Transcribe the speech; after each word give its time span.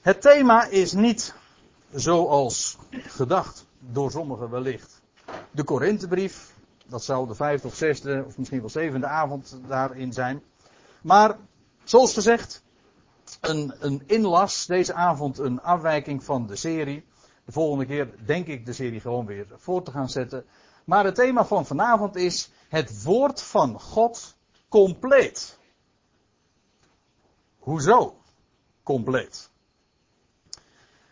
Het 0.00 0.20
thema 0.20 0.64
is 0.64 0.92
niet 0.92 1.34
zoals 1.92 2.76
gedacht 2.90 3.66
door 3.78 4.10
sommigen 4.10 4.50
wellicht. 4.50 5.02
De 5.50 5.64
Korinthebrief, 5.64 6.54
dat 6.86 7.04
zou 7.04 7.28
de 7.28 7.34
vijfde 7.34 7.68
of 7.68 7.74
zesde 7.74 8.24
of 8.26 8.38
misschien 8.38 8.60
wel 8.60 8.68
zevende 8.68 9.06
avond 9.06 9.60
daarin 9.68 10.12
zijn. 10.12 10.42
Maar 11.02 11.36
zoals 11.84 12.14
gezegd, 12.14 12.62
een, 13.40 13.74
een 13.78 14.02
inlas, 14.06 14.66
deze 14.66 14.94
avond 14.94 15.38
een 15.38 15.62
afwijking 15.62 16.24
van 16.24 16.46
de 16.46 16.56
serie. 16.56 17.04
De 17.44 17.52
volgende 17.52 17.86
keer 17.86 18.14
denk 18.26 18.46
ik 18.46 18.66
de 18.66 18.72
serie 18.72 19.00
gewoon 19.00 19.26
weer 19.26 19.46
voor 19.56 19.82
te 19.82 19.90
gaan 19.90 20.08
zetten. 20.08 20.44
Maar 20.84 21.04
het 21.04 21.14
thema 21.14 21.44
van 21.44 21.66
vanavond 21.66 22.16
is 22.16 22.50
het 22.68 23.02
woord 23.02 23.42
van 23.42 23.80
God 23.80 24.36
compleet. 24.68 25.58
Hoezo 27.58 28.16
compleet? 28.82 29.49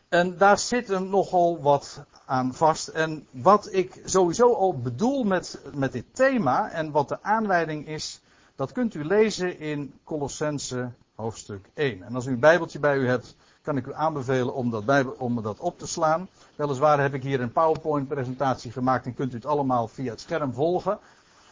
En 0.09 0.37
daar 0.37 0.59
zit 0.59 0.91
er 0.91 1.03
nogal 1.03 1.61
wat 1.61 2.05
aan 2.27 2.55
vast. 2.55 2.89
En 2.89 3.27
wat 3.30 3.69
ik 3.73 4.03
sowieso 4.05 4.55
al 4.55 4.80
bedoel 4.80 5.25
met, 5.25 5.61
met 5.75 5.93
dit 5.93 6.05
thema 6.12 6.71
en 6.71 6.91
wat 6.91 7.09
de 7.09 7.23
aanleiding 7.23 7.87
is, 7.87 8.21
dat 8.57 8.73
kunt 8.73 8.95
u 8.95 9.05
lezen 9.05 9.59
in 9.59 9.95
Colossense 10.05 10.91
hoofdstuk 11.15 11.69
1. 11.75 12.02
En 12.02 12.15
als 12.15 12.27
u 12.27 12.33
een 12.33 12.41
bijbeltje 12.41 12.79
bij 12.79 12.97
u 12.97 13.07
hebt, 13.07 13.37
kan 13.63 13.77
ik 13.77 13.87
u 13.87 13.95
aanbevelen 13.95 14.55
om 14.55 14.71
dat, 14.71 14.85
bijbel, 14.85 15.15
om 15.19 15.43
dat 15.43 15.61
op 15.61 15.79
te 15.79 15.87
slaan. 15.87 16.29
Weliswaar 16.57 17.01
heb 17.01 17.15
ik 17.15 17.23
hier 17.23 17.41
een 17.41 17.52
PowerPoint 17.52 18.09
presentatie 18.09 18.73
gemaakt 18.73 19.07
en 19.07 19.15
kunt 19.15 19.33
u 19.33 19.37
het 19.37 19.47
allemaal 19.47 19.88
via 19.88 20.11
het 20.11 20.21
scherm 20.21 20.52
volgen. 20.52 20.99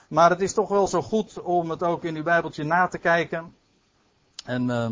Maar 0.08 0.30
het 0.30 0.40
is 0.40 0.52
toch 0.52 0.68
wel 0.68 0.86
zo 0.86 1.02
goed 1.02 1.42
om 1.42 1.70
het 1.70 1.82
ook 1.82 2.04
in 2.04 2.16
uw 2.16 2.22
bijbeltje 2.22 2.64
na 2.64 2.88
te 2.88 2.98
kijken. 2.98 3.54
En 4.44 4.68
uh, 4.68 4.90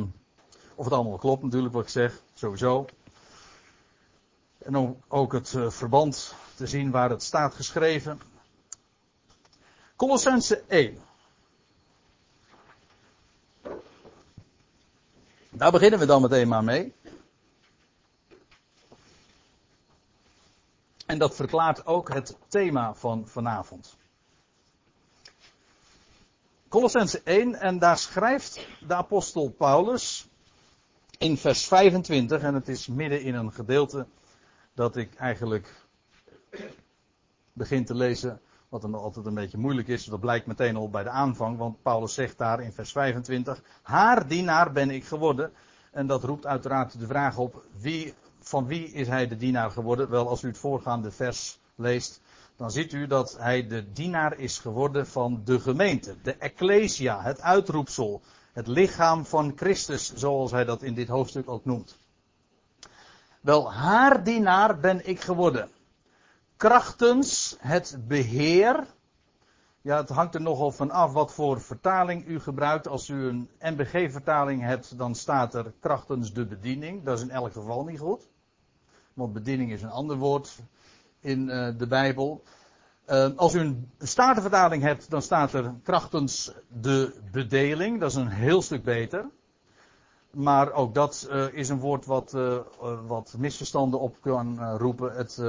of 0.75 0.85
het 0.85 0.95
allemaal 0.95 1.19
klopt 1.19 1.43
natuurlijk 1.43 1.75
wat 1.75 1.83
ik 1.83 1.89
zeg, 1.89 2.23
sowieso. 2.35 2.87
En 4.65 4.77
om 4.77 5.03
ook 5.09 5.33
het 5.33 5.53
uh, 5.53 5.71
verband 5.71 6.35
te 6.55 6.67
zien 6.67 6.91
waar 6.91 7.11
het 7.11 7.23
staat 7.23 7.55
geschreven. 7.55 8.21
Colossense 9.97 10.63
1. 10.69 10.99
Daar 15.51 15.71
beginnen 15.71 15.99
we 15.99 16.07
dan 16.07 16.23
meteen 16.23 16.49
maar 16.49 16.65
mee. 16.65 16.95
En 21.07 21.19
dat 21.19 21.35
verklaart 21.35 21.87
ook 21.87 22.13
het 22.13 22.37
thema 22.49 22.95
van 22.95 23.29
vanavond. 23.29 23.97
Colossense 26.69 27.21
1 27.25 27.55
en 27.55 27.79
daar 27.79 27.99
schrijft 27.99 28.67
de 28.87 28.95
apostel 28.95 29.51
Paulus 29.51 30.29
in 31.19 31.37
vers 31.37 31.67
25 31.67 32.43
en 32.43 32.55
het 32.55 32.69
is 32.69 32.87
midden 32.87 33.23
in 33.23 33.35
een 33.35 33.53
gedeelte 33.53 34.07
dat 34.75 34.97
ik 34.97 35.15
eigenlijk 35.15 35.87
begin 37.53 37.85
te 37.85 37.95
lezen 37.95 38.41
wat 38.69 38.83
dan 38.83 38.95
altijd 38.95 39.27
een 39.27 39.35
beetje 39.35 39.59
moeilijk 39.59 39.89
is, 39.89 40.05
dat 40.05 40.21
blijkt 40.21 40.47
meteen 40.47 40.77
al 40.77 40.91
bij 40.91 41.03
de 41.03 41.09
aanvang, 41.09 41.59
want 41.59 41.83
Paulus 41.83 42.15
zegt 42.15 42.39
daar 42.39 42.61
in 42.61 42.73
vers 42.73 42.93
25, 42.93 43.63
haar 43.83 44.29
dienaar 44.29 44.73
ben 44.73 44.91
ik 44.91 45.05
geworden. 45.05 45.53
En 45.91 46.07
dat 46.07 46.25
roept 46.25 46.47
uiteraard 46.47 46.99
de 46.99 47.07
vraag 47.07 47.39
op, 47.39 47.65
wie, 47.77 48.15
van 48.41 48.67
wie 48.67 48.93
is 48.93 49.09
hij 49.09 49.29
de 49.29 49.37
dienaar 49.37 49.71
geworden? 49.71 50.11
Wel, 50.11 50.29
als 50.29 50.43
u 50.43 50.49
het 50.49 50.59
voorgaande 50.59 51.11
vers 51.11 51.61
leest, 51.75 52.21
dan 52.57 52.71
ziet 52.71 52.93
u 52.93 53.07
dat 53.07 53.37
hij 53.39 53.67
de 53.67 53.93
dienaar 53.93 54.39
is 54.39 54.59
geworden 54.59 55.07
van 55.07 55.41
de 55.45 55.61
gemeente, 55.61 56.17
de 56.23 56.35
ecclesia, 56.35 57.23
het 57.23 57.41
uitroepsel, 57.41 58.23
het 58.53 58.67
lichaam 58.67 59.27
van 59.27 59.53
Christus, 59.57 60.15
zoals 60.15 60.51
hij 60.51 60.65
dat 60.65 60.83
in 60.83 60.95
dit 60.95 61.09
hoofdstuk 61.09 61.49
ook 61.49 61.65
noemt. 61.65 61.99
Wel, 63.45 63.73
haar 63.73 64.25
dienaar 64.25 64.79
ben 64.79 65.09
ik 65.09 65.21
geworden 65.21 65.69
krachtens 66.57 67.57
het 67.59 67.97
beheer. 68.09 68.87
Ja, 69.81 69.97
het 69.97 70.09
hangt 70.09 70.35
er 70.35 70.41
nogal 70.41 70.71
van 70.71 70.91
af 70.91 71.13
wat 71.13 71.33
voor 71.33 71.61
vertaling 71.61 72.27
u 72.27 72.41
gebruikt. 72.41 72.89
Als 72.89 73.09
u 73.09 73.27
een 73.27 73.49
MBG-vertaling 73.61 74.63
hebt, 74.63 74.99
dan 74.99 75.15
staat 75.15 75.55
er 75.55 75.73
krachtens 75.81 76.33
de 76.33 76.47
bediening. 76.47 77.05
Dat 77.05 77.19
is 77.19 77.25
in 77.25 77.31
elk 77.31 77.53
geval 77.53 77.85
niet 77.85 77.99
goed. 77.99 78.29
Want 79.15 79.33
bediening 79.33 79.73
is 79.73 79.83
een 79.83 79.91
ander 79.91 80.17
woord 80.17 80.59
in 81.21 81.49
uh, 81.49 81.79
de 81.79 81.87
Bijbel. 81.87 82.43
Uh, 83.07 83.29
als 83.37 83.55
u 83.55 83.61
een 83.61 83.91
statenvertaling 83.99 84.83
hebt, 84.83 85.11
dan 85.11 85.23
staat 85.23 85.53
er 85.53 85.75
krachtens 85.83 86.53
de 86.69 87.21
bedeling. 87.33 88.01
Dat 88.01 88.11
is 88.11 88.17
een 88.17 88.29
heel 88.29 88.63
stuk 88.63 88.85
beter. 88.85 89.31
Maar 90.35 90.73
ook 90.73 90.95
dat 90.95 91.29
uh, 91.31 91.53
is 91.53 91.69
een 91.69 91.81
woord 91.81 92.07
wat, 92.07 92.37
wat 93.07 93.35
misverstanden 93.39 94.01
op 94.01 94.17
kan 94.21 94.77
roepen. 94.77 95.17
Het 95.17 95.43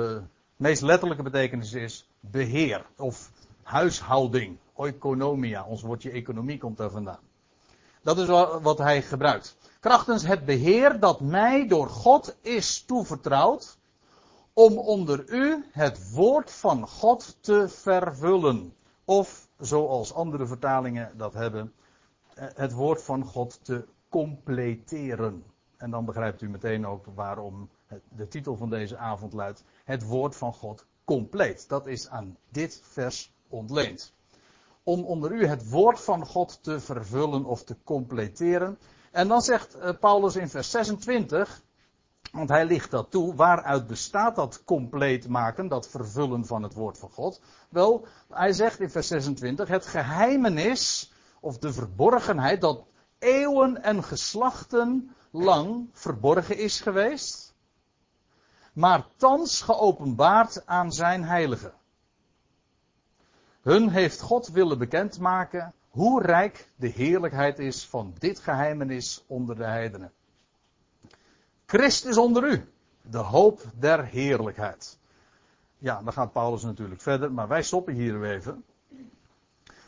meest 0.56 0.81
letterlijke 0.81 1.23
betekenis 1.23 1.73
is 1.73 2.09
beheer 2.19 2.85
of 2.97 3.31
huishouding. 3.63 4.57
Oikonomia, 4.75 5.66
ons 5.66 5.81
woordje 5.81 6.12
economie 6.12 6.57
komt 6.57 6.78
daar 6.78 6.90
vandaan. 6.90 7.19
Dat 8.01 8.18
is 8.18 8.28
wat 8.62 8.78
hij 8.78 9.01
gebruikt. 9.01 9.57
Krachtens 9.79 10.25
het 10.25 10.46
beheer 10.46 11.00
dat 11.00 11.19
mij 11.19 11.67
door 11.67 11.90
God 11.90 12.35
is 12.41 12.84
toevertrouwd, 12.84 13.78
om 14.53 14.78
onder 14.78 15.29
u 15.29 15.66
het 15.72 16.12
woord 16.12 16.52
van 16.52 16.88
God 16.88 17.38
te 17.40 17.69
vervullen. 17.69 18.73
Of, 19.06 19.47
zoals 19.59 20.13
andere 20.13 20.46
vertalingen 20.46 21.17
dat 21.17 21.34
hebben, 21.34 21.73
het 22.35 22.72
woord 22.72 23.03
van 23.03 23.23
God 23.23 23.59
te 23.63 23.85
completeren. 24.15 25.43
En 25.77 25.91
dan 25.91 26.05
begrijpt 26.05 26.41
u 26.41 26.49
meteen 26.49 26.87
ook 26.87 27.05
waarom 27.15 27.69
de 28.09 28.27
titel 28.27 28.55
van 28.55 28.69
deze 28.69 28.97
avond 28.97 29.33
luidt: 29.33 29.63
Het 29.83 30.03
woord 30.03 30.35
van 30.35 30.53
God 30.53 30.85
compleet. 31.03 31.69
Dat 31.69 31.87
is 31.87 32.09
aan 32.09 32.37
dit 32.49 32.81
vers 32.83 33.33
ontleend. 33.47 34.13
Om 34.83 35.03
onder 35.03 35.31
u 35.31 35.45
het 35.45 35.69
woord 35.69 35.99
van 35.99 36.25
God 36.25 36.63
te 36.63 36.79
vervullen 36.79 37.45
of 37.45 37.63
te 37.63 37.75
completeren. 37.83 38.77
En 39.11 39.27
dan 39.27 39.41
zegt 39.41 39.73
eh, 39.73 39.91
Paulus 39.99 40.35
in 40.35 40.49
vers 40.49 40.71
26, 40.71 41.61
want 42.31 42.49
hij 42.49 42.65
ligt 42.65 42.91
dat 42.91 43.11
toe, 43.11 43.35
waaruit 43.35 43.87
bestaat 43.87 44.35
dat 44.35 44.63
compleet 44.63 45.27
maken, 45.27 45.67
dat 45.67 45.89
vervullen 45.89 46.45
van 46.45 46.63
het 46.63 46.73
woord 46.73 46.97
van 46.97 47.09
God? 47.11 47.41
Wel, 47.69 48.07
hij 48.29 48.53
zegt 48.53 48.79
in 48.79 48.89
vers 48.89 49.07
26, 49.07 49.67
het 49.67 49.85
geheimenis, 49.85 51.13
of 51.39 51.57
de 51.57 51.73
verborgenheid, 51.73 52.61
dat 52.61 52.85
eeuwen 53.19 53.83
en 53.83 54.03
geslachten 54.03 55.15
lang 55.31 55.89
verborgen 55.91 56.57
is 56.57 56.81
geweest, 56.81 57.53
maar 58.73 59.05
thans 59.15 59.61
geopenbaard 59.61 60.65
aan 60.65 60.91
zijn 60.91 61.23
heiligen. 61.23 61.73
Hun 63.61 63.89
heeft 63.89 64.21
God 64.21 64.47
willen 64.47 64.77
bekendmaken 64.77 65.73
hoe 65.89 66.21
rijk 66.21 66.69
de 66.75 66.87
heerlijkheid 66.87 67.59
is 67.59 67.85
van 67.85 68.13
dit 68.17 68.39
geheimenis 68.39 69.23
onder 69.27 69.55
de 69.55 69.63
heidenen. 69.63 70.11
Christus 71.65 72.17
onder 72.17 72.43
u, 72.43 72.73
de 73.01 73.17
hoop 73.17 73.61
der 73.73 74.05
heerlijkheid. 74.05 74.97
Ja, 75.77 76.01
dan 76.03 76.13
gaat 76.13 76.31
Paulus 76.31 76.63
natuurlijk 76.63 77.01
verder, 77.01 77.31
maar 77.31 77.47
wij 77.47 77.63
stoppen 77.63 77.93
hier 77.93 78.23
even. 78.23 78.63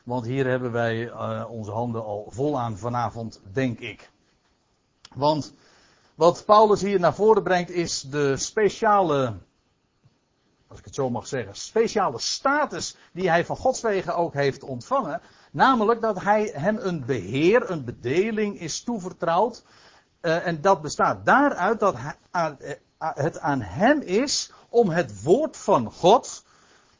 Want 0.07 0.25
hier 0.25 0.47
hebben 0.47 0.71
wij 0.71 1.05
uh, 1.05 1.45
onze 1.49 1.71
handen 1.71 2.03
al 2.03 2.27
vol 2.29 2.59
aan 2.59 2.77
vanavond, 2.77 3.41
denk 3.53 3.79
ik. 3.79 4.11
Want 5.13 5.53
wat 6.15 6.45
Paulus 6.45 6.81
hier 6.81 6.99
naar 6.99 7.13
voren 7.13 7.43
brengt 7.43 7.69
is 7.69 8.01
de 8.01 8.37
speciale, 8.37 9.33
als 10.67 10.79
ik 10.79 10.85
het 10.85 10.95
zo 10.95 11.09
mag 11.09 11.27
zeggen, 11.27 11.55
speciale 11.55 12.19
status 12.19 12.95
die 13.11 13.29
hij 13.29 13.45
van 13.45 13.55
Gods 13.55 13.81
wegen 13.81 14.15
ook 14.15 14.33
heeft 14.33 14.63
ontvangen. 14.63 15.21
Namelijk 15.51 16.01
dat 16.01 16.21
hij 16.21 16.51
hem 16.53 16.77
een 16.77 17.05
beheer, 17.05 17.69
een 17.69 17.85
bedeling 17.85 18.59
is 18.59 18.83
toevertrouwd. 18.83 19.63
Uh, 20.21 20.47
en 20.47 20.61
dat 20.61 20.81
bestaat 20.81 21.25
daaruit 21.25 21.79
dat 21.79 21.95
uh, 22.35 22.49
het 22.97 23.39
aan 23.39 23.61
hem 23.61 24.01
is 24.01 24.51
om 24.69 24.89
het 24.89 25.23
woord 25.23 25.57
van 25.57 25.91
God 25.91 26.45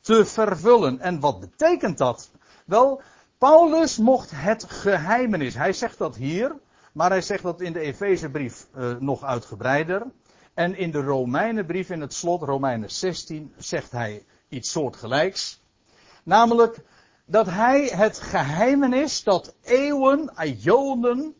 te 0.01 0.25
vervullen. 0.25 0.99
En 0.99 1.19
wat 1.19 1.39
betekent 1.39 1.97
dat? 1.97 2.29
Wel, 2.67 3.01
Paulus 3.37 3.97
mocht 3.97 4.31
het 4.33 4.63
geheimenis. 4.63 5.55
Hij 5.55 5.73
zegt 5.73 5.97
dat 5.97 6.15
hier. 6.15 6.55
Maar 6.91 7.09
hij 7.09 7.21
zegt 7.21 7.43
dat 7.43 7.61
in 7.61 7.73
de 7.73 7.79
Efezebrief 7.79 8.67
uh, 8.77 8.95
nog 8.99 9.23
uitgebreider. 9.23 10.05
En 10.53 10.77
in 10.77 10.91
de 10.91 11.01
Romeinenbrief 11.01 11.89
in 11.89 12.01
het 12.01 12.13
slot, 12.13 12.41
Romeinen 12.41 12.91
16, 12.91 13.53
zegt 13.57 13.91
hij 13.91 14.25
iets 14.49 14.71
soortgelijks. 14.71 15.63
Namelijk 16.23 16.83
dat 17.25 17.45
hij 17.45 17.85
het 17.85 18.19
geheimenis 18.19 19.23
dat 19.23 19.55
eeuwen, 19.61 20.31
ionen 20.63 21.35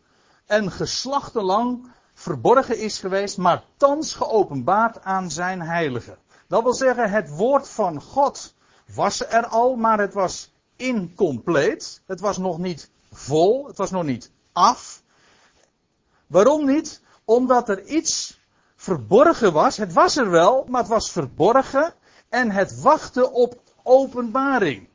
en 0.45 0.71
geslachten 0.71 1.43
lang 1.43 1.91
verborgen 2.13 2.79
is 2.79 2.99
geweest, 2.99 3.37
maar 3.37 3.63
thans 3.77 4.13
geopenbaard 4.13 5.03
aan 5.03 5.31
zijn 5.31 5.61
heiligen. 5.61 6.17
Dat 6.47 6.63
wil 6.63 6.73
zeggen, 6.73 7.09
het 7.09 7.29
woord 7.29 7.69
van 7.69 8.01
God 8.01 8.55
was 8.95 9.27
er 9.27 9.45
al, 9.45 9.75
maar 9.75 9.99
het 9.99 10.13
was 10.13 10.55
incompleet. 10.77 12.01
Het 12.05 12.19
was 12.19 12.37
nog 12.37 12.57
niet 12.57 12.89
vol, 13.11 13.67
het 13.67 13.77
was 13.77 13.91
nog 13.91 14.03
niet 14.03 14.31
af. 14.53 15.01
Waarom 16.27 16.65
niet? 16.65 17.01
Omdat 17.25 17.69
er 17.69 17.85
iets 17.85 18.39
verborgen 18.75 19.53
was. 19.53 19.77
Het 19.77 19.93
was 19.93 20.17
er 20.17 20.29
wel, 20.29 20.65
maar 20.69 20.81
het 20.81 20.89
was 20.89 21.11
verborgen. 21.11 21.93
En 22.29 22.51
het 22.51 22.81
wachtte 22.81 23.31
op 23.31 23.61
openbaring. 23.83 24.87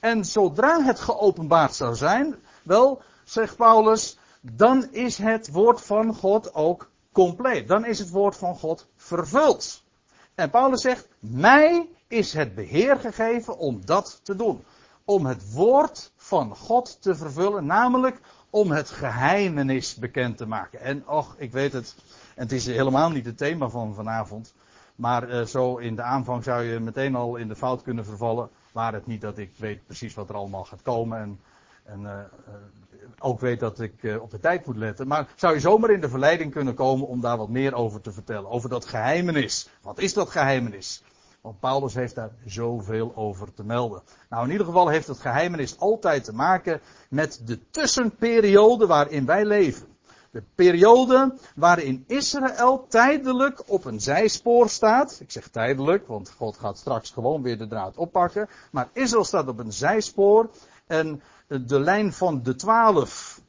En 0.00 0.24
zodra 0.24 0.82
het 0.82 1.00
geopenbaard 1.00 1.74
zou 1.74 1.94
zijn, 1.94 2.36
wel, 2.62 3.02
zegt 3.24 3.56
Paulus, 3.56 4.18
dan 4.40 4.92
is 4.92 5.18
het 5.18 5.50
woord 5.50 5.80
van 5.80 6.14
God 6.14 6.54
ook 6.54 6.90
compleet. 7.12 7.68
Dan 7.68 7.84
is 7.84 7.98
het 7.98 8.10
woord 8.10 8.36
van 8.36 8.56
God 8.56 8.86
vervuld. 8.96 9.82
En 10.34 10.50
Paulus 10.50 10.80
zegt, 10.80 11.08
mij 11.18 11.88
is 12.08 12.32
het 12.32 12.54
beheer 12.54 12.96
gegeven 12.96 13.58
om 13.58 13.80
dat 13.84 14.20
te 14.22 14.36
doen. 14.36 14.64
Om 15.10 15.26
het 15.26 15.52
woord 15.52 16.12
van 16.16 16.56
God 16.56 17.02
te 17.02 17.14
vervullen, 17.14 17.66
namelijk 17.66 18.20
om 18.50 18.70
het 18.70 18.90
geheimenis 18.90 19.94
bekend 19.94 20.36
te 20.36 20.46
maken. 20.46 20.80
En 20.80 21.08
och, 21.08 21.34
ik 21.38 21.52
weet 21.52 21.72
het, 21.72 21.94
en 22.34 22.42
het 22.42 22.52
is 22.52 22.66
helemaal 22.66 23.10
niet 23.10 23.24
het 23.24 23.36
thema 23.36 23.68
van 23.68 23.94
vanavond. 23.94 24.54
Maar 24.96 25.30
uh, 25.30 25.44
zo 25.44 25.76
in 25.76 25.96
de 25.96 26.02
aanvang 26.02 26.44
zou 26.44 26.62
je 26.62 26.80
meteen 26.80 27.14
al 27.14 27.36
in 27.36 27.48
de 27.48 27.56
fout 27.56 27.82
kunnen 27.82 28.04
vervallen. 28.04 28.48
Waar 28.72 28.92
het 28.92 29.06
niet 29.06 29.20
dat 29.20 29.38
ik 29.38 29.50
weet 29.56 29.86
precies 29.86 30.14
wat 30.14 30.28
er 30.28 30.34
allemaal 30.34 30.64
gaat 30.64 30.82
komen. 30.82 31.18
En, 31.18 31.40
en 31.84 32.00
uh, 32.00 32.18
ook 33.18 33.40
weet 33.40 33.60
dat 33.60 33.80
ik 33.80 34.18
op 34.20 34.30
de 34.30 34.40
tijd 34.40 34.66
moet 34.66 34.76
letten. 34.76 35.06
Maar 35.06 35.28
zou 35.34 35.54
je 35.54 35.60
zomaar 35.60 35.90
in 35.90 36.00
de 36.00 36.08
verleiding 36.08 36.52
kunnen 36.52 36.74
komen 36.74 37.06
om 37.06 37.20
daar 37.20 37.36
wat 37.36 37.48
meer 37.48 37.74
over 37.74 38.00
te 38.00 38.12
vertellen. 38.12 38.50
Over 38.50 38.68
dat 38.68 38.84
geheimenis. 38.84 39.68
Wat 39.82 39.98
is 39.98 40.14
dat 40.14 40.30
geheimenis? 40.30 41.02
Want 41.40 41.60
Paulus 41.60 41.94
heeft 41.94 42.14
daar 42.14 42.30
zoveel 42.44 43.12
over 43.16 43.54
te 43.54 43.64
melden. 43.64 44.02
Nou, 44.28 44.44
in 44.44 44.50
ieder 44.50 44.66
geval 44.66 44.88
heeft 44.88 45.06
het 45.06 45.18
geheimenis 45.18 45.78
altijd 45.78 46.24
te 46.24 46.34
maken 46.34 46.80
met 47.08 47.40
de 47.44 47.70
tussenperiode 47.70 48.86
waarin 48.86 49.26
wij 49.26 49.44
leven. 49.44 49.88
De 50.30 50.42
periode 50.54 51.34
waarin 51.54 52.04
Israël 52.06 52.86
tijdelijk 52.88 53.62
op 53.66 53.84
een 53.84 54.00
zijspoor 54.00 54.68
staat. 54.68 55.18
Ik 55.20 55.30
zeg 55.30 55.48
tijdelijk, 55.48 56.06
want 56.06 56.30
God 56.30 56.56
gaat 56.56 56.78
straks 56.78 57.10
gewoon 57.10 57.42
weer 57.42 57.58
de 57.58 57.66
draad 57.66 57.96
oppakken. 57.96 58.48
Maar 58.70 58.88
Israël 58.92 59.24
staat 59.24 59.48
op 59.48 59.58
een 59.58 59.72
zijspoor. 59.72 60.50
En 60.86 61.22
de 61.46 61.80
lijn 61.80 62.12
van 62.12 62.42
de 62.42 62.54
twaalf 62.54 63.40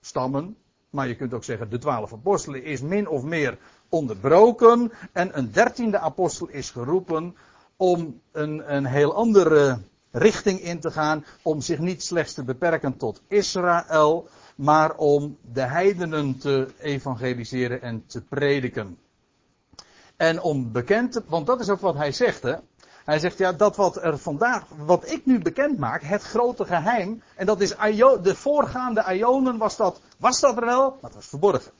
stammen, 0.00 0.56
maar 0.90 1.08
je 1.08 1.16
kunt 1.16 1.34
ook 1.34 1.44
zeggen 1.44 1.70
de 1.70 1.78
twaalf 1.78 2.12
apostelen, 2.12 2.64
is 2.64 2.80
min 2.80 3.08
of 3.08 3.22
meer 3.22 3.58
onderbroken. 3.92 4.92
En 5.12 5.38
een 5.38 5.52
dertiende 5.52 5.98
apostel 5.98 6.48
is 6.48 6.70
geroepen 6.70 7.36
om 7.76 8.20
een, 8.32 8.74
een 8.74 8.86
heel 8.86 9.14
andere 9.14 9.78
richting 10.10 10.60
in 10.60 10.80
te 10.80 10.90
gaan. 10.90 11.24
Om 11.42 11.60
zich 11.60 11.78
niet 11.78 12.02
slechts 12.02 12.32
te 12.32 12.44
beperken 12.44 12.96
tot 12.96 13.22
Israël, 13.28 14.28
maar 14.54 14.96
om 14.96 15.36
de 15.52 15.60
heidenen 15.60 16.38
te 16.38 16.68
evangeliseren 16.78 17.82
en 17.82 18.06
te 18.06 18.20
prediken. 18.20 18.98
En 20.16 20.40
om 20.40 20.72
bekend 20.72 21.12
te, 21.12 21.22
want 21.26 21.46
dat 21.46 21.60
is 21.60 21.68
ook 21.68 21.80
wat 21.80 21.96
hij 21.96 22.12
zegt, 22.12 22.42
hè. 22.42 22.54
Hij 23.04 23.18
zegt, 23.18 23.38
ja, 23.38 23.52
dat 23.52 23.76
wat 23.76 24.02
er 24.02 24.18
vandaag, 24.18 24.64
wat 24.76 25.10
ik 25.10 25.26
nu 25.26 25.38
bekend 25.38 25.78
maak, 25.78 26.02
het 26.02 26.22
grote 26.22 26.64
geheim, 26.64 27.22
en 27.36 27.46
dat 27.46 27.60
is 27.60 27.70
de 28.22 28.34
voorgaande 28.34 29.04
Ionen 29.14 29.58
was 29.58 29.76
dat, 29.76 30.00
was 30.18 30.40
dat 30.40 30.56
er 30.56 30.64
wel, 30.64 30.90
maar 30.90 31.10
het 31.10 31.14
was 31.14 31.26
verborgen. 31.26 31.72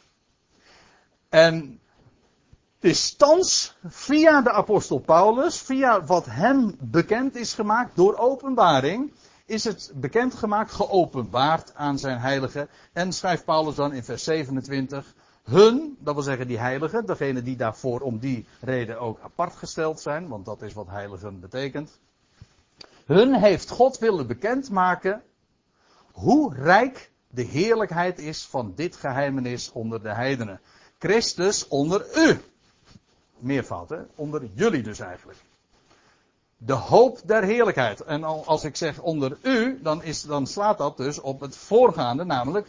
En 1.29 1.81
het 2.83 2.91
is 2.91 3.15
thans 3.15 3.77
via 3.85 4.41
de 4.41 4.51
apostel 4.51 4.99
Paulus, 4.99 5.59
via 5.59 6.05
wat 6.05 6.27
hem 6.27 6.77
bekend 6.81 7.37
is 7.37 7.55
gemaakt 7.55 7.97
door 7.97 8.17
openbaring, 8.17 9.13
is 9.47 9.65
het 9.65 9.93
bekendgemaakt, 9.95 10.73
geopenbaard 10.73 11.75
aan 11.75 11.99
zijn 11.99 12.19
heiligen. 12.19 12.69
En 12.93 13.13
schrijft 13.13 13.45
Paulus 13.45 13.75
dan 13.75 13.93
in 13.93 14.05
vers 14.05 14.25
27, 14.25 15.15
hun, 15.43 15.97
dat 16.01 16.15
wil 16.15 16.23
zeggen 16.23 16.47
die 16.47 16.59
heiligen, 16.59 17.07
degene 17.07 17.43
die 17.43 17.57
daarvoor 17.57 18.01
om 18.01 18.19
die 18.19 18.47
reden 18.61 19.01
ook 19.01 19.21
apart 19.21 19.55
gesteld 19.55 20.01
zijn, 20.01 20.29
want 20.29 20.45
dat 20.45 20.63
is 20.63 20.73
wat 20.73 20.89
heiligen 20.89 21.41
betekent. 21.41 21.99
Hun 23.07 23.35
heeft 23.35 23.71
God 23.71 23.99
willen 23.99 24.27
bekendmaken 24.27 25.23
hoe 26.13 26.55
rijk 26.55 27.11
de 27.29 27.43
heerlijkheid 27.43 28.19
is 28.19 28.47
van 28.47 28.73
dit 28.75 28.97
geheimenis 28.97 29.73
onder 29.73 30.03
de 30.03 30.15
heidenen. 30.15 30.61
Christus 30.99 31.69
onder 31.69 32.07
u. 32.17 32.41
Meervoud, 33.43 33.89
hè? 33.89 33.99
Onder 34.15 34.43
jullie 34.55 34.83
dus 34.83 34.99
eigenlijk. 34.99 35.39
De 36.57 36.73
hoop 36.73 37.21
der 37.25 37.43
heerlijkheid. 37.43 38.01
En 38.01 38.25
als 38.25 38.65
ik 38.65 38.77
zeg 38.77 39.01
onder 39.01 39.39
u, 39.43 39.81
dan, 39.83 40.03
is, 40.03 40.23
dan 40.23 40.47
slaat 40.47 40.79
dat 40.79 40.97
dus 40.97 41.21
op 41.21 41.41
het 41.41 41.57
voorgaande, 41.57 42.25
namelijk 42.25 42.69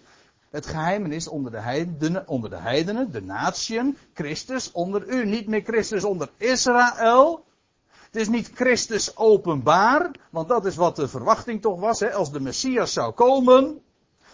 het 0.49 0.65
geheimenis 0.65 1.27
onder 1.27 1.51
de 1.51 1.59
heidenen, 1.59 2.27
onder 2.27 2.49
de 2.49 2.55
heidenen, 2.55 3.11
de 3.11 3.21
natieën, 3.21 3.97
Christus 4.13 4.71
onder 4.71 5.07
u. 5.07 5.25
Niet 5.25 5.47
meer 5.47 5.63
Christus 5.63 6.03
onder 6.03 6.29
Israël. 6.37 7.45
Het 7.89 8.21
is 8.21 8.27
niet 8.27 8.51
Christus 8.53 9.17
openbaar, 9.17 10.11
want 10.29 10.47
dat 10.47 10.65
is 10.65 10.75
wat 10.75 10.95
de 10.95 11.07
verwachting 11.07 11.61
toch 11.61 11.79
was. 11.79 11.99
Hè? 11.99 12.13
Als 12.13 12.31
de 12.31 12.39
Messias 12.39 12.93
zou 12.93 13.13
komen, 13.13 13.81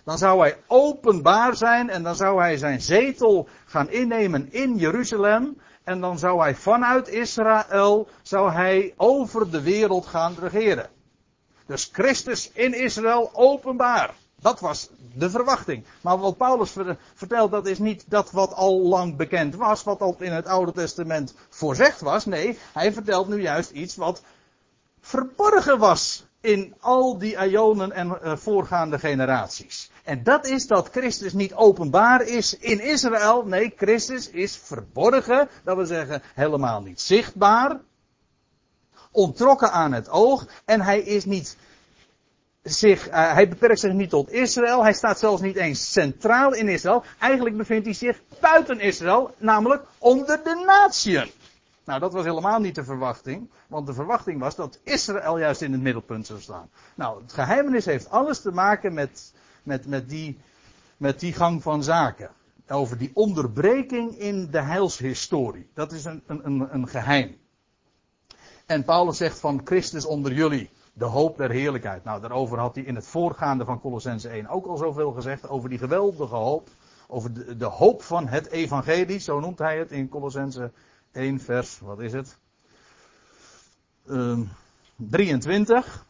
dan 0.03 0.17
zou 0.17 0.39
hij 0.39 0.57
openbaar 0.67 1.55
zijn 1.55 1.89
en 1.89 2.03
dan 2.03 2.15
zou 2.15 2.39
hij 2.39 2.57
zijn 2.57 2.81
zetel 2.81 3.47
gaan 3.65 3.89
innemen 3.89 4.51
in 4.51 4.75
Jeruzalem. 4.75 5.57
En 5.89 5.99
dan 5.99 6.19
zou 6.19 6.41
hij 6.41 6.55
vanuit 6.55 7.07
Israël, 7.07 8.07
zou 8.21 8.51
hij 8.51 8.93
over 8.97 9.51
de 9.51 9.61
wereld 9.61 10.05
gaan 10.05 10.35
regeren. 10.39 10.89
Dus 11.65 11.89
Christus 11.91 12.51
in 12.53 12.73
Israël 12.73 13.29
openbaar. 13.33 14.13
Dat 14.35 14.59
was 14.59 14.89
de 15.13 15.29
verwachting. 15.29 15.85
Maar 16.01 16.17
wat 16.17 16.37
Paulus 16.37 16.75
vertelt, 17.13 17.51
dat 17.51 17.67
is 17.67 17.79
niet 17.79 18.03
dat 18.07 18.31
wat 18.31 18.53
al 18.53 18.79
lang 18.79 19.15
bekend 19.15 19.55
was, 19.55 19.83
wat 19.83 20.01
al 20.01 20.15
in 20.19 20.31
het 20.31 20.45
Oude 20.45 20.71
Testament 20.71 21.33
voorzegd 21.49 22.01
was. 22.01 22.25
Nee, 22.25 22.57
hij 22.73 22.93
vertelt 22.93 23.27
nu 23.27 23.41
juist 23.41 23.71
iets 23.71 23.95
wat 23.95 24.21
verborgen 24.99 25.79
was 25.79 26.25
in 26.41 26.75
al 26.79 27.17
die 27.17 27.47
Ionen 27.47 27.91
en 27.91 28.07
uh, 28.07 28.35
voorgaande 28.35 28.99
generaties. 28.99 29.91
En 30.09 30.23
dat 30.23 30.45
is 30.45 30.67
dat 30.67 30.89
Christus 30.91 31.33
niet 31.33 31.53
openbaar 31.53 32.21
is 32.21 32.57
in 32.57 32.81
Israël. 32.81 33.45
Nee, 33.45 33.73
Christus 33.77 34.29
is 34.29 34.57
verborgen. 34.57 35.49
Dat 35.63 35.75
wil 35.75 35.85
zeggen 35.85 36.21
helemaal 36.35 36.81
niet 36.81 37.01
zichtbaar. 37.01 37.79
Ontrokken 39.11 39.71
aan 39.71 39.91
het 39.93 40.09
oog. 40.09 40.45
En 40.65 40.81
hij 40.81 40.99
is 40.99 41.25
niet 41.25 41.57
zich, 42.63 43.07
uh, 43.07 43.33
hij 43.33 43.49
beperkt 43.49 43.79
zich 43.79 43.93
niet 43.93 44.09
tot 44.09 44.31
Israël. 44.31 44.83
Hij 44.83 44.93
staat 44.93 45.19
zelfs 45.19 45.41
niet 45.41 45.55
eens 45.55 45.91
centraal 45.91 46.53
in 46.53 46.67
Israël. 46.67 47.03
Eigenlijk 47.19 47.57
bevindt 47.57 47.85
hij 47.85 47.95
zich 47.95 48.21
buiten 48.39 48.79
Israël, 48.79 49.35
namelijk 49.37 49.83
onder 49.97 50.43
de 50.43 50.63
natieën. 50.65 51.31
Nou, 51.83 51.99
dat 51.99 52.13
was 52.13 52.25
helemaal 52.25 52.59
niet 52.59 52.75
de 52.75 52.83
verwachting, 52.83 53.49
want 53.67 53.87
de 53.87 53.93
verwachting 53.93 54.39
was 54.39 54.55
dat 54.55 54.79
Israël 54.83 55.39
juist 55.39 55.61
in 55.61 55.71
het 55.71 55.81
middelpunt 55.81 56.25
zou 56.25 56.39
staan. 56.39 56.69
Nou, 56.95 57.21
het 57.21 57.33
geheimenis 57.33 57.85
heeft 57.85 58.09
alles 58.09 58.41
te 58.41 58.51
maken 58.51 58.93
met, 58.93 59.33
met, 59.63 59.87
met, 59.87 60.09
die, 60.09 60.37
met 60.97 61.19
die 61.19 61.33
gang 61.33 61.61
van 61.61 61.83
zaken. 61.83 62.29
Over 62.67 62.97
die 62.97 63.11
onderbreking 63.13 64.17
in 64.17 64.47
de 64.51 64.61
heilshistorie. 64.61 65.67
Dat 65.73 65.91
is 65.91 66.05
een, 66.05 66.23
een, 66.27 66.73
een 66.73 66.87
geheim. 66.87 67.37
En 68.65 68.83
Paulus 68.83 69.17
zegt 69.17 69.39
van 69.39 69.61
Christus 69.63 70.05
onder 70.05 70.33
jullie, 70.33 70.69
de 70.93 71.05
hoop 71.05 71.37
der 71.37 71.49
heerlijkheid. 71.49 72.03
Nou, 72.03 72.21
daarover 72.21 72.59
had 72.59 72.75
hij 72.75 72.83
in 72.83 72.95
het 72.95 73.07
voorgaande 73.07 73.65
van 73.65 73.79
Colossense 73.79 74.29
1 74.29 74.47
ook 74.47 74.65
al 74.65 74.77
zoveel 74.77 75.11
gezegd. 75.11 75.49
Over 75.49 75.69
die 75.69 75.77
geweldige 75.77 76.35
hoop. 76.35 76.69
Over 77.07 77.57
de, 77.57 77.65
hoop 77.65 78.03
van 78.03 78.27
het 78.27 78.47
evangelie, 78.47 79.19
zo 79.19 79.39
noemt 79.39 79.59
hij 79.59 79.77
het 79.77 79.91
in 79.91 80.09
Colossense 80.09 80.71
1 81.11 81.39
vers, 81.39 81.79
wat 81.79 81.99
is 81.99 82.13
het? 82.13 82.37
Uh, 84.05 84.39
23. 84.95 86.05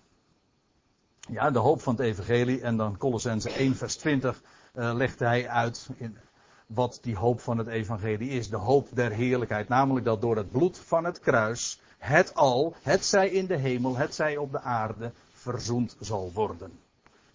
Ja, 1.29 1.51
de 1.51 1.59
hoop 1.59 1.81
van 1.81 1.95
het 1.95 2.03
evangelie. 2.03 2.61
En 2.61 2.77
dan 2.77 2.97
Colossense 2.97 3.49
1 3.49 3.75
vers 3.75 3.95
20 3.95 4.41
uh, 4.75 4.93
legt 4.93 5.19
hij 5.19 5.49
uit 5.49 5.89
in 5.97 6.17
wat 6.65 6.99
die 7.01 7.15
hoop 7.15 7.39
van 7.39 7.57
het 7.57 7.67
evangelie 7.67 8.29
is. 8.29 8.49
De 8.49 8.57
hoop 8.57 8.87
der 8.93 9.11
heerlijkheid. 9.11 9.67
Namelijk 9.67 10.05
dat 10.05 10.21
door 10.21 10.35
het 10.35 10.51
bloed 10.51 10.77
van 10.77 11.03
het 11.03 11.19
kruis 11.19 11.81
het 11.97 12.35
al, 12.35 12.75
het 12.81 13.05
zij 13.05 13.29
in 13.29 13.45
de 13.45 13.55
hemel, 13.55 13.95
het 13.95 14.15
zij 14.15 14.37
op 14.37 14.51
de 14.51 14.61
aarde, 14.61 15.11
verzoend 15.33 15.95
zal 15.99 16.31
worden. 16.33 16.79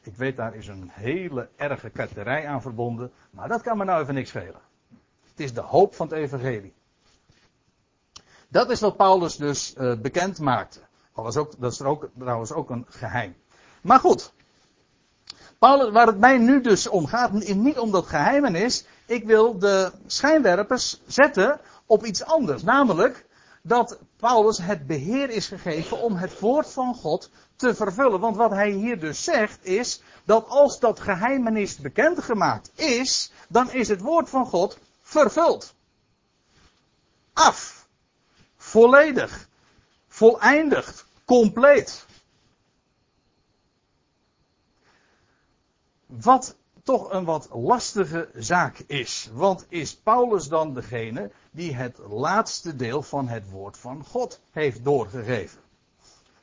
Ik 0.00 0.16
weet, 0.16 0.36
daar 0.36 0.54
is 0.54 0.66
een 0.66 0.88
hele 0.92 1.48
erge 1.56 1.90
ketterij 1.90 2.46
aan 2.46 2.62
verbonden, 2.62 3.12
maar 3.30 3.48
dat 3.48 3.62
kan 3.62 3.78
me 3.78 3.84
nou 3.84 4.02
even 4.02 4.14
niks 4.14 4.28
schelen. 4.28 4.60
Het 5.28 5.40
is 5.40 5.54
de 5.54 5.60
hoop 5.60 5.94
van 5.94 6.08
het 6.08 6.16
evangelie. 6.16 6.74
Dat 8.48 8.70
is 8.70 8.80
wat 8.80 8.96
Paulus 8.96 9.36
dus 9.36 9.74
uh, 9.76 10.00
bekend 10.00 10.38
maakte. 10.38 10.80
Dat, 11.14 11.24
was 11.24 11.36
ook, 11.36 11.52
dat 11.58 11.72
is 11.72 11.82
ook, 11.82 12.08
trouwens 12.18 12.52
ook 12.52 12.70
een 12.70 12.86
geheim. 12.88 13.34
Maar 13.84 14.00
goed. 14.00 14.32
Paulus, 15.58 15.92
waar 15.92 16.06
het 16.06 16.18
mij 16.18 16.38
nu 16.38 16.60
dus 16.60 16.88
om 16.88 17.06
gaat, 17.06 17.32
niet 17.32 17.78
om 17.78 17.90
dat 17.90 18.06
geheimenis. 18.06 18.84
Ik 19.06 19.24
wil 19.24 19.58
de 19.58 19.92
schijnwerpers 20.06 21.00
zetten 21.06 21.60
op 21.86 22.04
iets 22.04 22.24
anders. 22.24 22.62
Namelijk 22.62 23.26
dat 23.62 23.98
Paulus 24.16 24.58
het 24.58 24.86
beheer 24.86 25.30
is 25.30 25.46
gegeven 25.46 26.02
om 26.02 26.16
het 26.16 26.40
woord 26.40 26.70
van 26.70 26.94
God 26.94 27.30
te 27.56 27.74
vervullen. 27.74 28.20
Want 28.20 28.36
wat 28.36 28.50
hij 28.50 28.70
hier 28.70 29.00
dus 29.00 29.24
zegt 29.24 29.64
is 29.64 30.02
dat 30.24 30.48
als 30.48 30.78
dat 30.80 31.00
geheimenis 31.00 31.76
bekendgemaakt 31.76 32.70
is, 32.74 33.32
dan 33.48 33.70
is 33.70 33.88
het 33.88 34.00
woord 34.00 34.28
van 34.28 34.46
God 34.46 34.78
vervuld. 35.02 35.74
Af. 37.32 37.86
Volledig. 38.56 39.48
Voleindigd. 40.08 41.04
Compleet. 41.24 42.06
Wat 46.21 46.56
toch 46.83 47.12
een 47.12 47.25
wat 47.25 47.49
lastige 47.52 48.28
zaak 48.35 48.78
is. 48.87 49.30
Want 49.33 49.66
is 49.68 49.97
Paulus 49.97 50.49
dan 50.49 50.75
degene 50.75 51.30
die 51.50 51.75
het 51.75 51.99
laatste 52.09 52.76
deel 52.76 53.02
van 53.02 53.28
het 53.28 53.50
woord 53.50 53.78
van 53.78 54.04
God 54.04 54.40
heeft 54.50 54.85
doorgegeven? 54.85 55.61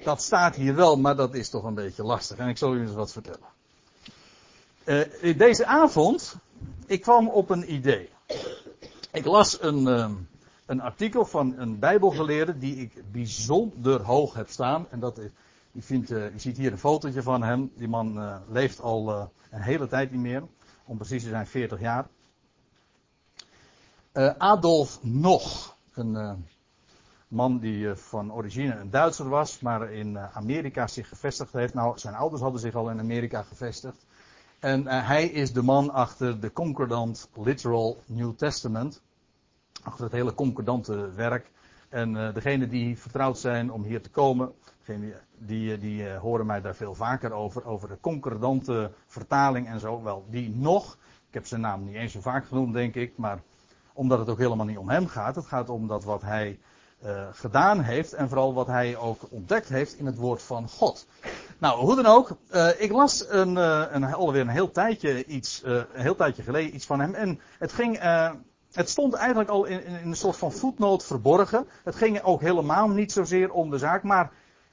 Dat 0.03 0.21
staat 0.21 0.55
hier 0.55 0.75
wel, 0.75 0.97
maar 0.97 1.15
dat 1.15 1.33
is 1.33 1.49
toch 1.49 1.63
een 1.63 1.73
beetje 1.73 2.03
lastig. 2.03 2.37
En 2.37 2.47
ik 2.47 2.57
zal 2.57 2.75
u 2.75 2.81
eens 2.81 2.93
wat 2.93 3.11
vertellen. 3.11 3.49
Uh, 4.85 5.37
deze 5.37 5.65
avond, 5.65 6.35
ik 6.85 7.01
kwam 7.01 7.29
op 7.29 7.49
een 7.49 7.73
idee. 7.73 8.09
Ik 9.11 9.25
las 9.25 9.61
een, 9.61 9.87
uh, 9.87 10.09
een 10.65 10.81
artikel 10.81 11.25
van 11.25 11.53
een 11.57 11.79
Bijbelgeleerde 11.79 12.57
die 12.57 12.75
ik 12.75 13.11
bijzonder 13.11 14.01
hoog 14.01 14.33
heb 14.33 14.49
staan. 14.49 14.87
En 14.89 14.99
dat 14.99 15.17
is, 15.17 15.29
uh, 15.73 16.07
je 16.09 16.39
ziet 16.39 16.57
hier 16.57 16.71
een 16.71 16.77
fotootje 16.77 17.23
van 17.23 17.43
hem. 17.43 17.71
Die 17.75 17.87
man 17.87 18.39
leeft 18.47 18.81
al 18.81 19.31
een 19.49 19.61
hele 19.61 19.87
tijd 19.87 20.11
niet 20.11 20.21
meer. 20.21 20.43
Om 20.85 20.97
precies 20.97 21.23
te 21.23 21.29
zijn 21.29 21.47
40 21.47 21.79
jaar. 21.79 22.07
Adolf 24.37 25.03
Nog. 25.03 25.75
Een 25.93 26.45
man 27.27 27.59
die 27.59 27.95
van 27.95 28.33
origine 28.33 28.75
een 28.75 28.89
Duitser 28.89 29.29
was, 29.29 29.59
maar 29.59 29.91
in 29.91 30.19
Amerika 30.19 30.87
zich 30.87 31.07
gevestigd 31.07 31.53
heeft. 31.53 31.73
Nou, 31.73 31.99
zijn 31.99 32.15
ouders 32.15 32.41
hadden 32.41 32.61
zich 32.61 32.75
al 32.75 32.89
in 32.89 32.99
Amerika 32.99 33.41
gevestigd. 33.41 34.05
En 34.59 34.87
hij 34.87 35.25
is 35.25 35.53
de 35.53 35.61
man 35.61 35.91
achter 35.91 36.39
de 36.39 36.51
Concordant 36.51 37.29
Literal 37.35 38.03
New 38.05 38.33
Testament. 38.35 39.01
Achter 39.83 40.03
het 40.03 40.13
hele 40.13 40.33
concordante 40.33 41.11
werk. 41.11 41.51
En 41.89 42.33
degenen 42.33 42.69
die 42.69 42.97
vertrouwd 42.97 43.37
zijn 43.37 43.71
om 43.71 43.83
hier 43.83 44.01
te 44.01 44.09
komen, 44.09 44.53
die, 44.99 45.13
die, 45.37 45.77
die 45.77 46.03
uh, 46.03 46.17
horen 46.17 46.45
mij 46.45 46.61
daar 46.61 46.75
veel 46.75 46.95
vaker 46.95 47.31
over. 47.31 47.65
Over 47.65 47.87
de 47.87 47.97
concordante 48.01 48.91
vertaling 49.07 49.67
en 49.67 49.79
zo. 49.79 50.03
Wel, 50.03 50.25
die 50.29 50.49
nog. 50.55 50.97
Ik 51.27 51.33
heb 51.33 51.45
zijn 51.45 51.61
naam 51.61 51.83
niet 51.83 51.95
eens 51.95 52.11
zo 52.11 52.21
vaak 52.21 52.45
genoemd, 52.45 52.73
denk 52.73 52.95
ik. 52.95 53.17
Maar 53.17 53.41
omdat 53.93 54.19
het 54.19 54.29
ook 54.29 54.37
helemaal 54.37 54.65
niet 54.65 54.77
om 54.77 54.89
hem 54.89 55.07
gaat. 55.07 55.35
Het 55.35 55.45
gaat 55.45 55.69
om 55.69 55.87
dat 55.87 56.03
wat 56.03 56.21
hij 56.21 56.59
uh, 57.05 57.27
gedaan 57.31 57.79
heeft. 57.79 58.13
En 58.13 58.27
vooral 58.27 58.53
wat 58.53 58.67
hij 58.67 58.97
ook 58.97 59.21
ontdekt 59.29 59.69
heeft 59.69 59.97
in 59.97 60.05
het 60.05 60.17
woord 60.17 60.41
van 60.41 60.69
God. 60.69 61.07
Nou, 61.57 61.79
hoe 61.79 61.95
dan 61.95 62.05
ook. 62.05 62.37
Ik 62.77 62.91
las 62.91 63.29
een, 63.29 63.55
een, 63.95 64.13
alweer 64.13 64.41
een 64.41 64.47
heel 64.47 64.71
tijdje 64.71 65.25
iets, 65.25 65.61
een 65.63 65.85
heel 65.93 66.15
tijdje 66.15 66.43
geleden 66.43 66.75
iets 66.75 66.85
van 66.85 66.99
hem. 66.99 67.13
En 67.13 67.39
het 67.57 67.73
ging, 67.73 67.99
het 68.71 68.89
stond 68.89 69.13
eigenlijk 69.13 69.49
al 69.49 69.65
in, 69.65 69.85
in, 69.85 70.07
een 70.07 70.15
soort 70.15 70.37
van 70.37 70.51
voetnoot 70.51 71.05
verborgen. 71.05 71.67
Het 71.83 71.95
ging 71.95 72.21
ook 72.21 72.41
helemaal 72.41 72.89
niet 72.89 73.11
zozeer 73.11 73.51
om 73.51 73.69
de 73.69 73.77
zaak. 73.77 74.03
Maar 74.03 74.31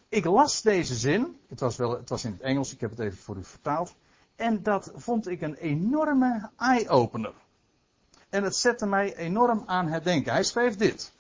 ik 0.08 0.24
las 0.24 0.62
deze 0.62 0.94
zin. 0.94 1.38
Het 1.48 1.60
was 1.60 1.76
wel, 1.76 1.90
het 1.90 2.08
was 2.08 2.24
in 2.24 2.32
het 2.32 2.40
Engels. 2.40 2.72
Ik 2.72 2.80
heb 2.80 2.90
het 2.90 2.98
even 2.98 3.18
voor 3.18 3.36
u 3.36 3.44
vertaald. 3.44 3.94
En 4.36 4.62
dat 4.62 4.90
vond 4.94 5.28
ik 5.28 5.40
een 5.40 5.54
enorme 5.54 6.50
eye-opener. 6.56 7.34
En 8.28 8.44
het 8.44 8.56
zette 8.56 8.86
mij 8.86 9.16
enorm 9.16 9.62
aan 9.66 9.88
het 9.88 10.04
denken. 10.04 10.32
Hij 10.32 10.44
schreef 10.44 10.76
dit 10.76 11.12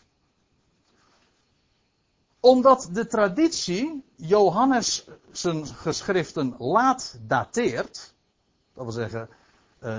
omdat 2.40 2.88
de 2.92 3.06
traditie 3.06 4.04
Johannes 4.16 5.08
zijn 5.30 5.66
geschriften 5.66 6.54
laat 6.58 7.18
dateert. 7.20 8.14
Dat 8.74 8.84
wil 8.84 8.92
zeggen, 8.92 9.28
uh, 9.82 9.98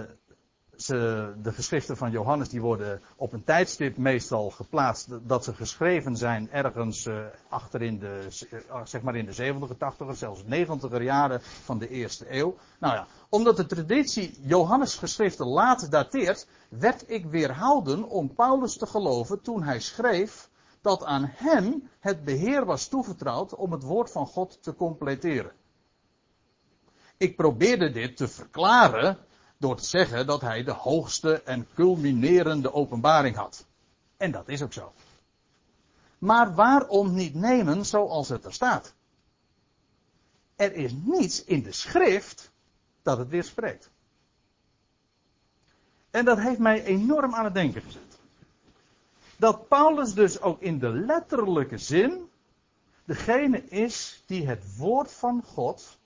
ze, 0.81 1.31
de 1.41 1.51
geschriften 1.51 1.97
van 1.97 2.11
Johannes 2.11 2.49
die 2.49 2.61
worden 2.61 3.01
op 3.15 3.33
een 3.33 3.43
tijdstip 3.43 3.97
meestal 3.97 4.49
geplaatst 4.49 5.07
dat 5.27 5.43
ze 5.43 5.53
geschreven 5.53 6.17
zijn 6.17 6.51
ergens 6.51 7.05
uh, 7.05 7.25
achter 7.49 7.81
in 7.81 7.99
de, 7.99 8.27
uh, 8.51 8.81
zeg 8.83 9.01
maar 9.01 9.15
in 9.15 9.25
de 9.25 9.53
70er, 9.53 9.75
80er, 9.75 10.11
zelfs 10.11 10.43
90er 10.43 11.01
jaren 11.01 11.41
van 11.41 11.79
de 11.79 11.89
eerste 11.89 12.25
eeuw. 12.35 12.55
Nou 12.79 12.93
ja, 12.93 13.07
omdat 13.29 13.57
de 13.57 13.65
traditie 13.65 14.39
Johannes 14.41 14.95
geschriften 14.95 15.47
laat 15.47 15.91
dateert, 15.91 16.47
werd 16.69 17.09
ik 17.09 17.25
weerhouden 17.25 18.03
om 18.03 18.33
Paulus 18.33 18.77
te 18.77 18.85
geloven 18.85 19.41
toen 19.41 19.63
hij 19.63 19.79
schreef 19.79 20.49
dat 20.81 21.03
aan 21.03 21.31
hem 21.33 21.89
het 21.99 22.23
beheer 22.23 22.65
was 22.65 22.87
toevertrouwd 22.87 23.55
om 23.55 23.71
het 23.71 23.83
woord 23.83 24.11
van 24.11 24.27
God 24.27 24.63
te 24.63 24.75
completeren. 24.75 25.51
Ik 27.17 27.35
probeerde 27.35 27.91
dit 27.91 28.17
te 28.17 28.27
verklaren 28.27 29.17
door 29.59 29.75
te 29.75 29.85
zeggen 29.85 30.27
dat 30.27 30.41
hij 30.41 30.63
de 30.63 30.71
hoogste 30.71 31.41
en 31.41 31.67
culminerende 31.73 32.73
openbaring 32.73 33.35
had. 33.35 33.65
En 34.17 34.31
dat 34.31 34.47
is 34.47 34.61
ook 34.61 34.73
zo. 34.73 34.93
Maar 36.17 36.55
waarom 36.55 37.13
niet 37.13 37.33
nemen 37.33 37.85
zoals 37.85 38.29
het 38.29 38.45
er 38.45 38.53
staat? 38.53 38.93
Er 40.55 40.73
is 40.73 40.91
niets 41.03 41.43
in 41.43 41.63
de 41.63 41.71
schrift 41.71 42.51
dat 43.01 43.17
het 43.17 43.29
weerspreekt. 43.29 43.89
En 46.11 46.25
dat 46.25 46.39
heeft 46.39 46.59
mij 46.59 46.83
enorm 46.83 47.35
aan 47.35 47.43
het 47.45 47.53
denken 47.53 47.81
gezet 47.81 48.09
dat 49.39 49.67
Paulus 49.67 50.13
dus 50.13 50.41
ook 50.41 50.61
in 50.61 50.79
de 50.79 50.89
letterlijke 50.89 51.77
zin 51.77 52.29
degene 53.05 53.63
is 53.65 54.23
die 54.25 54.47
het 54.47 54.77
woord 54.77 55.11
van 55.11 55.43
God 55.45 55.97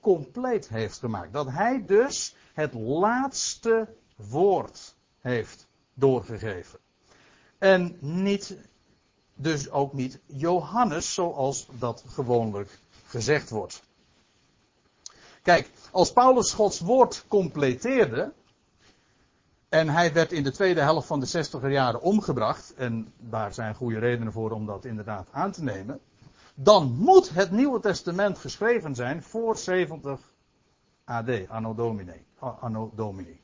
compleet 0.00 0.68
heeft 0.68 0.98
gemaakt. 0.98 1.32
Dat 1.32 1.50
hij 1.50 1.84
dus 1.86 2.36
het 2.56 2.74
laatste 2.74 3.88
woord 4.16 4.94
heeft 5.20 5.66
doorgegeven. 5.94 6.78
En 7.58 7.96
niet, 8.00 8.56
dus 9.34 9.70
ook 9.70 9.92
niet 9.92 10.18
Johannes 10.26 11.14
zoals 11.14 11.68
dat 11.78 12.04
gewoonlijk 12.06 12.78
gezegd 13.06 13.50
wordt. 13.50 13.82
Kijk, 15.42 15.70
als 15.90 16.12
Paulus 16.12 16.52
Gods 16.52 16.80
woord 16.80 17.24
completeerde, 17.28 18.32
en 19.68 19.88
hij 19.88 20.12
werd 20.12 20.32
in 20.32 20.42
de 20.42 20.52
tweede 20.52 20.80
helft 20.80 21.06
van 21.06 21.20
de 21.20 21.26
zestiger 21.26 21.70
jaren 21.70 22.00
omgebracht. 22.00 22.74
En 22.74 23.12
daar 23.16 23.54
zijn 23.54 23.74
goede 23.74 23.98
redenen 23.98 24.32
voor 24.32 24.50
om 24.50 24.66
dat 24.66 24.84
inderdaad 24.84 25.28
aan 25.30 25.52
te 25.52 25.62
nemen. 25.62 26.00
Dan 26.54 26.96
moet 26.98 27.30
het 27.30 27.50
Nieuwe 27.50 27.80
Testament 27.80 28.38
geschreven 28.38 28.94
zijn 28.94 29.22
voor 29.22 29.56
70 29.56 30.34
AD, 31.06 31.48
Anno 31.48 31.74
Domini. 31.74 32.24
Anno 32.60 32.92
Domini. 32.94 33.40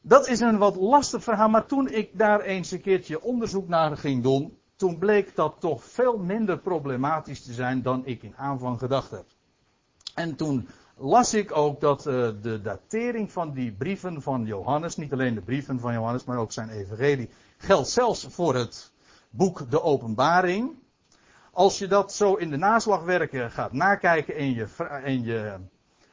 Dat 0.00 0.28
is 0.28 0.40
een 0.40 0.58
wat 0.58 0.76
lastig 0.76 1.22
verhaal, 1.22 1.48
maar 1.48 1.66
toen 1.66 1.88
ik 1.88 2.18
daar 2.18 2.40
eens 2.40 2.70
een 2.70 2.80
keertje 2.80 3.22
onderzoek 3.22 3.68
naar 3.68 3.96
ging 3.96 4.22
doen, 4.22 4.58
toen 4.76 4.98
bleek 4.98 5.34
dat 5.34 5.54
toch 5.58 5.84
veel 5.84 6.18
minder 6.18 6.58
problematisch 6.58 7.42
te 7.42 7.52
zijn 7.52 7.82
dan 7.82 8.06
ik 8.06 8.22
in 8.22 8.36
aanvang 8.36 8.78
gedacht 8.78 9.10
heb. 9.10 9.24
En 10.14 10.36
toen 10.36 10.68
las 10.96 11.34
ik 11.34 11.56
ook 11.56 11.80
dat 11.80 12.06
uh, 12.06 12.28
de 12.42 12.60
datering 12.62 13.32
van 13.32 13.52
die 13.52 13.72
brieven 13.72 14.22
van 14.22 14.44
Johannes, 14.44 14.96
niet 14.96 15.12
alleen 15.12 15.34
de 15.34 15.40
brieven 15.40 15.80
van 15.80 15.92
Johannes, 15.92 16.24
maar 16.24 16.38
ook 16.38 16.52
zijn 16.52 16.68
evangelie, 16.68 17.30
geldt 17.56 17.88
zelfs 17.88 18.26
voor 18.30 18.54
het 18.54 18.92
boek 19.30 19.70
De 19.70 19.82
Openbaring. 19.82 20.70
Als 21.58 21.78
je 21.78 21.86
dat 21.86 22.12
zo 22.12 22.34
in 22.34 22.50
de 22.50 22.56
naslagwerken 22.56 23.50
gaat 23.50 23.72
nakijken 23.72 24.36
in, 24.36 24.54
je, 24.54 24.66
in, 25.04 25.24
je, 25.24 25.54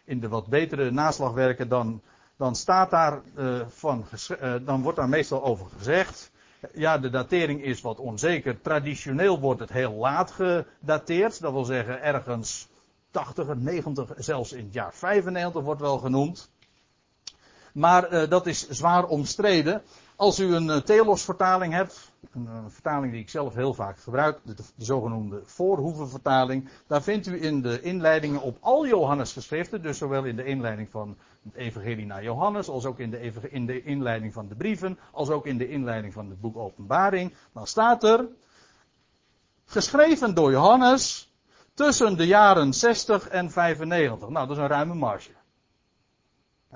in 0.04 0.20
de 0.20 0.28
wat 0.28 0.48
betere 0.48 0.92
naslagwerken, 0.92 1.68
dan, 1.68 2.02
dan 2.38 2.56
staat 2.56 2.90
daar 2.90 3.22
uh, 3.38 3.62
van, 3.68 4.06
uh, 4.42 4.54
dan 4.62 4.82
wordt 4.82 4.98
daar 4.98 5.10
meestal 5.10 5.44
over 5.44 5.66
gezegd. 5.78 6.32
Ja, 6.74 6.98
de 6.98 7.10
datering 7.10 7.64
is 7.64 7.82
wat 7.82 8.00
onzeker. 8.00 8.62
Traditioneel 8.62 9.40
wordt 9.40 9.60
het 9.60 9.72
heel 9.72 9.94
laat 9.94 10.32
gedateerd. 10.32 11.42
Dat 11.42 11.52
wil 11.52 11.66
zeggen 11.66 12.02
ergens 12.02 12.68
80, 13.12 13.56
90, 13.56 14.10
zelfs 14.18 14.54
in 14.54 14.64
het 14.64 14.74
jaar 14.74 14.94
95 14.94 15.62
wordt 15.62 15.82
wel 15.82 15.98
genoemd. 15.98 16.50
Maar 17.74 18.14
uh, 18.14 18.30
dat 18.30 18.46
is 18.46 18.70
zwaar 18.70 19.06
omstreden. 19.06 19.82
Als 20.16 20.40
u 20.40 20.56
een 20.56 20.84
Telos-vertaling 20.84 21.74
hebt, 21.74 22.12
een, 22.34 22.72
vertaling 22.72 23.12
die 23.12 23.22
ik 23.22 23.29
zelf 23.29 23.53
heel 23.53 23.74
vaak 23.74 24.00
gebruik, 24.00 24.39
de, 24.44 24.53
de 24.53 24.63
zogenoemde 24.77 25.41
voorhoevenvertaling, 25.44 26.70
daar 26.88 27.03
vindt 27.03 27.27
u 27.27 27.44
in 27.44 27.62
de 27.62 27.82
inleidingen 27.82 28.41
op 28.41 28.58
al 28.60 28.88
Johannes 28.88 29.34
geschriften, 29.34 29.82
dus 29.82 29.98
zowel 29.98 30.24
in 30.24 30.36
de 30.36 30.46
inleiding 30.46 30.89
van 30.89 31.17
het 31.44 31.55
Evangelie 31.55 32.05
naar 32.05 32.24
Johannes, 32.24 32.67
als 32.67 32.86
ook 32.86 33.00
in 33.00 33.10
de, 33.10 33.32
in 33.50 33.65
de 33.65 33.84
inleiding 33.84 34.34
van 34.34 34.48
de 34.48 34.55
brieven, 34.55 35.00
als 35.12 35.29
ook 35.29 35.46
in 35.46 35.58
de 35.58 35.70
inleiding 35.70 36.13
van 36.13 36.29
het 36.29 36.41
boek 36.41 36.58
Openbaring, 36.58 37.34
dan 37.53 37.67
staat 37.67 38.03
er, 38.03 38.27
geschreven 39.65 40.36
door 40.36 40.51
Johannes, 40.51 41.34
Tussen 41.75 42.17
de 42.17 42.27
jaren 42.27 42.74
60 42.74 43.27
en 43.27 43.51
95. 43.51 44.29
Nou, 44.29 44.48
dat 44.48 44.58
is 44.58 44.63
een 44.63 44.70
ruime 44.70 44.94
marge. 44.94 45.32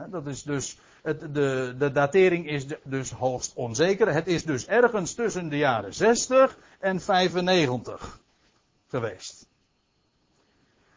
Dat 0.09 0.27
is 0.27 0.43
dus, 0.43 0.77
de, 1.03 1.75
de 1.77 1.91
datering 1.91 2.47
is 2.47 2.65
dus 2.83 3.11
hoogst 3.11 3.53
onzeker. 3.55 4.13
Het 4.13 4.27
is 4.27 4.43
dus 4.43 4.67
ergens 4.67 5.13
tussen 5.13 5.49
de 5.49 5.57
jaren 5.57 5.93
60 5.93 6.57
en 6.79 7.01
95 7.01 8.19
geweest. 8.87 9.47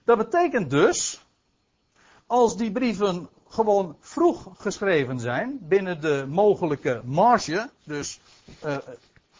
Dat 0.04 0.18
betekent 0.18 0.70
dus, 0.70 1.26
als 2.26 2.56
die 2.56 2.72
brieven 2.72 3.28
gewoon 3.48 3.96
vroeg 4.00 4.48
geschreven 4.58 5.20
zijn, 5.20 5.58
binnen 5.60 6.00
de 6.00 6.24
mogelijke 6.28 7.00
marge, 7.04 7.70
dus 7.84 8.20
uh, 8.64 8.76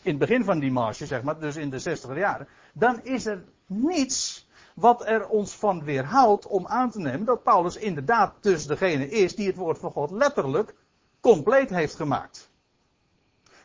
in 0.03 0.11
het 0.11 0.19
begin 0.19 0.45
van 0.45 0.59
die 0.59 0.71
marge, 0.71 1.07
zeg 1.07 1.23
maar, 1.23 1.41
dus 1.41 1.57
in 1.57 1.71
de 1.71 1.79
60 1.79 2.17
jaren, 2.17 2.49
dan 2.73 3.01
is 3.03 3.27
er 3.27 3.45
niets 3.67 4.42
wat 4.75 5.07
er 5.07 5.29
ons 5.29 5.53
van 5.55 5.85
weerhoudt 5.85 6.47
om 6.47 6.67
aan 6.67 6.91
te 6.91 6.99
nemen 6.99 7.25
dat 7.25 7.43
Paulus 7.43 7.77
inderdaad 7.77 8.35
dus 8.41 8.67
degene 8.67 9.09
is 9.09 9.35
die 9.35 9.47
het 9.47 9.57
woord 9.57 9.79
van 9.79 9.91
God 9.91 10.11
letterlijk 10.11 10.75
compleet 11.21 11.71
heeft 11.71 11.95
gemaakt. 11.95 12.51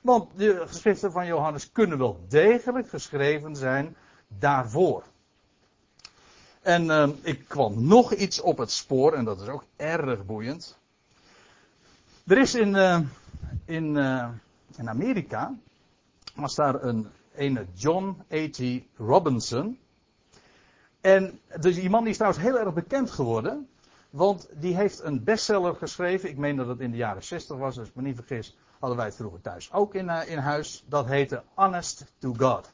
Want 0.02 0.30
de 0.36 0.64
geschriften 0.68 1.12
van 1.12 1.26
Johannes 1.26 1.72
kunnen 1.72 1.98
wel 1.98 2.26
degelijk 2.28 2.90
geschreven 2.90 3.56
zijn 3.56 3.96
daarvoor. 4.28 5.04
En 6.62 6.86
uh, 6.86 7.08
ik 7.22 7.48
kwam 7.48 7.88
nog 7.88 8.14
iets 8.14 8.42
op 8.42 8.58
het 8.58 8.72
spoor, 8.72 9.14
en 9.14 9.26
dat 9.26 9.42
is 9.42 9.48
ook 9.48 9.64
erg 9.76 10.26
boeiend. 10.26 10.78
Er 12.26 12.38
is 12.38 12.56
in, 12.56 12.76
uh, 12.76 13.00
in, 13.66 13.96
uh, 13.96 14.30
in 14.78 14.90
Amerika, 14.90 15.54
was 16.36 16.56
daar 16.56 16.84
een 16.84 17.08
ene 17.36 17.66
John 17.74 18.24
A.T. 18.34 18.62
Robinson. 18.98 19.80
En 21.08 21.40
dus 21.60 21.76
die 21.76 21.90
man 21.90 22.02
die 22.02 22.10
is 22.10 22.18
trouwens 22.18 22.44
heel 22.44 22.60
erg 22.60 22.74
bekend 22.74 23.12
geworden. 23.12 23.70
Want 24.10 24.50
die 24.54 24.76
heeft 24.76 25.04
een 25.04 25.24
bestseller 25.24 25.76
geschreven. 25.76 26.30
Ik 26.30 26.38
meen 26.38 26.56
dat 26.56 26.68
het 26.68 26.80
in 26.80 26.92
de 26.92 26.98
jaren 26.98 27.24
60 27.24 27.58
was, 27.58 27.80
als 27.80 27.88
ik 27.88 27.96
me 27.96 28.02
niet 28.02 28.16
vergis. 28.16 28.58
Hadden 28.80 28.98
wij 28.98 29.06
het 29.06 29.16
vroeger 29.16 29.42
thuis 29.42 29.74
ook 29.74 29.96
in, 29.96 30.06
uh, 30.06 30.22
in 30.30 30.38
huis. 30.38 30.86
Dat 30.88 31.06
heette 31.06 31.44
Honest 31.54 32.06
to 32.18 32.34
God. 32.38 32.74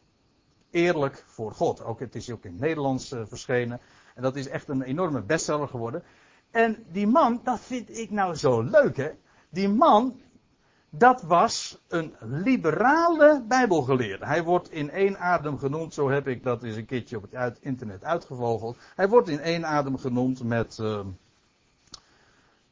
Eerlijk 0.72 1.24
voor 1.28 1.52
God. 1.52 1.84
Ook, 1.84 2.00
het 2.00 2.16
is 2.16 2.32
ook 2.32 2.44
in 2.44 2.52
het 2.52 2.60
Nederlands 2.60 3.12
uh, 3.12 3.22
verschenen. 3.26 3.80
En 4.16 4.22
dat 4.22 4.36
is 4.36 4.48
echt 4.48 4.68
een 4.68 4.82
enorme 4.82 5.22
bestseller 5.22 5.68
geworden. 5.68 6.04
En 6.52 6.86
die 6.92 7.08
man, 7.08 7.42
dat 7.44 7.60
vind 7.60 7.98
ik 7.98 8.12
nou 8.12 8.36
zo 8.36 8.62
leuk 8.62 8.98
hè. 8.98 9.12
Die 9.50 9.70
man, 9.70 10.22
dat 10.96 11.22
was 11.22 11.78
een 11.88 12.16
liberale 12.20 13.44
bijbelgeleerde. 13.48 14.26
Hij 14.26 14.44
wordt 14.44 14.72
in 14.72 14.90
één 14.90 15.20
adem 15.20 15.58
genoemd, 15.58 15.94
zo 15.94 16.10
heb 16.10 16.28
ik 16.28 16.44
dat 16.44 16.64
eens 16.64 16.76
een 16.76 16.86
keertje 16.86 17.18
op 17.18 17.26
het 17.30 17.58
internet 17.62 18.04
uitgevogeld. 18.04 18.78
Hij 18.96 19.10
wordt 19.10 19.30
in 19.30 19.40
één 19.40 19.66
adem 19.66 19.98
genoemd 19.98 20.44
met 20.44 20.78
uh, 20.82 21.00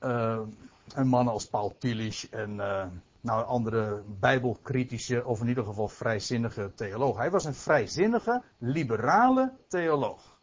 uh, 0.03 0.39
een 0.93 1.07
man 1.07 1.27
als 1.27 1.47
Paul 1.47 1.75
Tillich 1.77 2.29
en 2.29 2.55
uh, 2.55 2.83
nou, 3.21 3.45
andere 3.45 4.01
bijbelkritische 4.19 5.25
of 5.25 5.41
in 5.41 5.47
ieder 5.47 5.65
geval 5.65 5.87
vrijzinnige 5.87 6.71
theoloog. 6.75 7.17
Hij 7.17 7.31
was 7.31 7.45
een 7.45 7.53
vrijzinnige, 7.53 8.41
liberale 8.57 9.51
theoloog 9.67 10.39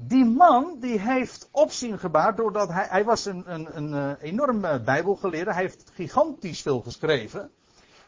die 0.00 0.24
man 0.24 0.76
die 0.80 1.00
heeft 1.00 1.48
opzien 1.52 1.98
gebaard 1.98 2.36
doordat 2.36 2.68
hij, 2.68 2.86
hij 2.88 3.04
was 3.04 3.24
een, 3.24 3.42
een, 3.46 3.76
een, 3.76 3.94
eh, 3.94 4.30
enorme 4.30 4.80
bijbelgeleerde. 4.80 5.52
Hij 5.52 5.62
heeft 5.62 5.90
gigantisch 5.92 6.62
veel 6.62 6.80
geschreven. 6.80 7.50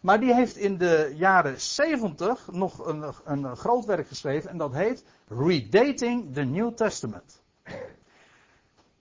Maar 0.00 0.20
die 0.20 0.34
heeft 0.34 0.56
in 0.56 0.78
de 0.78 1.12
jaren 1.14 1.60
70 1.60 2.48
nog 2.52 2.86
een, 2.86 3.04
een 3.24 3.56
groot 3.56 3.84
werk 3.84 4.08
geschreven 4.08 4.50
en 4.50 4.58
dat 4.58 4.72
heet 4.72 5.04
Redating 5.28 6.34
the 6.34 6.42
New 6.42 6.74
Testament. 6.74 7.42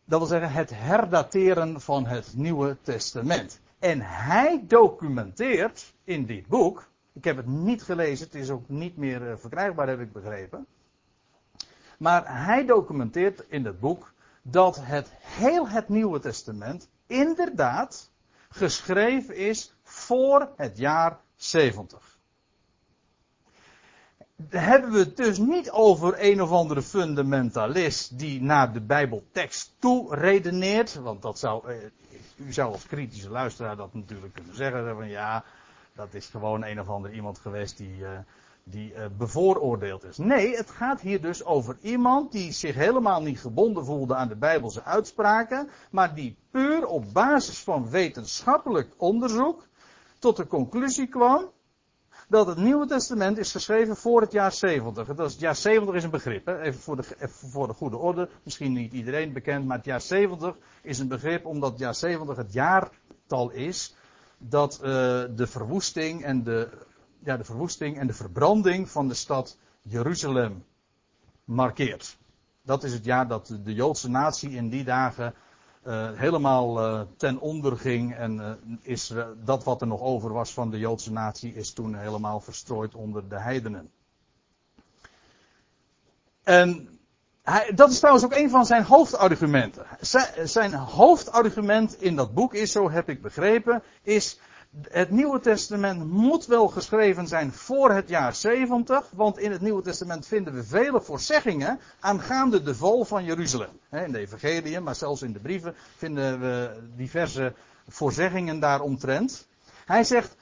Dat 0.06 0.20
wil 0.20 0.28
zeggen 0.28 0.52
het 0.52 0.70
herdateren 0.74 1.82
van 1.82 2.06
het 2.06 2.34
Nieuwe 2.36 2.78
Testament. 2.82 3.60
En 3.80 4.02
hij 4.02 4.64
documenteert 4.68 5.94
in 6.04 6.26
dit 6.26 6.48
boek, 6.48 6.90
ik 7.14 7.24
heb 7.24 7.38
het 7.38 7.48
niet 7.48 7.84
gelezen, 7.84 8.26
het 8.26 8.36
is 8.36 8.50
ook 8.50 8.70
niet 8.70 8.98
meer 8.98 9.30
eh, 9.30 9.38
verkrijgbaar 9.38 9.88
heb 9.88 10.00
ik 10.00 10.12
begrepen. 10.12 10.68
Maar 11.98 12.46
hij 12.46 12.66
documenteert 12.66 13.44
in 13.48 13.66
het 13.66 13.80
boek 13.80 14.14
dat 14.42 14.80
het 14.82 15.12
heel 15.20 15.68
het 15.68 15.90
Nieuwe 15.90 16.20
Testament 16.20 16.90
inderdaad 17.08 18.10
geschreven 18.50 19.36
is 19.36 19.76
voor 19.84 20.50
het 20.56 20.78
jaar 20.78 21.20
70. 21.36 22.18
Daar 24.36 24.66
hebben 24.66 24.92
we 24.92 25.00
het 25.00 25.18
dus 25.18 25.38
niet 25.38 25.72
over 25.72 26.16
een 26.18 26.42
of 26.42 26.52
andere 26.52 26.82
fundamentalist 26.82 28.20
die 28.20 28.42
naar 28.42 28.74
de 28.74 28.82
Bijbeltekst 28.82 29.74
toe 29.80 30.16
redeneert. 30.16 30.94
Want 30.94 31.22
dat 31.22 31.40
zou, 31.40 31.70
eh, 31.70 31.78
u 32.36 32.54
zou 32.54 32.72
als 32.72 32.86
kritische 32.86 33.30
luisteraar 33.30 33.76
dat 33.76 33.94
natuurlijk 33.94 34.34
kunnen 34.34 34.56
zeggen. 34.56 34.96
Van 34.96 35.10
ja, 35.10 35.44
dat 35.94 36.14
is 36.14 36.26
gewoon 36.26 36.64
een 36.64 36.80
of 36.80 36.90
ander 36.90 37.14
iemand 37.14 37.40
geweest 37.40 37.78
die, 37.78 37.98
uh, 37.98 38.10
die 38.70 38.94
uh, 38.94 39.06
bevooroordeeld 39.18 40.04
is. 40.04 40.18
Nee, 40.18 40.56
het 40.56 40.70
gaat 40.70 41.02
hier 41.02 41.22
dus 41.22 41.46
over 41.46 41.78
iemand 41.82 42.32
die 42.32 42.52
zich 42.52 42.76
helemaal 42.76 43.22
niet 43.22 43.40
gebonden 43.40 43.86
voelde 43.86 44.16
aan 44.16 44.28
de 44.28 44.36
Bijbelse 44.36 44.84
uitspraken, 44.84 45.70
maar 45.92 46.16
die 46.16 46.38
puur 46.52 46.86
op 46.86 47.14
basis 47.14 47.60
van 47.60 47.90
wetenschappelijk 47.90 48.94
onderzoek 48.98 49.68
tot 50.20 50.38
de 50.38 50.48
conclusie 50.48 51.08
kwam 51.08 51.52
dat 52.28 52.48
het 52.48 52.58
Nieuwe 52.58 52.86
Testament 52.86 53.38
is 53.38 53.52
geschreven 53.52 53.96
voor 53.96 54.22
het 54.22 54.32
jaar 54.32 54.52
70. 54.52 55.08
Dat 55.08 55.26
is, 55.26 55.32
het 55.32 55.42
jaar 55.42 55.56
70 55.56 55.96
is 55.96 56.04
een 56.04 56.10
begrip, 56.10 56.46
hè? 56.46 56.62
Even, 56.62 56.80
voor 56.80 56.96
de, 56.96 57.04
voor 57.28 57.68
de 57.68 57.74
goede 57.74 57.98
orde. 57.98 58.30
Misschien 58.44 58.74
niet 58.74 58.94
iedereen 58.94 59.34
bekend, 59.34 59.66
maar 59.66 59.78
het 59.78 59.86
jaar 59.86 60.02
70 60.02 60.56
is 60.82 61.00
een 61.00 61.08
begrip 61.08 61.46
omdat 61.46 61.70
het 61.70 61.80
jaar 61.80 61.96
70 61.96 62.36
het 62.36 62.54
jaartal 62.54 63.52
is 63.52 63.96
dat 64.38 64.80
uh, 64.82 64.88
de 65.36 65.48
verwoesting 65.48 66.24
en 66.24 66.44
de 66.44 66.70
ja, 67.20 67.38
de 67.38 67.44
verwoesting 67.44 67.98
en 67.98 68.08
de 68.08 68.14
verbranding 68.14 68.90
van 68.90 69.08
de 69.08 69.14
stad 69.14 69.58
Jeruzalem 69.82 70.66
markeert. 71.44 72.18
Dat 72.62 72.84
is 72.84 72.94
het 72.94 73.06
jaar 73.06 73.28
dat 73.28 73.58
de 73.64 73.74
Joodse 73.74 74.10
natie 74.10 74.50
in 74.50 74.70
die 74.70 74.84
dagen 74.84 75.34
uh, 75.88 76.10
helemaal 76.14 76.80
uh, 76.80 77.02
ten 77.18 77.40
onder 77.40 77.78
ging. 77.78 78.16
En 78.16 78.36
uh, 78.38 78.52
is, 78.82 79.14
dat 79.44 79.64
wat 79.64 79.82
er 79.82 79.88
nog 79.88 80.02
over 80.02 80.34
was 80.34 80.54
van 80.54 80.70
de 80.72 80.78
Joodse 80.78 81.12
natie 81.12 81.54
is 81.54 81.74
toen 81.74 81.96
helemaal 81.96 82.40
verstrooid 82.40 82.96
onder 82.96 83.30
de 83.30 83.40
heidenen. 83.40 83.92
En 86.44 87.00
hij, 87.44 87.72
dat 87.76 87.92
is 87.92 87.98
trouwens 87.98 88.26
ook 88.26 88.36
een 88.36 88.50
van 88.50 88.66
zijn 88.66 88.84
hoofdargumenten. 88.84 89.86
Zijn, 90.00 90.50
zijn 90.50 90.74
hoofdargument 90.74 92.02
in 92.02 92.16
dat 92.16 92.34
boek 92.34 92.54
is, 92.54 92.72
zo 92.72 92.90
heb 92.90 93.10
ik 93.10 93.22
begrepen, 93.22 93.84
is 94.02 94.40
het 94.82 95.10
Nieuwe 95.10 95.40
Testament 95.40 96.12
moet 96.12 96.46
wel 96.46 96.68
geschreven 96.68 97.28
zijn 97.28 97.54
voor 97.54 97.92
het 97.92 98.10
jaar 98.10 98.36
70, 98.36 99.10
want 99.14 99.38
in 99.38 99.52
het 99.52 99.62
Nieuwe 99.62 99.82
Testament 99.82 100.28
vinden 100.28 100.54
we 100.54 100.64
vele 100.64 101.02
voorzeggingen 101.02 101.80
aangaande 102.00 102.64
de 102.64 102.76
val 102.76 103.06
van 103.06 103.24
Jeruzalem. 103.24 103.80
In 103.92 104.12
de 104.12 104.18
Evangelieën, 104.18 104.84
maar 104.84 104.96
zelfs 104.96 105.22
in 105.22 105.34
de 105.34 105.40
brieven 105.40 105.76
vinden 105.98 106.40
we 106.40 106.80
diverse 106.96 107.54
voorzeggingen 107.88 108.60
daaromtrent. 108.60 109.48
Hij 109.86 110.04
zegt, 110.04 110.36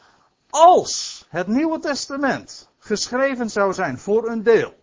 als 0.49 1.25
het 1.29 1.47
Nieuwe 1.47 1.79
Testament 1.79 2.69
geschreven 2.79 3.49
zou 3.49 3.73
zijn 3.73 3.99
voor 3.99 4.29
een 4.29 4.43
deel 4.43 4.73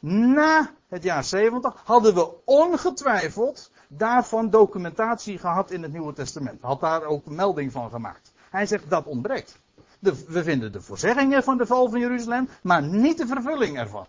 na 0.00 0.70
het 0.88 1.02
jaar 1.02 1.24
70, 1.24 1.82
hadden 1.84 2.14
we 2.14 2.30
ongetwijfeld 2.44 3.70
daarvan 3.88 4.50
documentatie 4.50 5.38
gehad 5.38 5.70
in 5.70 5.82
het 5.82 5.92
Nieuwe 5.92 6.12
Testament. 6.12 6.62
Had 6.62 6.80
daar 6.80 7.02
ook 7.02 7.26
melding 7.26 7.72
van 7.72 7.90
gemaakt. 7.90 8.33
Hij 8.54 8.66
zegt 8.66 8.90
dat 8.90 9.06
ontbreekt. 9.06 9.58
De, 9.98 10.24
we 10.28 10.42
vinden 10.42 10.72
de 10.72 10.80
voorzeggingen 10.80 11.42
van 11.42 11.58
de 11.58 11.66
val 11.66 11.90
van 11.90 12.00
Jeruzalem, 12.00 12.48
maar 12.62 12.82
niet 12.82 13.18
de 13.18 13.26
vervulling 13.26 13.78
ervan. 13.78 14.06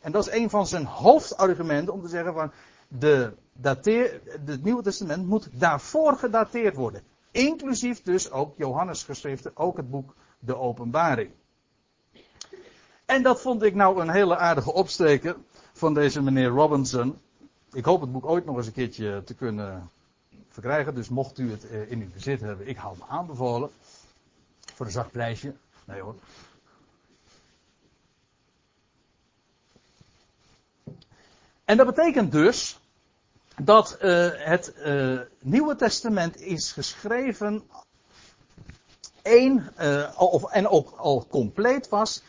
En 0.00 0.12
dat 0.12 0.26
is 0.26 0.32
een 0.32 0.50
van 0.50 0.66
zijn 0.66 0.84
hoofdargumenten 0.84 1.92
om 1.92 2.02
te 2.02 2.08
zeggen 2.08 2.34
van 2.34 2.52
de 2.88 3.32
dateer, 3.52 4.20
het 4.44 4.64
Nieuwe 4.64 4.82
Testament 4.82 5.26
moet 5.26 5.48
daarvoor 5.52 6.16
gedateerd 6.16 6.74
worden. 6.74 7.02
Inclusief 7.30 8.02
dus 8.02 8.30
ook 8.30 8.54
Johannes 8.56 9.02
geschriften, 9.02 9.56
ook 9.56 9.76
het 9.76 9.90
boek 9.90 10.14
De 10.38 10.56
Openbaring. 10.56 11.30
En 13.06 13.22
dat 13.22 13.40
vond 13.40 13.62
ik 13.62 13.74
nou 13.74 14.00
een 14.00 14.10
hele 14.10 14.36
aardige 14.36 14.72
opsteker 14.72 15.36
van 15.72 15.94
deze 15.94 16.22
meneer 16.22 16.48
Robinson. 16.48 17.18
Ik 17.72 17.84
hoop 17.84 18.00
het 18.00 18.12
boek 18.12 18.26
ooit 18.26 18.44
nog 18.44 18.56
eens 18.56 18.66
een 18.66 18.72
keertje 18.72 19.22
te 19.24 19.34
kunnen 19.34 19.90
verkrijgen. 20.56 20.94
Dus 20.94 21.08
mocht 21.08 21.38
u 21.38 21.50
het 21.50 21.68
eh, 21.68 21.90
in 21.90 22.00
uw 22.00 22.10
bezit 22.12 22.40
hebben, 22.40 22.68
ik 22.68 22.76
hou 22.76 22.96
me 22.98 23.04
aanbevolen. 23.08 23.70
Voor 24.76 24.86
een 24.86 24.92
zacht 24.92 25.10
prijsje. 25.10 25.54
Nee 25.84 26.00
hoor. 26.00 26.14
En 31.64 31.76
dat 31.76 31.86
betekent 31.86 32.32
dus 32.32 32.80
dat 33.62 33.98
uh, 34.02 34.28
het 34.32 34.74
uh, 34.76 35.20
Nieuwe 35.40 35.76
Testament 35.76 36.40
is 36.40 36.72
geschreven 36.72 37.62
één, 39.22 39.72
uh, 39.80 40.20
of, 40.20 40.50
en 40.50 40.68
ook 40.68 40.90
al 40.96 41.26
compleet 41.26 41.88
was, 41.88 42.22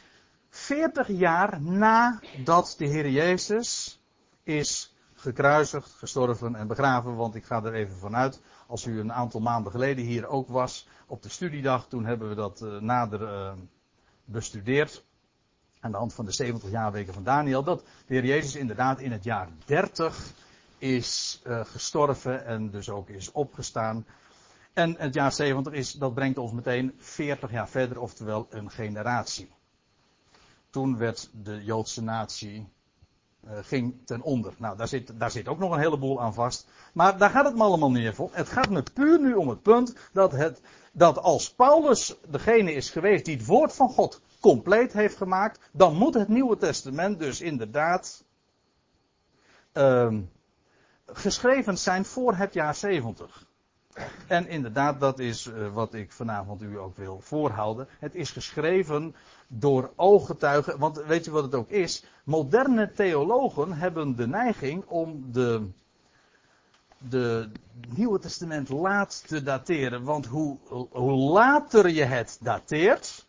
40 0.49 1.07
jaar 1.07 1.61
nadat 1.61 2.75
de 2.77 2.85
Heer 2.85 3.09
Jezus 3.09 3.99
is 4.43 4.95
gekruisigd, 5.13 5.89
gestorven 5.89 6.55
en 6.55 6.67
begraven. 6.67 7.15
Want 7.15 7.35
ik 7.35 7.45
ga 7.45 7.63
er 7.63 7.73
even 7.73 7.97
vanuit, 7.97 8.41
als 8.67 8.85
u 8.85 8.99
een 8.99 9.13
aantal 9.13 9.39
maanden 9.39 9.71
geleden 9.71 10.05
hier 10.05 10.27
ook 10.27 10.47
was, 10.47 10.87
op 11.07 11.23
de 11.23 11.29
studiedag, 11.29 11.87
toen 11.87 12.05
hebben 12.05 12.29
we 12.29 12.35
dat 12.35 12.61
uh, 12.61 12.79
nader 12.79 13.21
uh, 13.21 13.51
bestudeerd. 14.25 15.05
Aan 15.79 15.91
de 15.91 15.97
hand 15.97 16.13
van 16.13 16.25
de 16.25 16.31
70 16.31 16.69
jaarweken 16.69 17.13
van 17.13 17.23
Daniel. 17.23 17.63
Dat 17.63 17.79
de 17.79 18.13
Heer 18.13 18.25
Jezus 18.25 18.55
inderdaad 18.55 18.99
in 18.99 19.11
het 19.11 19.23
jaar 19.23 19.49
30 19.65 20.33
is 20.77 21.41
uh, 21.47 21.65
gestorven 21.65 22.45
en 22.45 22.69
dus 22.69 22.89
ook 22.89 23.09
is 23.09 23.31
opgestaan. 23.31 24.05
En 24.73 24.95
het 24.97 25.13
jaar 25.13 25.31
70 25.31 25.73
is, 25.73 25.91
dat 25.91 26.13
brengt 26.13 26.37
ons 26.37 26.51
meteen 26.51 26.93
40 26.97 27.51
jaar 27.51 27.69
verder, 27.69 27.99
oftewel 27.99 28.47
een 28.49 28.69
generatie. 28.69 29.49
Toen 30.69 30.97
werd 30.97 31.29
de 31.33 31.63
Joodse 31.63 32.03
natie 32.03 32.67
ging 33.61 33.95
ten 34.05 34.21
onder. 34.21 34.53
Nou, 34.57 34.77
daar 34.77 34.87
zit, 34.87 35.19
daar 35.19 35.31
zit 35.31 35.47
ook 35.47 35.59
nog 35.59 35.71
een 35.71 35.79
heleboel 35.79 36.21
aan 36.21 36.33
vast. 36.33 36.67
Maar 36.93 37.17
daar 37.17 37.29
gaat 37.29 37.45
het 37.45 37.55
me 37.55 37.63
allemaal 37.63 37.91
niet 37.91 38.15
voor. 38.15 38.29
Het 38.31 38.49
gaat 38.49 38.69
me 38.69 38.83
puur 38.93 39.21
nu 39.21 39.33
om 39.33 39.49
het 39.49 39.61
punt 39.61 39.95
dat, 40.13 40.31
het, 40.31 40.61
dat 40.91 41.17
als 41.19 41.53
Paulus 41.53 42.15
degene 42.27 42.73
is 42.73 42.89
geweest 42.89 43.25
die 43.25 43.37
het 43.37 43.45
woord 43.45 43.73
van 43.73 43.89
God 43.89 44.21
compleet 44.39 44.93
heeft 44.93 45.17
gemaakt, 45.17 45.59
dan 45.71 45.95
moet 45.95 46.13
het 46.13 46.27
Nieuwe 46.27 46.57
Testament 46.57 47.19
dus 47.19 47.41
inderdaad 47.41 48.23
uh, 49.73 50.13
geschreven 51.05 51.77
zijn 51.77 52.05
voor 52.05 52.35
het 52.35 52.53
jaar 52.53 52.75
70. 52.75 53.46
En 54.27 54.47
inderdaad, 54.47 54.99
dat 54.99 55.19
is 55.19 55.45
uh, 55.45 55.73
wat 55.73 55.93
ik 55.93 56.11
vanavond 56.11 56.61
u 56.61 56.79
ook 56.79 56.97
wil 56.97 57.19
voorhouden. 57.21 57.87
Het 57.99 58.15
is 58.15 58.31
geschreven 58.31 59.15
door 59.47 59.91
ooggetuigen. 59.95 60.79
Want 60.79 61.03
weet 61.03 61.25
je 61.25 61.31
wat 61.31 61.43
het 61.43 61.55
ook 61.55 61.69
is? 61.69 62.05
Moderne 62.23 62.91
theologen 62.91 63.73
hebben 63.73 64.15
de 64.15 64.27
neiging 64.27 64.85
om 64.85 65.31
de, 65.31 65.67
de 66.97 67.49
Nieuwe 67.87 68.19
Testament 68.19 68.69
laat 68.69 69.27
te 69.27 69.43
dateren. 69.43 70.03
Want 70.03 70.25
hoe, 70.25 70.57
hoe 70.91 71.31
later 71.31 71.89
je 71.89 72.03
het 72.03 72.37
dateert. 72.41 73.25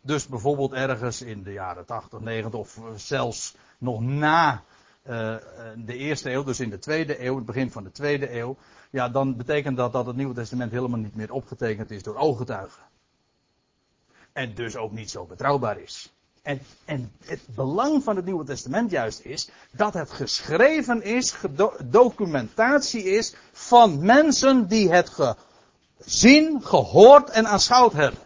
Dus 0.00 0.26
bijvoorbeeld 0.26 0.72
ergens 0.72 1.22
in 1.22 1.42
de 1.42 1.52
jaren 1.52 1.84
80, 1.84 2.20
90 2.20 2.60
of 2.60 2.80
zelfs 2.96 3.54
nog 3.78 4.00
na 4.00 4.62
uh, 5.08 5.36
de 5.76 5.96
eerste 5.96 6.30
eeuw, 6.30 6.44
dus 6.44 6.60
in 6.60 6.70
de 6.70 6.78
tweede 6.78 7.24
eeuw, 7.24 7.36
het 7.36 7.46
begin 7.46 7.70
van 7.70 7.84
de 7.84 7.90
tweede 7.90 8.38
eeuw. 8.38 8.56
Ja, 8.90 9.08
dan 9.08 9.36
betekent 9.36 9.76
dat 9.76 9.92
dat 9.92 10.06
het 10.06 10.16
Nieuwe 10.16 10.34
Testament 10.34 10.72
helemaal 10.72 10.98
niet 10.98 11.14
meer 11.14 11.32
opgetekend 11.32 11.90
is 11.90 12.02
door 12.02 12.16
ooggetuigen. 12.16 12.82
En 14.32 14.54
dus 14.54 14.76
ook 14.76 14.92
niet 14.92 15.10
zo 15.10 15.24
betrouwbaar 15.24 15.80
is. 15.80 16.12
En, 16.42 16.60
en 16.84 17.12
het 17.24 17.40
belang 17.54 18.02
van 18.02 18.16
het 18.16 18.24
Nieuwe 18.24 18.44
Testament 18.44 18.90
juist 18.90 19.20
is 19.20 19.48
dat 19.70 19.94
het 19.94 20.10
geschreven 20.10 21.02
is, 21.02 21.34
documentatie 21.84 23.02
is 23.02 23.34
van 23.52 24.04
mensen 24.04 24.68
die 24.68 24.92
het 24.92 25.08
gezien, 25.98 26.64
gehoord 26.64 27.30
en 27.30 27.46
aanschouwd 27.46 27.92
hebben. 27.92 28.20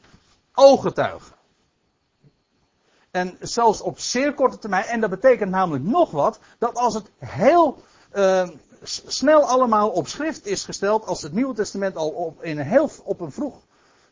Ooggetuigen. 0.55 1.36
En 3.17 3.37
zelfs 3.41 3.81
op 3.81 3.99
zeer 3.99 4.35
korte 4.35 4.59
termijn, 4.59 4.85
en 4.85 5.01
dat 5.01 5.11
betekent 5.11 5.51
namelijk 5.51 5.85
nog 5.85 6.11
wat, 6.11 6.39
dat 6.59 6.75
als 6.75 6.95
het 6.95 7.11
heel 7.19 7.83
uh, 8.15 8.49
snel 9.07 9.43
allemaal 9.49 9.91
op 9.91 10.09
schrift 10.09 10.47
is 10.47 10.65
gesteld, 10.65 11.07
als 11.07 11.23
het 11.23 11.33
Nieuwe 11.33 11.55
Testament 11.55 11.97
al 11.97 12.09
op, 12.09 12.43
in 12.43 12.59
een 12.59 12.67
heel, 12.67 12.91
op 13.05 13.21
een 13.21 13.33
vroeg 13.33 13.55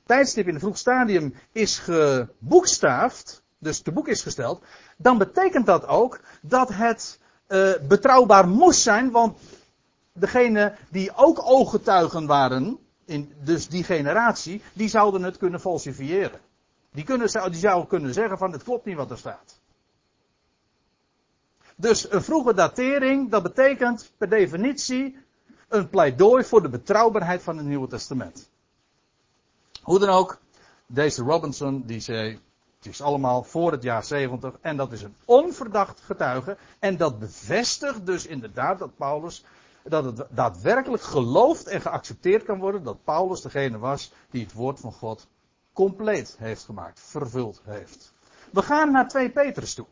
tijdstip, 0.06 0.48
in 0.48 0.54
een 0.54 0.60
vroeg 0.60 0.78
stadium 0.78 1.34
is 1.52 1.78
geboekstaafd, 1.78 3.42
dus 3.58 3.80
te 3.80 3.92
boek 3.92 4.08
is 4.08 4.22
gesteld, 4.22 4.62
dan 4.96 5.18
betekent 5.18 5.66
dat 5.66 5.86
ook 5.86 6.20
dat 6.42 6.68
het 6.68 7.18
uh, 7.48 7.72
betrouwbaar 7.88 8.48
moest 8.48 8.80
zijn, 8.80 9.10
want 9.10 9.38
degene 10.12 10.74
die 10.90 11.16
ook 11.16 11.42
ooggetuigen 11.42 12.26
waren, 12.26 12.78
in 13.04 13.32
dus 13.42 13.68
die 13.68 13.84
generatie, 13.84 14.62
die 14.72 14.88
zouden 14.88 15.22
het 15.22 15.36
kunnen 15.36 15.60
falsifiëren. 15.60 16.40
Die, 16.94 17.04
kunnen, 17.04 17.50
die 17.50 17.86
kunnen 17.86 18.14
zeggen 18.14 18.38
van 18.38 18.52
het 18.52 18.62
klopt 18.62 18.84
niet 18.84 18.96
wat 18.96 19.10
er 19.10 19.18
staat. 19.18 19.60
Dus 21.76 22.12
een 22.12 22.22
vroege 22.22 22.54
datering, 22.54 23.30
dat 23.30 23.42
betekent 23.42 24.12
per 24.16 24.28
definitie 24.28 25.18
een 25.68 25.88
pleidooi 25.88 26.44
voor 26.44 26.62
de 26.62 26.68
betrouwbaarheid 26.68 27.42
van 27.42 27.56
het 27.56 27.66
Nieuwe 27.66 27.88
Testament. 27.88 28.50
Hoe 29.82 29.98
dan 29.98 30.08
ook, 30.08 30.38
deze 30.86 31.22
Robinson 31.22 31.82
die 31.86 32.00
zei, 32.00 32.40
het 32.76 32.86
is 32.86 33.02
allemaal 33.02 33.42
voor 33.42 33.72
het 33.72 33.82
jaar 33.82 34.04
70 34.04 34.54
en 34.60 34.76
dat 34.76 34.92
is 34.92 35.02
een 35.02 35.16
onverdacht 35.24 36.00
getuige 36.00 36.56
en 36.78 36.96
dat 36.96 37.18
bevestigt 37.18 38.06
dus 38.06 38.26
inderdaad 38.26 38.78
dat 38.78 38.96
Paulus, 38.96 39.44
dat 39.82 40.04
het 40.04 40.26
daadwerkelijk 40.30 41.02
geloofd 41.02 41.66
en 41.66 41.80
geaccepteerd 41.80 42.44
kan 42.44 42.58
worden 42.58 42.82
dat 42.82 43.04
Paulus 43.04 43.40
degene 43.40 43.78
was 43.78 44.12
die 44.30 44.42
het 44.42 44.52
woord 44.52 44.80
van 44.80 44.92
God 44.92 45.26
compleet 45.74 46.36
heeft 46.38 46.64
gemaakt, 46.64 47.00
vervuld 47.00 47.60
heeft. 47.64 48.12
We 48.52 48.62
gaan 48.62 48.92
naar 48.92 49.08
2 49.08 49.30
Petrus 49.30 49.74
toe. 49.74 49.86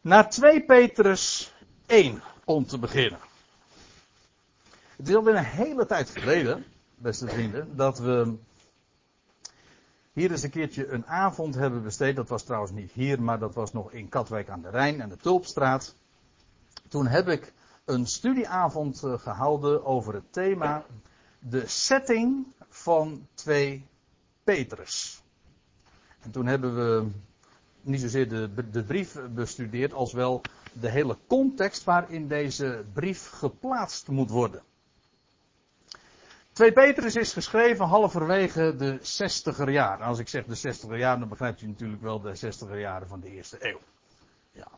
Naar 0.00 0.30
2 0.30 0.64
Petrus 0.64 1.54
1 1.86 2.22
om 2.44 2.66
te 2.66 2.78
beginnen. 2.78 3.18
Het 4.96 5.08
is 5.08 5.14
alweer 5.14 5.36
een 5.36 5.44
hele 5.44 5.86
tijd 5.86 6.10
geleden, 6.10 6.64
beste 6.94 7.28
vrienden, 7.28 7.76
dat 7.76 7.98
we 7.98 8.36
hier 10.12 10.30
eens 10.30 10.42
een 10.42 10.50
keertje 10.50 10.88
een 10.88 11.06
avond 11.06 11.54
hebben 11.54 11.82
besteed. 11.82 12.16
Dat 12.16 12.28
was 12.28 12.42
trouwens 12.42 12.72
niet 12.72 12.92
hier, 12.92 13.22
maar 13.22 13.38
dat 13.38 13.54
was 13.54 13.72
nog 13.72 13.92
in 13.92 14.08
Katwijk 14.08 14.48
aan 14.48 14.62
de 14.62 14.70
Rijn 14.70 15.00
en 15.00 15.08
de 15.08 15.16
Tulpstraat. 15.16 15.94
Toen 16.88 17.06
heb 17.06 17.28
ik 17.28 17.52
een 17.84 18.06
studieavond 18.06 19.02
eh, 19.02 19.18
gehouden 19.18 19.84
over 19.84 20.14
het 20.14 20.32
thema 20.32 20.84
de 21.48 21.66
setting 21.66 22.46
van 22.68 23.26
2 23.34 23.86
Petrus. 24.44 25.22
En 26.20 26.30
toen 26.30 26.46
hebben 26.46 26.74
we 26.74 27.10
niet 27.80 28.00
zozeer 28.00 28.28
de, 28.28 28.70
de 28.70 28.84
brief 28.84 29.18
bestudeerd, 29.30 29.92
als 29.92 30.12
wel 30.12 30.40
de 30.72 30.88
hele 30.88 31.18
context 31.26 31.84
waarin 31.84 32.28
deze 32.28 32.84
brief 32.92 33.28
geplaatst 33.28 34.08
moet 34.08 34.30
worden. 34.30 34.62
2 36.52 36.72
Petrus 36.72 37.16
is 37.16 37.32
geschreven 37.32 37.86
halverwege 37.86 38.74
de 38.76 38.98
60er 39.00 39.70
jaren. 39.70 40.06
Als 40.06 40.18
ik 40.18 40.28
zeg 40.28 40.44
de 40.44 40.74
60er 40.74 40.96
jaren, 40.96 41.20
dan 41.20 41.28
begrijpt 41.28 41.60
u 41.60 41.66
natuurlijk 41.66 42.02
wel 42.02 42.20
de 42.20 42.36
60er 42.36 42.78
jaren 42.78 43.08
van 43.08 43.20
de 43.20 43.30
eerste 43.30 43.56
eeuw. 43.60 43.80
Ja. 44.50 44.68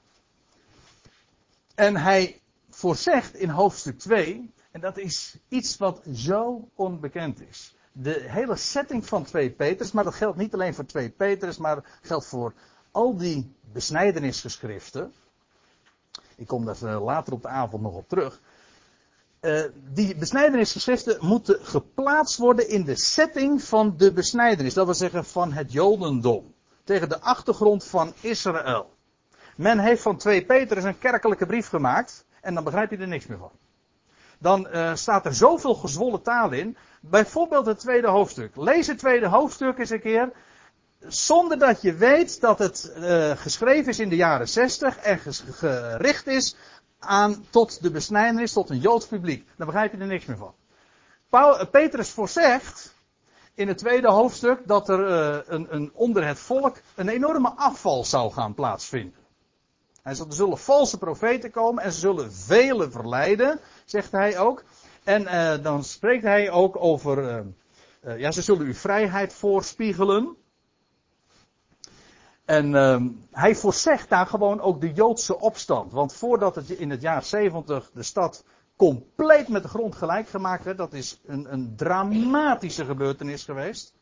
En 1.74 1.96
hij 1.96 2.40
voorzegt 2.70 3.34
in 3.34 3.48
hoofdstuk 3.48 3.98
2 3.98 4.52
en 4.74 4.80
dat 4.80 4.98
is 4.98 5.36
iets 5.48 5.76
wat 5.76 6.00
zo 6.14 6.68
onbekend 6.74 7.40
is. 7.40 7.76
De 7.92 8.24
hele 8.26 8.56
setting 8.56 9.06
van 9.06 9.24
2 9.24 9.50
Petrus, 9.50 9.92
maar 9.92 10.04
dat 10.04 10.14
geldt 10.14 10.36
niet 10.36 10.54
alleen 10.54 10.74
voor 10.74 10.86
2 10.86 11.10
Petrus, 11.10 11.56
maar 11.56 11.98
geldt 12.02 12.26
voor 12.26 12.52
al 12.90 13.16
die 13.16 13.54
besnijdenisgeschriften. 13.72 15.12
Ik 16.36 16.46
kom 16.46 16.64
daar 16.64 16.82
eh, 16.82 17.04
later 17.04 17.32
op 17.32 17.42
de 17.42 17.48
avond 17.48 17.82
nog 17.82 17.94
op 17.94 18.08
terug. 18.08 18.40
Uh, 19.40 19.64
die 19.92 20.16
besnijdenisgeschriften 20.16 21.18
moeten 21.20 21.58
geplaatst 21.66 22.38
worden 22.38 22.68
in 22.68 22.84
de 22.84 22.96
setting 22.96 23.62
van 23.62 23.96
de 23.96 24.12
besnijdenis. 24.12 24.74
Dat 24.74 24.84
wil 24.84 24.94
zeggen 24.94 25.24
van 25.24 25.52
het 25.52 25.72
Jodendom. 25.72 26.54
Tegen 26.84 27.08
de 27.08 27.20
achtergrond 27.20 27.84
van 27.84 28.12
Israël. 28.20 28.90
Men 29.56 29.78
heeft 29.78 30.02
van 30.02 30.16
2 30.16 30.44
Petrus 30.44 30.84
een 30.84 30.98
kerkelijke 30.98 31.46
brief 31.46 31.68
gemaakt. 31.68 32.24
En 32.40 32.54
dan 32.54 32.64
begrijp 32.64 32.90
je 32.90 32.96
er 32.96 33.08
niks 33.08 33.26
meer 33.26 33.38
van 33.38 33.50
dan 34.38 34.68
uh, 34.72 34.94
staat 34.94 35.26
er 35.26 35.34
zoveel 35.34 35.74
gezwollen 35.74 36.22
taal 36.22 36.52
in. 36.52 36.76
Bijvoorbeeld 37.00 37.66
het 37.66 37.78
tweede 37.78 38.08
hoofdstuk. 38.08 38.56
Lees 38.56 38.86
het 38.86 38.98
tweede 38.98 39.28
hoofdstuk 39.28 39.78
eens 39.78 39.90
een 39.90 40.00
keer. 40.00 40.32
Zonder 41.06 41.58
dat 41.58 41.82
je 41.82 41.94
weet 41.94 42.40
dat 42.40 42.58
het 42.58 42.92
uh, 42.96 43.30
geschreven 43.30 43.88
is 43.88 43.98
in 43.98 44.08
de 44.08 44.16
jaren 44.16 44.48
60 44.48 44.96
en 44.96 45.18
gericht 45.52 46.26
is 46.26 46.56
aan 46.98 47.44
tot 47.50 47.82
de 47.82 47.90
besnijdenis, 47.90 48.52
tot 48.52 48.70
een 48.70 48.78
Joods 48.78 49.06
publiek. 49.06 49.48
Dan 49.56 49.66
begrijp 49.66 49.92
je 49.92 49.98
er 49.98 50.06
niks 50.06 50.24
meer 50.24 50.36
van. 50.36 50.54
Uh, 51.30 51.62
Petrus 51.70 52.10
voorzegt 52.10 52.94
in 53.54 53.68
het 53.68 53.78
tweede 53.78 54.08
hoofdstuk 54.08 54.60
dat 54.66 54.88
er 54.88 55.00
een, 55.52 55.66
een, 55.74 55.90
onder 55.94 56.26
het 56.26 56.38
volk 56.38 56.76
een 56.94 57.08
enorme 57.08 57.52
afval 57.56 58.04
zou 58.04 58.32
gaan 58.32 58.54
plaatsvinden. 58.54 59.23
Er 60.04 60.16
zullen 60.28 60.58
valse 60.58 60.98
profeten 60.98 61.50
komen 61.50 61.82
en 61.82 61.92
ze 61.92 61.98
zullen 61.98 62.32
velen 62.32 62.92
verleiden 62.92 63.60
zegt 63.84 64.12
hij 64.12 64.38
ook. 64.38 64.64
En 65.04 65.22
uh, 65.22 65.62
dan 65.62 65.84
spreekt 65.84 66.22
hij 66.22 66.50
ook 66.50 66.76
over, 66.76 67.44
uh, 68.04 68.18
ja, 68.18 68.30
ze 68.30 68.42
zullen 68.42 68.66
u 68.66 68.74
vrijheid 68.74 69.32
voorspiegelen. 69.32 70.36
En 72.44 72.74
ehm, 72.74 73.08
hij 73.30 73.54
voorzegt 73.54 74.08
daar 74.08 74.26
gewoon 74.26 74.60
ook 74.60 74.80
de 74.80 74.92
Joodse 74.92 75.40
opstand. 75.40 75.92
Want 75.92 76.14
voordat 76.14 76.54
het 76.54 76.70
in 76.70 76.90
het 76.90 77.00
jaar 77.00 77.24
70 77.24 77.90
de 77.94 78.02
stad 78.02 78.44
compleet 78.76 79.48
met 79.48 79.62
de 79.62 79.68
grond 79.68 79.94
gelijk 79.94 80.28
gemaakt 80.28 80.64
werd, 80.64 80.78
dat 80.78 80.92
is 80.92 81.20
een, 81.26 81.52
een 81.52 81.76
dramatische 81.76 82.84
gebeurtenis 82.84 83.44
geweest. 83.44 83.94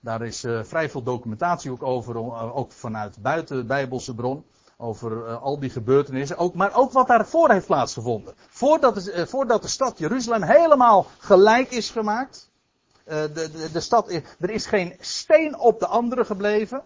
Daar 0.00 0.22
is 0.22 0.40
vrij 0.62 0.90
veel 0.90 1.02
documentatie 1.02 1.70
ook 1.70 1.82
over, 1.82 2.16
ook 2.54 2.72
vanuit 2.72 3.22
buiten 3.22 3.66
Bijbelse 3.66 4.14
bron 4.14 4.44
over 4.80 5.26
uh, 5.26 5.42
al 5.42 5.58
die 5.58 5.70
gebeurtenissen, 5.70 6.36
ook, 6.36 6.54
maar 6.54 6.74
ook 6.74 6.92
wat 6.92 7.06
daarvoor 7.06 7.50
heeft 7.50 7.66
plaatsgevonden. 7.66 8.34
Voordat, 8.48 9.08
uh, 9.08 9.26
voordat 9.26 9.62
de 9.62 9.68
stad 9.68 9.98
Jeruzalem 9.98 10.42
helemaal 10.42 11.06
gelijk 11.18 11.70
is 11.70 11.90
gemaakt. 11.90 12.50
De, 13.04 13.30
de, 13.32 13.68
de 13.72 13.80
stad, 13.80 14.10
er 14.38 14.50
is 14.50 14.66
geen 14.66 14.96
steen 15.00 15.58
op 15.58 15.80
de 15.80 15.86
andere 15.86 16.24
gebleven. 16.24 16.82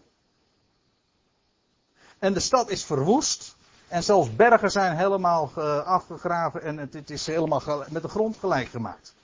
En 2.18 2.33
de 2.33 2.40
stad 2.40 2.70
is 2.70 2.85
verwoest. 2.85 3.57
En 3.88 4.03
zelfs 4.03 4.37
bergen 4.37 4.70
zijn 4.70 4.96
helemaal 4.96 5.51
afgegraven 5.85 6.62
en 6.62 6.79
het 6.79 7.11
is 7.11 7.27
helemaal 7.27 7.62
met 7.90 8.03
de 8.03 8.09
grond 8.09 8.37
gelijk 8.37 8.68
gemaakt. 8.68 9.14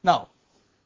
Nou, 0.00 0.26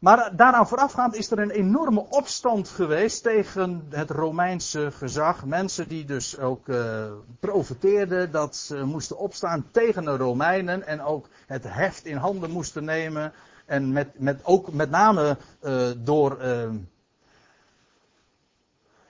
maar 0.00 0.36
daaraan 0.36 0.68
voorafgaand 0.68 1.16
is 1.16 1.30
er 1.30 1.38
een 1.38 1.50
enorme 1.50 2.06
opstand 2.08 2.68
geweest 2.68 3.22
tegen 3.22 3.86
het 3.90 4.10
Romeinse 4.10 4.90
gezag. 4.90 5.44
Mensen 5.44 5.88
die 5.88 6.04
dus 6.04 6.38
ook 6.38 6.68
uh, 6.68 7.04
profiteerden 7.40 8.30
dat 8.30 8.56
ze 8.56 8.84
moesten 8.84 9.18
opstaan 9.18 9.66
tegen 9.70 10.04
de 10.04 10.16
Romeinen 10.16 10.86
en 10.86 11.02
ook 11.02 11.28
het 11.46 11.64
heft 11.68 12.04
in 12.04 12.16
handen 12.16 12.50
moesten 12.50 12.84
nemen. 12.84 13.32
En 13.66 13.92
met, 13.92 14.08
met, 14.18 14.40
ook 14.44 14.72
met 14.72 14.90
name 14.90 15.36
uh, 15.62 15.88
door, 15.96 16.38
uh, 16.42 16.68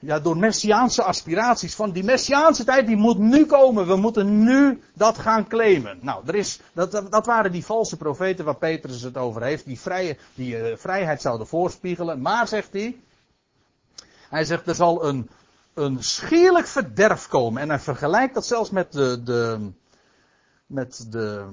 ja, 0.01 0.21
door 0.21 0.37
messiaanse 0.37 1.03
aspiraties. 1.03 1.75
Van 1.75 1.91
die 1.91 2.05
messiaanse 2.05 2.65
tijd 2.65 2.87
die 2.87 2.97
moet 2.97 3.19
nu 3.19 3.47
komen. 3.47 3.87
We 3.87 3.97
moeten 3.97 4.43
nu 4.43 4.83
dat 4.95 5.19
gaan 5.19 5.49
claimen. 5.49 5.99
Nou, 6.01 6.23
er 6.27 6.35
is, 6.35 6.61
dat, 6.73 7.11
dat 7.11 7.27
waren 7.27 7.53
die 7.53 7.65
valse 7.65 7.97
profeten 7.97 8.45
waar 8.45 8.57
Petrus 8.57 9.03
het 9.03 9.17
over 9.17 9.43
heeft. 9.43 9.65
Die, 9.65 9.81
vrije, 9.81 10.17
die 10.35 10.71
uh, 10.71 10.77
vrijheid 10.77 11.23
zouden 11.23 11.47
voorspiegelen. 11.47 12.21
Maar 12.21 12.49
zegt 12.49 12.73
hij. 12.73 13.01
Hij 14.29 14.45
zegt 14.45 14.67
er 14.67 14.75
zal 14.75 15.05
een, 15.05 15.31
een 15.75 16.03
schierlijk 16.03 16.67
verderf 16.67 17.29
komen. 17.29 17.63
En 17.63 17.69
hij 17.69 17.81
vergelijkt 17.81 18.35
dat 18.35 18.47
zelfs 18.47 18.71
met 18.71 18.93
de, 18.93 19.23
de, 19.23 19.71
met 20.67 21.07
de 21.11 21.47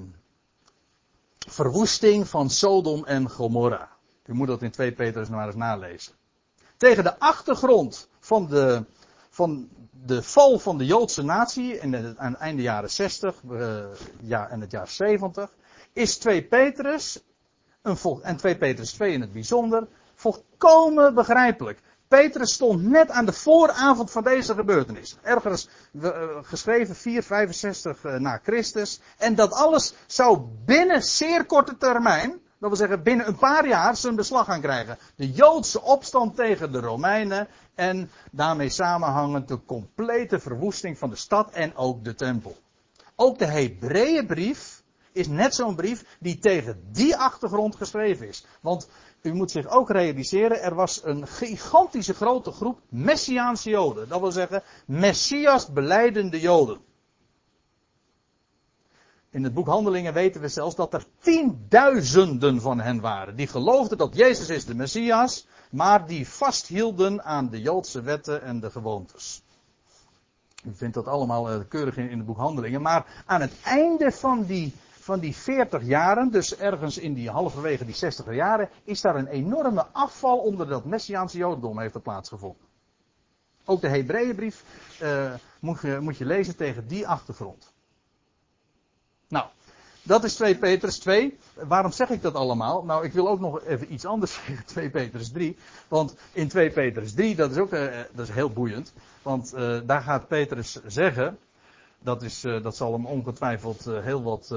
verwoesting 1.38 2.28
van 2.28 2.50
Sodom 2.50 3.04
en 3.04 3.30
Gomorra. 3.30 3.88
U 4.26 4.34
moet 4.34 4.46
dat 4.46 4.62
in 4.62 4.70
2 4.70 4.92
Petrus 4.92 5.28
maar 5.28 5.46
eens 5.46 5.56
nalezen. 5.56 6.12
Tegen 6.76 7.04
de 7.04 7.18
achtergrond 7.18 8.08
van 8.28 8.48
de, 8.48 8.84
van 9.30 9.68
de 10.06 10.22
val 10.22 10.58
van 10.58 10.78
de 10.78 10.86
Joodse 10.86 11.22
natie 11.22 11.78
in 11.78 11.92
het, 11.92 12.18
aan 12.18 12.32
het 12.32 12.40
einde 12.40 12.62
jaren 12.62 12.90
60 12.90 13.34
uh, 13.50 13.84
ja, 14.20 14.48
en 14.48 14.60
het 14.60 14.70
jaar 14.70 14.88
70 14.88 15.50
is 15.92 16.18
2 16.18 16.44
Petrus 16.44 17.24
een 17.82 17.96
vol, 17.96 18.22
en 18.22 18.36
2 18.36 18.56
Petrus 18.56 18.92
2 18.92 19.12
in 19.12 19.20
het 19.20 19.32
bijzonder 19.32 19.88
volkomen 20.14 21.14
begrijpelijk. 21.14 21.80
Petrus 22.08 22.52
stond 22.52 22.82
net 22.82 23.10
aan 23.10 23.26
de 23.26 23.32
vooravond 23.32 24.10
van 24.10 24.22
deze 24.22 24.54
gebeurtenis. 24.54 25.16
Ergens 25.22 25.68
uh, 25.92 26.10
geschreven 26.42 26.96
465 26.96 28.04
uh, 28.04 28.14
na 28.14 28.40
Christus. 28.42 29.00
En 29.18 29.34
dat 29.34 29.52
alles 29.52 29.94
zou 30.06 30.40
binnen 30.64 31.02
zeer 31.02 31.44
korte 31.44 31.76
termijn, 31.76 32.40
dat 32.58 32.68
wil 32.68 32.76
zeggen 32.78 33.02
binnen 33.02 33.28
een 33.28 33.38
paar 33.38 33.68
jaar, 33.68 33.96
zijn 33.96 34.16
beslag 34.16 34.46
gaan 34.46 34.60
krijgen. 34.60 34.98
De 35.16 35.30
Joodse 35.30 35.82
opstand 35.82 36.36
tegen 36.36 36.72
de 36.72 36.80
Romeinen 36.80 37.48
en 37.74 38.10
daarmee 38.30 38.68
samenhangend 38.68 39.48
de 39.48 39.64
complete 39.64 40.38
verwoesting 40.38 40.98
van 40.98 41.10
de 41.10 41.16
stad 41.16 41.50
en 41.50 41.76
ook 41.76 42.04
de 42.04 42.14
tempel. 42.14 42.56
Ook 43.16 43.38
de 43.38 43.46
Hebreeënbrief 43.46 44.82
is 45.12 45.28
net 45.28 45.54
zo'n 45.54 45.74
brief 45.74 46.16
die 46.20 46.38
tegen 46.38 46.82
die 46.92 47.16
achtergrond 47.16 47.76
geschreven 47.76 48.28
is. 48.28 48.46
Want 48.60 48.88
u 49.22 49.32
moet 49.32 49.50
zich 49.50 49.68
ook 49.68 49.90
realiseren, 49.90 50.62
er 50.62 50.74
was 50.74 51.04
een 51.04 51.26
gigantische 51.26 52.14
grote 52.14 52.50
groep 52.50 52.80
Messiaanse 52.88 53.70
Joden. 53.70 54.08
Dat 54.08 54.20
wil 54.20 54.32
zeggen, 54.32 54.62
Messias 54.86 55.72
beleidende 55.72 56.40
Joden. 56.40 56.80
In 59.30 59.44
het 59.44 59.54
boek 59.54 59.66
Handelingen 59.66 60.12
weten 60.12 60.40
we 60.40 60.48
zelfs 60.48 60.74
dat 60.74 60.94
er 60.94 61.04
tienduizenden 61.18 62.60
van 62.60 62.80
hen 62.80 63.00
waren. 63.00 63.36
Die 63.36 63.46
geloofden 63.46 63.98
dat 63.98 64.16
Jezus 64.16 64.48
is 64.48 64.64
de 64.64 64.74
Messias, 64.74 65.46
maar 65.70 66.06
die 66.06 66.28
vasthielden 66.28 67.24
aan 67.24 67.48
de 67.48 67.60
Joodse 67.60 68.02
wetten 68.02 68.42
en 68.42 68.60
de 68.60 68.70
gewoontes. 68.70 69.42
U 70.64 70.74
vindt 70.74 70.94
dat 70.94 71.06
allemaal 71.06 71.52
uh, 71.52 71.60
keurig 71.68 71.96
in, 71.96 72.16
het 72.16 72.26
boek 72.26 72.36
Handelingen. 72.36 72.82
Maar 72.82 73.22
aan 73.26 73.40
het 73.40 73.52
einde 73.62 74.12
van 74.12 74.44
die 74.44 74.72
van 75.08 75.18
die 75.20 75.36
40 75.36 75.82
jaren, 75.82 76.30
dus 76.30 76.56
ergens 76.56 76.98
in 76.98 77.14
die 77.14 77.30
halverwege 77.30 77.84
die 77.84 77.94
60 77.94 78.34
jaren, 78.34 78.68
is 78.84 79.00
daar 79.00 79.16
een 79.16 79.26
enorme 79.26 79.86
afval 79.92 80.38
onder 80.38 80.68
dat 80.68 80.84
Messiaanse 80.84 81.38
Jodendom 81.38 81.78
heeft 81.78 81.94
er 81.94 82.00
plaatsgevonden. 82.00 82.66
Ook 83.64 83.80
de 83.80 83.88
Hebreeënbrief 83.88 84.64
uh, 85.02 85.34
moet, 85.60 85.80
je, 85.80 85.98
moet 86.00 86.16
je 86.16 86.24
lezen 86.24 86.56
tegen 86.56 86.88
die 86.88 87.08
achtergrond. 87.08 87.72
Nou, 89.28 89.46
dat 90.02 90.24
is 90.24 90.34
2 90.34 90.58
Petrus 90.58 90.98
2. 90.98 91.38
Waarom 91.54 91.92
zeg 91.92 92.10
ik 92.10 92.22
dat 92.22 92.34
allemaal? 92.34 92.84
Nou, 92.84 93.04
ik 93.04 93.12
wil 93.12 93.28
ook 93.28 93.40
nog 93.40 93.62
even 93.64 93.92
iets 93.92 94.04
anders 94.04 94.34
zeggen, 94.46 94.64
2 94.64 94.90
Petrus 94.90 95.32
3. 95.32 95.56
Want 95.88 96.16
in 96.32 96.48
2 96.48 96.70
Petrus 96.70 97.14
3, 97.14 97.36
dat 97.36 97.50
is 97.50 97.56
ook 97.56 97.72
uh, 97.72 97.96
dat 98.12 98.28
is 98.28 98.34
heel 98.34 98.50
boeiend. 98.50 98.92
Want 99.22 99.54
uh, 99.54 99.78
daar 99.84 100.02
gaat 100.02 100.28
Petrus 100.28 100.80
zeggen, 100.86 101.38
dat, 101.98 102.22
is, 102.22 102.40
dat 102.40 102.76
zal 102.76 102.92
hem 102.92 103.06
ongetwijfeld 103.06 103.84
heel 103.84 104.22
wat 104.22 104.54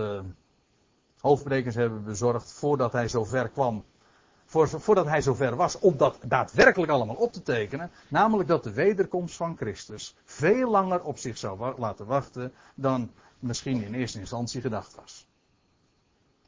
hoofdbrekens 1.21 1.75
hebben 1.75 2.03
bezorgd 2.03 2.51
voordat 2.51 2.91
hij 2.91 3.07
zover 3.07 3.49
kwam. 3.49 3.83
Voor, 4.45 4.67
voordat 4.67 5.05
hij 5.05 5.21
zover 5.21 5.55
was 5.55 5.79
om 5.79 5.97
dat 5.97 6.19
daadwerkelijk 6.23 6.91
allemaal 6.91 7.15
op 7.15 7.33
te 7.33 7.43
tekenen. 7.43 7.91
Namelijk 8.07 8.49
dat 8.49 8.63
de 8.63 8.71
wederkomst 8.71 9.35
van 9.35 9.57
Christus 9.57 10.15
veel 10.25 10.69
langer 10.69 11.03
op 11.03 11.17
zich 11.17 11.37
zou 11.37 11.73
laten 11.77 12.05
wachten 12.05 12.53
dan 12.75 13.11
misschien 13.41 13.83
in 13.83 13.93
eerste 13.93 14.19
instantie 14.19 14.61
gedacht 14.61 14.95
was. 14.95 15.25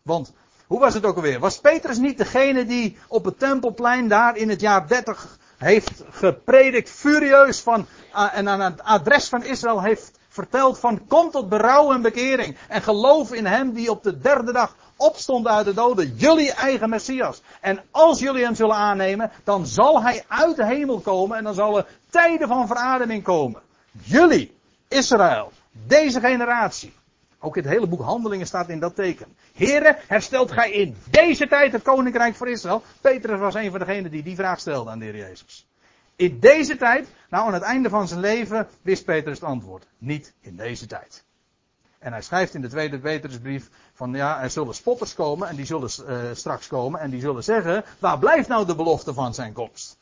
Want, 0.01 0.33
hoe 0.67 0.79
was 0.79 0.93
het 0.93 1.05
ook 1.05 1.15
alweer? 1.15 1.39
Was 1.39 1.59
Petrus 1.59 1.97
niet 1.97 2.17
degene 2.17 2.65
die 2.65 2.97
op 3.07 3.25
het 3.25 3.39
tempelplein 3.39 4.07
daar 4.07 4.37
in 4.37 4.49
het 4.49 4.61
jaar 4.61 4.87
30 4.87 5.37
heeft 5.57 6.03
gepredikt, 6.09 6.89
furieus 6.89 7.59
van, 7.59 7.85
en 8.11 8.49
aan 8.49 8.59
het 8.59 8.83
adres 8.83 9.29
van 9.29 9.43
Israël 9.43 9.81
heeft 9.81 10.11
vertelt 10.33 10.79
van 10.79 11.07
kom 11.07 11.31
tot 11.31 11.49
berouw 11.49 11.93
en 11.93 12.01
bekering. 12.01 12.57
En 12.67 12.81
geloof 12.81 13.33
in 13.33 13.45
hem 13.45 13.73
die 13.73 13.89
op 13.89 14.03
de 14.03 14.19
derde 14.19 14.51
dag 14.51 14.75
opstond 14.95 15.47
uit 15.47 15.65
de 15.65 15.73
doden. 15.73 16.15
Jullie 16.15 16.51
eigen 16.53 16.89
Messias. 16.89 17.41
En 17.61 17.83
als 17.91 18.19
jullie 18.19 18.43
hem 18.43 18.55
zullen 18.55 18.75
aannemen, 18.75 19.31
dan 19.43 19.65
zal 19.65 20.03
hij 20.03 20.23
uit 20.27 20.55
de 20.55 20.65
hemel 20.65 20.99
komen 20.99 21.37
en 21.37 21.43
dan 21.43 21.53
zal 21.53 21.77
er 21.77 21.87
tijden 22.09 22.47
van 22.47 22.67
verademing 22.67 23.23
komen. 23.23 23.61
Jullie, 23.91 24.57
Israël, 24.87 25.51
deze 25.87 26.19
generatie. 26.19 26.93
Ook 27.39 27.55
het 27.55 27.65
hele 27.65 27.87
boek 27.87 28.01
Handelingen 28.01 28.47
staat 28.47 28.69
in 28.69 28.79
dat 28.79 28.95
teken. 28.95 29.37
Heren, 29.53 29.95
herstelt 30.07 30.51
gij 30.51 30.71
in 30.71 30.95
deze 31.09 31.47
tijd 31.47 31.71
het 31.71 31.81
koninkrijk 31.81 32.35
voor 32.35 32.49
Israël? 32.49 32.83
Petrus 33.01 33.39
was 33.39 33.53
een 33.53 33.71
van 33.71 33.79
degenen 33.79 34.11
die 34.11 34.23
die 34.23 34.35
vraag 34.35 34.59
stelde 34.59 34.89
aan 34.89 34.99
de 34.99 35.05
Heer 35.05 35.17
Jezus. 35.17 35.67
In 36.15 36.39
deze 36.39 36.77
tijd, 36.77 37.07
nou 37.29 37.47
aan 37.47 37.53
het 37.53 37.63
einde 37.63 37.89
van 37.89 38.07
zijn 38.07 38.19
leven, 38.19 38.67
wist 38.81 39.05
Petrus 39.05 39.39
het 39.39 39.49
antwoord. 39.49 39.87
Niet 39.97 40.33
in 40.41 40.55
deze 40.55 40.85
tijd. 40.85 41.23
En 41.99 42.11
hij 42.11 42.21
schrijft 42.21 42.53
in 42.53 42.61
de 42.61 42.67
tweede 42.67 42.99
Petrusbrief 42.99 43.69
van 43.93 44.13
ja, 44.13 44.41
er 44.41 44.49
zullen 44.49 44.75
spotters 44.75 45.13
komen 45.13 45.47
en 45.47 45.55
die 45.55 45.65
zullen 45.65 45.89
uh, 46.07 46.17
straks 46.33 46.67
komen 46.67 46.99
en 46.99 47.09
die 47.09 47.21
zullen 47.21 47.43
zeggen, 47.43 47.83
waar 47.99 48.19
blijft 48.19 48.47
nou 48.47 48.65
de 48.65 48.75
belofte 48.75 49.13
van 49.13 49.33
zijn 49.33 49.53
komst? 49.53 49.97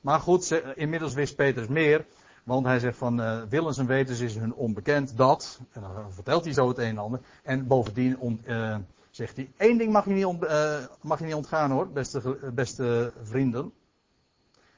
Maar 0.00 0.20
goed, 0.20 0.62
inmiddels 0.74 1.14
wist 1.14 1.36
Petrus 1.36 1.66
meer, 1.66 2.04
want 2.42 2.66
hij 2.66 2.78
zegt 2.78 2.96
van 2.96 3.20
uh, 3.20 3.42
willens 3.48 3.78
en 3.78 3.86
wetens 3.86 4.20
is 4.20 4.34
hun 4.34 4.54
onbekend 4.54 5.16
dat, 5.16 5.60
en 5.72 5.80
dan 5.80 6.12
vertelt 6.12 6.44
hij 6.44 6.52
zo 6.52 6.68
het 6.68 6.78
een 6.78 6.84
en 6.84 6.98
ander, 6.98 7.20
en 7.42 7.66
bovendien 7.66 8.18
on, 8.18 8.42
uh, 8.46 8.76
zegt 9.10 9.36
hij, 9.36 9.50
één 9.56 9.78
ding 9.78 9.92
mag 9.92 10.04
je 10.04 10.12
niet, 10.12 10.24
ont, 10.24 10.46
mag 11.00 11.18
je 11.18 11.24
niet 11.24 11.34
ontgaan 11.34 11.70
hoor, 11.70 11.88
beste, 11.88 12.38
beste 12.54 13.12
vrienden. 13.22 13.72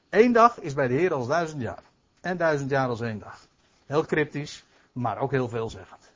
Eén 0.09 0.31
dag 0.31 0.59
is 0.59 0.73
bij 0.73 0.87
de 0.87 0.93
Heer 0.93 1.13
als 1.13 1.27
duizend 1.27 1.61
jaar. 1.61 1.83
En 2.21 2.37
duizend 2.37 2.69
jaar 2.69 2.87
als 2.87 3.01
één 3.01 3.19
dag. 3.19 3.47
Heel 3.85 4.05
cryptisch, 4.05 4.65
maar 4.91 5.17
ook 5.17 5.31
heel 5.31 5.49
veelzeggend. 5.49 6.11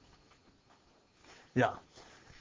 Ja. 1.51 1.79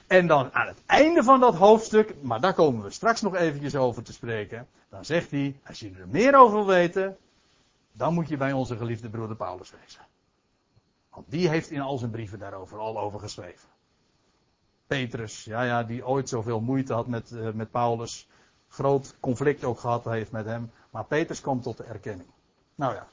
En 0.07 0.27
dan 0.27 0.53
aan 0.53 0.67
het 0.67 0.81
einde 0.85 1.23
van 1.23 1.39
dat 1.39 1.55
hoofdstuk, 1.55 2.15
maar 2.21 2.41
daar 2.41 2.53
komen 2.53 2.83
we 2.83 2.91
straks 2.91 3.21
nog 3.21 3.35
eventjes 3.35 3.75
over 3.75 4.03
te 4.03 4.13
spreken. 4.13 4.67
Dan 4.89 5.05
zegt 5.05 5.31
hij, 5.31 5.59
als 5.67 5.79
je 5.79 5.91
er 5.99 6.07
meer 6.07 6.35
over 6.35 6.55
wil 6.55 6.65
weten, 6.65 7.17
dan 7.99 8.13
moet 8.13 8.27
je 8.27 8.37
bij 8.37 8.51
onze 8.51 8.77
geliefde 8.77 9.09
broeder 9.09 9.35
Paulus 9.35 9.71
wezen. 9.71 10.01
Want 11.09 11.31
die 11.31 11.49
heeft 11.49 11.69
in 11.69 11.81
al 11.81 11.97
zijn 11.97 12.11
brieven 12.11 12.39
daarover 12.39 12.77
al 12.77 12.99
over 12.99 13.19
geschreven. 13.19 13.69
Petrus, 14.87 15.43
ja 15.43 15.61
ja, 15.63 15.83
die 15.83 16.05
ooit 16.05 16.29
zoveel 16.29 16.59
moeite 16.59 16.93
had 16.93 17.07
met, 17.07 17.31
uh, 17.31 17.51
met 17.51 17.71
Paulus. 17.71 18.27
Groot 18.67 19.15
conflict 19.19 19.63
ook 19.63 19.79
gehad 19.79 20.05
heeft 20.05 20.31
met 20.31 20.45
hem. 20.45 20.71
Maar 20.89 21.05
Petrus 21.05 21.41
komt 21.41 21.63
tot 21.63 21.77
de 21.77 21.83
erkenning. 21.83 22.29
Nou 22.75 22.93
ja. 22.93 23.07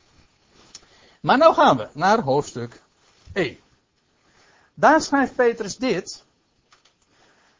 Maar 1.20 1.38
nou 1.38 1.54
gaan 1.54 1.76
we 1.76 1.88
naar 1.92 2.20
hoofdstuk 2.20 2.82
1. 3.32 3.58
Daar 4.74 5.00
schrijft 5.00 5.34
Petrus 5.34 5.76
dit. 5.76 6.24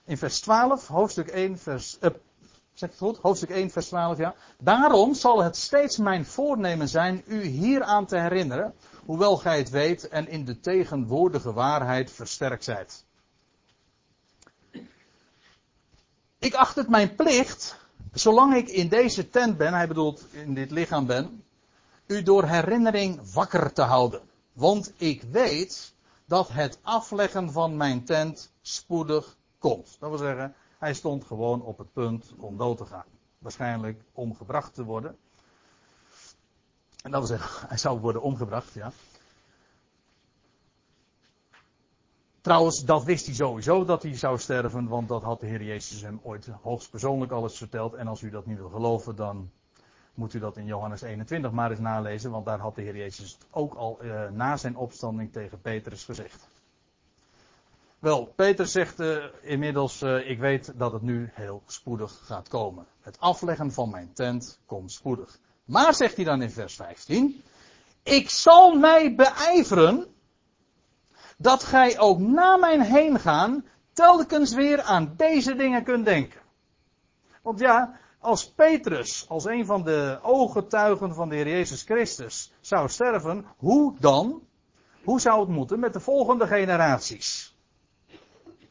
In 0.05 0.19
vers 0.19 0.41
12, 0.41 0.87
hoofdstuk 0.87 1.29
1, 1.29 1.59
vers. 1.59 1.99
Uh, 2.01 2.11
zeg 2.79 2.91
het 2.91 2.99
goed? 2.99 3.19
Hoofdstuk 3.19 3.51
1, 3.51 3.71
vers 3.71 3.87
12, 3.87 4.19
ja. 4.19 4.35
Daarom 4.59 5.15
zal 5.15 5.43
het 5.43 5.57
steeds 5.57 5.97
mijn 5.97 6.27
voornemen 6.27 6.89
zijn 6.89 7.23
u 7.27 7.43
hieraan 7.43 8.07
te 8.07 8.17
herinneren, 8.17 8.75
hoewel 9.05 9.37
gij 9.37 9.59
het 9.59 9.71
weet 9.71 10.09
en 10.09 10.29
in 10.29 10.45
de 10.45 10.61
tegenwoordige 10.61 11.53
waarheid 11.53 12.11
versterkt 12.11 12.65
zijt. 12.65 13.05
Ik 16.39 16.55
acht 16.55 16.77
het 16.77 16.89
mijn 16.89 17.15
plicht 17.15 17.77
Zolang 18.17 18.55
ik 18.55 18.69
in 18.69 18.89
deze 18.89 19.31
tent 19.31 19.57
ben, 19.57 19.75
hij 19.75 19.89
bedoelt 19.89 20.25
in 20.31 20.55
dit 20.55 20.71
lichaam 20.71 21.07
ben, 21.07 21.45
u 22.07 22.23
door 22.23 22.45
herinnering 22.45 23.33
wakker 23.33 23.73
te 23.73 23.83
houden. 23.83 24.21
Want 24.53 24.93
ik 24.97 25.23
weet 25.23 25.93
dat 26.25 26.49
het 26.49 26.79
afleggen 26.83 27.53
van 27.53 27.77
mijn 27.77 28.05
tent 28.05 28.53
spoedig 28.63 29.37
komt. 29.59 29.97
Dat 29.99 30.09
wil 30.09 30.19
zeggen, 30.19 30.55
hij 30.87 30.95
stond 30.95 31.25
gewoon 31.25 31.63
op 31.63 31.79
het 31.79 31.93
punt 31.93 32.35
om 32.39 32.57
dood 32.57 32.77
te 32.77 32.87
gaan. 32.87 33.05
Waarschijnlijk 33.39 34.03
omgebracht 34.13 34.75
te 34.75 34.85
worden. 34.85 35.17
En 37.03 37.11
dat 37.11 37.29
wil 37.29 37.39
zeggen, 37.39 37.69
hij 37.69 37.79
zou 37.79 38.01
worden 38.01 38.23
omgebracht, 38.23 38.73
ja. 38.73 38.93
Trouwens, 42.41 42.85
dat 42.85 43.05
wist 43.05 43.27
hij 43.27 43.35
sowieso 43.35 43.85
dat 43.85 44.03
hij 44.03 44.17
zou 44.17 44.39
sterven, 44.39 44.89
want 44.89 45.09
dat 45.09 45.23
had 45.23 45.41
de 45.41 45.47
Heer 45.47 45.63
Jezus 45.63 46.01
hem 46.01 46.21
ooit 46.23 46.47
hoogstpersoonlijk 46.47 47.33
alles 47.33 47.57
verteld. 47.57 47.95
En 47.95 48.07
als 48.07 48.23
u 48.23 48.31
dat 48.31 48.47
niet 48.47 48.59
wil 48.59 48.69
geloven, 48.69 49.17
dan 49.17 49.51
moet 50.15 50.35
u 50.35 50.39
dat 50.39 50.57
in 50.57 50.67
Johannes 50.67 51.03
21 51.03 51.51
maar 51.51 51.71
eens 51.71 51.81
nalezen, 51.81 52.31
want 52.31 52.47
daar 52.47 52.59
had 52.59 52.75
de 52.75 52.83
Heer 52.83 52.97
Jezus 52.97 53.33
het 53.33 53.47
ook 53.51 53.75
al 53.75 53.99
uh, 54.05 54.31
na 54.31 54.57
zijn 54.57 54.77
opstanding 54.77 55.33
tegen 55.33 55.61
Petrus 55.61 56.05
gezegd. 56.05 56.49
Wel, 58.07 58.33
Petrus 58.37 58.73
zegt 58.73 59.01
uh, 59.01 59.25
inmiddels, 59.43 60.03
uh, 60.03 60.31
ik 60.31 60.39
weet 60.39 60.73
dat 60.77 60.93
het 60.93 61.03
nu 61.03 61.31
heel 61.33 61.63
spoedig 61.67 62.21
gaat 62.25 62.49
komen. 62.49 62.87
Het 63.01 63.21
afleggen 63.21 63.73
van 63.73 63.91
mijn 63.91 64.13
tent 64.13 64.61
komt 64.67 64.93
spoedig. 64.93 65.39
Maar 65.65 65.95
zegt 65.95 66.17
hij 66.17 66.25
dan 66.25 66.43
in 66.43 66.51
vers 66.51 66.75
15, 66.75 67.43
ik 68.03 68.31
zal 68.31 68.75
mij 68.75 69.15
beijveren 69.15 70.07
dat 71.39 71.65
gij 71.65 71.99
ook 71.99 72.19
na 72.19 72.57
mijn 72.57 72.81
heen 72.81 73.21
gaan 73.21 73.65
telkens 73.93 74.55
weer 74.55 74.83
aan 74.83 75.15
deze 75.17 75.55
dingen 75.55 75.85
kunt 75.85 76.05
denken. 76.05 76.41
Want 77.43 77.59
ja, 77.59 77.99
als 78.19 78.51
Petrus, 78.51 79.25
als 79.29 79.45
een 79.45 79.67
van 79.67 79.85
de 79.85 80.19
ooggetuigen 80.23 81.15
van 81.15 81.29
de 81.29 81.35
Heer 81.35 81.49
Jezus 81.49 81.83
Christus, 81.83 82.53
zou 82.61 82.89
sterven, 82.89 83.47
hoe 83.57 83.95
dan? 83.99 84.43
Hoe 85.05 85.21
zou 85.21 85.41
het 85.41 85.49
moeten 85.49 85.81
met 85.81 85.93
de 85.93 86.01
volgende 86.01 86.47
generaties? 86.47 87.55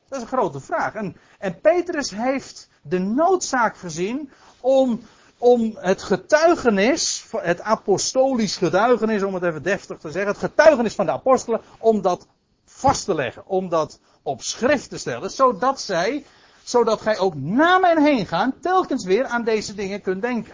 Dat 0.08 0.18
is 0.18 0.24
een 0.24 0.38
grote 0.38 0.60
vraag. 0.60 0.94
En, 0.94 1.16
en 1.40 1.60
Petrus 1.62 2.10
heeft 2.10 2.70
de 2.82 3.00
noodzaak 3.00 3.78
gezien 3.78 4.32
om, 4.60 5.02
om 5.38 5.76
het 5.76 6.04
getuigenis, 6.04 7.26
het 7.32 7.62
apostolisch 7.62 8.58
getuigenis, 8.58 9.24
om 9.24 9.34
het 9.34 9.44
even 9.44 9.64
deftig 9.64 9.98
te 9.98 10.12
zeggen, 10.12 10.32
het 10.32 10.40
getuigenis 10.40 10.96
van 10.96 11.06
de 11.06 11.12
apostelen, 11.12 11.62
om 11.80 12.02
dat 12.02 12.28
vast 12.66 13.06
te 13.06 13.16
leggen, 13.16 13.48
om 13.48 13.70
dat 13.70 14.00
op 14.22 14.42
schrift 14.42 14.90
te 14.90 14.98
stellen, 14.98 15.32
zodat 15.32 15.82
zij, 15.82 16.26
zodat 16.64 17.02
gij 17.02 17.18
ook 17.18 17.36
na 17.36 17.78
mijn 17.78 18.04
heen 18.04 18.26
gaan, 18.26 18.60
telkens 18.62 19.06
weer 19.06 19.26
aan 19.26 19.44
deze 19.44 19.74
dingen 19.74 20.02
kunt 20.02 20.22
denken. 20.22 20.54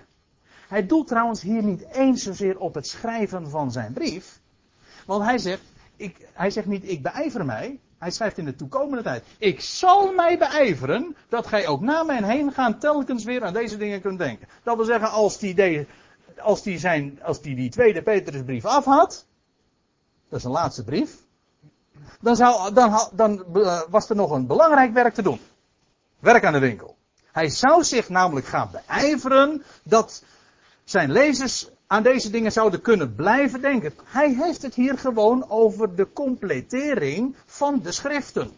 Hij 0.67 0.85
doelt 0.85 1.07
trouwens 1.07 1.41
hier 1.41 1.63
niet 1.63 1.85
eens 1.91 2.23
zozeer 2.23 2.59
op 2.59 2.73
het 2.73 2.87
schrijven 2.87 3.49
van 3.49 3.71
zijn 3.71 3.93
brief, 3.93 4.39
want 5.05 5.23
hij 5.23 5.37
zegt, 5.37 5.63
ik, 5.95 6.27
hij 6.33 6.49
zegt 6.49 6.67
niet 6.67 6.89
ik 6.89 7.01
beijver 7.01 7.45
mij, 7.45 7.79
hij 8.01 8.11
schrijft 8.11 8.37
in 8.37 8.45
de 8.45 8.55
toekomende 8.55 9.03
tijd, 9.03 9.23
ik 9.37 9.61
zal 9.61 10.11
mij 10.11 10.37
beijveren 10.37 11.15
dat 11.29 11.47
gij 11.47 11.67
ook 11.67 11.81
na 11.81 12.03
mijn 12.03 12.23
heen 12.23 12.51
gaan 12.51 12.79
telkens 12.79 13.23
weer 13.23 13.43
aan 13.43 13.53
deze 13.53 13.77
dingen 13.77 14.01
kunt 14.01 14.19
denken. 14.19 14.47
Dat 14.63 14.75
wil 14.75 14.85
zeggen, 14.85 15.09
als 15.09 15.37
die, 15.37 15.53
de, 15.53 15.85
als 16.37 16.63
die, 16.63 16.79
zijn, 16.79 17.19
als 17.23 17.41
die, 17.41 17.55
die 17.55 17.69
tweede 17.69 18.01
Petrusbrief 18.01 18.65
af 18.65 18.85
had, 18.85 19.25
dat 20.29 20.39
is 20.39 20.45
een 20.45 20.51
laatste 20.51 20.83
brief, 20.83 21.17
dan, 22.21 22.35
zou, 22.35 22.73
dan, 22.73 23.09
dan 23.13 23.45
uh, 23.53 23.81
was 23.89 24.09
er 24.09 24.15
nog 24.15 24.31
een 24.31 24.47
belangrijk 24.47 24.93
werk 24.93 25.13
te 25.13 25.21
doen. 25.21 25.39
Werk 26.19 26.45
aan 26.45 26.53
de 26.53 26.59
winkel. 26.59 26.95
Hij 27.31 27.49
zou 27.49 27.83
zich 27.83 28.09
namelijk 28.09 28.45
gaan 28.45 28.69
beijveren 28.71 29.63
dat 29.83 30.23
zijn 30.83 31.11
lezers 31.11 31.69
aan 31.91 32.03
deze 32.03 32.29
dingen 32.29 32.51
zouden 32.51 32.81
kunnen 32.81 33.15
blijven 33.15 33.61
denken. 33.61 33.93
Hij 34.03 34.33
heeft 34.33 34.61
het 34.61 34.75
hier 34.75 34.97
gewoon 34.97 35.49
over 35.49 35.95
de 35.95 36.13
completering 36.13 37.35
van 37.45 37.79
de 37.81 37.91
schriften. 37.91 38.51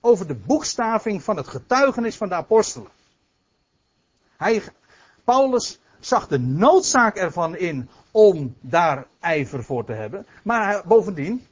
Over 0.00 0.26
de 0.26 0.34
boekstaving 0.34 1.22
van 1.22 1.36
het 1.36 1.48
getuigenis 1.48 2.16
van 2.16 2.28
de 2.28 2.34
apostelen. 2.34 2.88
Hij, 4.36 4.62
Paulus 5.24 5.80
zag 5.98 6.28
de 6.28 6.38
noodzaak 6.38 7.16
ervan 7.16 7.56
in 7.56 7.88
om 8.10 8.54
daar 8.60 9.06
ijver 9.18 9.64
voor 9.64 9.84
te 9.84 9.92
hebben. 9.92 10.26
Maar 10.42 10.82
bovendien, 10.86 11.46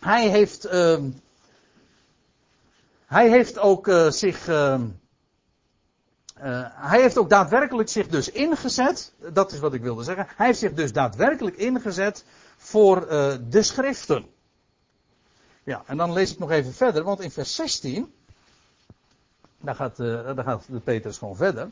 hij 0.00 0.28
heeft, 0.28 0.66
uh, 0.72 0.98
hij 3.06 3.28
heeft 3.28 3.58
ook 3.58 3.88
uh, 3.88 4.10
zich. 4.10 4.48
Uh, 4.48 4.80
hij 6.74 7.00
heeft 7.00 7.18
ook 7.18 7.30
daadwerkelijk 7.30 7.88
zich 7.88 8.08
dus 8.08 8.30
ingezet. 8.30 9.12
Dat 9.32 9.52
is 9.52 9.58
wat 9.58 9.74
ik 9.74 9.82
wilde 9.82 10.02
zeggen. 10.02 10.26
Hij 10.36 10.46
heeft 10.46 10.58
zich 10.58 10.74
dus 10.74 10.92
daadwerkelijk 10.92 11.56
ingezet 11.56 12.24
voor 12.56 13.06
de 13.48 13.62
schriften. 13.62 14.26
Ja, 15.64 15.82
en 15.86 15.96
dan 15.96 16.12
lees 16.12 16.32
ik 16.32 16.38
nog 16.38 16.50
even 16.50 16.72
verder, 16.72 17.02
want 17.02 17.20
in 17.20 17.30
vers 17.30 17.54
16. 17.54 18.12
Daar 19.60 19.74
gaat, 19.74 19.96
daar 19.96 20.44
gaat 20.44 20.64
de 20.68 20.80
Petrus 20.80 21.18
gewoon 21.18 21.36
verder. 21.36 21.70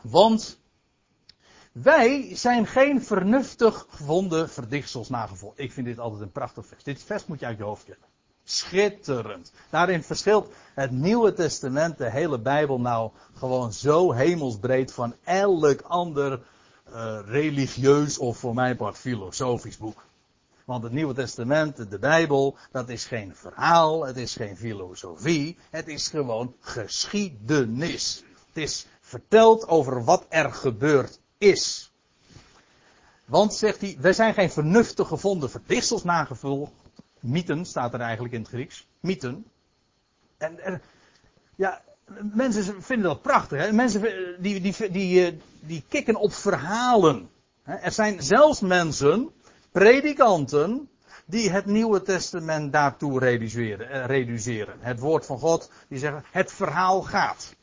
Want 0.00 0.58
wij 1.72 2.36
zijn 2.36 2.66
geen 2.66 3.02
vernuftig 3.02 3.86
gevonden 3.88 4.50
verdichtsels 4.50 5.08
nagevolgd. 5.08 5.58
Ik 5.58 5.72
vind 5.72 5.86
dit 5.86 5.98
altijd 5.98 6.22
een 6.22 6.32
prachtig 6.32 6.66
vers. 6.66 6.82
Dit 6.82 7.02
vers 7.02 7.26
moet 7.26 7.40
je 7.40 7.46
uit 7.46 7.58
je 7.58 7.64
hoofd 7.64 7.84
kennen. 7.84 8.11
Schitterend. 8.44 9.52
Daarin 9.70 10.02
verschilt 10.02 10.52
het 10.74 10.90
Nieuwe 10.90 11.32
Testament, 11.32 11.98
de 11.98 12.10
hele 12.10 12.38
Bijbel, 12.38 12.80
nou 12.80 13.10
gewoon 13.34 13.72
zo 13.72 14.12
hemelsbreed 14.12 14.92
van 14.92 15.14
elk 15.24 15.80
ander 15.80 16.40
uh, 16.88 17.18
religieus 17.26 18.18
of 18.18 18.38
voor 18.38 18.54
mijn 18.54 18.76
part 18.76 18.96
filosofisch 18.96 19.78
boek. 19.78 20.04
Want 20.64 20.82
het 20.82 20.92
Nieuwe 20.92 21.14
Testament, 21.14 21.90
de 21.90 21.98
Bijbel, 21.98 22.56
dat 22.70 22.88
is 22.88 23.04
geen 23.04 23.34
verhaal, 23.34 24.06
het 24.06 24.16
is 24.16 24.34
geen 24.34 24.56
filosofie, 24.56 25.58
het 25.70 25.88
is 25.88 26.08
gewoon 26.08 26.54
geschiedenis. 26.60 28.24
Het 28.46 28.62
is 28.62 28.86
verteld 29.00 29.68
over 29.68 30.04
wat 30.04 30.26
er 30.28 30.52
gebeurd 30.52 31.20
is. 31.38 31.92
Want, 33.24 33.54
zegt 33.54 33.80
hij, 33.80 33.96
wij 34.00 34.12
zijn 34.12 34.34
geen 34.34 34.50
vernuftig 34.50 35.08
gevonden 35.08 35.50
verdichtsels 35.50 36.04
nagevolgd. 36.04 36.72
Mythen 37.22 37.64
staat 37.64 37.94
er 37.94 38.00
eigenlijk 38.00 38.34
in 38.34 38.40
het 38.40 38.48
Grieks. 38.48 38.86
Mythen. 39.00 39.44
En, 40.38 40.58
en 40.58 40.82
ja, 41.56 41.82
mensen 42.32 42.82
vinden 42.82 43.08
dat 43.08 43.22
prachtig. 43.22 43.58
Hè? 43.58 43.72
Mensen 43.72 44.02
die, 44.38 44.60
die, 44.60 44.90
die, 44.90 45.26
eh, 45.26 45.32
die 45.60 45.84
kikken 45.88 46.16
op 46.16 46.32
verhalen. 46.32 47.30
Er 47.64 47.92
zijn 47.92 48.22
zelfs 48.22 48.60
mensen, 48.60 49.30
predikanten, 49.72 50.88
die 51.24 51.50
het 51.50 51.66
Nieuwe 51.66 52.02
Testament 52.02 52.72
daartoe 52.72 53.18
reduceren, 53.18 53.90
eh, 53.90 54.04
reduceren. 54.04 54.74
Het 54.80 54.98
woord 54.98 55.26
van 55.26 55.38
God, 55.38 55.70
die 55.88 55.98
zeggen, 55.98 56.24
het 56.30 56.52
verhaal 56.52 57.02
gaat. 57.02 57.54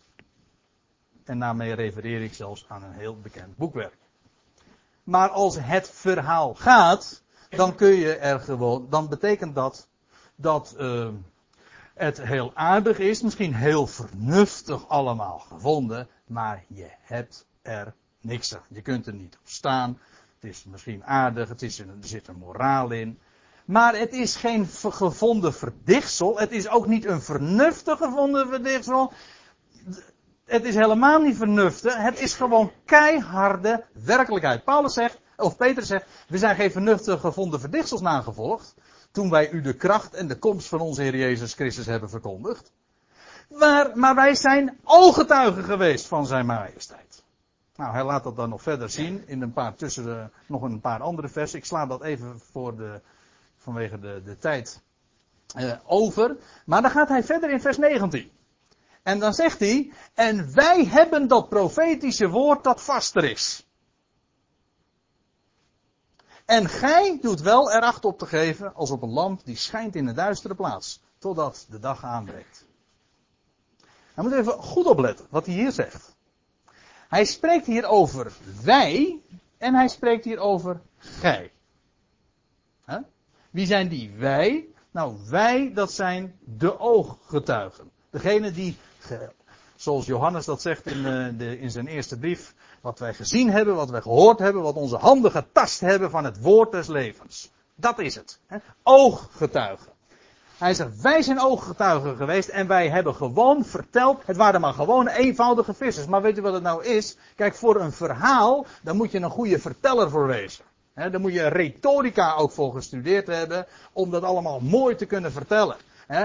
En 1.23 1.39
daarmee 1.39 1.73
refereer 1.73 2.21
ik 2.21 2.33
zelfs 2.33 2.65
aan 2.67 2.83
een 2.83 2.93
heel 2.93 3.19
bekend 3.19 3.57
boekwerk. 3.57 3.97
Maar 5.03 5.29
als 5.29 5.57
het 5.59 5.89
verhaal 5.89 6.55
gaat, 6.55 7.23
dan 7.49 7.75
kun 7.75 7.91
je 7.91 8.15
er 8.15 8.39
gewoon, 8.39 8.87
dan 8.89 9.09
betekent 9.09 9.55
dat 9.55 9.87
dat 10.35 10.75
uh, 10.79 11.07
het 11.93 12.21
heel 12.21 12.51
aardig 12.55 12.99
is, 12.99 13.21
misschien 13.21 13.55
heel 13.55 13.87
vernuftig 13.87 14.87
allemaal 14.87 15.39
gevonden, 15.39 16.07
maar 16.27 16.63
je 16.67 16.87
hebt 17.01 17.45
er 17.61 17.93
niks 18.21 18.55
aan. 18.55 18.63
Je 18.67 18.81
kunt 18.81 19.07
er 19.07 19.13
niet 19.13 19.37
op 19.39 19.47
staan. 19.47 19.99
Het 20.39 20.49
is 20.49 20.65
misschien 20.67 21.03
aardig, 21.03 21.49
het 21.49 21.61
is 21.61 21.79
er 21.79 21.87
zit 21.99 22.27
een 22.27 22.37
moraal 22.37 22.91
in. 22.91 23.19
Maar 23.65 23.95
het 23.95 24.13
is 24.13 24.35
geen 24.35 24.67
gevonden 24.89 25.53
verdichtsel. 25.53 26.39
Het 26.39 26.51
is 26.51 26.69
ook 26.69 26.87
niet 26.87 27.05
een 27.05 27.21
vernuftig 27.21 27.97
gevonden 27.97 28.47
verdichtsel 28.47 29.13
het 30.49 30.65
is 30.65 30.75
helemaal 30.75 31.21
niet 31.21 31.37
vernuftig. 31.37 31.97
Het 31.97 32.19
is 32.19 32.33
gewoon 32.33 32.71
keiharde 32.85 33.83
werkelijkheid. 33.93 34.63
Paulus 34.63 34.93
zegt, 34.93 35.19
of 35.39 35.57
Peter 35.57 35.83
zegt, 35.83 36.05
we 36.27 36.37
zijn 36.37 36.55
geen 36.55 36.71
vernuftig 36.71 37.19
gevonden 37.19 37.59
verdichtsels 37.59 38.01
nagevolgd. 38.01 38.75
Toen 39.11 39.29
wij 39.29 39.49
u 39.49 39.61
de 39.61 39.73
kracht 39.73 40.13
en 40.13 40.27
de 40.27 40.37
komst 40.37 40.67
van 40.67 40.79
onze 40.79 41.01
Heer 41.01 41.15
Jezus 41.15 41.53
Christus 41.53 41.85
hebben 41.85 42.09
verkondigd. 42.09 42.71
Maar, 43.93 44.15
wij 44.15 44.35
zijn 44.35 44.79
ooggetuigen 44.83 45.63
geweest 45.63 46.05
van 46.05 46.25
zijn 46.25 46.45
majesteit. 46.45 47.23
Nou, 47.75 47.91
hij 47.91 48.03
laat 48.03 48.23
dat 48.23 48.35
dan 48.35 48.49
nog 48.49 48.61
verder 48.61 48.89
zien 48.89 49.27
in 49.27 49.41
een 49.41 49.53
paar 49.53 49.75
tussen 49.75 50.03
de, 50.03 50.29
nog 50.45 50.61
een 50.61 50.81
paar 50.81 51.01
andere 51.01 51.29
versen. 51.29 51.57
Ik 51.57 51.65
sla 51.65 51.85
dat 51.85 52.03
even 52.03 52.39
voor 52.51 52.75
de, 52.77 53.01
vanwege 53.57 53.99
de, 53.99 54.21
de 54.25 54.37
tijd 54.37 54.81
uh, 55.57 55.73
over. 55.85 56.37
Maar 56.65 56.81
dan 56.81 56.91
gaat 56.91 57.09
hij 57.09 57.23
verder 57.23 57.49
in 57.49 57.61
vers 57.61 57.77
19. 57.77 58.31
En 59.03 59.19
dan 59.19 59.33
zegt 59.33 59.59
hij, 59.59 59.91
en 60.13 60.53
wij 60.53 60.85
hebben 60.85 61.27
dat 61.27 61.49
profetische 61.49 62.29
woord 62.29 62.63
dat 62.63 62.81
vaster 62.81 63.23
is. 63.23 63.68
En 66.49 66.69
gij 66.69 67.17
doet 67.21 67.41
wel 67.41 67.71
eracht 67.71 68.05
op 68.05 68.17
te 68.17 68.25
geven 68.25 68.75
als 68.75 68.91
op 68.91 69.01
een 69.01 69.09
lamp 69.09 69.45
die 69.45 69.55
schijnt 69.55 69.95
in 69.95 70.07
een 70.07 70.15
duistere 70.15 70.55
plaats, 70.55 71.01
totdat 71.17 71.65
de 71.69 71.79
dag 71.79 72.03
aanbreekt. 72.03 72.65
Hij 74.13 74.23
moet 74.23 74.33
even 74.33 74.53
goed 74.53 74.85
opletten 74.85 75.25
wat 75.29 75.45
hij 75.45 75.55
hier 75.55 75.71
zegt. 75.71 76.15
Hij 77.07 77.25
spreekt 77.25 77.65
hier 77.65 77.85
over 77.85 78.31
wij, 78.63 79.21
En 79.57 79.73
hij 79.73 79.87
spreekt 79.87 80.25
hier 80.25 80.39
over 80.39 80.81
gij. 80.97 81.51
Wie 83.49 83.65
zijn 83.65 83.87
die 83.87 84.11
wij? 84.17 84.67
Nou, 84.91 85.17
wij, 85.29 85.73
dat 85.73 85.91
zijn 85.91 86.39
de 86.43 86.79
ooggetuigen. 86.79 87.91
Degene 88.09 88.51
die, 88.51 88.77
zoals 89.75 90.05
Johannes 90.05 90.45
dat 90.45 90.61
zegt 90.61 90.85
in, 90.85 91.05
eh, 91.05 91.27
de, 91.37 91.59
in 91.59 91.71
zijn 91.71 91.87
eerste 91.87 92.17
brief, 92.17 92.53
wat 92.81 92.99
wij 92.99 93.13
gezien 93.13 93.49
hebben, 93.49 93.75
wat 93.75 93.89
wij 93.89 94.01
gehoord 94.01 94.39
hebben, 94.39 94.61
wat 94.61 94.75
onze 94.75 94.97
handen 94.97 95.31
getast 95.31 95.79
hebben 95.79 96.09
van 96.09 96.23
het 96.23 96.41
woord 96.41 96.71
des 96.71 96.87
levens. 96.87 97.51
Dat 97.75 97.99
is 97.99 98.15
het. 98.15 98.39
Hè? 98.47 98.57
Ooggetuigen. 98.83 99.87
Hij 100.57 100.73
zegt, 100.73 101.01
wij 101.01 101.21
zijn 101.21 101.41
ooggetuigen 101.41 102.15
geweest 102.15 102.49
en 102.49 102.67
wij 102.67 102.89
hebben 102.89 103.15
gewoon 103.15 103.65
verteld, 103.65 104.21
het 104.25 104.37
waren 104.37 104.61
maar 104.61 104.73
gewoon 104.73 105.07
eenvoudige 105.07 105.73
vissers. 105.73 106.07
Maar 106.07 106.21
weet 106.21 106.37
u 106.37 106.41
wat 106.41 106.53
het 106.53 106.63
nou 106.63 106.85
is? 106.85 107.17
Kijk, 107.35 107.55
voor 107.55 107.81
een 107.81 107.91
verhaal, 107.91 108.65
dan 108.81 108.95
moet 108.95 109.11
je 109.11 109.19
een 109.19 109.29
goede 109.29 109.59
verteller 109.59 110.09
voor 110.09 110.27
wezen. 110.27 110.65
He, 110.93 111.09
daar 111.09 111.19
moet 111.19 111.33
je 111.33 111.47
retorica 111.47 112.33
ook 112.33 112.51
voor 112.51 112.73
gestudeerd 112.73 113.27
hebben, 113.27 113.65
om 113.93 114.11
dat 114.11 114.23
allemaal 114.23 114.59
mooi 114.59 114.95
te 114.95 115.05
kunnen 115.05 115.31
vertellen. 115.31 115.75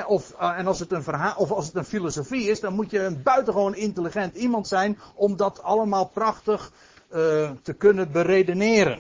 Of, 0.07 0.35
uh, 0.41 0.59
en 0.59 0.67
als 0.67 0.79
het 0.79 0.93
een 0.93 1.03
verhaal, 1.03 1.35
of 1.37 1.51
als 1.51 1.67
het 1.67 1.75
een 1.75 1.85
filosofie 1.85 2.51
is, 2.51 2.61
dan 2.61 2.75
moet 2.75 2.91
je 2.91 3.05
een 3.05 3.23
buitengewoon 3.23 3.75
intelligent 3.75 4.35
iemand 4.35 4.69
zijn 4.69 4.99
om 5.15 5.37
dat 5.37 5.63
allemaal 5.63 6.07
prachtig 6.07 6.73
uh, 7.15 7.51
te 7.63 7.73
kunnen 7.73 8.13
beredeneren. 8.13 8.99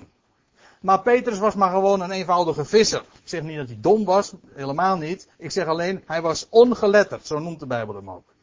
Maar 0.80 1.00
Petrus 1.00 1.38
was 1.38 1.54
maar 1.54 1.70
gewoon 1.70 2.00
een 2.00 2.10
eenvoudige 2.10 2.64
visser. 2.64 3.00
Ik 3.00 3.28
zeg 3.28 3.42
niet 3.42 3.56
dat 3.56 3.66
hij 3.66 3.78
dom 3.80 4.04
was, 4.04 4.32
helemaal 4.54 4.96
niet. 4.96 5.28
Ik 5.38 5.50
zeg 5.50 5.66
alleen, 5.66 6.02
hij 6.06 6.22
was 6.22 6.46
ongeletterd, 6.50 7.26
zo 7.26 7.38
noemt 7.38 7.60
de 7.60 7.66
Bijbel 7.66 7.94
hem 7.94 8.10
ook. 8.10 8.33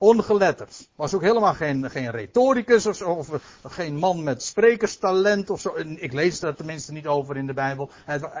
Ongeletterd. 0.00 0.88
Was 0.96 1.14
ook 1.14 1.22
helemaal 1.22 1.54
geen, 1.54 1.90
geen 1.90 2.10
retoricus 2.10 2.86
of, 2.86 3.02
of, 3.02 3.30
geen 3.62 3.96
man 3.96 4.22
met 4.22 4.42
sprekerstalent 4.42 5.50
of 5.50 5.60
zo. 5.60 5.74
Ik 5.96 6.12
lees 6.12 6.40
daar 6.40 6.54
tenminste 6.54 6.92
niet 6.92 7.06
over 7.06 7.36
in 7.36 7.46
de 7.46 7.52
Bijbel. 7.52 7.90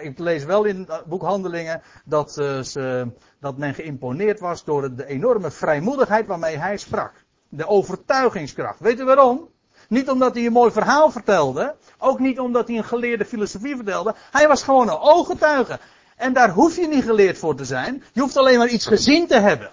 Ik 0.00 0.18
lees 0.18 0.44
wel 0.44 0.64
in 0.64 0.86
het 0.88 1.04
boek 1.04 1.22
Handelingen 1.22 1.82
dat, 2.04 2.36
uh, 2.38 2.62
ze, 2.62 3.10
dat 3.40 3.56
men 3.56 3.74
geïmponeerd 3.74 4.40
was 4.40 4.64
door 4.64 4.94
de 4.94 5.06
enorme 5.06 5.50
vrijmoedigheid 5.50 6.26
waarmee 6.26 6.56
hij 6.56 6.76
sprak. 6.76 7.12
De 7.48 7.66
overtuigingskracht. 7.66 8.80
Weet 8.80 9.00
u 9.00 9.04
waarom? 9.04 9.48
Niet 9.88 10.10
omdat 10.10 10.34
hij 10.34 10.46
een 10.46 10.52
mooi 10.52 10.70
verhaal 10.70 11.10
vertelde. 11.10 11.76
Ook 11.98 12.18
niet 12.18 12.38
omdat 12.38 12.68
hij 12.68 12.76
een 12.76 12.84
geleerde 12.84 13.24
filosofie 13.24 13.76
vertelde. 13.76 14.14
Hij 14.30 14.48
was 14.48 14.62
gewoon 14.62 14.88
een 14.88 14.98
ooggetuige. 14.98 15.78
En 16.16 16.32
daar 16.32 16.50
hoef 16.50 16.76
je 16.76 16.88
niet 16.88 17.04
geleerd 17.04 17.38
voor 17.38 17.54
te 17.54 17.64
zijn. 17.64 18.02
Je 18.12 18.20
hoeft 18.20 18.36
alleen 18.36 18.58
maar 18.58 18.68
iets 18.68 18.86
gezien 18.86 19.26
te 19.26 19.38
hebben. 19.38 19.70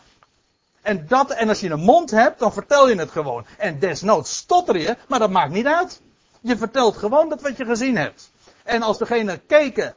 En, 0.85 1.07
dat, 1.07 1.31
en 1.31 1.49
als 1.49 1.59
je 1.59 1.69
een 1.69 1.79
mond 1.79 2.11
hebt, 2.11 2.39
dan 2.39 2.53
vertel 2.53 2.89
je 2.89 2.95
het 2.95 3.11
gewoon. 3.11 3.45
En 3.57 3.79
desnoods 3.79 4.35
stotter 4.35 4.77
je, 4.77 4.97
maar 5.07 5.19
dat 5.19 5.29
maakt 5.29 5.51
niet 5.51 5.65
uit. 5.65 6.01
Je 6.41 6.57
vertelt 6.57 6.97
gewoon 6.97 7.29
dat 7.29 7.41
wat 7.41 7.57
je 7.57 7.65
gezien 7.65 7.97
hebt. 7.97 8.31
En 8.63 8.81
als 8.81 8.97
degene 8.97 9.37
keken, 9.37 9.95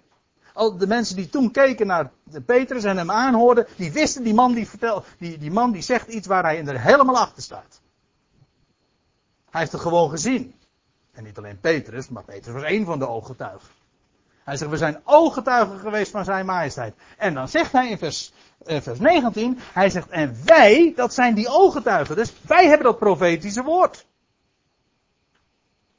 de 0.78 0.86
mensen 0.86 1.16
die 1.16 1.28
toen 1.28 1.50
keken 1.50 1.86
naar 1.86 2.10
Petrus 2.46 2.84
en 2.84 2.96
hem 2.96 3.10
aanhoorden, 3.10 3.66
die 3.76 3.92
wisten 3.92 4.22
die 4.22 4.34
man 4.34 4.52
die 4.52 4.68
vertelt, 4.68 5.06
die, 5.18 5.38
die 5.38 5.50
man 5.50 5.72
die 5.72 5.82
zegt 5.82 6.08
iets 6.08 6.26
waar 6.26 6.42
hij 6.42 6.66
er 6.66 6.80
helemaal 6.80 7.18
achter 7.18 7.42
staat. 7.42 7.80
Hij 9.50 9.60
heeft 9.60 9.72
het 9.72 9.80
gewoon 9.80 10.10
gezien. 10.10 10.54
En 11.12 11.24
niet 11.24 11.38
alleen 11.38 11.60
Petrus, 11.60 12.08
maar 12.08 12.24
Petrus 12.24 12.54
was 12.54 12.62
één 12.62 12.84
van 12.84 12.98
de 12.98 13.08
ooggetuigen. 13.08 13.68
Hij 14.44 14.56
zegt, 14.56 14.70
we 14.70 14.76
zijn 14.76 15.00
ooggetuigen 15.04 15.78
geweest 15.78 16.10
van 16.10 16.24
zijn 16.24 16.46
majesteit. 16.46 16.94
En 17.16 17.34
dan 17.34 17.48
zegt 17.48 17.72
hij 17.72 17.88
in 17.90 17.98
vers, 17.98 18.32
vers 18.68 18.98
19, 18.98 19.58
hij 19.72 19.90
zegt, 19.90 20.08
en 20.08 20.36
wij, 20.44 20.92
dat 20.96 21.14
zijn 21.14 21.34
die 21.34 21.48
ooggetuigen. 21.48 22.16
Dus 22.16 22.32
wij 22.46 22.66
hebben 22.66 22.86
dat 22.86 22.98
profetische 22.98 23.62
woord. 23.62 24.06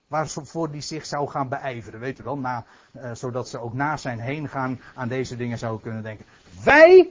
Waarvoor 0.08 0.72
die 0.72 0.82
zich 0.82 1.06
zou 1.06 1.30
gaan 1.30 1.50
beijveren, 1.50 2.00
weet 2.00 2.20
u 2.20 2.24
wel, 2.24 2.38
na, 2.38 2.66
eh, 2.92 3.12
zodat 3.14 3.50
ze 3.50 3.60
ook 3.60 3.74
na 3.74 3.98
zijn 3.98 4.20
heen 4.20 4.50
gaan 4.50 4.80
aan 4.96 5.08
deze 5.08 5.36
dingen 5.36 5.58
zouden 5.58 5.82
kunnen 5.82 6.04
denken. 6.04 6.26
Wij, 6.64 7.10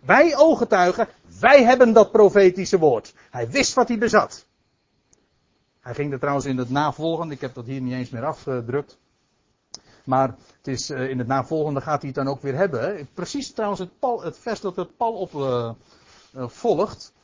wij 0.00 0.36
ooggetuigen, 0.36 1.08
wij 1.40 1.64
hebben 1.64 1.92
dat 1.92 2.12
profetische 2.12 2.78
woord. 2.78 3.14
Hij 3.30 3.50
wist 3.50 3.74
wat 3.74 3.88
hij 3.88 3.98
bezat. 3.98 4.46
Hij 5.80 5.94
ging 5.94 6.12
er 6.12 6.18
trouwens 6.18 6.46
in 6.46 6.58
het 6.58 6.70
navolgende, 6.70 7.34
ik 7.34 7.40
heb 7.40 7.54
dat 7.54 7.66
hier 7.66 7.80
niet 7.80 7.94
eens 7.94 8.10
meer 8.10 8.24
afgedrukt. 8.24 8.98
Maar 10.06 10.34
het 10.56 10.66
is, 10.66 10.90
uh, 10.90 11.10
in 11.10 11.18
het 11.18 11.26
navolgende 11.26 11.80
gaat 11.80 12.00
hij 12.02 12.10
het 12.14 12.24
dan 12.24 12.28
ook 12.28 12.42
weer 12.42 12.54
hebben. 12.54 13.08
Precies 13.14 13.52
trouwens 13.52 13.80
het, 13.80 13.98
Paul, 13.98 14.22
het 14.22 14.38
vers 14.38 14.60
dat 14.60 14.76
het 14.76 14.96
Paul 14.96 15.12
op 15.12 15.32
uh, 15.32 15.70
uh, 16.36 16.48
volgt. 16.48 17.14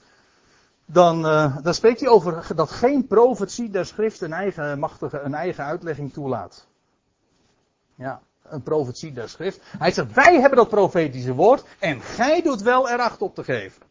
Dan, 0.85 1.23
dan 1.63 1.75
spreekt 1.75 2.01
hij 2.01 2.09
over 2.09 2.47
dat 2.57 2.71
geen 2.71 3.07
profetie 3.07 3.71
der 3.71 3.87
schrift 3.87 4.21
een 4.21 4.33
eigen 4.33 4.79
machtige, 4.79 5.21
een 5.21 5.35
eigen 5.35 5.65
uitlegging 5.65 6.13
toelaat. 6.13 6.67
Ja, 7.95 8.21
een 8.43 8.63
profetie 8.63 9.13
der 9.13 9.29
schrift. 9.29 9.61
Hij 9.79 9.91
zegt, 9.91 10.13
wij 10.13 10.41
hebben 10.41 10.59
dat 10.59 10.69
profetische 10.69 11.35
woord 11.35 11.65
en 11.79 12.01
gij 12.01 12.43
doet 12.43 12.63
wel 12.63 12.91
eracht 12.91 13.23
op 13.23 13.35
te 13.35 13.45
geven. 13.45 13.83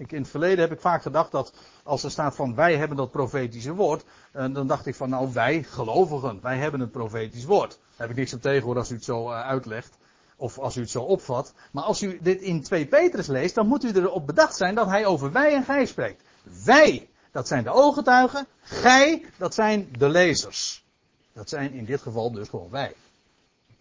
Ik, 0.00 0.12
in 0.12 0.20
het 0.20 0.30
verleden 0.30 0.58
heb 0.58 0.72
ik 0.72 0.80
vaak 0.80 1.02
gedacht 1.02 1.30
dat 1.30 1.52
als 1.82 2.02
er 2.02 2.10
staat 2.10 2.34
van 2.34 2.54
wij 2.54 2.76
hebben 2.76 2.96
dat 2.96 3.10
profetische 3.10 3.74
woord, 3.74 4.04
eh, 4.32 4.54
dan 4.54 4.66
dacht 4.66 4.86
ik 4.86 4.94
van 4.94 5.10
nou 5.10 5.32
wij 5.32 5.62
gelovigen, 5.62 6.38
wij 6.42 6.58
hebben 6.58 6.80
het 6.80 6.90
profetisch 6.90 7.44
woord. 7.44 7.70
Daar 7.70 8.06
heb 8.06 8.10
ik 8.10 8.16
niks 8.16 8.34
op 8.34 8.42
tegen 8.42 8.62
hoor 8.62 8.76
als 8.76 8.90
u 8.90 8.94
het 8.94 9.04
zo 9.04 9.30
uh, 9.30 9.40
uitlegt. 9.40 9.98
Of 10.36 10.58
als 10.58 10.76
u 10.76 10.80
het 10.80 10.90
zo 10.90 11.02
opvat. 11.02 11.52
Maar 11.70 11.84
als 11.84 12.02
u 12.02 12.18
dit 12.22 12.40
in 12.40 12.62
2 12.62 12.86
Petrus 12.86 13.26
leest, 13.26 13.54
dan 13.54 13.66
moet 13.66 13.84
u 13.84 13.92
erop 13.92 14.26
bedacht 14.26 14.56
zijn 14.56 14.74
dat 14.74 14.86
hij 14.86 15.06
over 15.06 15.32
wij 15.32 15.54
en 15.54 15.64
gij 15.64 15.86
spreekt. 15.86 16.22
Wij, 16.64 17.08
dat 17.30 17.48
zijn 17.48 17.64
de 17.64 17.70
ooggetuigen. 17.70 18.46
Gij, 18.60 19.24
dat 19.36 19.54
zijn 19.54 19.88
de 19.98 20.08
lezers. 20.08 20.84
Dat 21.32 21.48
zijn 21.48 21.72
in 21.72 21.84
dit 21.84 22.02
geval 22.02 22.32
dus 22.32 22.48
gewoon 22.48 22.70
wij. 22.70 22.94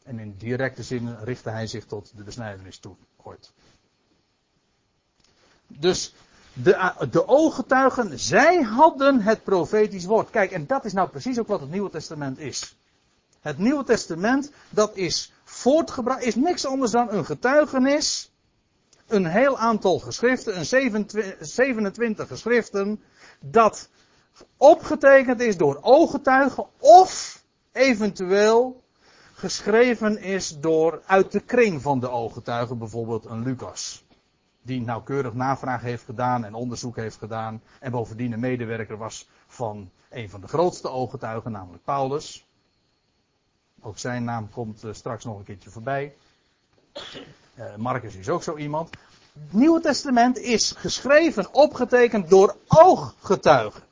En 0.03 0.20
in 0.20 0.36
directe 0.38 0.84
zin 0.84 1.15
richtte 1.24 1.49
hij 1.49 1.67
zich 1.67 1.86
tot 1.86 2.11
de 2.15 2.24
besnijdenis 2.24 2.78
toe, 2.78 2.95
ooit. 3.24 3.51
Dus 5.78 6.13
de, 6.53 7.07
de 7.11 7.28
ooggetuigen, 7.28 8.20
zij 8.20 8.61
hadden 8.61 9.22
het 9.22 9.43
profetisch 9.43 10.05
woord. 10.05 10.30
Kijk, 10.30 10.51
en 10.51 10.67
dat 10.67 10.86
is 10.86 10.93
nou 10.93 11.09
precies 11.09 11.39
ook 11.39 11.47
wat 11.47 11.59
het 11.59 11.72
Nieuwe 11.72 11.89
Testament 11.89 12.39
is. 12.39 12.76
Het 13.39 13.57
Nieuwe 13.57 13.84
Testament, 13.84 14.51
dat 14.70 14.95
is 14.95 15.34
voortgebracht, 15.43 16.24
is 16.24 16.36
niks 16.36 16.65
anders 16.65 16.91
dan 16.91 17.11
een 17.11 17.26
getuigenis. 17.26 18.32
Een 19.07 19.26
heel 19.26 19.57
aantal 19.57 19.99
geschriften, 19.99 20.57
een 20.57 21.05
27 21.39 22.28
geschriften, 22.28 23.01
dat 23.39 23.89
opgetekend 24.57 25.41
is 25.41 25.57
door 25.57 25.80
ooggetuigen 25.82 26.65
of 26.80 27.43
eventueel 27.72 28.84
geschreven 29.34 30.17
is 30.17 30.59
door 30.59 31.01
uit 31.05 31.32
de 31.32 31.39
kring 31.39 31.82
van 31.82 31.99
de 31.99 32.09
ooggetuigen, 32.09 32.78
bijvoorbeeld 32.78 33.26
een 33.26 33.43
Lucas 33.43 34.03
die 34.70 34.82
nauwkeurig 34.82 35.34
navraag 35.34 35.82
heeft 35.82 36.03
gedaan 36.03 36.45
en 36.45 36.53
onderzoek 36.53 36.95
heeft 36.95 37.17
gedaan. 37.17 37.61
En 37.80 37.91
bovendien 37.91 38.32
een 38.32 38.39
medewerker 38.39 38.97
was 38.97 39.30
van 39.47 39.91
een 40.09 40.30
van 40.30 40.41
de 40.41 40.47
grootste 40.47 40.89
ooggetuigen, 40.89 41.51
namelijk 41.51 41.84
Paulus. 41.84 42.45
Ook 43.82 43.97
zijn 43.97 44.24
naam 44.24 44.49
komt 44.49 44.84
uh, 44.84 44.93
straks 44.93 45.24
nog 45.24 45.38
een 45.38 45.43
keertje 45.43 45.70
voorbij. 45.70 46.15
Uh, 47.55 47.76
Marcus 47.76 48.15
is 48.15 48.30
ook 48.30 48.43
zo 48.43 48.57
iemand. 48.57 48.89
Het 49.34 49.53
Nieuwe 49.53 49.82
Testament 49.82 50.38
is 50.38 50.72
geschreven, 50.72 51.53
opgetekend 51.53 52.30
door 52.30 52.55
ooggetuigen. 52.67 53.84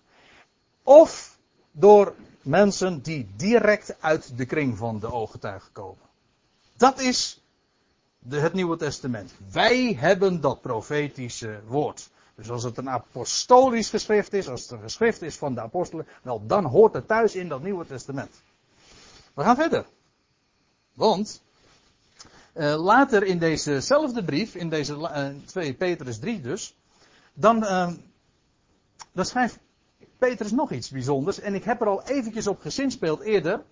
Of 0.83 1.37
door 1.71 2.13
mensen 2.41 3.01
die 3.01 3.29
direct 3.35 3.95
uit 3.99 4.37
de 4.37 4.45
kring 4.45 4.77
van 4.77 4.99
de 4.99 5.11
ooggetuigen 5.11 5.71
komen. 5.71 6.05
Dat 6.77 6.99
is 6.99 7.41
de, 8.19 8.39
het 8.39 8.53
Nieuwe 8.53 8.77
Testament. 8.77 9.33
Wij 9.51 9.93
hebben 9.99 10.41
dat 10.41 10.61
profetische 10.61 11.59
woord. 11.67 12.09
Dus 12.35 12.49
als 12.49 12.63
het 12.63 12.77
een 12.77 12.89
apostolisch 12.89 13.89
geschrift 13.89 14.33
is, 14.33 14.49
als 14.49 14.61
het 14.61 14.71
een 14.71 14.81
geschrift 14.81 15.21
is 15.21 15.35
van 15.35 15.53
de 15.53 15.61
apostelen, 15.61 16.07
wel 16.21 16.45
dan 16.45 16.65
hoort 16.65 16.93
het 16.93 17.07
thuis 17.07 17.35
in 17.35 17.47
dat 17.47 17.63
Nieuwe 17.63 17.85
Testament. 17.85 18.41
We 19.33 19.43
gaan 19.43 19.55
verder. 19.55 19.85
Want 20.93 21.41
uh, 22.53 22.83
later 22.83 23.23
in 23.23 23.37
dezezelfde 23.37 24.23
brief, 24.23 24.55
in 24.55 24.69
deze 24.69 24.93
uh, 24.93 25.27
2 25.45 25.73
Petrus 25.73 26.19
3 26.19 26.41
dus, 26.41 26.75
dan, 27.33 27.63
uh, 27.63 27.91
dan 29.11 29.25
schrijft 29.25 29.59
Petrus 30.17 30.51
nog 30.51 30.71
iets 30.71 30.89
bijzonders. 30.89 31.39
En 31.39 31.53
ik 31.53 31.63
heb 31.63 31.81
er 31.81 31.87
al 31.87 32.03
eventjes 32.03 32.47
op 32.47 32.61
gezinspeeld 32.61 33.21
eerder. 33.21 33.63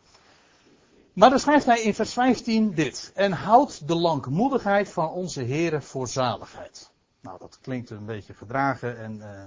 Maar 1.15 1.29
dan 1.29 1.39
schrijft 1.39 1.65
hij 1.65 1.81
in 1.81 1.93
vers 1.93 2.13
15 2.13 2.73
dit. 2.73 3.11
En 3.15 3.31
houdt 3.31 3.87
de 3.87 3.95
langmoedigheid 3.95 4.89
van 4.89 5.09
onze 5.09 5.43
Here 5.43 5.81
voor 5.81 6.07
zaligheid. 6.07 6.91
Nou, 7.19 7.39
dat 7.39 7.59
klinkt 7.61 7.89
een 7.89 8.05
beetje 8.05 8.33
gedragen 8.33 8.97
en 8.97 9.17
uh, 9.17 9.43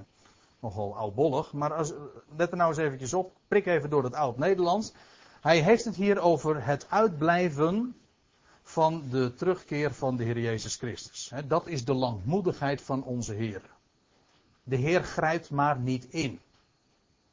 nogal 0.61 0.97
oudbollig. 0.97 1.53
Maar 1.53 1.75
als, 1.75 1.93
let 2.37 2.51
er 2.51 2.57
nou 2.57 2.69
eens 2.69 2.79
eventjes 2.79 3.15
op. 3.15 3.33
Prik 3.49 3.67
even 3.67 3.91
door 3.91 4.05
het 4.05 4.15
oud-Nederlands. 4.15 4.93
Hij 5.41 5.61
heeft 5.61 5.85
het 5.85 5.95
hier 5.95 6.21
over 6.21 6.65
het 6.65 6.87
uitblijven 6.89 7.97
van 8.63 9.05
de 9.11 9.35
terugkeer 9.35 9.95
van 9.95 10.17
de 10.17 10.25
Heer 10.25 10.39
Jezus 10.39 10.77
Christus. 10.77 11.33
dat 11.45 11.67
is 11.67 11.85
de 11.85 11.95
langmoedigheid 11.95 12.83
van 12.83 13.05
onze 13.05 13.33
Heer. 13.33 13.63
De 14.63 14.77
Heer 14.77 15.05
grijpt 15.05 15.51
maar 15.51 15.79
niet 15.79 16.05
in. 16.11 16.41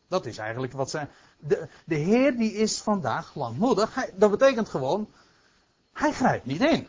Dat 0.07 0.25
is 0.25 0.37
eigenlijk 0.37 0.73
wat 0.73 0.89
zijn. 0.89 1.09
De, 1.37 1.67
de 1.85 1.95
Heer 1.95 2.37
die 2.37 2.53
is 2.53 2.81
vandaag 2.81 3.35
langmoedig. 3.35 3.95
Hij, 3.95 4.13
dat 4.15 4.31
betekent 4.31 4.69
gewoon, 4.69 5.09
hij 5.93 6.11
grijpt 6.11 6.45
niet 6.45 6.61
in. 6.61 6.87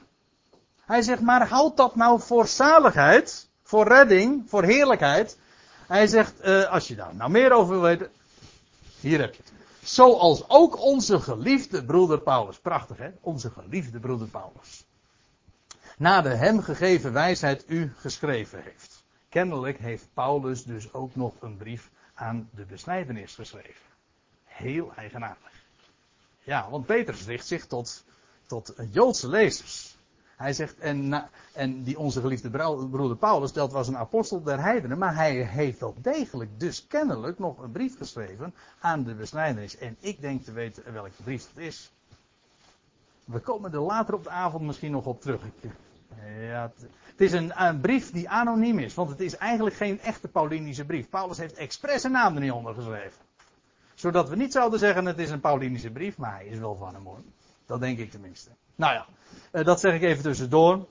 Hij 0.84 1.02
zegt, 1.02 1.20
maar 1.20 1.48
houd 1.48 1.76
dat 1.76 1.96
nou 1.96 2.20
voor 2.20 2.46
zaligheid, 2.46 3.48
voor 3.62 3.88
redding, 3.88 4.44
voor 4.46 4.64
heerlijkheid. 4.64 5.38
Hij 5.86 6.06
zegt, 6.06 6.44
uh, 6.44 6.72
als 6.72 6.88
je 6.88 6.94
daar 6.94 7.14
nou 7.14 7.30
meer 7.30 7.52
over 7.52 7.72
wil 7.72 7.82
weten, 7.82 8.10
hier 9.00 9.20
heb 9.20 9.34
je 9.34 9.42
het. 9.42 9.52
Zoals 9.88 10.48
ook 10.48 10.80
onze 10.80 11.20
geliefde 11.20 11.84
broeder 11.84 12.20
Paulus. 12.20 12.58
Prachtig 12.58 12.98
hè? 12.98 13.10
Onze 13.20 13.50
geliefde 13.50 13.98
broeder 13.98 14.28
Paulus. 14.28 14.86
Na 15.98 16.22
de 16.22 16.28
hem 16.28 16.62
gegeven 16.62 17.12
wijsheid 17.12 17.64
u 17.66 17.92
geschreven 17.96 18.62
heeft. 18.62 19.04
Kennelijk 19.28 19.78
heeft 19.78 20.08
Paulus 20.14 20.64
dus 20.64 20.92
ook 20.92 21.16
nog 21.16 21.32
een 21.40 21.56
brief 21.56 21.90
aan 22.14 22.48
de 22.54 22.64
besnijdenis 22.64 23.34
geschreven. 23.34 23.85
Heel 24.56 24.92
eigenaardig. 24.96 25.52
Ja, 26.42 26.70
want 26.70 26.86
Petrus 26.86 27.26
richt 27.26 27.46
zich 27.46 27.66
tot, 27.66 28.04
tot 28.46 28.74
Joodse 28.90 29.28
lezers. 29.28 29.96
Hij 30.36 30.52
zegt, 30.52 30.78
en, 30.78 31.28
en 31.52 31.82
die 31.82 31.98
onze 31.98 32.20
geliefde 32.20 32.50
broeder 32.90 33.16
Paulus, 33.16 33.52
dat 33.52 33.72
was 33.72 33.88
een 33.88 33.96
apostel 33.96 34.42
der 34.42 34.60
heidenen, 34.60 34.98
maar 34.98 35.14
hij 35.14 35.34
heeft 35.34 35.80
wel 35.80 35.94
degelijk, 35.98 36.60
dus 36.60 36.86
kennelijk, 36.86 37.38
nog 37.38 37.58
een 37.58 37.70
brief 37.70 37.96
geschreven 37.96 38.54
aan 38.80 39.04
de 39.04 39.14
besnijdenis. 39.14 39.78
En 39.78 39.96
ik 40.00 40.20
denk 40.20 40.44
te 40.44 40.52
weten 40.52 40.92
welke 40.92 41.22
brief 41.22 41.46
dat 41.54 41.64
is. 41.64 41.92
We 43.24 43.38
komen 43.38 43.72
er 43.72 43.80
later 43.80 44.14
op 44.14 44.24
de 44.24 44.30
avond 44.30 44.62
misschien 44.62 44.92
nog 44.92 45.06
op 45.06 45.20
terug. 45.20 45.40
Ja, 46.40 46.72
het 47.04 47.20
is 47.20 47.32
een, 47.32 47.64
een, 47.64 47.80
brief 47.80 48.10
die 48.12 48.28
anoniem 48.28 48.78
is, 48.78 48.94
want 48.94 49.10
het 49.10 49.20
is 49.20 49.36
eigenlijk 49.36 49.76
geen 49.76 50.00
echte 50.00 50.28
Paulinische 50.28 50.84
brief. 50.84 51.08
Paulus 51.08 51.38
heeft 51.38 51.54
expres 51.54 52.02
een 52.02 52.12
naam 52.12 52.34
er 52.34 52.40
niet 52.40 52.52
onder 52.52 52.74
geschreven. 52.74 53.25
Zodat 53.96 54.28
we 54.28 54.36
niet 54.36 54.52
zouden 54.52 54.78
zeggen 54.78 55.06
het 55.06 55.18
is 55.18 55.30
een 55.30 55.40
Paulinische 55.40 55.90
brief, 55.90 56.16
maar 56.16 56.34
hij 56.34 56.46
is 56.46 56.58
wel 56.58 56.76
van 56.76 56.94
hem. 56.94 57.06
Dat 57.66 57.80
denk 57.80 57.98
ik 57.98 58.10
tenminste. 58.10 58.50
Nou 58.74 58.92
ja, 58.94 59.06
uh, 59.52 59.64
dat 59.64 59.80
zeg 59.80 59.94
ik 59.94 60.02
even 60.02 60.22
tussendoor. 60.22 60.86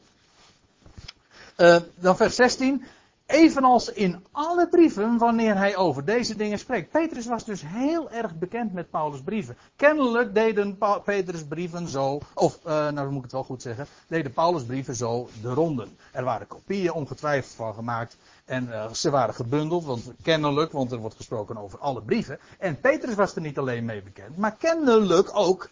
Uh, 1.58 1.78
dan 1.96 2.18
vers 2.18 2.36
16. 2.36 2.86
Evenals 3.26 3.90
in 3.90 4.26
alle 4.32 4.68
brieven 4.68 5.18
wanneer 5.18 5.58
hij 5.58 5.76
over 5.76 6.06
deze 6.06 6.36
dingen 6.36 6.60
spreekt. 6.60 6.92
Petrus 6.92 7.26
was 7.26 7.46
dus 7.46 7.62
heel 7.66 8.12
erg 8.12 8.38
bekend 8.38 8.74
met 8.74 8.90
Paulus' 8.90 9.22
brieven. 9.22 9.58
Kennelijk 9.76 10.34
deden 10.34 10.78
pa 10.78 11.00
Petrus' 11.00 11.46
brieven 11.46 11.88
zo, 11.88 12.20
of 12.34 12.60
uh, 12.66 12.90
nou 12.90 13.08
moet 13.08 13.16
ik 13.16 13.24
het 13.24 13.32
wel 13.32 13.44
goed 13.44 13.62
zeggen, 13.62 13.88
deden 14.08 14.34
Paulus' 14.34 14.64
brieven 14.64 14.96
zo 14.96 15.30
de 15.42 15.54
ronden. 15.54 15.98
Er 16.12 16.24
waren 16.24 16.48
kopieën 16.48 16.92
ongetwijfeld 16.92 17.54
van 17.54 17.74
gemaakt 17.74 18.18
en 18.46 18.68
uh, 18.68 18.94
ze 18.94 19.10
waren 19.10 19.34
gebundeld, 19.34 19.86
want 19.86 20.12
kennelijk, 20.22 20.72
want 20.72 20.92
er 20.92 20.98
wordt 20.98 21.16
gesproken 21.16 21.58
over 21.58 21.80
alle 21.80 22.02
brieven. 22.02 22.40
En 22.60 22.80
Petrus 22.80 23.16
was 23.16 23.36
er 23.36 23.42
niet 23.42 23.58
alleen 23.58 23.86
mee 23.86 24.02
bekend, 24.02 24.38
maar 24.38 24.56
kennelijk 24.56 25.30
ook 25.34 25.70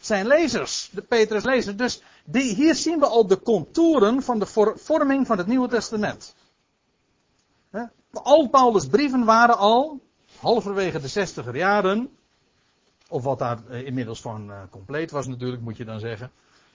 zijn 0.00 0.26
lezers, 0.26 0.90
de 0.92 1.02
Petrus 1.02 1.44
lezers. 1.44 1.76
Dus 1.76 2.02
die, 2.24 2.54
hier 2.54 2.74
zien 2.74 2.98
we 2.98 3.06
al 3.06 3.26
de 3.26 3.42
contouren 3.42 4.22
van 4.22 4.38
de 4.38 4.74
vorming 4.76 5.26
van 5.26 5.38
het 5.38 5.46
Nieuwe 5.46 5.68
Testament. 5.68 6.34
Al 8.22 8.48
Paulus' 8.48 8.86
brieven 8.86 9.24
waren 9.24 9.58
al, 9.58 10.00
halverwege 10.40 11.00
de 11.00 11.08
zestiger 11.08 11.56
jaren, 11.56 12.10
of 13.08 13.22
wat 13.22 13.38
daar 13.38 13.66
eh, 13.68 13.86
inmiddels 13.86 14.20
van 14.20 14.50
uh, 14.50 14.60
compleet 14.70 15.10
was 15.10 15.26
natuurlijk, 15.26 15.62
moet 15.62 15.76
je 15.76 15.84
dan 15.84 16.00
zeggen. 16.00 16.30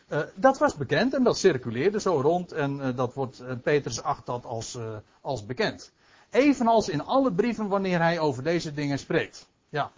Uh, 0.09 0.19
dat 0.35 0.57
was 0.57 0.75
bekend 0.75 1.13
en 1.13 1.23
dat 1.23 1.37
circuleerde 1.37 1.99
zo 1.99 2.21
rond 2.21 2.51
en 2.51 2.77
uh, 2.77 2.87
dat 2.95 3.13
wordt, 3.13 3.43
Petrus 3.63 4.01
acht 4.01 4.25
dat 4.25 4.45
als, 4.45 4.77
als 5.21 5.45
bekend. 5.45 5.91
Evenals 6.29 6.89
in 6.89 7.05
alle 7.05 7.33
brieven 7.33 7.67
wanneer 7.67 7.99
hij 7.99 8.19
over 8.19 8.43
deze 8.43 8.73
dingen 8.73 8.99
spreekt. 8.99 9.47
Ja. 9.69 9.91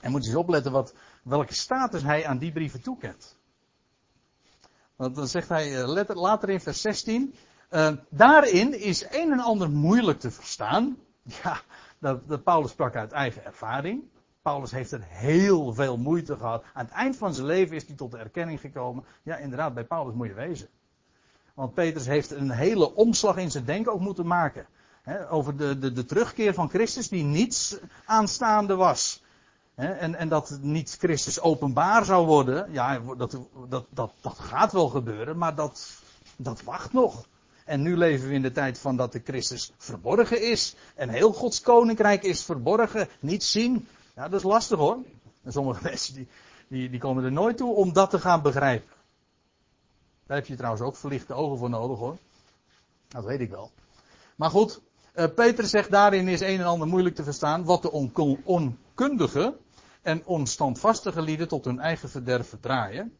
En 0.00 0.10
moet 0.10 0.22
je 0.22 0.28
eens 0.28 0.38
opletten 0.38 0.72
wat, 0.72 0.94
welke 1.22 1.54
status 1.54 2.02
hij 2.02 2.26
aan 2.26 2.38
die 2.38 2.52
brieven 2.52 2.82
toekent. 2.82 3.36
Want 4.96 5.14
dan 5.14 5.28
zegt 5.28 5.48
hij 5.48 5.86
later 6.14 6.48
in 6.48 6.60
vers 6.60 6.80
16, 6.80 7.34
uh, 7.72 7.92
daarin 8.08 8.80
is 8.80 9.06
een 9.10 9.32
en 9.32 9.40
ander 9.40 9.70
moeilijk 9.70 10.20
te 10.20 10.30
verstaan. 10.30 10.96
Ja, 11.42 11.60
dat, 11.98 12.28
dat 12.28 12.42
Paulus 12.42 12.70
sprak 12.70 12.96
uit 12.96 13.12
eigen 13.12 13.44
ervaring. 13.44 14.02
Paulus 14.42 14.70
heeft 14.70 14.92
er 14.92 15.02
heel 15.08 15.74
veel 15.74 15.96
moeite 15.96 16.36
gehad. 16.36 16.64
Aan 16.74 16.84
het 16.84 16.94
eind 16.94 17.16
van 17.16 17.34
zijn 17.34 17.46
leven 17.46 17.76
is 17.76 17.86
hij 17.86 17.96
tot 17.96 18.10
de 18.10 18.18
erkenning 18.18 18.60
gekomen. 18.60 19.04
Ja, 19.22 19.36
inderdaad, 19.36 19.74
bij 19.74 19.84
Paulus 19.84 20.14
moet 20.14 20.26
je 20.26 20.34
wezen. 20.34 20.68
Want 21.54 21.74
Petrus 21.74 22.06
heeft 22.06 22.30
een 22.30 22.50
hele 22.50 22.94
omslag 22.94 23.36
in 23.36 23.50
zijn 23.50 23.64
denken 23.64 23.92
ook 23.92 24.00
moeten 24.00 24.26
maken. 24.26 24.66
over 25.30 25.56
de, 25.56 25.78
de, 25.78 25.92
de 25.92 26.04
terugkeer 26.04 26.54
van 26.54 26.68
Christus 26.68 27.08
die 27.08 27.24
niets 27.24 27.78
aanstaande 28.04 28.74
was. 28.74 29.22
en, 29.74 30.14
en 30.14 30.28
dat 30.28 30.58
niet 30.60 30.96
Christus 30.98 31.40
openbaar 31.40 32.04
zou 32.04 32.26
worden. 32.26 32.72
Ja, 32.72 32.98
dat, 33.16 33.38
dat, 33.68 33.86
dat, 33.90 34.12
dat 34.20 34.38
gaat 34.38 34.72
wel 34.72 34.88
gebeuren, 34.88 35.38
maar 35.38 35.54
dat, 35.54 36.00
dat 36.36 36.62
wacht 36.62 36.92
nog. 36.92 37.26
En 37.64 37.82
nu 37.82 37.96
leven 37.96 38.28
we 38.28 38.34
in 38.34 38.42
de 38.42 38.52
tijd 38.52 38.78
van 38.78 38.96
dat 38.96 39.12
de 39.12 39.20
Christus 39.24 39.72
verborgen 39.76 40.42
is. 40.50 40.74
En 40.94 41.08
heel 41.08 41.32
Gods 41.32 41.60
koninkrijk 41.60 42.22
is 42.22 42.42
verborgen. 42.44 43.08
Niet 43.20 43.44
zien. 43.44 43.86
Ja, 44.14 44.28
dat 44.28 44.40
is 44.40 44.46
lastig 44.46 44.78
hoor. 44.78 44.98
En 45.42 45.52
sommige 45.52 45.82
mensen 45.88 46.14
die, 46.14 46.28
die, 46.68 46.90
die 46.90 47.00
komen 47.00 47.24
er 47.24 47.32
nooit 47.32 47.56
toe 47.56 47.74
om 47.74 47.92
dat 47.92 48.10
te 48.10 48.18
gaan 48.18 48.42
begrijpen. 48.42 48.90
Daar 50.26 50.36
heb 50.36 50.46
je 50.46 50.56
trouwens 50.56 50.82
ook 50.82 50.96
verlichte 50.96 51.34
ogen 51.34 51.58
voor 51.58 51.70
nodig 51.70 51.98
hoor. 51.98 52.16
Dat 53.08 53.24
weet 53.24 53.40
ik 53.40 53.50
wel. 53.50 53.70
Maar 54.36 54.50
goed, 54.50 54.80
uh, 55.14 55.24
Peter 55.34 55.64
zegt 55.64 55.90
daarin 55.90 56.28
is 56.28 56.40
een 56.40 56.58
en 56.58 56.66
ander 56.66 56.88
moeilijk 56.88 57.14
te 57.14 57.24
verstaan. 57.24 57.64
Wat 57.64 57.82
de 57.82 57.90
onkundige 58.44 59.56
en 60.02 60.26
onstandvastige 60.26 61.22
lieden 61.22 61.48
tot 61.48 61.64
hun 61.64 61.80
eigen 61.80 62.08
verderf 62.08 62.48
verdraaien. 62.48 63.16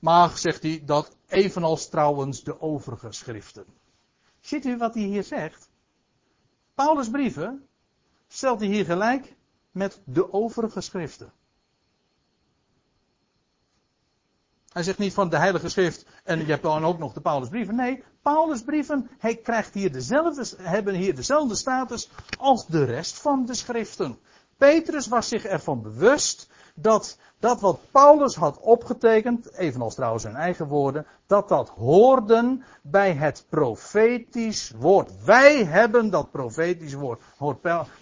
Maar 0.00 0.38
zegt 0.38 0.62
hij 0.62 0.82
dat 0.84 1.16
evenals 1.28 1.88
trouwens 1.88 2.42
de 2.42 2.60
overige 2.60 3.12
schriften. 3.12 3.64
Ziet 4.40 4.64
u 4.64 4.76
wat 4.76 4.94
hij 4.94 5.02
hier 5.02 5.24
zegt? 5.24 5.70
Paulus' 6.74 7.10
brieven 7.10 7.68
stelt 8.28 8.60
hij 8.60 8.68
hier 8.68 8.84
gelijk 8.84 9.34
met 9.70 10.00
de 10.04 10.32
overige 10.32 10.80
schriften. 10.80 11.32
Hij 14.72 14.82
zegt 14.82 14.98
niet 14.98 15.14
van 15.14 15.28
de 15.28 15.36
Heilige 15.36 15.68
Schrift 15.68 16.06
en 16.24 16.38
je 16.38 16.44
hebt 16.44 16.62
dan 16.62 16.84
ook 16.84 16.98
nog 16.98 17.12
de 17.12 17.20
Paulusbrieven. 17.20 17.74
Nee, 17.74 18.04
Paulusbrieven 18.22 19.10
hij 19.18 19.36
krijgt 19.36 19.74
hier 19.74 19.92
dezelfde, 19.92 20.62
hebben 20.62 20.94
hier 20.94 21.14
dezelfde 21.14 21.54
status 21.54 22.10
als 22.38 22.66
de 22.66 22.84
rest 22.84 23.18
van 23.20 23.46
de 23.46 23.54
schriften. 23.54 24.18
Petrus 24.56 25.06
was 25.06 25.28
zich 25.28 25.44
ervan 25.44 25.82
bewust 25.82 26.48
dat 26.80 27.18
dat 27.40 27.60
wat 27.60 27.80
Paulus 27.90 28.34
had 28.34 28.58
opgetekend, 28.58 29.52
evenals 29.52 29.94
trouwens 29.94 30.22
zijn 30.22 30.36
eigen 30.36 30.66
woorden, 30.66 31.06
dat 31.26 31.48
dat 31.48 31.68
hoorden 31.68 32.64
bij 32.82 33.12
het 33.12 33.44
profetisch 33.48 34.72
woord. 34.78 35.24
Wij 35.24 35.64
hebben 35.64 36.10
dat 36.10 36.30
profetisch 36.30 36.94
woord. 36.94 37.22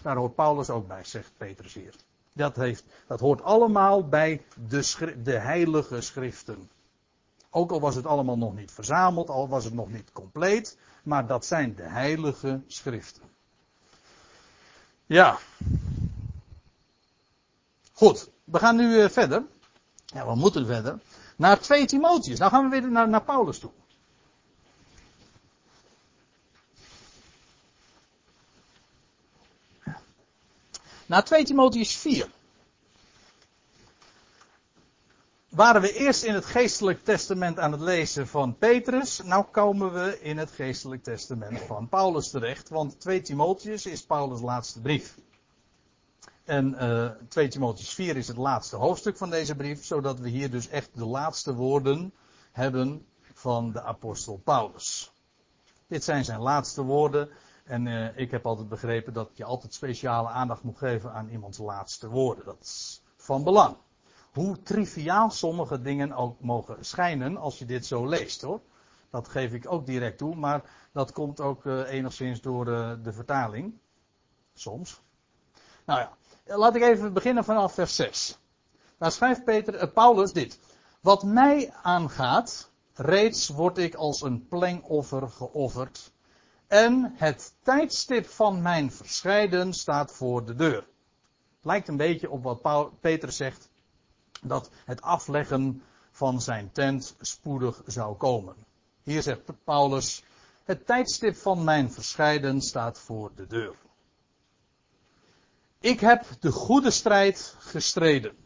daar 0.03 0.17
hoort 0.17 0.35
Paulus 0.35 0.71
ook 0.71 0.89
bij, 0.89 1.05
zegt 1.05 1.33
Petrus 1.37 1.75
hier. 1.75 1.95
Dat, 2.33 2.57
heeft, 2.57 2.85
dat 3.07 3.21
hoort 3.21 3.43
allemaal 3.43 4.09
bij 4.09 4.43
de, 4.69 5.15
de 5.23 5.39
heilige 5.39 6.01
schriften. 6.01 6.71
Ook 7.51 7.71
al 7.71 7.81
was 7.81 7.95
het 7.95 8.07
allemaal 8.07 8.39
nog 8.39 8.55
niet 8.55 8.73
verzameld, 8.73 9.31
al 9.31 9.49
was 9.49 9.65
het 9.65 9.75
nog 9.75 9.91
niet 9.91 10.13
compleet, 10.13 10.79
maar 11.03 11.27
dat 11.27 11.45
zijn 11.45 11.75
de 11.75 11.83
heilige 11.83 12.61
schriften. 12.67 13.23
Ja. 15.07 15.39
Goed. 17.93 18.31
We 18.51 18.59
gaan 18.59 18.77
nu 18.77 19.03
uh, 19.03 19.09
verder. 19.09 19.43
Ja, 20.05 20.27
we 20.27 20.35
moeten 20.35 20.67
verder. 20.67 20.99
Naar 21.37 21.61
2 21.61 21.87
Timotheus. 21.87 22.39
Nou 22.39 22.51
gaan 22.51 22.71
we 22.71 22.81
weer 22.81 22.91
naar, 22.91 23.09
naar 23.09 23.23
Paulus 23.23 23.59
toe. 23.59 23.71
Naar 31.07 31.25
2 31.25 31.45
Timotheus 31.45 31.97
4. 31.97 32.31
Waren 35.49 35.81
we 35.81 35.93
eerst 35.93 36.23
in 36.23 36.35
het 36.35 36.45
geestelijk 36.45 37.05
testament 37.05 37.59
aan 37.59 37.73
het 37.73 37.81
lezen 37.81 38.29
van 38.29 38.59
Petrus, 38.59 39.21
nou 39.23 39.45
komen 39.51 39.93
we 39.93 40.21
in 40.21 40.39
het 40.39 40.51
geestelijk 40.51 41.03
testament 41.03 41.61
van 41.61 41.89
Paulus 41.89 42.31
terecht, 42.31 42.69
want 42.69 43.01
2 43.01 43.21
Timotheus 43.21 43.87
is 43.87 44.03
Paulus' 44.03 44.41
laatste 44.41 44.81
brief. 44.81 45.15
En 46.49 46.75
uh, 46.75 47.05
eh, 47.05 47.13
2 47.29 47.49
Timotheus 47.49 47.95
4 47.95 48.17
is 48.17 48.29
het 48.29 48.37
laatste 48.37 48.77
hoofdstuk 48.77 49.17
van 49.17 49.31
deze 49.31 49.55
brief, 49.55 49.85
zodat 49.85 50.19
we 50.19 50.29
hier 50.29 50.51
dus 50.51 50.69
echt 50.69 50.91
de 50.95 51.07
laatste 51.07 51.55
woorden 51.55 52.13
hebben 52.53 53.07
van 53.35 53.73
de 53.73 53.83
apostel 53.83 54.41
Paulus. 54.45 55.13
Dit 55.87 56.05
zijn 56.05 56.25
zijn 56.25 56.41
laatste 56.41 56.83
woorden. 56.83 57.29
En 57.65 57.87
uh, 57.87 58.19
ik 58.19 58.31
heb 58.31 58.47
altijd 58.47 58.69
begrepen 58.69 59.13
dat 59.13 59.31
je 59.35 59.45
altijd 59.45 59.75
speciale 59.75 60.29
aandacht 60.29 60.63
moet 60.63 60.79
geven 60.79 61.13
aan 61.13 61.29
iemands 61.29 61.59
laatste 61.59 62.09
woorden. 62.09 62.45
Dat 62.45 62.61
is 62.61 63.03
van 63.17 63.45
belang. 63.45 63.77
Hoe 64.33 64.63
triviaal 64.63 65.31
sommige 65.31 65.81
dingen 65.81 66.13
ook 66.13 66.41
mogen 66.41 66.85
schijnen 66.85 67.37
als 67.37 67.59
je 67.59 67.65
dit 67.65 67.87
zo 67.87 68.07
leest 68.07 68.43
hoor. 68.43 68.61
Dat 69.11 69.29
geef 69.29 69.53
ik 69.53 69.73
ook 69.73 69.87
direct 69.87 70.19
toe, 70.19 70.35
maar 70.35 70.63
dat 70.93 71.13
komt 71.13 71.41
ook 71.41 71.65
uh, 71.65 71.93
enigszins 71.93 72.41
door 72.41 72.65
de 73.03 73.13
vertaling. 73.13 73.75
Soms. 74.55 75.01
Nou 75.85 76.01
ja, 76.01 76.17
Laat 76.49 76.75
ik 76.75 76.83
even 76.83 77.13
beginnen 77.13 77.45
vanaf 77.45 77.75
vers 77.75 77.97
6. 77.97 78.39
Daar 78.99 79.13
schrijft 79.13 79.45
Peter, 79.45 79.83
uh, 79.83 79.93
Paulus 79.93 80.33
dit. 80.33 80.59
Wat 81.01 81.23
mij 81.23 81.73
aangaat, 81.83 82.71
reeds 82.95 83.49
word 83.49 83.79
ik 83.79 83.95
als 83.95 84.23
een 84.23 84.49
plengoffer 84.49 85.29
geofferd. 85.29 86.13
En 86.67 87.13
het 87.17 87.55
tijdstip 87.63 88.27
van 88.27 88.63
mijn 88.63 88.93
verscheiden 88.93 89.73
staat 89.73 90.13
voor 90.13 90.45
de 90.45 90.55
deur. 90.55 90.87
Lijkt 91.63 91.89
een 91.89 91.97
beetje 91.97 92.31
op 92.31 92.43
wat 92.43 93.01
Peter 93.01 93.33
zegt, 93.33 93.69
dat 94.43 94.71
het 94.85 95.03
afleggen 95.03 95.83
van 96.11 96.41
zijn 96.41 96.73
tent 96.73 97.17
spoedig 97.21 97.83
zou 97.87 98.17
komen. 98.17 98.55
Hier 99.03 99.23
zegt 99.23 99.65
Paulus, 99.65 100.25
het 100.65 100.87
tijdstip 100.87 101.37
van 101.37 101.65
mijn 101.65 101.93
verscheiden 101.93 102.61
staat 102.61 102.99
voor 102.99 103.31
de 103.35 103.47
deur. 103.47 103.75
Ik 105.81 106.01
heb 106.01 106.27
de 106.41 106.53
goede 106.53 106.91
strijd 106.91 107.55
gestreden. 107.59 108.37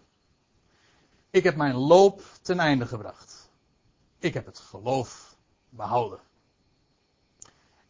Ik 1.31 1.45
heb 1.45 1.57
mijn 1.57 1.75
loop 1.75 2.23
ten 2.43 2.59
einde 2.59 2.87
gebracht. 2.87 3.51
Ik 4.19 4.35
heb 4.35 4.47
het 4.47 4.59
geloof 4.59 5.37
behouden. 5.69 6.19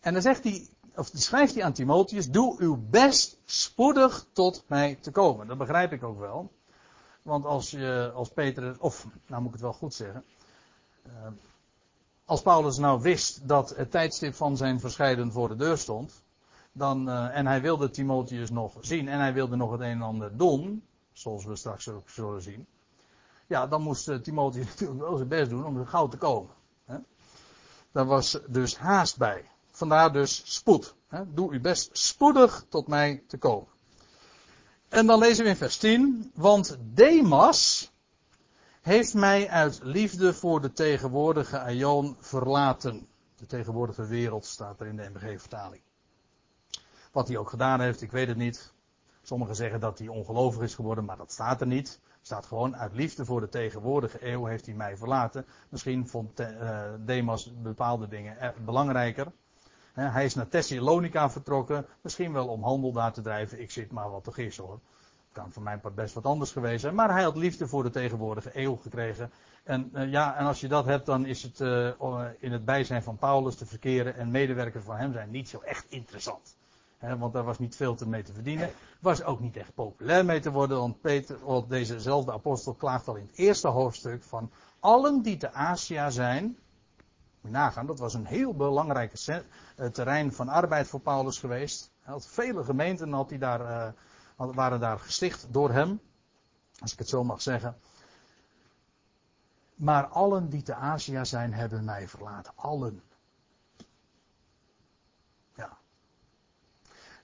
En 0.01 0.12
dan 0.12 0.22
zegt 0.22 0.45
hij, 0.45 0.68
of 0.97 1.11
schrijft 1.14 1.55
hij 1.55 1.64
aan 1.64 1.72
Timotheus, 1.72 2.30
doe 2.30 2.61
uw 2.61 2.76
best 2.90 3.38
spoedig 3.45 4.26
tot 4.32 4.64
mij 4.66 4.99
te 5.01 5.11
komen. 5.11 5.47
Dat 5.47 5.59
begrijp 5.59 5.93
ik 5.93 6.03
ook 6.03 6.18
wel. 6.18 6.53
Want 7.22 7.45
als 7.45 7.70
je, 7.70 8.12
als 8.14 8.28
Peter, 8.28 8.76
of, 8.78 9.07
nou 9.26 9.43
moet 9.43 9.55
ik 9.55 9.61
het 9.61 9.62
wel 9.62 9.72
goed 9.72 9.95
zeggen. 9.95 10.24
Uh, 11.07 11.12
als 12.24 12.43
Paulus 12.43 12.76
nou 12.76 13.01
wist 13.01 13.49
dat 13.49 13.76
het 13.76 13.90
tijdstip 13.90 14.34
van 14.34 14.57
zijn 14.57 14.80
verscheiden 14.80 15.32
voor 15.32 15.49
de 15.49 15.57
deur 15.57 15.78
stond. 15.78 16.22
Dan, 16.73 17.09
uh, 17.09 17.37
en 17.37 17.47
hij 17.47 17.61
wilde 17.61 17.91
Timotheus 17.91 18.51
nog 18.51 18.77
zien 18.81 19.09
en 19.09 19.18
hij 19.18 19.33
wilde 19.33 19.57
nog 19.57 19.70
het 19.70 19.81
een 19.81 19.87
en 19.87 20.03
ander 20.03 20.37
doen. 20.37 20.85
Zoals 21.12 21.45
we 21.45 21.57
straks 21.57 21.89
ook 21.89 22.09
zullen 22.09 22.43
zien. 22.43 22.66
Ja, 23.47 23.66
dan 23.66 23.83
moest 23.83 24.09
uh, 24.09 24.16
Timotheus 24.16 24.66
natuurlijk 24.70 25.01
wel 25.01 25.16
zijn 25.16 25.29
best 25.29 25.51
doen 25.51 25.66
om 25.66 25.79
er 25.79 25.87
gauw 25.87 26.09
te 26.09 26.16
komen. 26.16 26.55
Hè? 26.85 26.97
Daar 27.93 28.07
was 28.07 28.39
dus 28.49 28.77
haast 28.77 29.18
bij. 29.18 29.51
Vandaar 29.70 30.12
dus 30.12 30.55
spoed. 30.55 30.95
Hè? 31.09 31.35
Doe 31.35 31.53
uw 31.53 31.61
best 31.61 31.99
spoedig 31.99 32.64
tot 32.68 32.87
mij 32.87 33.23
te 33.27 33.39
komen. 33.39 33.68
En 34.89 35.07
dan 35.07 35.18
lezen 35.18 35.45
we 35.45 35.51
in 35.51 35.57
vers 35.57 35.77
10. 35.77 36.31
Want 36.35 36.77
Demas 36.81 37.93
heeft 38.81 39.14
mij 39.14 39.49
uit 39.49 39.81
liefde 39.83 40.35
voor 40.35 40.61
de 40.61 40.73
tegenwoordige 40.73 41.61
aion 41.61 42.16
verlaten. 42.20 43.07
De 43.37 43.47
tegenwoordige 43.47 44.07
wereld 44.07 44.47
staat 44.47 44.81
er 44.81 44.87
in 44.87 44.97
de 44.97 45.11
MBG-vertaling. 45.12 45.83
Wat 47.12 47.28
hij 47.28 47.36
ook 47.36 47.50
gedaan 47.50 47.80
heeft, 47.80 48.02
ik 48.02 48.10
weet 48.10 48.28
het 48.28 48.36
niet. 48.36 48.72
Sommigen 49.22 49.56
zeggen 49.56 49.80
dat 49.80 49.98
hij 49.98 50.08
ongelovig 50.08 50.62
is 50.62 50.74
geworden, 50.74 51.04
maar 51.04 51.16
dat 51.16 51.32
staat 51.32 51.60
er 51.60 51.66
niet. 51.66 52.00
Staat 52.22 52.46
gewoon 52.46 52.76
uit 52.76 52.92
liefde 52.94 53.24
voor 53.24 53.40
de 53.40 53.48
tegenwoordige 53.48 54.28
eeuw 54.30 54.44
heeft 54.44 54.66
hij 54.66 54.74
mij 54.74 54.96
verlaten. 54.96 55.46
Misschien 55.68 56.08
vond 56.08 56.40
uh, 56.40 56.80
Demas 56.98 57.52
bepaalde 57.62 58.08
dingen 58.08 58.54
belangrijker. 58.64 59.32
Hij 59.92 60.24
is 60.24 60.34
naar 60.34 60.48
Thessalonica 60.48 61.30
vertrokken. 61.30 61.86
Misschien 62.00 62.32
wel 62.32 62.48
om 62.48 62.62
handel 62.62 62.92
daar 62.92 63.12
te 63.12 63.20
drijven. 63.20 63.60
Ik 63.60 63.70
zit 63.70 63.90
maar 63.90 64.10
wat 64.10 64.24
te 64.24 64.32
gissen 64.32 64.64
hoor. 64.64 64.80
Kan 65.32 65.52
voor 65.52 65.62
mijn 65.62 65.80
part 65.80 65.94
best 65.94 66.14
wat 66.14 66.24
anders 66.24 66.50
geweest 66.50 66.80
zijn. 66.80 66.94
Maar 66.94 67.10
hij 67.10 67.22
had 67.22 67.36
liefde 67.36 67.68
voor 67.68 67.82
de 67.82 67.90
tegenwoordige 67.90 68.50
eeuw 68.52 68.76
gekregen. 68.76 69.30
En 69.62 69.90
uh, 69.94 70.10
ja, 70.10 70.36
en 70.36 70.46
als 70.46 70.60
je 70.60 70.68
dat 70.68 70.84
hebt, 70.84 71.06
dan 71.06 71.26
is 71.26 71.42
het 71.42 71.60
uh, 71.60 71.90
in 72.38 72.52
het 72.52 72.64
bijzijn 72.64 73.02
van 73.02 73.16
Paulus 73.16 73.56
te 73.56 73.66
verkeren 73.66 74.16
en 74.16 74.30
medewerkers 74.30 74.84
van 74.84 74.96
hem 74.96 75.12
zijn 75.12 75.30
niet 75.30 75.48
zo 75.48 75.60
echt 75.60 75.86
interessant. 75.88 76.56
Want 77.18 77.32
daar 77.32 77.44
was 77.44 77.59
niet 77.59 77.76
veel 77.76 77.94
te 77.94 78.09
mee 78.09 78.22
te 78.22 78.32
verdienen. 78.32 78.70
Was 79.00 79.22
ook 79.22 79.40
niet 79.40 79.57
echt 79.57 79.74
populair 79.74 80.24
mee 80.24 80.40
te 80.40 80.50
worden. 80.50 80.78
Want 80.78 81.00
Peter, 81.00 81.38
dezezelfde 81.68 82.32
apostel, 82.32 82.74
klaagt 82.74 83.09
al 83.09 83.16
in 83.16 83.26
het 83.26 83.36
eerste 83.36 83.68
hoofdstuk 83.68 84.22
van 84.22 84.50
allen 84.80 85.22
die 85.22 85.36
te 85.36 85.53
Azië 85.53 86.07
zijn. 86.09 86.57
Nagaan, 87.40 87.86
dat 87.86 87.98
was 87.98 88.14
een 88.14 88.26
heel 88.26 88.55
belangrijk 88.55 89.26
uh, 89.26 89.86
terrein 89.86 90.32
van 90.32 90.48
arbeid 90.48 90.86
voor 90.86 91.00
Paulus 91.00 91.38
geweest. 91.38 91.90
Hij 92.00 92.12
had 92.12 92.26
vele 92.26 92.64
gemeenten 92.64 93.12
had 93.12 93.30
hij 93.30 93.38
daar, 93.38 93.61
uh, 93.61 94.55
waren 94.55 94.80
daar 94.80 94.98
gesticht 94.98 95.46
door 95.50 95.70
hem. 95.70 96.00
Als 96.78 96.92
ik 96.92 96.98
het 96.98 97.09
zo 97.09 97.24
mag 97.24 97.42
zeggen. 97.42 97.76
Maar 99.74 100.07
allen 100.07 100.48
die 100.48 100.62
te 100.62 100.74
Azië 100.74 101.20
zijn, 101.22 101.53
hebben 101.53 101.84
mij 101.84 102.09
verlaten. 102.09 102.53
Allen. 102.57 103.03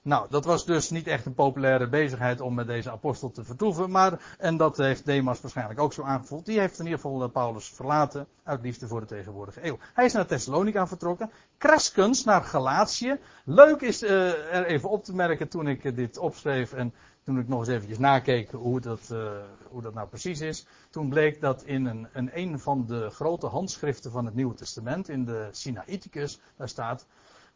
Nou, 0.08 0.26
dat 0.30 0.44
was 0.44 0.64
dus 0.64 0.90
niet 0.90 1.06
echt 1.06 1.26
een 1.26 1.34
populaire 1.34 1.88
bezigheid 1.88 2.40
om 2.40 2.54
met 2.54 2.66
deze 2.66 2.90
apostel 2.90 3.30
te 3.30 3.44
vertoeven. 3.44 3.90
Maar, 3.90 4.36
en 4.38 4.56
dat 4.56 4.76
heeft 4.76 5.04
Demas 5.04 5.40
waarschijnlijk 5.40 5.80
ook 5.80 5.92
zo 5.92 6.02
aangevoeld. 6.02 6.46
Die 6.46 6.58
heeft 6.58 6.78
in 6.78 6.84
ieder 6.84 7.00
geval 7.00 7.22
eh, 7.22 7.30
Paulus 7.30 7.68
verlaten. 7.68 8.26
Uit 8.42 8.62
liefde 8.62 8.86
voor 8.86 9.00
de 9.00 9.06
tegenwoordige 9.06 9.66
eeuw. 9.66 9.78
Hij 9.94 10.04
is 10.04 10.12
naar 10.12 10.26
Thessalonica 10.26 10.86
vertrokken. 10.86 11.30
Kreskens 11.58 12.24
naar 12.24 12.42
Galatië. 12.42 13.18
Leuk 13.44 13.80
is 13.80 14.02
uh, 14.02 14.54
er 14.54 14.64
even 14.64 14.90
op 14.90 15.04
te 15.04 15.14
merken 15.14 15.48
toen 15.48 15.68
ik 15.68 15.96
dit 15.96 16.18
opschreef. 16.18 16.72
En 16.72 16.94
toen 17.22 17.38
ik 17.38 17.48
nog 17.48 17.58
eens 17.58 17.68
eventjes 17.68 17.98
nakeek 17.98 18.50
hoe 18.50 18.80
dat, 18.80 19.08
uh, 19.12 19.30
hoe 19.70 19.82
dat 19.82 19.94
nou 19.94 20.08
precies 20.08 20.40
is. 20.40 20.66
Toen 20.90 21.08
bleek 21.08 21.40
dat 21.40 21.62
in 21.62 21.86
een, 21.86 22.08
een, 22.12 22.30
een 22.32 22.58
van 22.58 22.86
de 22.86 23.10
grote 23.10 23.46
handschriften 23.46 24.10
van 24.10 24.24
het 24.24 24.34
Nieuwe 24.34 24.54
Testament. 24.54 25.08
In 25.08 25.24
de 25.24 25.48
Sinaiticus. 25.50 26.40
Daar 26.56 26.68
staat 26.68 27.06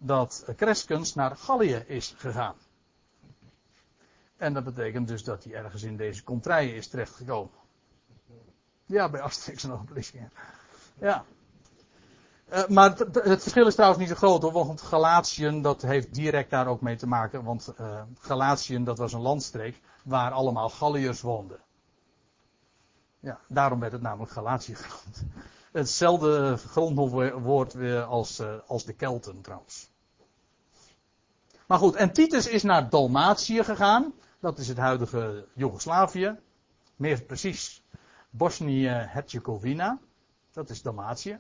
dat 0.05 0.45
Kreskens 0.57 1.15
naar 1.15 1.37
Gallië 1.37 1.85
is 1.87 2.15
gegaan. 2.17 2.55
En 4.37 4.55
dat 4.55 4.65
betekent 4.65 5.09
dus 5.09 5.25
dat 5.25 5.45
hij 5.45 5.55
ergens 5.55 5.83
in 5.83 5.97
deze 5.97 6.25
contraien 6.25 6.75
is 6.75 6.89
terechtgekomen. 6.89 7.61
Ja, 8.87 9.09
bij 9.09 9.21
Asterix 9.21 9.65
en 9.65 9.73
Obelix. 9.73 10.13
Ja. 10.99 11.25
Uh, 12.53 12.67
maar 12.67 12.97
het 13.13 13.43
verschil 13.43 13.67
is 13.67 13.75
trouwens 13.75 14.01
niet 14.01 14.11
zo 14.11 14.15
groot 14.15 14.43
hoor, 14.43 14.53
want 14.53 14.83
Galatiën 14.83 15.63
dat 15.63 15.83
heeft 15.83 16.15
direct 16.15 16.51
daar 16.51 16.67
ook 16.67 16.81
mee 16.81 16.97
te 16.97 17.07
maken. 17.07 17.45
Want 17.45 17.75
uh, 17.81 18.03
Galatiën 18.19 18.85
dat 18.85 18.99
was 18.99 19.13
een 19.13 19.21
landstreek 19.21 19.81
waar 20.05 20.31
allemaal 20.31 20.69
Galliërs 20.69 21.21
woonden. 21.21 21.61
Ja, 23.21 23.41
daarom 23.49 23.81
werd 23.81 23.93
het 23.93 24.03
namelijk 24.03 24.33
Galatië 24.33 24.75
genoemd. 24.75 25.25
Hetzelfde 25.73 26.57
grondwoord 26.57 27.73
weer 27.73 28.03
als, 28.03 28.41
uh, 28.41 28.55
als 28.67 28.85
de 28.85 28.93
Kelten 28.93 29.41
trouwens. 29.41 29.92
Maar 31.73 31.81
goed, 31.81 31.95
en 31.95 32.13
Titus 32.13 32.49
is 32.49 32.63
naar 32.63 32.89
Dalmatië 32.89 33.65
gegaan. 33.65 34.13
Dat 34.41 34.59
is 34.59 34.69
het 34.69 34.77
huidige 34.77 35.47
Joegoslavië. 35.55 36.39
Meer 36.97 37.23
precies 37.23 37.83
Bosnië-Herzegovina. 38.31 39.99
Dat 40.51 40.71
is 40.71 40.83
Dalmatië. 40.83 41.39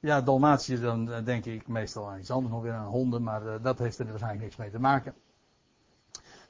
Ja, 0.00 0.20
Dalmatië, 0.20 0.80
dan 0.80 1.12
eh, 1.12 1.24
denk 1.24 1.44
ik 1.44 1.68
meestal 1.68 2.08
aan 2.08 2.18
iets 2.18 2.30
anders, 2.30 2.52
nog 2.52 2.62
weer 2.62 2.72
aan 2.72 2.86
honden, 2.86 3.22
maar 3.22 3.46
uh, 3.46 3.54
dat 3.62 3.78
heeft 3.78 3.98
er 3.98 4.06
waarschijnlijk 4.06 4.42
niks 4.42 4.56
mee 4.56 4.70
te 4.70 4.80
maken. 4.80 5.14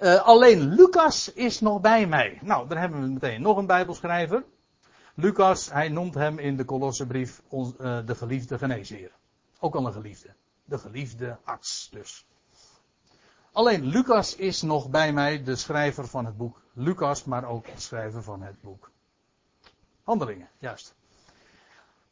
Uh, 0.00 0.22
alleen 0.22 0.74
Lucas 0.74 1.32
is 1.32 1.60
nog 1.60 1.80
bij 1.80 2.06
mij. 2.06 2.38
Nou, 2.42 2.68
dan 2.68 2.78
hebben 2.78 3.00
we 3.00 3.08
meteen 3.08 3.42
nog 3.42 3.56
een 3.56 3.66
Bijbelschrijver. 3.66 4.44
Lucas, 5.14 5.70
hij 5.70 5.88
noemt 5.88 6.14
hem 6.14 6.38
in 6.38 6.56
de 6.56 6.64
Kolossenbrief 6.64 7.42
de 7.80 8.14
geliefde 8.14 8.58
geneesheer. 8.58 9.10
Ook 9.60 9.74
al 9.74 9.86
een 9.86 9.92
geliefde 9.92 10.34
de 10.64 10.78
geliefde 10.78 11.38
arts 11.44 11.88
dus. 11.90 12.26
Alleen 13.52 13.86
Lucas 13.86 14.36
is 14.36 14.62
nog 14.62 14.90
bij 14.90 15.12
mij 15.12 15.42
de 15.42 15.56
schrijver 15.56 16.06
van 16.06 16.24
het 16.24 16.36
boek 16.36 16.60
Lucas, 16.72 17.24
maar 17.24 17.44
ook 17.44 17.64
de 17.64 17.80
schrijver 17.80 18.22
van 18.22 18.42
het 18.42 18.60
boek 18.60 18.90
Handelingen, 20.02 20.48
juist. 20.58 20.94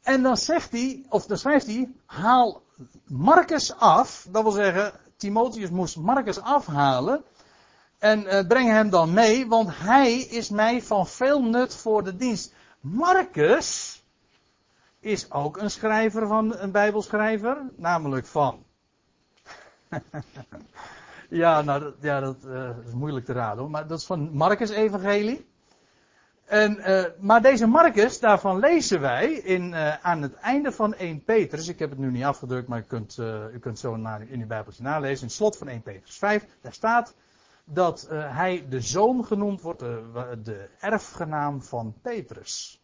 En 0.01 0.23
dan 0.23 0.37
zegt 0.37 0.71
hij, 0.71 1.05
of 1.09 1.25
dan 1.25 1.37
schrijft 1.37 1.65
hij, 1.65 1.91
haal 2.05 2.63
Marcus 3.05 3.75
af. 3.75 4.27
Dat 4.29 4.43
wil 4.43 4.51
zeggen, 4.51 4.93
Timotheus 5.17 5.69
moest 5.69 5.97
Marcus 5.97 6.39
afhalen. 6.39 7.23
En 7.97 8.23
uh, 8.23 8.47
breng 8.47 8.69
hem 8.69 8.89
dan 8.89 9.13
mee, 9.13 9.47
want 9.47 9.69
hij 9.71 10.19
is 10.19 10.49
mij 10.49 10.81
van 10.81 11.07
veel 11.07 11.43
nut 11.43 11.75
voor 11.75 12.03
de 12.03 12.15
dienst. 12.15 12.53
Marcus, 12.79 14.02
is 15.03 15.31
ook 15.31 15.57
een 15.57 15.71
schrijver 15.71 16.27
van 16.27 16.57
een 16.57 16.71
Bijbelschrijver, 16.71 17.57
namelijk 17.75 18.25
van. 18.25 18.63
ja, 21.29 21.61
nou, 21.61 21.79
dat, 21.79 21.93
ja, 21.99 22.19
dat, 22.19 22.37
uh, 22.45 22.69
is 22.87 22.93
moeilijk 22.93 23.25
te 23.25 23.33
raden 23.33 23.69
maar 23.69 23.87
dat 23.87 23.99
is 23.99 24.05
van 24.05 24.29
Marcus 24.33 24.69
Evangelie. 24.69 25.51
En, 26.45 26.77
uh, 26.77 27.03
maar 27.19 27.41
deze 27.41 27.67
Marcus, 27.67 28.19
daarvan 28.19 28.59
lezen 28.59 29.01
wij 29.01 29.31
in, 29.31 29.71
uh, 29.71 30.05
aan 30.05 30.21
het 30.21 30.33
einde 30.33 30.71
van 30.71 30.93
1 30.93 31.23
Petrus. 31.23 31.67
Ik 31.67 31.79
heb 31.79 31.89
het 31.89 31.99
nu 31.99 32.11
niet 32.11 32.23
afgedrukt, 32.23 32.67
maar 32.67 32.79
u 32.79 32.83
kunt, 32.87 33.17
u 33.53 33.59
kunt 33.59 33.79
zo 33.79 33.95
naar, 33.95 34.21
in 34.21 34.39
uw 34.39 34.47
Bijbeltje 34.47 34.83
nalezen. 34.83 35.21
In 35.21 35.27
het 35.27 35.35
slot 35.35 35.57
van 35.57 35.67
1 35.67 35.81
Petrus 35.81 36.17
5, 36.17 36.45
daar 36.61 36.73
staat 36.73 37.15
dat 37.65 38.07
hij 38.09 38.65
de 38.69 38.81
zoon 38.81 39.25
genoemd 39.25 39.61
wordt, 39.61 39.79
de 40.43 40.69
erfgenaam 40.79 41.61
van 41.61 41.93
Petrus. 42.01 42.82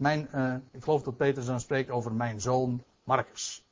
Mijn, 0.00 0.28
uh, 0.34 0.54
ik 0.70 0.82
geloof 0.82 1.02
dat 1.02 1.16
Peter 1.16 1.44
dan 1.44 1.60
spreekt 1.60 1.90
over 1.90 2.12
mijn 2.12 2.40
zoon 2.40 2.84
Marcus. 3.04 3.64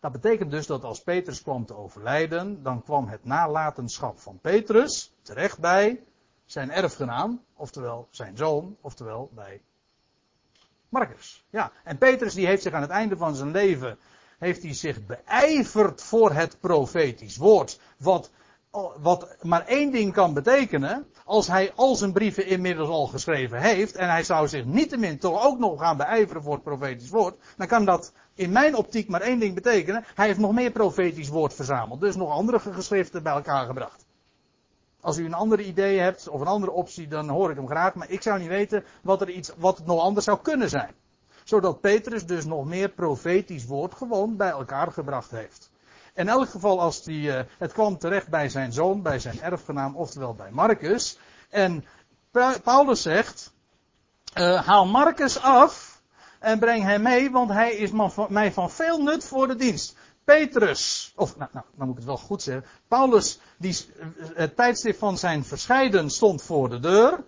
Dat 0.00 0.12
betekent 0.12 0.50
dus 0.50 0.66
dat 0.66 0.84
als 0.84 1.02
Petrus 1.02 1.42
kwam 1.42 1.66
te 1.66 1.76
overlijden, 1.76 2.62
dan 2.62 2.82
kwam 2.82 3.08
het 3.08 3.24
nalatenschap 3.24 4.20
van 4.20 4.38
Petrus 4.40 5.12
terecht 5.22 5.58
bij 5.58 6.02
zijn 6.44 6.70
erfgenaam, 6.70 7.44
oftewel 7.56 8.08
zijn 8.10 8.36
zoon, 8.36 8.76
oftewel 8.80 9.30
bij 9.34 9.62
Marcus. 10.88 11.44
Ja, 11.50 11.72
en 11.84 11.98
Petrus 11.98 12.34
die 12.34 12.46
heeft 12.46 12.62
zich 12.62 12.72
aan 12.72 12.82
het 12.82 12.90
einde 12.90 13.16
van 13.16 13.34
zijn 13.34 13.50
leven, 13.50 13.98
heeft 14.38 14.62
hij 14.62 14.74
zich 14.74 15.06
beijverd 15.06 16.02
voor 16.02 16.32
het 16.32 16.60
profetisch 16.60 17.36
woord, 17.36 17.80
wat 17.96 18.30
wat 18.96 19.36
maar 19.42 19.66
één 19.66 19.90
ding 19.90 20.12
kan 20.12 20.34
betekenen, 20.34 21.11
als 21.24 21.46
hij 21.46 21.72
al 21.74 21.96
zijn 21.96 22.12
brieven 22.12 22.46
inmiddels 22.46 22.88
al 22.88 23.06
geschreven 23.06 23.60
heeft, 23.60 23.96
en 23.96 24.10
hij 24.10 24.22
zou 24.22 24.48
zich 24.48 24.64
niettemin 24.64 25.18
toch 25.18 25.44
ook 25.44 25.58
nog 25.58 25.80
gaan 25.80 25.96
beijveren 25.96 26.42
voor 26.42 26.54
het 26.54 26.62
profetisch 26.62 27.10
woord, 27.10 27.34
dan 27.56 27.66
kan 27.66 27.84
dat 27.84 28.12
in 28.34 28.52
mijn 28.52 28.76
optiek 28.76 29.08
maar 29.08 29.20
één 29.20 29.38
ding 29.38 29.54
betekenen, 29.54 30.04
hij 30.14 30.26
heeft 30.26 30.38
nog 30.38 30.52
meer 30.52 30.70
profetisch 30.70 31.28
woord 31.28 31.54
verzameld, 31.54 32.00
dus 32.00 32.16
nog 32.16 32.30
andere 32.30 32.58
geschriften 32.58 33.22
bij 33.22 33.32
elkaar 33.32 33.66
gebracht. 33.66 34.04
Als 35.00 35.18
u 35.18 35.24
een 35.24 35.34
andere 35.34 35.64
idee 35.64 35.98
hebt, 35.98 36.28
of 36.28 36.40
een 36.40 36.46
andere 36.46 36.72
optie, 36.72 37.08
dan 37.08 37.28
hoor 37.28 37.50
ik 37.50 37.56
hem 37.56 37.68
graag, 37.68 37.94
maar 37.94 38.10
ik 38.10 38.22
zou 38.22 38.38
niet 38.38 38.48
weten 38.48 38.84
wat 39.02 39.20
er 39.20 39.30
iets, 39.30 39.52
wat 39.56 39.76
het 39.76 39.86
nog 39.86 40.00
anders 40.00 40.24
zou 40.24 40.38
kunnen 40.42 40.68
zijn. 40.68 40.94
Zodat 41.44 41.80
Petrus 41.80 42.26
dus 42.26 42.44
nog 42.44 42.64
meer 42.64 42.88
profetisch 42.88 43.66
woord 43.66 43.94
gewoon 43.94 44.36
bij 44.36 44.50
elkaar 44.50 44.92
gebracht 44.92 45.30
heeft. 45.30 45.71
In 46.14 46.28
elk 46.28 46.48
geval, 46.48 46.80
als 46.80 47.02
die, 47.02 47.28
uh, 47.28 47.40
het 47.58 47.72
kwam 47.72 47.98
terecht 47.98 48.28
bij 48.28 48.48
zijn 48.48 48.72
zoon, 48.72 49.02
bij 49.02 49.18
zijn 49.18 49.40
erfgenaam, 49.40 49.96
oftewel 49.96 50.34
bij 50.34 50.50
Marcus. 50.50 51.18
En 51.50 51.84
Paulus 52.62 53.02
zegt, 53.02 53.52
uh, 54.38 54.66
haal 54.66 54.86
Marcus 54.86 55.40
af 55.40 56.02
en 56.38 56.58
breng 56.58 56.82
hem 56.82 57.02
mee, 57.02 57.30
want 57.30 57.50
hij 57.50 57.74
is 57.74 57.90
mij 58.28 58.52
van 58.52 58.70
veel 58.70 59.02
nut 59.02 59.24
voor 59.24 59.48
de 59.48 59.56
dienst. 59.56 59.96
Petrus, 60.24 61.12
of 61.16 61.36
nou, 61.36 61.50
nou, 61.52 61.64
dan 61.76 61.86
moet 61.86 61.96
ik 61.96 61.96
het 61.96 62.04
wel 62.04 62.26
goed 62.26 62.42
zeggen. 62.42 62.64
Paulus, 62.88 63.38
die, 63.56 63.76
het 64.34 64.56
tijdstip 64.56 64.98
van 64.98 65.18
zijn 65.18 65.44
verscheiden 65.44 66.10
stond 66.10 66.42
voor 66.42 66.68
de 66.68 66.80
deur. 66.80 67.24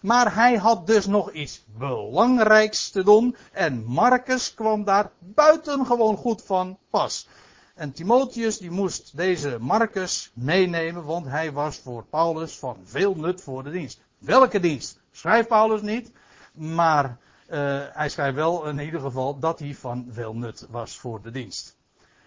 Maar 0.00 0.34
hij 0.34 0.56
had 0.56 0.86
dus 0.86 1.06
nog 1.06 1.32
iets 1.32 1.64
belangrijks 1.78 2.90
te 2.90 3.04
doen. 3.04 3.36
En 3.52 3.84
Marcus 3.84 4.54
kwam 4.54 4.84
daar 4.84 5.10
buitengewoon 5.18 6.16
goed 6.16 6.42
van 6.42 6.78
pas. 6.90 7.26
En 7.80 7.92
Timotheus 7.92 8.58
die 8.58 8.70
moest 8.70 9.16
deze 9.16 9.58
Marcus 9.60 10.30
meenemen, 10.34 11.04
want 11.04 11.26
hij 11.26 11.52
was 11.52 11.78
voor 11.78 12.04
Paulus 12.04 12.58
van 12.58 12.76
veel 12.84 13.14
nut 13.14 13.42
voor 13.42 13.64
de 13.64 13.70
dienst. 13.70 14.00
Welke 14.18 14.60
dienst? 14.60 15.00
Schrijft 15.10 15.48
Paulus 15.48 15.82
niet, 15.82 16.12
maar 16.52 17.04
uh, 17.50 17.82
hij 17.92 18.08
schrijft 18.08 18.34
wel 18.34 18.68
in 18.68 18.78
ieder 18.78 19.00
geval 19.00 19.38
dat 19.38 19.58
hij 19.58 19.74
van 19.74 20.08
veel 20.10 20.34
nut 20.34 20.66
was 20.70 20.98
voor 20.98 21.22
de 21.22 21.30
dienst. 21.30 21.76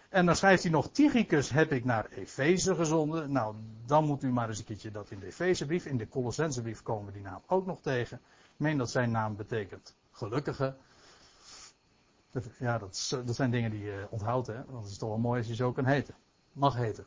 En 0.09 0.25
dan 0.25 0.35
schrijft 0.35 0.63
hij 0.63 0.71
nog, 0.71 0.89
Tychicus 0.91 1.49
heb 1.49 1.71
ik 1.71 1.85
naar 1.85 2.05
Efeze 2.09 2.75
gezonden. 2.75 3.31
Nou, 3.31 3.55
dan 3.85 4.05
moet 4.05 4.23
u 4.23 4.31
maar 4.31 4.49
eens 4.49 4.59
een 4.59 4.65
keertje 4.65 4.91
dat 4.91 5.11
in 5.11 5.19
de 5.19 5.25
Efezebrief, 5.25 5.85
in 5.85 5.97
de 5.97 6.09
Colossensebrief 6.09 6.81
komen 6.81 7.05
we 7.05 7.11
die 7.11 7.21
naam 7.21 7.41
ook 7.47 7.65
nog 7.65 7.81
tegen. 7.81 8.17
Ik 8.43 8.59
meen 8.59 8.77
dat 8.77 8.91
zijn 8.91 9.11
naam 9.11 9.35
betekent 9.35 9.95
gelukkige. 10.11 10.75
Ja, 12.59 12.77
dat, 12.77 13.21
dat 13.25 13.35
zijn 13.35 13.51
dingen 13.51 13.71
die 13.71 13.83
je 13.83 14.07
onthoudt, 14.09 14.47
hè. 14.47 14.65
Want 14.67 14.83
het 14.83 14.91
is 14.91 14.97
toch 14.97 15.09
wel 15.09 15.17
mooi 15.17 15.39
als 15.39 15.47
je 15.47 15.55
zo 15.55 15.71
kan 15.71 15.85
heten. 15.85 16.15
Mag 16.51 16.75
heten. 16.75 17.05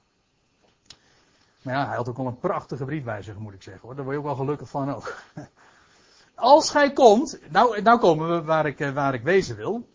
Maar 1.62 1.74
ja, 1.74 1.86
hij 1.86 1.96
had 1.96 2.08
ook 2.08 2.18
al 2.18 2.26
een 2.26 2.38
prachtige 2.38 2.84
brief 2.84 3.04
moet 3.38 3.54
ik 3.54 3.62
zeggen 3.62 3.82
hoor. 3.82 3.94
Daar 3.94 4.04
word 4.04 4.16
je 4.16 4.22
ook 4.22 4.28
wel 4.28 4.44
gelukkig 4.44 4.68
van 4.68 4.94
ook. 4.94 5.14
Als 6.34 6.70
gij 6.70 6.92
komt, 6.92 7.38
nou, 7.50 7.82
nou 7.82 7.98
komen 7.98 8.28
we 8.28 8.42
waar 8.42 8.66
ik, 8.66 8.80
eh, 8.80 8.90
waar 8.92 9.14
ik 9.14 9.22
wezen 9.22 9.56
wil. 9.56 9.88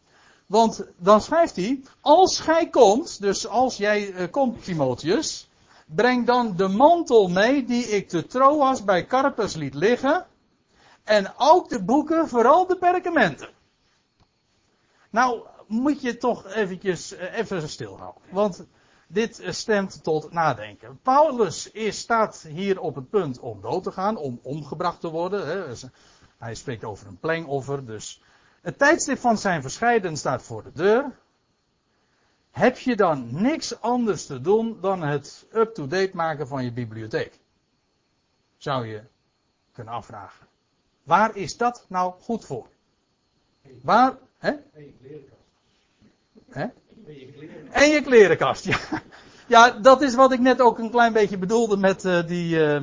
Want 0.46 0.86
dan 0.98 1.22
schrijft 1.22 1.56
hij, 1.56 1.84
als 2.02 2.40
gij 2.40 2.70
komt, 2.70 3.22
dus 3.22 3.48
als 3.48 3.78
jij 3.78 4.12
uh, 4.12 4.32
komt 4.32 4.64
Timotheus, 4.64 5.50
breng 5.86 6.26
dan 6.26 6.56
de 6.56 6.68
mantel 6.68 7.28
mee 7.28 7.66
die 7.66 7.84
ik 7.84 8.10
te 8.10 8.26
Troas 8.26 8.84
bij 8.84 9.06
Carpus 9.06 9.56
liet 9.56 9.74
liggen. 9.74 10.26
En 11.04 11.34
ook 11.38 11.70
de 11.70 11.84
boeken, 11.84 12.30
vooral 12.30 12.68
de 12.68 12.78
perkamenten. 12.78 13.50
Nou, 15.12 15.48
moet 15.68 16.02
je 16.02 16.18
toch 16.18 16.46
eventjes 16.46 17.14
uh, 17.14 17.38
even 17.38 17.70
stilhouden. 17.70 18.22
Want 18.30 18.66
dit 19.08 19.42
uh, 19.42 19.52
stemt 19.52 20.04
tot 20.04 20.32
nadenken. 20.32 21.00
Paulus 21.02 21.72
is, 21.72 22.00
staat 22.00 22.42
hier 22.42 22.80
op 22.80 22.96
het 22.96 23.10
punt 23.10 23.40
om 23.40 23.62
dood 23.62 23.84
te 23.84 23.92
gaan, 23.92 24.18
om 24.18 24.40
omgebracht 24.44 25.00
te 25.00 25.10
worden. 25.10 25.48
Hè. 25.48 25.68
Dus, 25.68 25.86
hij 26.38 26.56
spreekt 26.56 26.84
over 26.84 27.08
een 27.08 27.20
plengoffer, 27.20 27.86
dus 27.86 28.22
het 28.62 28.78
tijdstip 28.78 29.18
van 29.18 29.38
zijn 29.38 29.62
verscheiden 29.62 30.18
staat 30.18 30.44
voor 30.44 30.64
de 30.64 30.72
deur. 30.74 31.20
Heb 32.52 32.78
je 32.78 32.96
dan 32.96 33.42
niks 33.42 33.82
anders 33.82 34.26
te 34.26 34.42
doen 34.42 34.78
dan 34.82 35.02
het 35.02 35.46
up-to-date 35.54 36.12
maken 36.14 36.48
van 36.48 36.64
je 36.64 36.72
bibliotheek? 36.72 37.40
Zou 38.58 38.88
je 38.88 39.04
kunnen 39.72 39.94
afvragen. 39.94 40.48
Waar 41.04 41.36
is 41.36 41.58
dat 41.58 41.86
nou 41.88 42.14
goed 42.22 42.46
voor? 42.46 42.68
Waar, 43.82 44.18
hè? 44.42 44.50
En 44.50 44.84
je 44.84 44.94
klerenkast. 45.02 45.44
Hè? 46.50 46.66
En 47.72 47.90
je 47.90 48.02
klerenkast, 48.02 48.66
ja. 48.66 48.78
Ja, 49.48 49.70
dat 49.70 50.02
is 50.02 50.16
wat 50.16 50.32
ik 50.32 50.40
net 50.40 50.62
ook 50.62 50.80
een 50.80 50.92
klein 50.92 51.14
beetje 51.14 51.38
bedoelde 51.38 51.78
met 51.78 52.06
uh, 52.06 52.28
die, 52.28 52.56
uh, 52.56 52.82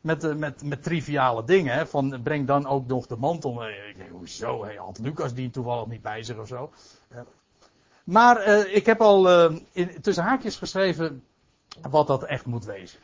met, 0.00 0.24
uh, 0.24 0.34
met, 0.34 0.62
met 0.62 0.82
triviale 0.82 1.44
dingen. 1.44 1.74
Hè? 1.74 1.86
Van 1.86 2.22
breng 2.22 2.46
dan 2.46 2.66
ook 2.66 2.86
nog 2.86 3.06
de 3.06 3.16
mantel. 3.16 3.68
Ik 3.68 3.96
denk, 3.96 4.10
hoezo? 4.10 4.64
Hey, 4.64 4.74
had 4.76 4.98
Lucas 4.98 5.34
die 5.34 5.50
toevallig 5.50 5.86
niet 5.86 6.02
bij 6.02 6.22
zich 6.22 6.38
of 6.38 6.46
zo? 6.46 6.70
Maar 8.04 8.46
ik 8.66 8.86
heb 8.86 9.00
al 9.00 9.50
in, 9.72 10.00
tussen 10.00 10.24
haakjes 10.24 10.56
geschreven 10.56 11.24
wat 11.90 12.06
dat 12.06 12.24
echt 12.24 12.46
moet 12.46 12.64
wezen. 12.64 12.98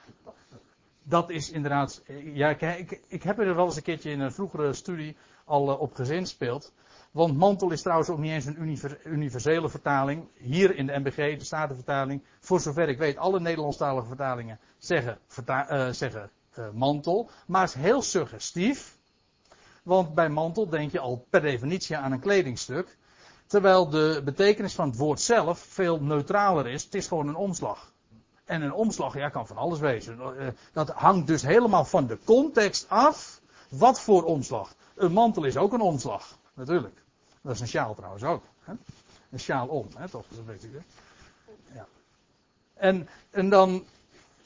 Dat 1.03 1.31
is 1.31 1.51
inderdaad. 1.51 2.03
Ja, 2.25 2.49
ik, 2.49 3.01
ik 3.07 3.23
heb 3.23 3.39
er 3.39 3.55
wel 3.55 3.65
eens 3.65 3.77
een 3.77 3.83
keertje 3.83 4.11
in 4.11 4.21
een 4.21 4.33
vroegere 4.33 4.73
studie 4.73 5.17
al 5.45 5.77
op 5.77 5.95
gezinspeeld. 5.95 6.73
Want 7.15 7.37
mantel 7.37 7.71
is 7.71 7.83
trouwens 7.83 8.09
ook 8.09 8.19
niet 8.19 8.31
eens 8.31 8.45
een 8.45 8.79
universele 9.05 9.69
vertaling. 9.69 10.29
Hier 10.35 10.77
in 10.77 10.87
de 10.87 10.99
MBG, 10.99 11.39
de 11.39 11.45
Statenvertaling, 11.45 12.23
voor 12.41 12.61
zover 12.61 12.89
ik 12.89 12.99
weet, 12.99 13.17
alle 13.17 13.41
Nederlandstalige 13.41 14.07
vertalingen 14.07 14.59
zeggen, 14.79 15.19
uh, 15.47 15.89
zeggen 15.89 16.31
uh, 16.59 16.65
mantel. 16.73 17.31
Maar 17.47 17.65
is 17.65 17.75
heel 17.75 18.03
suggestief. 18.03 18.97
Want 19.83 20.15
bij 20.15 20.29
mantel 20.29 20.69
denk 20.69 20.93
je 20.93 20.99
al 20.99 21.27
per 21.31 21.41
definitie 21.41 21.97
aan 21.97 22.13
een 22.13 22.21
kledingstuk. 22.21 22.97
Terwijl 23.47 23.89
de 23.89 24.21
betekenis 24.25 24.75
van 24.75 24.89
het 24.89 24.97
woord 24.97 25.21
zelf 25.21 25.59
veel 25.59 26.01
neutraler 26.01 26.67
is. 26.67 26.85
Het 26.85 26.95
is 26.95 27.07
gewoon 27.07 27.29
een 27.29 27.35
omslag. 27.35 27.93
En 28.45 28.63
een 28.63 28.73
omslag, 28.73 29.17
ja, 29.17 29.29
kan 29.29 29.47
van 29.47 29.57
alles 29.57 29.79
wezen. 29.79 30.19
Uh, 30.19 30.47
dat 30.73 30.91
hangt 30.91 31.27
dus 31.27 31.43
helemaal 31.43 31.85
van 31.85 32.07
de 32.07 32.19
context 32.25 32.89
af. 32.89 33.41
Wat 33.69 34.01
voor 34.01 34.25
omslag? 34.25 34.75
Een 34.95 35.13
mantel 35.13 35.45
is 35.45 35.57
ook 35.57 35.73
een 35.73 35.81
omslag, 35.81 36.39
natuurlijk. 36.55 37.04
Dat 37.45 37.55
is 37.55 37.61
een 37.61 37.69
sjaal 37.69 37.95
trouwens 37.95 38.25
ook. 38.25 38.45
Hè? 38.61 38.73
Een 39.31 39.41
sjaal 39.41 39.67
om, 39.67 39.89
hè, 39.97 40.09
toch? 40.09 40.25
Dat 40.29 40.45
weet 40.45 40.65
u. 40.65 40.83
Ja. 41.75 41.87
En, 42.75 43.09
en 43.31 43.49
dan. 43.49 43.85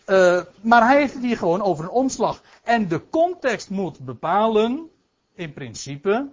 Uh, 0.06 0.42
maar 0.60 0.86
hij 0.86 0.98
heeft 0.98 1.14
het 1.14 1.22
hier 1.22 1.36
gewoon 1.36 1.62
over 1.62 1.84
een 1.84 1.90
omslag. 1.90 2.42
En 2.62 2.88
de 2.88 3.08
context 3.10 3.70
moet 3.70 3.98
bepalen, 3.98 4.90
in 5.34 5.52
principe, 5.52 6.28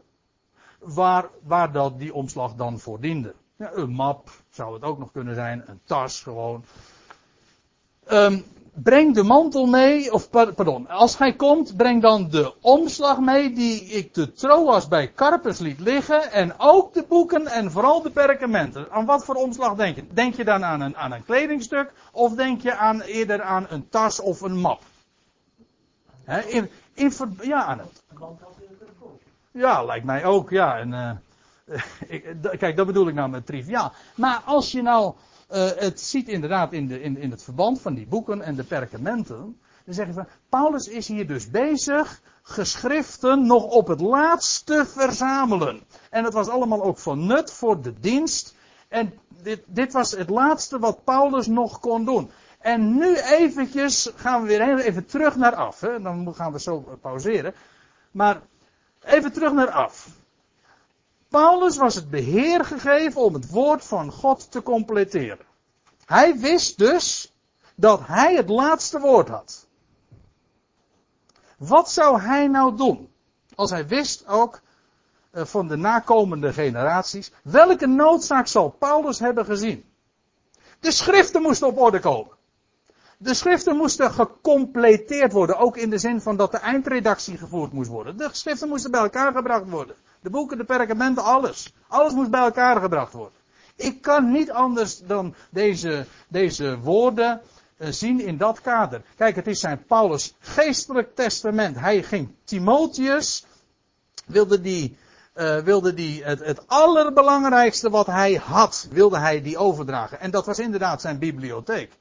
waar, 0.80 1.30
waar 1.43 1.72
dat 1.72 1.99
die 1.99 2.13
omslag 2.13 2.55
dan 2.55 2.80
voor 2.80 2.99
diende. 2.99 3.36
Ja, 3.55 3.72
een 3.74 3.89
map 3.89 4.30
zou 4.49 4.74
het 4.74 4.84
ook 4.84 4.97
nog 4.97 5.11
kunnen 5.11 5.36
zijn, 5.36 5.63
een 5.66 5.82
tas 5.84 6.22
gewoon. 6.22 6.66
Um, 8.11 8.45
breng 8.76 9.13
de 9.13 9.23
mantel 9.23 9.65
mee, 9.65 10.13
of 10.13 10.30
pardon, 10.30 10.89
als 10.89 11.15
gij 11.15 11.34
komt, 11.34 11.78
breng 11.78 12.01
dan 12.01 12.30
de 12.30 12.53
omslag 12.61 13.19
mee 13.19 13.53
die 13.53 13.84
ik 13.84 14.13
de 14.13 14.32
Troas 14.32 14.88
bij 14.88 15.13
Carpus 15.13 15.59
liet 15.59 15.80
liggen 15.80 16.32
en 16.32 16.53
ook 16.57 16.93
de 16.93 17.05
boeken 17.07 17.47
en 17.47 17.71
vooral 17.71 18.01
de 18.01 18.09
perkamenten. 18.09 18.91
Aan 18.91 19.05
wat 19.05 19.26
voor 19.26 19.36
omslag 19.36 19.76
denk 19.76 19.95
je? 19.95 20.07
Denk 20.13 20.36
je 20.36 20.43
dan 20.43 20.65
aan 20.65 20.82
een, 20.82 20.97
aan 20.97 21.11
een 21.11 21.26
kledingstuk 21.26 21.93
of 22.11 22.34
denk 22.34 22.61
je 22.61 22.76
aan, 22.76 23.01
eerder 23.01 23.41
aan 23.41 23.65
een 23.69 23.89
tas 23.89 24.19
of 24.19 24.41
een 24.41 24.57
map? 24.57 24.82
He, 26.23 26.39
in, 26.41 26.69
in, 26.93 27.13
ja, 27.41 27.63
aan 27.63 27.80
het. 27.80 28.03
Ja, 29.51 29.84
lijkt 29.84 30.05
mij 30.05 30.26
ook, 30.26 30.49
ja. 30.49 30.78
En, 30.78 30.91
uh, 30.91 31.80
ik, 32.15 32.36
kijk, 32.57 32.76
dat 32.76 32.86
bedoel 32.86 33.07
ik 33.07 33.13
nou 33.13 33.30
met 33.30 33.45
triviaal. 33.45 33.91
Maar 34.15 34.41
als 34.45 34.71
je 34.71 34.82
nou 34.82 35.13
uh, 35.51 35.69
het 35.75 36.01
ziet 36.01 36.27
inderdaad 36.27 36.73
in, 36.73 36.87
de, 36.87 37.01
in, 37.01 37.17
in 37.17 37.31
het 37.31 37.43
verband 37.43 37.81
van 37.81 37.93
die 37.93 38.07
boeken 38.07 38.41
en 38.41 38.55
de 38.55 38.63
perkamenten. 38.63 39.59
Dan 39.85 39.93
zeggen 39.93 40.13
van, 40.13 40.27
Paulus 40.49 40.87
is 40.87 41.07
hier 41.07 41.27
dus 41.27 41.49
bezig 41.49 42.21
geschriften 42.41 43.45
nog 43.45 43.63
op 43.63 43.87
het 43.87 44.01
laatste 44.01 44.85
verzamelen. 44.85 45.81
En 46.09 46.23
het 46.23 46.33
was 46.33 46.47
allemaal 46.47 46.83
ook 46.83 46.97
van 46.97 47.25
nut 47.25 47.51
voor 47.51 47.81
de 47.81 47.93
dienst. 47.99 48.55
En 48.87 49.13
dit, 49.43 49.63
dit 49.65 49.93
was 49.93 50.11
het 50.11 50.29
laatste 50.29 50.79
wat 50.79 51.03
Paulus 51.03 51.47
nog 51.47 51.79
kon 51.79 52.05
doen. 52.05 52.31
En 52.59 52.97
nu 52.97 53.15
eventjes 53.15 54.11
gaan 54.15 54.41
we 54.41 54.47
weer 54.47 54.79
even 54.79 55.05
terug 55.05 55.35
naar 55.35 55.55
af. 55.55 55.79
Hè? 55.79 56.01
Dan 56.01 56.35
gaan 56.35 56.51
we 56.51 56.59
zo 56.59 56.97
pauzeren. 57.01 57.53
Maar 58.11 58.41
even 59.03 59.33
terug 59.33 59.53
naar 59.53 59.71
af. 59.71 60.07
Paulus 61.36 61.77
was 61.77 61.95
het 61.95 62.09
beheer 62.09 62.65
gegeven 62.65 63.21
om 63.21 63.33
het 63.33 63.49
woord 63.49 63.83
van 63.83 64.11
God 64.11 64.51
te 64.51 64.63
completeren. 64.63 65.45
Hij 66.05 66.39
wist 66.39 66.77
dus 66.77 67.33
dat 67.75 68.07
hij 68.07 68.36
het 68.36 68.49
laatste 68.49 68.99
woord 68.99 69.27
had. 69.27 69.67
Wat 71.57 71.91
zou 71.91 72.21
hij 72.21 72.47
nou 72.47 72.77
doen? 72.77 73.11
Als 73.55 73.69
hij 73.69 73.88
wist 73.88 74.27
ook 74.27 74.61
eh, 75.31 75.45
van 75.45 75.67
de 75.67 75.75
nakomende 75.75 76.53
generaties, 76.53 77.31
welke 77.43 77.88
noodzaak 77.88 78.47
zal 78.47 78.69
Paulus 78.69 79.19
hebben 79.19 79.45
gezien? 79.45 79.86
De 80.79 80.91
schriften 80.91 81.41
moesten 81.41 81.67
op 81.67 81.77
orde 81.77 81.99
komen. 81.99 82.31
De 83.26 83.34
schriften 83.34 83.76
moesten 83.76 84.11
gecompleteerd 84.11 85.32
worden, 85.32 85.57
ook 85.57 85.78
in 85.78 85.89
de 85.89 85.97
zin 85.97 86.21
van 86.21 86.38
dat 86.38 86.51
de 86.51 86.57
eindredactie 86.57 87.38
gevoerd 87.38 87.71
moest 87.71 87.89
worden. 87.89 88.17
De 88.17 88.30
schriften 88.32 88.67
moesten 88.67 88.91
bij 88.91 89.01
elkaar 89.01 89.34
gebracht 89.34 89.69
worden. 89.69 89.95
De 90.21 90.30
boeken, 90.30 90.57
de 90.57 90.63
perkamenten, 90.63 91.23
alles. 91.23 91.73
Alles 91.88 92.13
moest 92.13 92.30
bij 92.30 92.41
elkaar 92.41 92.82
gebracht 92.82 93.13
worden. 93.13 93.38
Ik 93.76 94.01
kan 94.01 94.32
niet 94.32 94.51
anders 94.51 94.99
dan 94.99 95.36
deze, 95.49 96.05
deze 96.28 96.80
woorden 96.80 97.41
eh, 97.78 97.88
zien 97.91 98.19
in 98.19 98.38
dat 98.38 98.61
kader. 98.61 99.01
Kijk, 99.15 99.36
het 99.36 99.47
is 99.47 99.59
zijn 99.59 99.86
Paulus 99.86 100.36
geestelijk 100.39 101.15
testament. 101.15 101.80
Hij 101.80 102.03
ging 102.03 102.30
Timotheus, 102.43 103.45
wilde 104.26 104.61
die, 104.61 104.97
uh, 105.36 105.57
wilde 105.57 105.93
die 105.93 106.23
het, 106.23 106.39
het 106.39 106.67
allerbelangrijkste 106.67 107.89
wat 107.89 108.05
hij 108.05 108.34
had, 108.34 108.88
wilde 108.91 109.17
hij 109.17 109.41
die 109.41 109.57
overdragen. 109.57 110.19
En 110.19 110.32
dat 110.32 110.45
was 110.45 110.59
inderdaad 110.59 111.01
zijn 111.01 111.19
bibliotheek. 111.19 111.91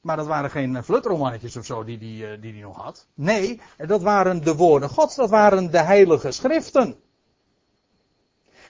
Maar 0.00 0.16
dat 0.16 0.26
waren 0.26 0.50
geen 0.50 0.84
flutromannetjes 0.84 1.56
of 1.56 1.66
zo 1.66 1.84
die, 1.84 1.98
die, 1.98 2.26
eh, 2.26 2.40
die 2.40 2.52
hij 2.52 2.62
nog 2.62 2.76
had. 2.76 3.06
Nee, 3.14 3.60
dat 3.76 4.02
waren 4.02 4.44
de 4.44 4.54
woorden 4.54 4.88
Gods, 4.88 5.16
dat 5.16 5.30
waren 5.30 5.70
de 5.70 5.82
heilige 5.82 6.30
schriften. 6.30 6.96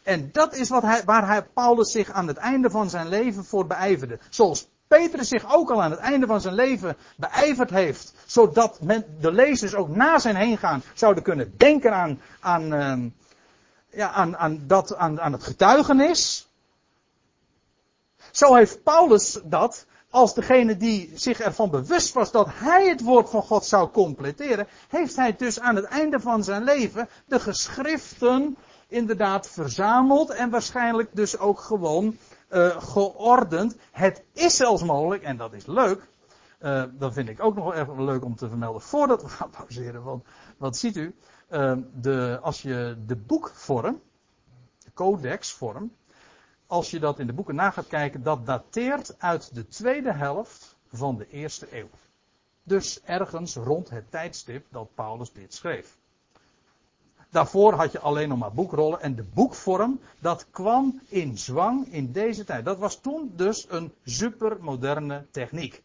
En 0.03 0.29
dat 0.33 0.55
is 0.55 0.69
wat 0.69 0.83
hij, 0.83 1.05
waar 1.05 1.27
hij, 1.27 1.43
Paulus 1.43 1.91
zich 1.91 2.11
aan 2.11 2.27
het 2.27 2.37
einde 2.37 2.71
van 2.71 2.91
zijn 2.91 3.09
leven 3.09 3.45
voor 3.45 3.67
beijverde. 3.67 4.19
Zoals 4.31 4.69
Petrus 4.89 5.29
zich 5.29 5.55
ook 5.55 5.71
al 5.71 5.83
aan 5.83 5.91
het 5.91 6.01
einde 6.01 6.27
van 6.27 6.41
zijn 6.41 6.55
leven 6.55 6.97
beijverd 7.17 7.71
heeft. 7.71 8.15
Zodat 8.27 8.81
men, 8.81 9.05
de 9.21 9.33
lezers 9.33 9.75
ook 9.75 9.89
na 9.89 10.19
zijn 10.19 10.37
heen 10.37 10.59
gaan 10.59 10.83
zouden 10.95 11.23
kunnen 11.23 11.55
denken 11.57 11.95
aan, 11.95 12.21
aan, 12.41 12.75
uh, 12.75 13.11
ja, 13.91 14.11
aan, 14.11 14.37
aan, 14.37 14.65
dat, 14.67 14.97
aan, 14.97 15.21
aan 15.21 15.33
het 15.33 15.43
getuigenis. 15.43 16.49
Zo 18.31 18.55
heeft 18.55 18.83
Paulus 18.83 19.41
dat 19.45 19.87
als 20.11 20.35
degene 20.35 20.77
die 20.77 21.11
zich 21.15 21.41
ervan 21.41 21.71
bewust 21.71 22.15
was 22.15 22.31
dat 22.31 22.47
hij 22.51 22.89
het 22.89 23.03
woord 23.03 23.31
van 23.31 23.43
God 23.43 23.65
zou 23.65 23.91
completeren, 23.91 24.67
heeft 24.89 25.17
hij 25.17 25.37
dus 25.37 25.61
aan 25.61 25.77
het 25.77 25.85
einde 25.85 26.21
van 26.21 26.45
zijn 26.45 26.65
leven 26.65 27.09
de 27.27 27.41
geschriften 27.41 28.57
inderdaad 28.89 29.49
verzameld 29.49 30.31
en 30.31 30.51
waarschijnlijk 30.51 31.09
dus 31.13 31.39
ook 31.39 31.61
gewoon 31.61 32.17
uh, 32.51 32.83
geordend. 32.83 33.77
Het 33.93 34.25
is 34.33 34.57
zelfs 34.57 34.83
mogelijk, 34.83 35.23
en 35.23 35.37
dat 35.37 35.53
is 35.53 35.67
leuk, 35.67 36.09
uh, 36.61 36.83
dat 36.93 37.13
vind 37.13 37.29
ik 37.29 37.43
ook 37.43 37.55
nog 37.55 37.65
wel 37.65 37.75
even 37.75 38.05
leuk 38.05 38.25
om 38.25 38.37
te 38.37 38.49
vermelden 38.49 38.83
voordat 38.83 39.23
we 39.23 39.29
gaan 39.39 39.51
pauzeren. 39.51 40.03
Want 40.03 40.25
wat 40.57 40.77
ziet 40.77 40.97
u, 40.97 41.15
uh, 41.51 41.73
de, 41.95 42.39
als 42.43 42.63
je 42.63 42.97
de 43.07 43.17
boekvorm, 43.17 44.01
de 44.79 44.91
codexvorm, 44.95 45.93
als 46.69 46.91
je 46.91 46.99
dat 46.99 47.19
in 47.19 47.27
de 47.27 47.33
boeken 47.33 47.55
na 47.55 47.71
gaat 47.71 47.87
kijken, 47.87 48.23
dat 48.23 48.47
dateert 48.47 49.15
uit 49.19 49.55
de 49.55 49.67
tweede 49.69 50.13
helft 50.13 50.77
van 50.93 51.17
de 51.17 51.29
eerste 51.29 51.79
eeuw. 51.79 51.89
Dus 52.63 53.03
ergens 53.03 53.55
rond 53.55 53.91
het 53.91 54.11
tijdstip 54.11 54.67
dat 54.71 54.95
Paulus 54.95 55.33
dit 55.33 55.55
schreef. 55.55 55.97
Daarvoor 57.31 57.73
had 57.73 57.93
je 57.93 57.99
alleen 57.99 58.29
nog 58.29 58.39
maar 58.39 58.53
boekrollen 58.53 59.01
en 59.01 59.15
de 59.15 59.25
boekvorm, 59.35 60.01
dat 60.19 60.47
kwam 60.51 61.01
in 61.09 61.39
zwang 61.39 61.93
in 61.93 62.13
deze 62.13 62.45
tijd. 62.45 62.65
Dat 62.65 62.79
was 62.79 63.01
toen 63.01 63.33
dus 63.37 63.67
een 63.69 63.93
supermoderne 64.05 65.27
techniek. 65.31 65.83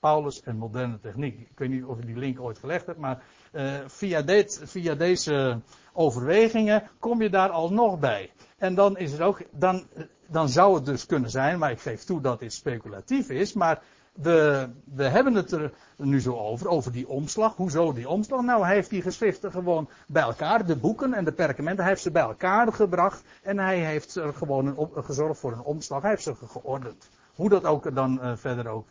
Paulus 0.00 0.42
en 0.42 0.56
moderne 0.56 1.00
techniek. 1.00 1.40
Ik 1.40 1.58
weet 1.58 1.68
niet 1.68 1.84
of 1.84 1.98
ik 1.98 2.06
die 2.06 2.16
link 2.16 2.40
ooit 2.40 2.58
gelegd 2.58 2.86
heb, 2.86 2.96
maar 2.96 3.22
uh, 3.52 3.78
via, 3.86 4.22
dit, 4.22 4.60
via 4.64 4.94
deze 4.94 5.60
overwegingen 5.92 6.90
kom 6.98 7.22
je 7.22 7.30
daar 7.30 7.50
al 7.50 7.72
nog 7.72 7.98
bij. 7.98 8.30
En 8.58 8.74
dan 8.74 8.98
is 8.98 9.12
het 9.12 9.20
ook, 9.20 9.42
dan, 9.50 9.86
dan 10.26 10.48
zou 10.48 10.74
het 10.74 10.84
dus 10.84 11.06
kunnen 11.06 11.30
zijn, 11.30 11.58
maar 11.58 11.70
ik 11.70 11.80
geef 11.80 12.04
toe 12.04 12.20
dat 12.20 12.38
dit 12.38 12.52
speculatief 12.52 13.28
is, 13.30 13.52
maar 13.52 13.82
we, 14.12 14.68
we 14.84 15.04
hebben 15.04 15.34
het 15.34 15.52
er 15.52 15.72
nu 15.96 16.20
zo 16.20 16.36
over, 16.36 16.68
over 16.68 16.92
die 16.92 17.08
omslag. 17.08 17.56
Hoezo 17.56 17.92
die 17.92 18.08
omslag? 18.08 18.42
Nou, 18.42 18.64
hij 18.64 18.74
heeft 18.74 18.90
die 18.90 19.02
geschriften 19.02 19.52
gewoon 19.52 19.88
bij 20.06 20.22
elkaar, 20.22 20.66
de 20.66 20.76
boeken 20.76 21.14
en 21.14 21.24
de 21.24 21.32
perkamenten, 21.32 21.80
hij 21.80 21.88
heeft 21.88 22.02
ze 22.02 22.10
bij 22.10 22.22
elkaar 22.22 22.72
gebracht 22.72 23.22
en 23.42 23.58
hij 23.58 23.78
heeft 23.78 24.14
er 24.14 24.34
gewoon 24.34 24.66
een, 24.66 25.04
gezorgd 25.04 25.40
voor 25.40 25.52
een 25.52 25.62
omslag. 25.62 26.00
Hij 26.02 26.10
heeft 26.10 26.22
ze 26.22 26.34
geordend. 26.34 27.08
Hoe 27.34 27.48
dat 27.48 27.64
ook 27.64 27.94
dan 27.94 28.18
uh, 28.22 28.32
verder 28.36 28.68
ook 28.68 28.86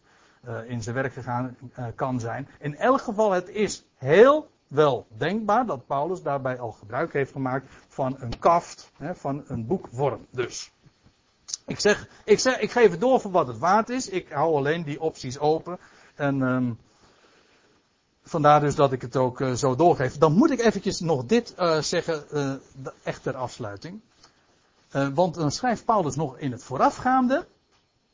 uh, 0.47 0.70
in 0.70 0.84
zijn 0.84 0.95
werk 0.95 1.13
gegaan 1.13 1.57
uh, 1.80 1.86
kan 1.95 2.20
zijn. 2.20 2.47
In 2.59 2.78
elk 2.78 3.01
geval, 3.01 3.32
het 3.32 3.49
is 3.49 3.86
heel 3.95 4.49
wel 4.68 5.07
denkbaar 5.18 5.65
dat 5.65 5.88
Paulus 5.88 6.22
daarbij 6.22 6.59
al 6.59 6.72
gebruik 6.72 7.13
heeft 7.13 7.32
gemaakt 7.32 7.65
van 7.88 8.15
een 8.20 8.39
kaft, 8.39 8.91
hè, 8.97 9.15
van 9.15 9.43
een 9.47 9.65
boekvorm. 9.65 10.26
Dus. 10.30 10.72
Ik 11.65 11.80
zeg, 11.80 12.07
ik 12.24 12.39
zeg, 12.39 12.59
ik 12.59 12.72
geef 12.72 12.91
het 12.91 12.99
door 12.99 13.20
voor 13.20 13.32
wat 13.32 13.47
het 13.47 13.57
waard 13.57 13.89
is. 13.89 14.09
Ik 14.09 14.30
hou 14.30 14.55
alleen 14.55 14.84
die 14.84 15.01
opties 15.01 15.39
open. 15.39 15.80
En 16.15 16.41
um, 16.41 16.80
vandaar 18.24 18.59
dus 18.59 18.76
dat 18.76 18.91
ik 18.91 19.01
het 19.01 19.15
ook 19.15 19.39
uh, 19.39 19.53
zo 19.53 19.76
doorgeef. 19.76 20.18
Dan 20.18 20.34
moet 20.34 20.51
ik 20.51 20.59
eventjes 20.59 20.99
nog 20.99 21.26
dit 21.26 21.55
uh, 21.59 21.82
zeggen, 21.82 22.24
uh, 22.34 22.53
echt 23.03 23.24
ter 23.24 23.36
afsluiting. 23.36 24.01
want 25.13 25.36
dan 25.36 25.51
schrijft 25.51 25.86
Paulus 25.86 26.15
nog 26.15 26.38
in 26.38 26.51
het 26.51 26.63
voorafgaande. 26.63 27.45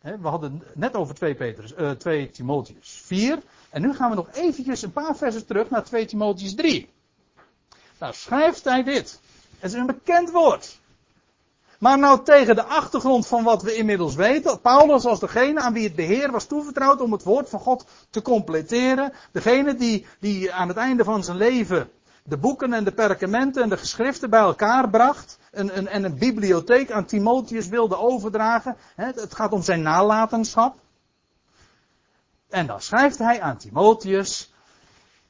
We 0.04 0.28
hadden 0.28 0.64
net 0.74 0.95
over 0.95 1.16
2, 1.16 1.36
Petrus, 1.36 1.74
2 1.97 2.30
Timotheus 2.30 3.01
4. 3.06 3.39
En 3.70 3.82
nu 3.82 3.93
gaan 3.93 4.10
we 4.10 4.16
nog 4.16 4.28
eventjes 4.34 4.82
een 4.82 4.91
paar 4.91 5.16
versen 5.16 5.45
terug 5.45 5.70
naar 5.70 5.84
2 5.84 6.06
Timotheus 6.06 6.56
3. 6.56 6.89
Nou 7.99 8.14
schrijft 8.14 8.64
hij 8.64 8.84
dit. 8.84 9.20
Het 9.60 9.72
is 9.72 9.78
een 9.78 9.86
bekend 9.86 10.32
woord. 10.32 10.80
Maar 11.80 11.99
nou 11.99 12.24
tegen 12.24 12.56
de 12.56 12.64
achtergrond 12.64 13.28
van 13.28 13.43
wat 13.43 13.62
we 13.62 13.76
inmiddels 13.76 14.16
weten, 14.16 14.62
Paulus 14.62 15.04
was 15.04 15.20
degene 15.20 15.60
aan 15.60 15.74
wie 15.74 15.84
het 15.84 15.95
beheer 15.95 16.32
was 16.32 16.45
toevertrouwd 16.45 17.01
om 17.01 17.12
het 17.12 17.24
woord 17.24 17.49
van 17.49 17.60
God 17.60 17.86
te 18.10 18.22
completeren. 18.22 19.14
Degene 19.32 19.76
die, 19.76 20.06
die 20.20 20.54
aan 20.54 20.68
het 20.68 20.78
einde 20.78 21.04
van 21.04 21.24
zijn 21.24 21.38
leven 21.38 21.89
de 22.24 22.38
boeken 22.38 22.74
en 22.74 22.84
de 22.84 22.91
perkamenten 22.91 23.64
en 23.64 23.70
de 23.70 23.78
geschriften 23.78 24.30
bij 24.30 24.39
elkaar 24.39 24.89
bracht. 24.89 25.38
En, 25.54 25.70
en, 25.70 25.88
en 25.88 26.04
een 26.04 26.18
bibliotheek 26.18 26.91
aan 26.91 27.06
Timotheus 27.06 27.68
wilde 27.68 27.97
overdragen. 27.97 28.78
Het 28.95 29.36
gaat 29.36 29.51
om 29.51 29.64
zijn 29.64 29.82
nalatenschap. 29.82 30.76
En 32.49 32.68
dan 32.68 32.82
schrijft 32.82 33.18
hij 33.18 33.41
aan 33.41 33.58
Timotheus. 33.58 34.54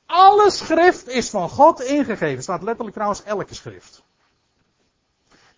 Alle 0.06 0.52
schrift 0.52 1.08
is 1.08 1.30
van 1.30 1.50
God 1.50 1.82
ingegeven. 1.82 2.44
Staat 2.44 2.64
letterlijk 2.64 2.96
trouwens 2.96 3.24
elke 3.24 3.54
schrift. 3.54 4.04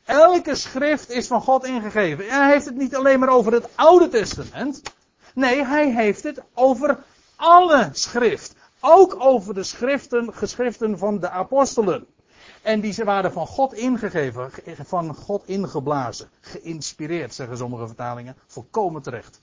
Elke 0.05 0.55
schrift 0.55 1.09
is 1.09 1.27
van 1.27 1.41
God 1.41 1.65
ingegeven. 1.65 2.29
En 2.29 2.41
hij 2.41 2.51
heeft 2.51 2.65
het 2.65 2.75
niet 2.75 2.95
alleen 2.95 3.19
maar 3.19 3.29
over 3.29 3.53
het 3.53 3.67
Oude 3.75 4.07
Testament. 4.07 4.81
Nee, 5.33 5.65
hij 5.65 5.91
heeft 5.91 6.23
het 6.23 6.41
over 6.53 7.03
alle 7.35 7.89
schrift. 7.91 8.55
Ook 8.79 9.15
over 9.19 9.53
de 9.53 9.63
schriften, 9.63 10.33
geschriften 10.33 10.97
van 10.97 11.19
de 11.19 11.29
apostelen. 11.29 12.07
En 12.65 12.81
die 12.81 13.03
waren 13.03 13.31
van 13.31 13.47
God 13.47 13.73
ingegeven, 13.73 14.51
van 14.85 15.15
God 15.15 15.47
ingeblazen, 15.47 16.29
geïnspireerd, 16.41 17.33
zeggen 17.33 17.57
sommige 17.57 17.87
vertalingen. 17.87 18.35
Volkomen 18.47 19.01
terecht. 19.01 19.39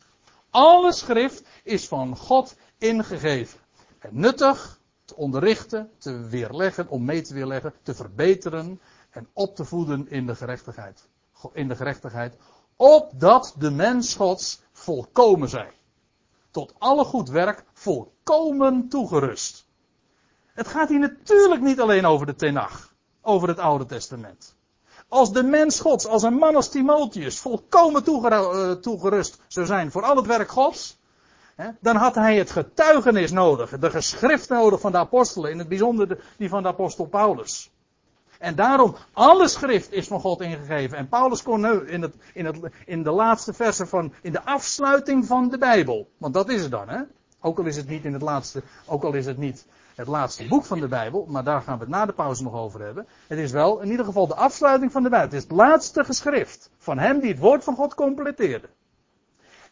Alle 0.50 0.92
schrift 0.92 1.42
is 1.62 1.88
van 1.88 2.16
God 2.16 2.56
ingegeven. 2.78 3.60
En 3.98 4.10
nuttig, 4.12 4.80
te 5.04 5.16
onderrichten, 5.16 5.90
te 5.98 6.20
weerleggen, 6.20 6.88
om 6.88 7.04
mee 7.04 7.22
te 7.22 7.34
weerleggen, 7.34 7.72
te 7.82 7.94
verbeteren 7.94 8.80
en 9.10 9.28
op 9.32 9.56
te 9.56 9.64
voeden 9.64 10.10
in 10.10 10.26
de 10.26 10.34
gerechtigheid. 10.34 11.08
In 11.52 11.68
de 11.68 11.76
gerechtigheid. 11.76 12.36
Opdat 12.76 13.54
de 13.58 13.70
mens 13.70 14.14
Gods 14.14 14.62
volkomen 14.72 15.48
zij. 15.48 15.72
Tot 16.50 16.74
alle 16.78 17.04
goed 17.04 17.28
werk 17.28 17.64
volkomen 17.72 18.88
toegerust. 18.88 19.66
Het 20.46 20.68
gaat 20.68 20.88
hier 20.88 20.98
natuurlijk 20.98 21.60
niet 21.60 21.80
alleen 21.80 22.06
over 22.06 22.26
de 22.26 22.34
Tenach. 22.34 22.91
Over 23.22 23.48
het 23.48 23.58
Oude 23.58 23.86
Testament. 23.86 24.54
Als 25.08 25.32
de 25.32 25.42
mens 25.42 25.80
Gods, 25.80 26.06
als 26.06 26.22
een 26.22 26.34
man 26.34 26.56
als 26.56 26.68
Timotheus, 26.68 27.38
volkomen 27.38 28.04
eh, 28.04 28.70
toegerust 28.70 29.38
zou 29.48 29.66
zijn 29.66 29.90
voor 29.90 30.02
al 30.02 30.16
het 30.16 30.26
werk 30.26 30.50
Gods, 30.50 31.00
dan 31.80 31.96
had 31.96 32.14
hij 32.14 32.36
het 32.36 32.50
getuigenis 32.50 33.30
nodig, 33.30 33.78
de 33.78 33.90
geschrift 33.90 34.48
nodig 34.48 34.80
van 34.80 34.92
de 34.92 34.98
apostelen, 34.98 35.50
in 35.50 35.58
het 35.58 35.68
bijzonder 35.68 36.24
die 36.38 36.48
van 36.48 36.62
de 36.62 36.68
apostel 36.68 37.06
Paulus. 37.06 37.70
En 38.38 38.54
daarom, 38.54 38.94
alle 39.12 39.48
schrift 39.48 39.92
is 39.92 40.06
van 40.06 40.20
God 40.20 40.40
ingegeven. 40.40 40.98
En 40.98 41.08
Paulus 41.08 41.42
kon 41.42 41.86
in, 41.86 42.02
het, 42.02 42.14
in, 42.34 42.44
het, 42.44 42.56
in 42.86 43.02
de 43.02 43.10
laatste 43.10 43.52
versen 43.52 43.88
van, 43.88 44.12
in 44.22 44.32
de 44.32 44.44
afsluiting 44.44 45.26
van 45.26 45.48
de 45.48 45.58
Bijbel. 45.58 46.08
Want 46.18 46.34
dat 46.34 46.48
is 46.48 46.62
het 46.62 46.70
dan, 46.70 46.88
hè? 46.88 47.00
Ook 47.40 47.58
al 47.58 47.64
is 47.64 47.76
het 47.76 47.88
niet 47.88 48.04
in 48.04 48.12
het 48.12 48.22
laatste, 48.22 48.62
ook 48.86 49.04
al 49.04 49.12
is 49.12 49.26
het 49.26 49.38
niet 49.38 49.66
het 49.94 50.06
laatste 50.06 50.48
boek 50.48 50.64
van 50.64 50.80
de 50.80 50.88
Bijbel, 50.88 51.26
maar 51.28 51.44
daar 51.44 51.62
gaan 51.62 51.74
we 51.78 51.84
het 51.84 51.92
na 51.92 52.06
de 52.06 52.12
pauze 52.12 52.42
nog 52.42 52.54
over 52.54 52.80
hebben. 52.80 53.06
Het 53.26 53.38
is 53.38 53.50
wel 53.50 53.80
in 53.80 53.90
ieder 53.90 54.04
geval 54.04 54.26
de 54.26 54.34
afsluiting 54.34 54.92
van 54.92 55.02
de 55.02 55.08
Bijbel. 55.08 55.28
Het 55.28 55.36
is 55.36 55.42
het 55.42 55.52
laatste 55.52 56.04
geschrift 56.04 56.70
van 56.78 56.98
hem 56.98 57.20
die 57.20 57.30
het 57.30 57.38
woord 57.38 57.64
van 57.64 57.74
God 57.74 57.94
completeerde. 57.94 58.68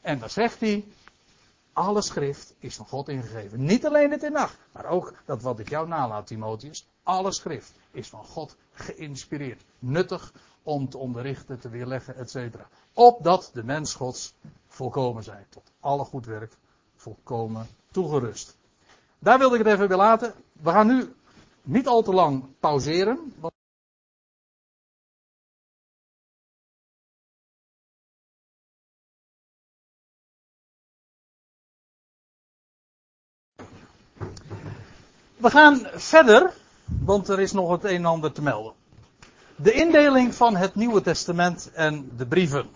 En 0.01 0.19
dan 0.19 0.31
zegt 0.31 0.61
hij, 0.61 0.85
alle 1.73 2.03
schrift 2.03 2.55
is 2.59 2.77
van 2.77 2.87
God 2.87 3.09
ingegeven. 3.09 3.65
Niet 3.65 3.87
alleen 3.87 4.11
het 4.11 4.23
in 4.23 4.33
nacht, 4.33 4.59
maar 4.73 4.87
ook 4.87 5.15
dat 5.25 5.43
wat 5.43 5.59
ik 5.59 5.69
jou 5.69 5.89
nalaat, 5.89 6.27
Timotheus. 6.27 6.87
Alle 7.03 7.33
schrift 7.33 7.73
is 7.91 8.09
van 8.09 8.25
God 8.25 8.57
geïnspireerd. 8.73 9.65
Nuttig 9.79 10.33
om 10.63 10.89
te 10.89 10.99
onderrichten, 10.99 11.61
te 11.61 11.69
weerleggen, 11.69 12.17
etc. 12.17 12.57
Opdat 12.93 13.51
de 13.55 13.65
mens 13.65 13.95
Gods 13.95 14.35
volkomen 14.69 15.23
zij. 15.23 15.47
Tot 15.49 15.73
alle 15.81 16.05
goed 16.05 16.27
werk 16.27 16.57
volkomen 16.97 17.67
toegerust. 17.91 18.57
Daar 19.21 19.39
wilde 19.39 19.59
ik 19.59 19.65
het 19.65 19.73
even 19.75 19.89
bij 19.89 19.97
laten. 19.97 20.35
We 20.53 20.71
gaan 20.71 20.87
nu 20.87 21.15
niet 21.63 21.87
al 21.87 22.03
te 22.03 22.13
lang 22.13 22.45
pauzeren. 22.61 23.33
Want 23.39 23.55
We 35.37 35.51
gaan 35.51 35.87
verder, 35.95 36.53
want 36.85 37.29
er 37.29 37.41
is 37.41 37.53
nog 37.53 37.71
het 37.71 37.85
een 37.85 37.91
en 37.91 38.05
ander 38.05 38.33
te 38.33 38.43
melden. 38.43 38.73
De 39.57 39.73
indeling 39.73 40.35
van 40.35 40.57
het 40.57 40.75
Nieuwe 40.75 41.01
Testament 41.01 41.71
en 41.73 42.11
de 42.17 42.27
brieven. 42.27 42.71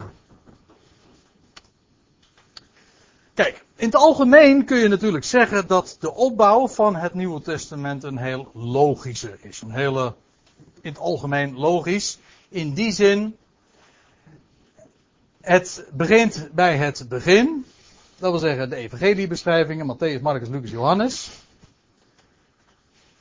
Kijk, 3.35 3.64
in 3.85 3.91
het 3.91 3.99
algemeen 3.99 4.65
kun 4.65 4.79
je 4.79 4.89
natuurlijk 4.89 5.25
zeggen 5.25 5.67
dat 5.67 5.97
de 6.01 6.15
opbouw 6.15 6.69
van 6.69 6.97
het 6.97 7.15
Nieuwe 7.15 7.41
Testament 7.41 8.03
een 8.03 8.19
heel 8.19 8.51
logische 8.55 9.37
is. 9.41 9.61
Een 9.61 9.71
hele, 9.71 10.15
in 10.81 10.91
het 10.91 10.99
algemeen 10.99 11.57
logisch. 11.57 12.19
In 12.49 12.75
die 12.75 12.93
zin, 12.93 13.37
het 15.41 15.87
begint 15.93 16.49
bij 16.53 16.77
het 16.77 17.07
begin. 17.09 17.65
Dat 18.19 18.31
wil 18.31 18.41
zeggen 18.41 18.71
de 18.71 18.77
evangeliebeschrijvingen, 18.77 19.97
Matthäus, 19.97 20.23
Marcus, 20.23 20.49
Lucas, 20.49 20.71
Johannes. 20.71 21.31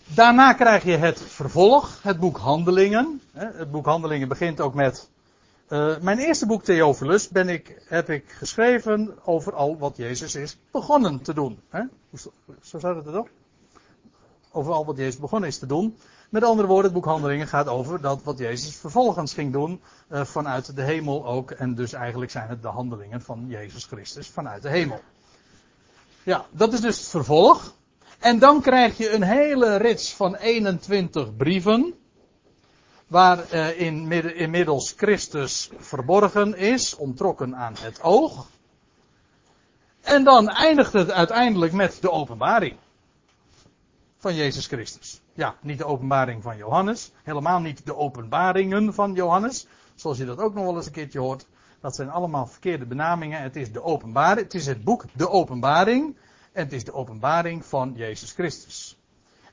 Daarna 0.05 0.53
krijg 0.53 0.83
je 0.83 0.97
het 0.97 1.21
vervolg, 1.21 1.99
het 2.01 2.19
boek 2.19 2.37
Handelingen. 2.37 3.21
Het 3.31 3.71
boek 3.71 3.85
Handelingen 3.85 4.27
begint 4.27 4.61
ook 4.61 4.73
met. 4.73 5.09
Uh, 5.69 5.97
mijn 5.99 6.17
eerste 6.17 6.45
boek 6.45 6.63
Theophilus 6.63 7.29
ben 7.29 7.49
ik, 7.49 7.81
heb 7.85 8.09
ik 8.09 8.31
geschreven 8.31 9.17
over 9.25 9.53
al 9.53 9.77
wat 9.77 9.97
Jezus 9.97 10.35
is 10.35 10.57
begonnen 10.71 11.21
te 11.21 11.33
doen. 11.33 11.59
Hè? 11.69 11.81
Zo 12.61 12.77
staat 12.77 12.95
het 12.95 13.05
er 13.05 13.13
toch? 13.13 13.27
Over 14.51 14.73
al 14.73 14.85
wat 14.85 14.97
Jezus 14.97 15.17
begonnen 15.17 15.49
is 15.49 15.57
te 15.57 15.65
doen. 15.65 15.97
Met 16.29 16.43
andere 16.43 16.67
woorden, 16.67 16.85
het 16.85 16.93
boek 16.93 17.05
Handelingen 17.05 17.47
gaat 17.47 17.67
over 17.67 18.01
dat 18.01 18.23
wat 18.23 18.37
Jezus 18.37 18.75
vervolgens 18.75 19.33
ging 19.33 19.51
doen 19.51 19.81
uh, 20.11 20.25
vanuit 20.25 20.75
de 20.75 20.81
hemel 20.81 21.25
ook. 21.25 21.51
En 21.51 21.75
dus 21.75 21.93
eigenlijk 21.93 22.31
zijn 22.31 22.49
het 22.49 22.61
de 22.61 22.67
handelingen 22.67 23.21
van 23.21 23.45
Jezus 23.47 23.85
Christus 23.85 24.27
vanuit 24.27 24.61
de 24.61 24.69
hemel. 24.69 24.99
Ja, 26.23 26.45
dat 26.51 26.73
is 26.73 26.81
dus 26.81 26.97
het 26.97 27.07
vervolg. 27.07 27.73
En 28.19 28.39
dan 28.39 28.61
krijg 28.61 28.97
je 28.97 29.11
een 29.11 29.23
hele 29.23 29.75
rits 29.75 30.13
van 30.13 30.35
21 30.35 31.35
brieven. 31.35 31.93
Waar 33.13 33.49
eh, 33.49 33.79
in, 33.79 34.11
inmiddels 34.35 34.93
Christus 34.97 35.69
verborgen 35.77 36.57
is, 36.57 36.95
ontrokken 36.95 37.55
aan 37.55 37.75
het 37.79 38.01
oog. 38.01 38.47
En 40.01 40.23
dan 40.23 40.49
eindigt 40.49 40.93
het 40.93 41.11
uiteindelijk 41.11 41.71
met 41.73 41.97
de 42.01 42.11
openbaring 42.11 42.77
van 44.17 44.35
Jezus 44.35 44.67
Christus. 44.67 45.21
Ja, 45.33 45.55
niet 45.61 45.77
de 45.77 45.85
openbaring 45.85 46.43
van 46.43 46.57
Johannes, 46.57 47.11
helemaal 47.23 47.59
niet 47.59 47.85
de 47.85 47.95
openbaringen 47.95 48.93
van 48.93 49.13
Johannes, 49.13 49.67
zoals 49.95 50.17
je 50.17 50.25
dat 50.25 50.39
ook 50.39 50.53
nog 50.53 50.63
wel 50.63 50.75
eens 50.75 50.85
een 50.85 50.91
keertje 50.91 51.19
hoort. 51.19 51.45
Dat 51.81 51.95
zijn 51.95 52.09
allemaal 52.09 52.47
verkeerde 52.47 52.85
benamingen. 52.85 53.41
Het 53.41 53.55
is 53.55 53.71
de 53.71 53.83
openbaring, 53.83 54.45
het 54.45 54.53
is 54.53 54.65
het 54.65 54.83
boek 54.83 55.05
De 55.13 55.29
Openbaring. 55.29 56.17
En 56.51 56.63
het 56.63 56.73
is 56.73 56.83
de 56.83 56.93
openbaring 56.93 57.65
van 57.65 57.93
Jezus 57.95 58.31
Christus. 58.31 58.97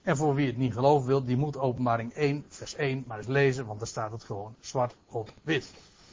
En 0.02 0.16
voor 0.16 0.34
wie 0.34 0.46
het 0.46 0.56
niet 0.56 0.72
geloven 0.72 1.06
wil, 1.06 1.24
die 1.24 1.36
moet 1.36 1.58
openbaring 1.58 2.12
1, 2.12 2.44
vers 2.48 2.74
1 2.74 3.04
maar 3.06 3.18
eens 3.18 3.26
lezen, 3.26 3.66
want 3.66 3.78
daar 3.78 3.88
staat 3.88 4.12
het 4.12 4.24
gewoon 4.24 4.54
zwart 4.60 4.94
op 5.06 5.32
wit. 5.42 5.72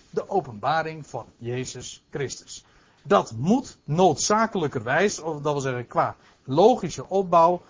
De 0.10 0.30
openbaring 0.30 1.08
van 1.08 1.26
Jezus 1.38 2.04
Christus. 2.10 2.66
Dat 3.04 3.34
moet 3.38 3.78
noodzakelijkerwijs, 3.84 5.20
of 5.20 5.42
dat 5.42 5.54
wil 5.54 5.62
zeggen 5.62 5.88
qua 5.88 6.16
logische 6.44 7.10
opbouw, 7.10 7.62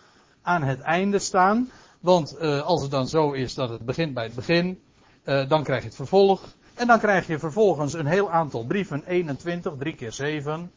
aan 0.42 0.64
het 0.64 0.80
einde 0.80 1.20
staan. 1.20 1.72
Want 2.00 2.36
uh, 2.42 2.62
als 2.62 2.82
het 2.82 2.92
dan 2.92 3.08
zo 3.08 3.32
is 3.32 3.54
dat 3.54 3.70
het 3.70 3.86
begint 3.86 4.14
bij 4.14 4.24
het 4.24 4.36
begin, 4.36 4.82
uh, 5.24 5.50
dan 5.50 5.64
krijg 5.64 5.82
je 5.82 5.88
het 5.88 5.96
vervolg. 5.96 6.42
En 6.74 6.88
dan 6.88 7.00
krijg 7.00 7.28
je 7.28 7.40
vervolgens 7.40 7.94
een 7.94 8.06
heel 8.06 8.32
aantal 8.32 8.66
brieven, 8.66 9.04
21, 9.06 9.74
3 9.78 9.96
keer 9.96 10.12
7, 10.12 10.72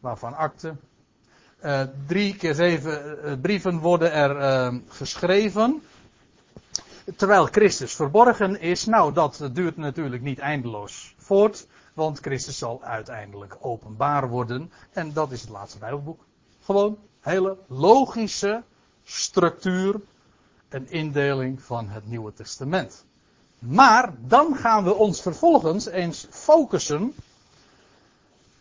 waarvan 0.00 0.34
akte, 0.34 0.74
uh, 1.64 1.80
drie 2.06 2.36
keer 2.36 2.54
zeven 2.54 3.18
uh, 3.24 3.32
brieven 3.40 3.78
worden 3.78 4.12
er 4.12 4.36
uh, 4.36 4.80
geschreven. 4.88 5.82
Terwijl 7.16 7.44
Christus 7.44 7.94
verborgen 7.94 8.60
is. 8.60 8.84
Nou, 8.84 9.12
dat 9.12 9.48
duurt 9.52 9.76
natuurlijk 9.76 10.22
niet 10.22 10.38
eindeloos 10.38 11.14
voort. 11.18 11.66
Want 11.94 12.18
Christus 12.18 12.58
zal 12.58 12.82
uiteindelijk 12.82 13.56
openbaar 13.60 14.28
worden. 14.28 14.72
En 14.92 15.12
dat 15.12 15.32
is 15.32 15.40
het 15.40 15.50
laatste 15.50 15.78
Bijbelboek. 15.78 16.24
Gewoon 16.64 16.98
hele 17.20 17.56
logische 17.66 18.62
structuur 19.04 20.00
en 20.68 20.90
indeling 20.90 21.62
van 21.62 21.88
het 21.88 22.06
Nieuwe 22.06 22.32
Testament. 22.32 23.04
Maar 23.58 24.14
dan 24.20 24.56
gaan 24.56 24.84
we 24.84 24.94
ons 24.94 25.22
vervolgens 25.22 25.86
eens 25.86 26.26
focussen 26.30 27.14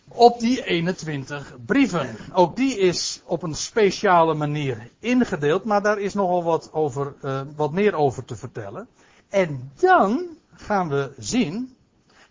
op 0.08 0.40
die 0.40 0.64
21 0.64 1.56
brieven. 1.66 2.18
Ook 2.34 2.56
die 2.56 2.78
is 2.78 3.22
op 3.26 3.44
een 3.44 3.56
speciale 3.56 4.34
manier 4.34 4.90
ingedeeld, 5.00 5.64
maar 5.64 5.82
daar 5.82 6.00
is 6.00 6.14
nogal 6.14 6.44
wat, 6.44 6.70
over, 6.74 7.14
uh, 7.22 7.42
wat 7.56 7.72
meer 7.72 7.94
over 7.94 8.26
te 8.26 8.36
vertellen. 8.36 8.88
En 9.30 9.72
dan 9.80 10.38
gaan 10.56 10.90
we 10.90 11.14
zien 11.18 11.76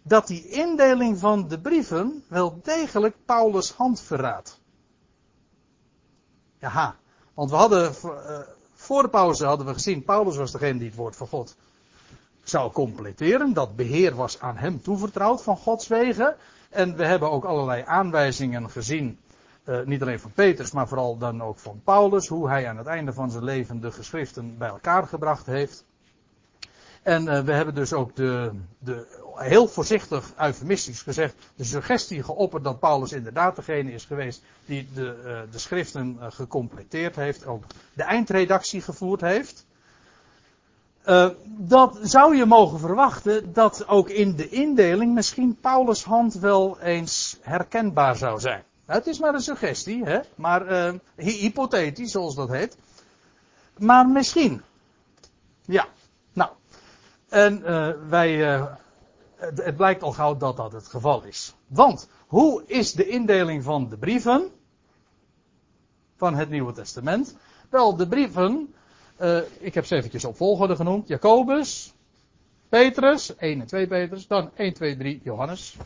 dat 0.02 0.26
die 0.26 0.48
indeling 0.48 1.18
van 1.18 1.48
de 1.48 1.60
brieven 1.60 2.24
wel 2.28 2.60
degelijk 2.62 3.16
Paulus' 3.24 3.72
hand 3.72 4.00
verraadt. 4.00 4.60
Ja, 6.58 6.96
want 7.34 7.50
we 7.50 7.56
hadden 7.56 7.92
uh, 8.04 8.38
voor 8.74 9.02
de 9.02 9.08
pauze 9.08 9.44
hadden 9.44 9.66
we 9.66 9.72
gezien, 9.72 10.04
Paulus 10.04 10.36
was 10.36 10.52
degene 10.52 10.78
die 10.78 10.88
het 10.88 10.96
woord 10.96 11.16
van 11.16 11.26
God 11.26 11.56
zou 12.42 12.72
completeren. 12.72 13.52
Dat 13.52 13.76
beheer 13.76 14.14
was 14.14 14.40
aan 14.40 14.56
hem 14.56 14.82
toevertrouwd 14.82 15.42
van 15.42 15.56
Gods 15.56 15.88
wegen. 15.88 16.36
En 16.72 16.96
we 16.96 17.04
hebben 17.04 17.30
ook 17.30 17.44
allerlei 17.44 17.82
aanwijzingen 17.86 18.70
gezien. 18.70 19.18
Uh, 19.64 19.80
niet 19.84 20.02
alleen 20.02 20.20
van 20.20 20.32
Petrus, 20.32 20.70
maar 20.70 20.88
vooral 20.88 21.18
dan 21.18 21.42
ook 21.42 21.58
van 21.58 21.80
Paulus. 21.84 22.28
Hoe 22.28 22.48
hij 22.48 22.68
aan 22.68 22.76
het 22.76 22.86
einde 22.86 23.12
van 23.12 23.30
zijn 23.30 23.44
leven 23.44 23.80
de 23.80 23.92
geschriften 23.92 24.58
bij 24.58 24.68
elkaar 24.68 25.06
gebracht 25.06 25.46
heeft. 25.46 25.84
En 27.02 27.22
uh, 27.22 27.40
we 27.40 27.52
hebben 27.52 27.74
dus 27.74 27.92
ook 27.92 28.16
de, 28.16 28.50
de, 28.78 29.06
heel 29.34 29.68
voorzichtig 29.68 30.32
eufemistisch 30.38 31.02
gezegd, 31.02 31.34
de 31.54 31.64
suggestie 31.64 32.22
geopperd 32.22 32.64
dat 32.64 32.80
Paulus 32.80 33.12
inderdaad 33.12 33.56
degene 33.56 33.92
is 33.92 34.04
geweest 34.04 34.42
die 34.64 34.88
de, 34.94 35.22
uh, 35.24 35.52
de 35.52 35.58
schriften 35.58 36.18
gecompleteerd 36.20 37.16
heeft, 37.16 37.46
ook 37.46 37.64
de 37.92 38.02
eindredactie 38.02 38.80
gevoerd 38.80 39.20
heeft. 39.20 39.66
Uh, 41.06 41.28
dat 41.44 41.98
zou 42.02 42.36
je 42.36 42.46
mogen 42.46 42.78
verwachten 42.78 43.52
dat 43.52 43.88
ook 43.88 44.08
in 44.08 44.36
de 44.36 44.48
indeling 44.48 45.14
misschien 45.14 45.56
Paulus' 45.60 46.04
hand 46.04 46.34
wel 46.34 46.78
eens 46.80 47.38
herkenbaar 47.40 48.16
zou 48.16 48.40
zijn. 48.40 48.62
Het 48.84 49.06
is 49.06 49.18
maar 49.18 49.34
een 49.34 49.40
suggestie, 49.40 50.04
hè? 50.04 50.20
maar 50.34 50.72
uh, 50.72 50.98
hypothetisch 51.16 52.10
zoals 52.10 52.34
dat 52.34 52.48
heet. 52.48 52.76
Maar 53.78 54.08
misschien. 54.08 54.62
Ja, 55.64 55.86
nou. 56.32 56.50
En 57.28 57.62
uh, 57.66 57.88
wij, 58.08 58.36
het, 59.36 59.64
het 59.64 59.76
blijkt 59.76 60.02
al 60.02 60.12
gauw 60.12 60.36
dat 60.36 60.56
dat 60.56 60.72
het 60.72 60.86
geval 60.86 61.22
is. 61.22 61.54
Want 61.66 62.08
hoe 62.26 62.62
is 62.66 62.92
de 62.92 63.08
indeling 63.08 63.62
van 63.62 63.88
de 63.88 63.96
brieven 63.96 64.50
van 66.16 66.34
het 66.34 66.50
Nieuwe 66.50 66.72
Testament? 66.72 67.36
Wel, 67.70 67.96
de 67.96 68.08
brieven 68.08 68.74
uh, 69.22 69.38
ik 69.58 69.74
heb 69.74 69.84
ze 69.84 69.96
eventjes 69.96 70.24
op 70.24 70.36
volgorde 70.36 70.76
genoemd. 70.76 71.08
Jacobus, 71.08 71.94
Petrus, 72.68 73.36
1 73.36 73.60
en 73.60 73.66
2 73.66 73.86
Petrus, 73.86 74.26
dan 74.26 74.50
1, 74.54 74.72
2, 74.74 74.96
3 74.96 75.20
Johannes. 75.24 75.76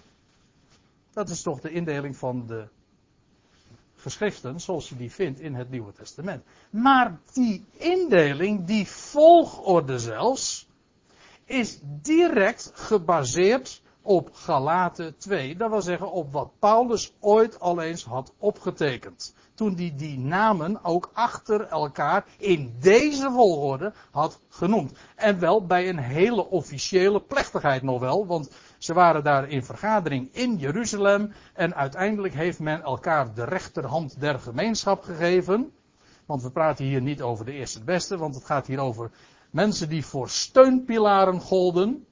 Dat 1.13 1.29
is 1.29 1.43
toch 1.43 1.61
de 1.61 1.71
indeling 1.71 2.17
van 2.17 2.47
de 2.47 2.69
geschriften 3.97 4.61
zoals 4.61 4.89
je 4.89 4.97
die 4.97 5.11
vindt 5.11 5.41
in 5.41 5.55
het 5.55 5.71
Nieuwe 5.71 5.93
Testament. 5.93 6.45
Maar 6.71 7.19
die 7.33 7.65
indeling, 7.73 8.65
die 8.65 8.87
volgorde 8.87 9.99
zelfs, 9.99 10.69
is 11.45 11.79
direct 12.03 12.71
gebaseerd 12.75 13.83
op 14.07 14.31
Galaten 14.33 15.17
2. 15.19 15.57
Dat 15.57 15.71
wil 15.71 15.83
zeggen 15.83 16.13
op 16.13 16.33
wat 16.33 16.51
Paulus 16.59 17.13
ooit 17.21 17.61
al 17.61 17.81
eens 17.81 18.05
had 18.05 18.33
opgetekend. 18.39 19.35
Toen 19.55 19.75
hij 19.75 19.95
die 19.97 20.19
namen 20.19 20.85
ook 20.85 21.11
achter 21.13 21.67
elkaar 21.67 22.25
in 22.39 22.75
deze 22.81 23.31
volgorde 23.31 23.93
had 24.11 24.39
genoemd. 24.49 24.93
En 25.15 25.39
wel 25.39 25.67
bij 25.67 25.89
een 25.89 25.99
hele 25.99 26.51
officiële 26.51 27.21
plechtigheid 27.21 27.83
nog 27.83 28.01
wel. 28.01 28.27
Want 28.27 28.51
ze 28.79 28.95
waren 28.95 29.25
daar 29.25 29.49
in 29.49 29.65
vergadering 29.65 30.29
in 30.33 30.57
Jeruzalem. 30.57 31.33
En 31.55 31.75
uiteindelijk 31.75 32.35
heeft 32.35 32.59
men 32.59 32.83
elkaar 32.83 33.35
de 33.35 33.45
rechterhand 33.45 34.21
der 34.21 34.39
gemeenschap 34.39 35.03
gegeven. 35.03 35.73
Want 36.27 36.43
we 36.43 36.51
praten 36.51 36.85
hier 36.85 37.01
niet 37.01 37.23
over 37.23 37.45
de 37.45 37.53
eerste 37.53 37.79
het 37.79 37.87
beste. 37.87 38.17
Want 38.17 38.35
het 38.35 38.45
gaat 38.45 38.67
hier 38.67 38.81
over 38.81 39.11
mensen 39.51 39.89
die 39.89 40.07
voor 40.07 40.29
steunpilaren 40.29 41.41
golden. 41.41 42.07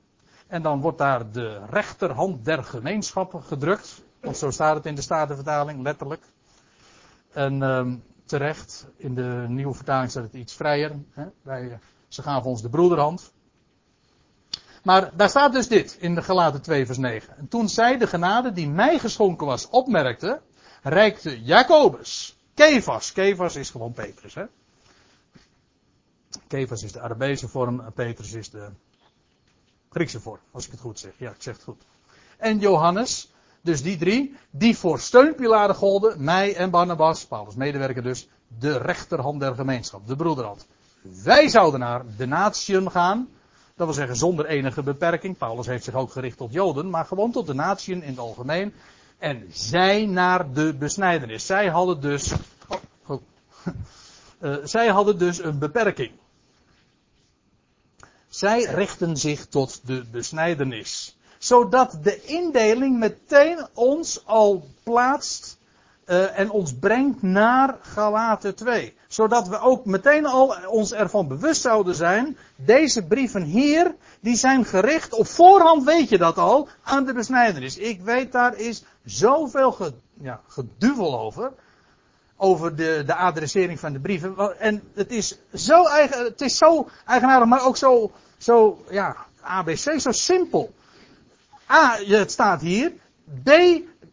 En 0.46 0.62
dan 0.62 0.80
wordt 0.80 0.98
daar 0.98 1.30
de 1.30 1.60
rechterhand 1.70 2.44
der 2.44 2.64
gemeenschappen 2.64 3.42
gedrukt. 3.42 4.02
Want 4.20 4.36
zo 4.36 4.50
staat 4.50 4.76
het 4.76 4.86
in 4.86 4.94
de 4.94 5.02
Statenvertaling, 5.02 5.82
letterlijk. 5.82 6.22
En 7.32 7.62
um, 7.62 8.02
terecht, 8.24 8.86
in 8.96 9.14
de 9.14 9.44
nieuwe 9.48 9.74
vertaling 9.74 10.10
staat 10.10 10.22
het 10.22 10.32
iets 10.32 10.54
vrijer. 10.54 10.92
Hè? 11.10 11.24
Wij, 11.42 11.78
ze 12.08 12.22
gaven 12.22 12.50
ons 12.50 12.62
de 12.62 12.68
broederhand. 12.68 13.32
Maar 14.82 15.16
daar 15.16 15.28
staat 15.28 15.52
dus 15.52 15.68
dit 15.68 15.96
in 16.00 16.14
de 16.14 16.22
Galaten 16.22 16.62
2 16.62 16.86
vers 16.86 16.98
9. 16.98 17.36
En 17.36 17.48
toen 17.48 17.68
zij 17.68 17.98
de 17.98 18.06
genade 18.06 18.52
die 18.52 18.68
mij 18.68 18.98
geschonken 18.98 19.46
was 19.46 19.68
opmerkte, 19.68 20.40
reikte 20.82 21.42
Jacobus, 21.42 22.38
Kefas, 22.54 23.12
Kefas 23.12 23.56
is 23.56 23.70
gewoon 23.70 23.92
Petrus 23.92 24.34
hè. 24.34 24.44
Kefas 26.46 26.82
is 26.82 26.92
de 26.92 27.00
Arabese 27.00 27.48
vorm, 27.48 27.92
Petrus 27.94 28.32
is 28.32 28.50
de 28.50 28.68
Griekse 29.94 30.20
vorm, 30.20 30.40
als 30.50 30.64
ik 30.64 30.70
het 30.70 30.80
goed 30.80 30.98
zeg. 30.98 31.12
Ja, 31.16 31.30
ik 31.30 31.42
zeg 31.42 31.54
het 31.54 31.64
goed. 31.64 31.82
En 32.36 32.58
Johannes, 32.58 33.32
dus 33.60 33.82
die 33.82 33.96
drie, 33.96 34.36
die 34.50 34.78
voor 34.78 34.98
steunpilaren 34.98 35.74
golden, 35.74 36.24
mij 36.24 36.56
en 36.56 36.70
Barnabas, 36.70 37.26
Paulus 37.26 37.54
medewerker 37.54 38.02
dus, 38.02 38.28
de 38.58 38.76
rechterhand 38.78 39.40
der 39.40 39.54
gemeenschap, 39.54 40.06
de 40.06 40.16
broederhand. 40.16 40.66
Wij 41.24 41.48
zouden 41.48 41.80
naar 41.80 42.02
de 42.16 42.26
natieën 42.26 42.90
gaan, 42.90 43.28
dat 43.76 43.86
wil 43.86 43.94
zeggen 43.94 44.16
zonder 44.16 44.46
enige 44.46 44.82
beperking. 44.82 45.36
Paulus 45.36 45.66
heeft 45.66 45.84
zich 45.84 45.94
ook 45.94 46.12
gericht 46.12 46.36
tot 46.36 46.52
Joden, 46.52 46.90
maar 46.90 47.04
gewoon 47.04 47.32
tot 47.32 47.46
de 47.46 47.54
natieën 47.54 48.02
in 48.02 48.08
het 48.08 48.18
algemeen. 48.18 48.74
En 49.18 49.46
zij 49.50 50.06
naar 50.06 50.52
de 50.52 50.74
besnijdenis. 50.74 51.46
Zij 51.46 51.68
hadden 51.68 52.00
dus, 52.00 52.32
oh, 52.68 52.78
oh, 53.06 53.20
uh, 54.40 54.56
zij 54.74 54.88
hadden 54.88 55.18
dus 55.18 55.42
een 55.42 55.58
beperking. 55.58 56.10
Zij 58.34 58.62
richten 58.62 59.16
zich 59.16 59.46
tot 59.46 59.80
de 59.84 60.04
besnijdenis. 60.10 61.16
Zodat 61.38 61.98
de 62.02 62.22
indeling 62.24 62.98
meteen 62.98 63.66
ons 63.74 64.26
al 64.26 64.68
plaatst 64.82 65.58
uh, 66.06 66.38
en 66.38 66.50
ons 66.50 66.74
brengt 66.74 67.22
naar 67.22 67.76
Galaten 67.80 68.54
2. 68.54 68.94
Zodat 69.08 69.48
we 69.48 69.58
ook 69.58 69.84
meteen 69.84 70.26
al 70.26 70.56
ons 70.66 70.92
ervan 70.92 71.28
bewust 71.28 71.60
zouden 71.60 71.94
zijn. 71.94 72.36
Deze 72.56 73.02
brieven 73.02 73.42
hier, 73.42 73.94
die 74.20 74.36
zijn 74.36 74.64
gericht, 74.64 75.12
op 75.12 75.26
voorhand 75.26 75.84
weet 75.84 76.08
je 76.08 76.18
dat 76.18 76.38
al, 76.38 76.68
aan 76.82 77.04
de 77.04 77.12
besnijdenis. 77.12 77.76
Ik 77.76 78.00
weet 78.00 78.32
daar 78.32 78.56
is 78.56 78.84
zoveel 79.04 79.76
ja, 80.20 80.40
geduvel 80.48 81.20
over. 81.20 81.52
Over 82.36 82.76
de, 82.76 83.02
de 83.06 83.14
adressering 83.14 83.80
van 83.80 83.92
de 83.92 84.00
brieven. 84.00 84.60
En 84.60 84.82
het 84.94 85.12
is 85.12 85.38
zo 85.52 85.84
eigen, 85.86 86.24
het 86.24 86.40
is 86.40 86.56
zo 86.56 86.88
eigenaardig, 87.06 87.48
maar 87.48 87.66
ook 87.66 87.76
zo 87.76 88.12
zo, 88.44 88.84
ja, 88.90 89.16
ABC, 89.40 90.00
zo 90.00 90.12
simpel. 90.12 90.74
A, 91.70 91.96
het 91.96 92.30
staat 92.30 92.60
hier. 92.60 92.92
B, 93.42 93.50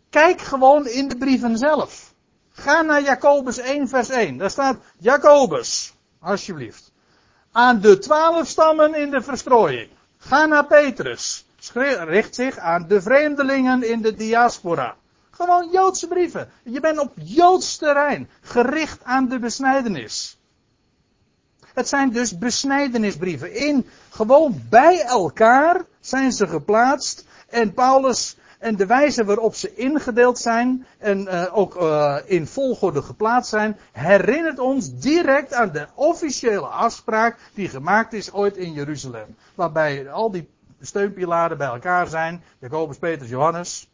kijk 0.09 0.41
gewoon 0.41 0.87
in 0.87 1.07
de 1.07 1.17
brieven 1.17 1.57
zelf. 1.57 2.13
Ga 2.51 2.81
naar 2.81 3.01
Jacobus 3.01 3.57
1 3.57 3.87
vers 3.87 4.09
1. 4.09 4.37
Daar 4.37 4.49
staat 4.49 4.77
Jacobus, 4.97 5.93
alsjeblieft. 6.19 6.91
Aan 7.51 7.79
de 7.79 7.97
twaalf 7.97 8.47
stammen 8.47 8.95
in 8.95 9.09
de 9.09 9.21
verstrooiing. 9.21 9.89
Ga 10.17 10.45
naar 10.45 10.65
Petrus. 10.65 11.45
Richt 11.73 12.35
zich 12.35 12.57
aan 12.57 12.87
de 12.87 13.01
vreemdelingen 13.01 13.83
in 13.89 14.01
de 14.01 14.13
diaspora. 14.13 14.95
Gewoon 15.31 15.69
Joodse 15.71 16.07
brieven. 16.07 16.51
Je 16.63 16.79
bent 16.79 16.99
op 16.99 17.11
Joods 17.15 17.77
terrein. 17.77 18.29
Gericht 18.41 19.03
aan 19.03 19.27
de 19.27 19.39
besnijdenis. 19.39 20.37
Het 21.73 21.87
zijn 21.87 22.11
dus 22.11 22.37
besnijdenisbrieven. 22.37 23.55
In, 23.55 23.87
gewoon 24.09 24.61
bij 24.69 25.01
elkaar 25.01 25.81
zijn 25.99 26.31
ze 26.31 26.47
geplaatst. 26.47 27.25
En 27.49 27.73
Paulus 27.73 28.37
en 28.61 28.75
de 28.75 28.85
wijze 28.85 29.25
waarop 29.25 29.55
ze 29.55 29.75
ingedeeld 29.75 30.39
zijn 30.39 30.85
en 30.97 31.21
uh, 31.21 31.57
ook 31.57 31.81
uh, 31.81 32.17
in 32.25 32.47
volgorde 32.47 33.01
geplaatst 33.01 33.49
zijn, 33.49 33.77
herinnert 33.91 34.59
ons 34.59 34.99
direct 34.99 35.53
aan 35.53 35.71
de 35.71 35.87
officiële 35.93 36.67
afspraak 36.67 37.37
die 37.53 37.69
gemaakt 37.69 38.13
is 38.13 38.31
ooit 38.31 38.57
in 38.57 38.73
Jeruzalem. 38.73 39.35
Waarbij 39.55 40.11
al 40.11 40.31
die 40.31 40.49
steunpilaren 40.81 41.57
bij 41.57 41.67
elkaar 41.67 42.07
zijn. 42.07 42.43
Jacobus, 42.59 42.97
Petrus, 42.97 43.29
Johannes. 43.29 43.89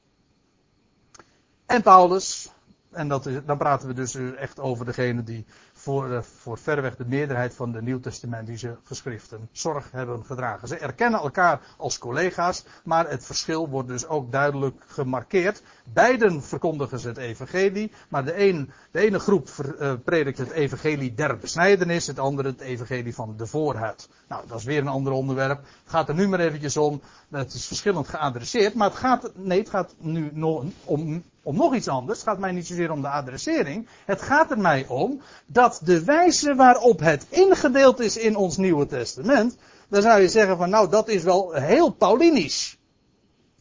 En 1.66 1.82
Paulus. 1.82 2.52
En 2.92 3.08
dat 3.08 3.26
is, 3.26 3.36
dan 3.46 3.58
praten 3.58 3.88
we 3.88 3.94
dus 3.94 4.16
echt 4.36 4.60
over 4.60 4.86
degene 4.86 5.24
die 5.24 5.46
voor, 5.88 6.10
uh, 6.10 6.22
voor 6.22 6.58
verreweg 6.58 6.96
de 6.96 7.06
meerderheid 7.06 7.54
van 7.54 7.72
de 7.72 7.82
Nieuwtestamentische 7.82 8.78
geschriften 8.84 9.50
zorg 9.52 9.92
hebben 9.92 10.26
gedragen. 10.26 10.68
Ze 10.68 10.78
erkennen 10.78 11.20
elkaar 11.20 11.62
als 11.78 11.98
collega's, 11.98 12.66
maar 12.84 13.10
het 13.10 13.26
verschil 13.26 13.70
wordt 13.70 13.88
dus 13.88 14.08
ook 14.08 14.32
duidelijk 14.32 14.84
gemarkeerd. 14.88 15.64
Beiden 15.94 16.44
verkondigen 16.44 17.00
ze 17.00 17.08
het 17.08 17.18
evangelie, 17.18 17.92
maar 18.10 18.26
de, 18.26 18.66
de 18.92 19.00
ene 19.00 19.20
groep 19.20 19.50
uh, 19.80 19.94
predikt 20.04 20.38
het 20.38 20.52
evangelie 20.52 21.14
der 21.14 21.38
besnijdenis, 21.38 22.08
het 22.08 22.20
andere 22.20 22.48
het 22.48 22.62
evangelie 22.62 23.16
van 23.16 23.34
de 23.38 23.48
voorhuid. 23.48 24.10
Nou, 24.28 24.48
dat 24.48 24.60
is 24.60 24.66
weer 24.66 24.82
een 24.82 24.88
ander 24.88 25.14
onderwerp. 25.14 25.58
Het 25.58 25.92
gaat 25.92 26.10
er 26.10 26.16
nu 26.16 26.28
maar 26.28 26.40
eventjes 26.40 26.78
om. 26.78 27.02
Het 27.32 27.54
is 27.54 27.66
verschillend 27.66 28.08
geadresseerd, 28.08 28.74
maar 28.74 28.90
het 28.90 28.98
gaat, 28.98 29.32
nee, 29.36 29.60
het 29.60 29.70
gaat 29.70 29.94
nu 29.98 30.30
nog 30.34 30.64
om 30.84 31.24
om 31.48 31.56
nog 31.56 31.76
iets 31.76 31.88
anders. 31.88 32.20
Het 32.20 32.28
gaat 32.28 32.40
mij 32.40 32.52
niet 32.52 32.68
zozeer 32.68 32.92
om 32.92 33.02
de 33.02 33.10
adressering. 33.10 33.88
Het 34.06 34.22
gaat 34.22 34.52
er 34.52 34.60
mij 34.60 34.86
om 34.88 35.22
dat 35.46 35.80
de 35.84 36.04
wijze 36.04 36.56
waarop 36.56 37.00
het 37.00 37.26
ingedeeld 37.30 38.00
is 38.00 38.18
in 38.18 38.36
ons 38.36 38.58
Nieuwe 38.58 38.86
Testament. 38.86 39.58
Dan 39.88 40.02
zou 40.02 40.22
je 40.22 40.30
zeggen 40.30 40.58
van 40.58 40.70
nou 40.70 40.90
dat 40.90 41.08
is 41.08 41.24
wel 41.24 41.54
heel 41.54 41.90
Paulinisch. 41.90 42.78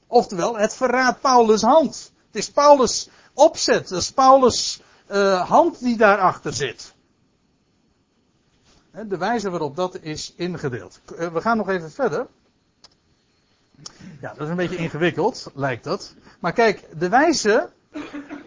Oftewel, 0.06 0.58
het 0.58 0.74
verraadt 0.74 1.20
Paulus' 1.20 1.62
hand. 1.62 2.12
Het 2.26 2.36
is 2.36 2.50
Paulus' 2.50 3.08
opzet. 3.34 3.88
Het 3.88 3.98
is 3.98 4.12
Paulus' 4.12 4.80
uh, 5.10 5.48
hand 5.48 5.80
die 5.80 5.96
daarachter 5.96 6.52
zit. 6.52 6.94
De 9.06 9.16
wijze 9.16 9.50
waarop 9.50 9.76
dat 9.76 9.98
is 10.00 10.32
ingedeeld. 10.36 11.00
Eh, 11.16 11.32
we 11.32 11.40
gaan 11.40 11.56
nog 11.56 11.68
even 11.68 11.90
verder. 11.90 12.26
Ja, 14.20 14.32
dat 14.32 14.40
is 14.40 14.48
een 14.48 14.56
beetje 14.56 14.76
ingewikkeld, 14.76 15.50
lijkt 15.54 15.84
dat. 15.84 16.14
Maar 16.40 16.52
kijk, 16.52 16.84
de 16.98 17.08
wijze 17.08 17.70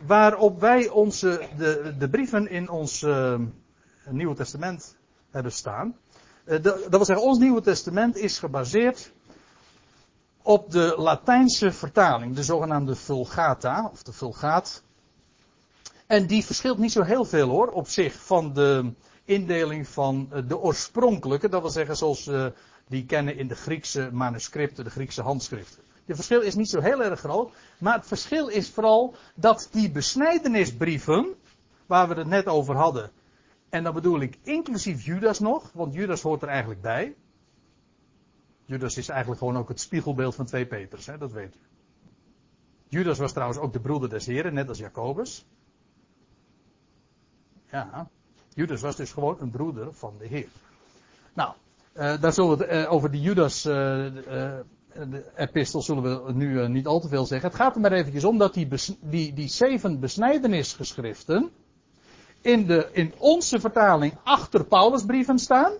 waarop 0.06 0.60
wij 0.60 0.90
onze, 0.90 1.48
de, 1.58 1.96
de 1.98 2.10
brieven 2.10 2.50
in 2.50 2.70
ons 2.70 3.02
uh, 3.02 3.40
Nieuwe 4.10 4.36
Testament 4.36 4.96
hebben 5.32 5.52
staan. 5.52 5.96
De, 6.46 6.60
dat 6.62 6.90
wil 6.90 7.06
zeggen, 7.06 7.26
ons 7.26 7.38
Nieuwe 7.38 7.62
Testament 7.62 8.18
is 8.18 8.40
gebaseerd 8.40 9.12
op 10.42 10.72
de 10.72 10.94
Latijnse 10.98 11.72
vertaling, 11.72 12.36
de 12.36 12.44
zogenaamde 12.44 12.96
Vulgata, 12.96 13.90
of 13.92 14.04
de 14.04 14.14
Vulgaat. 14.14 14.84
En 16.08 16.28
die 16.28 16.46
verschilt 16.46 16.78
niet 16.78 16.92
zo 16.92 17.02
heel 17.02 17.26
veel 17.26 17.50
hoor, 17.50 17.68
op 17.68 17.88
zich, 17.88 18.14
van 18.14 18.54
de 18.54 18.92
indeling 19.26 19.88
van 19.88 20.30
de 20.48 20.58
oorspronkelijke, 20.58 21.50
dat 21.50 21.62
wil 21.62 21.70
zeggen 21.70 21.98
zoals 21.98 22.30
die 22.90 23.06
kennen 23.06 23.38
in 23.38 23.48
de 23.48 23.56
Griekse 23.56 24.10
manuscripten, 24.12 24.84
de 24.84 24.90
Griekse 24.90 25.22
handschriften. 25.22 25.84
Het 26.06 26.16
verschil 26.16 26.42
is 26.42 26.56
niet 26.56 26.70
zo 26.70 26.82
heel 26.82 27.04
erg 27.04 27.20
groot, 27.20 27.54
maar 27.78 27.94
het 27.94 28.08
verschil 28.08 28.48
is 28.48 28.70
vooral 28.70 29.16
dat 29.36 29.68
die 29.72 29.92
besnijdenisbrieven, 29.92 31.36
waar 31.86 32.08
we 32.08 32.14
het 32.14 32.28
net 32.28 32.48
over 32.48 32.76
hadden, 32.76 33.12
en 33.70 33.84
dan 33.84 33.94
bedoel 33.94 34.20
ik 34.20 34.38
inclusief 34.44 35.06
Judas 35.06 35.40
nog, 35.40 35.72
want 35.74 35.94
Judas 35.94 36.22
hoort 36.22 36.42
er 36.42 36.48
eigenlijk 36.48 36.82
bij. 36.82 37.16
Judas 38.66 38.98
is 38.98 39.10
eigenlijk 39.10 39.40
gewoon 39.40 39.58
ook 39.58 39.68
het 39.68 39.80
spiegelbeeld 39.80 40.36
van 40.36 40.46
twee 40.46 40.66
Peters, 40.66 41.06
hè, 41.06 41.18
dat 41.18 41.32
weet 41.32 41.56
u. 41.56 41.60
Judas 42.88 43.18
was 43.18 43.32
trouwens 43.32 43.60
ook 43.60 43.74
de 43.74 43.80
broeder 43.80 44.10
des 44.10 44.26
Heren, 44.26 44.54
net 44.54 44.70
als 44.70 44.78
Jacobus. 44.78 45.46
Ja, 47.72 48.10
Judas 48.54 48.82
was 48.82 48.96
dus 48.96 49.12
gewoon 49.12 49.38
een 49.40 49.50
broeder 49.50 49.94
van 49.94 50.18
de 50.18 50.28
Heer. 50.28 50.48
Nou, 51.34 51.54
uh, 52.00 52.22
daar 52.22 52.34
zullen 52.34 52.58
we 52.58 52.68
uh, 52.68 52.92
over 52.92 53.12
die 53.12 53.22
Judas 53.22 53.66
uh, 53.66 53.74
de 53.74 55.32
epistel 55.36 55.82
zullen 55.82 56.26
we 56.26 56.34
nu 56.34 56.68
niet 56.68 56.88
al 56.88 57.00
te 57.00 57.08
veel 57.08 57.26
zeggen. 57.26 57.50
Het 57.50 57.60
gaat 57.60 57.76
er 57.76 57.82
maar 57.82 57.92
eventjes 57.92 58.24
om 58.24 58.38
dat 58.38 58.54
die, 58.54 58.68
die, 59.02 59.34
die 59.34 59.48
zeven 59.48 60.00
besnijdenisgeschriften 60.00 61.52
in, 62.42 62.66
de, 62.66 62.90
in 62.92 63.14
onze 63.18 63.60
vertaling 63.60 64.18
achter 64.24 64.66
Paulusbrieven 64.66 65.40
staan. 65.40 65.72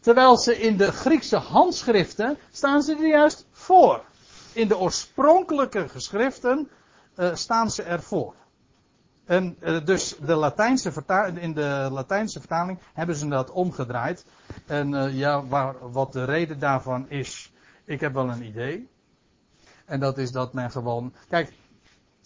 Terwijl 0.00 0.36
ze 0.36 0.58
in 0.58 0.76
de 0.76 0.92
Griekse 0.92 1.36
handschriften 1.36 2.38
staan 2.50 2.82
ze 2.82 2.94
er 2.94 3.08
juist 3.08 3.46
voor. 3.50 4.04
In 4.52 4.68
de 4.68 4.78
oorspronkelijke 4.78 5.88
geschriften 5.88 6.68
staan 7.32 7.70
ze 7.70 7.82
ervoor. 7.82 8.34
En 9.28 9.56
uh, 9.60 9.84
dus 9.84 10.16
de 10.16 10.34
Latijnse 10.34 10.92
in 11.34 11.52
de 11.52 11.88
Latijnse 11.92 12.38
vertaling 12.38 12.78
hebben 12.92 13.16
ze 13.16 13.28
dat 13.28 13.50
omgedraaid. 13.50 14.24
En 14.66 14.92
uh, 14.92 15.18
ja, 15.18 15.46
waar, 15.46 15.90
wat 15.90 16.12
de 16.12 16.24
reden 16.24 16.58
daarvan 16.58 17.10
is, 17.10 17.52
ik 17.84 18.00
heb 18.00 18.12
wel 18.12 18.30
een 18.30 18.44
idee. 18.44 18.88
En 19.84 20.00
dat 20.00 20.18
is 20.18 20.32
dat 20.32 20.52
men 20.52 20.70
gewoon. 20.70 21.12
Kijk, 21.28 21.52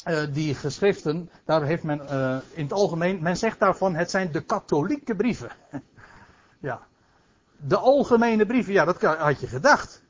uh, 0.06 0.22
die 0.32 0.54
geschriften, 0.54 1.30
daar 1.44 1.62
heeft 1.62 1.82
men 1.82 2.00
in 2.54 2.62
het 2.62 2.72
algemeen, 2.72 3.22
men 3.22 3.36
zegt 3.36 3.58
daarvan, 3.58 3.94
het 3.94 4.10
zijn 4.10 4.32
de 4.32 4.40
katholieke 4.40 5.16
brieven. 5.16 5.50
ja. 6.68 6.80
De 7.56 7.76
algemene 7.76 8.46
brieven, 8.46 8.72
ja, 8.72 8.84
dat 8.84 9.02
had 9.02 9.40
je 9.40 9.46
gedacht. 9.46 10.01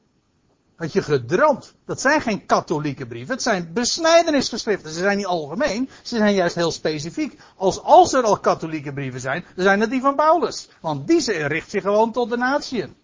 Had 0.82 0.92
je 0.92 1.02
gedroomd. 1.02 1.74
Dat 1.84 2.00
zijn 2.00 2.20
geen 2.20 2.46
katholieke 2.46 3.06
brieven, 3.06 3.34
het 3.34 3.42
zijn 3.42 3.72
besnijdenisgeschriften. 3.72 4.90
Ze 4.90 4.98
zijn 4.98 5.16
niet 5.16 5.26
algemeen, 5.26 5.88
ze 6.02 6.16
zijn 6.16 6.34
juist 6.34 6.54
heel 6.54 6.70
specifiek. 6.70 7.40
Als, 7.56 7.82
als 7.82 8.12
er 8.12 8.22
al 8.22 8.38
katholieke 8.38 8.92
brieven 8.92 9.20
zijn, 9.20 9.44
dan 9.54 9.64
zijn 9.64 9.80
het 9.80 9.90
die 9.90 10.00
van 10.00 10.14
Paulus. 10.14 10.68
Want 10.80 11.06
die 11.06 11.46
richt 11.46 11.70
zich 11.70 11.82
gewoon 11.82 12.12
tot 12.12 12.30
de 12.30 12.36
natieën. 12.36 12.94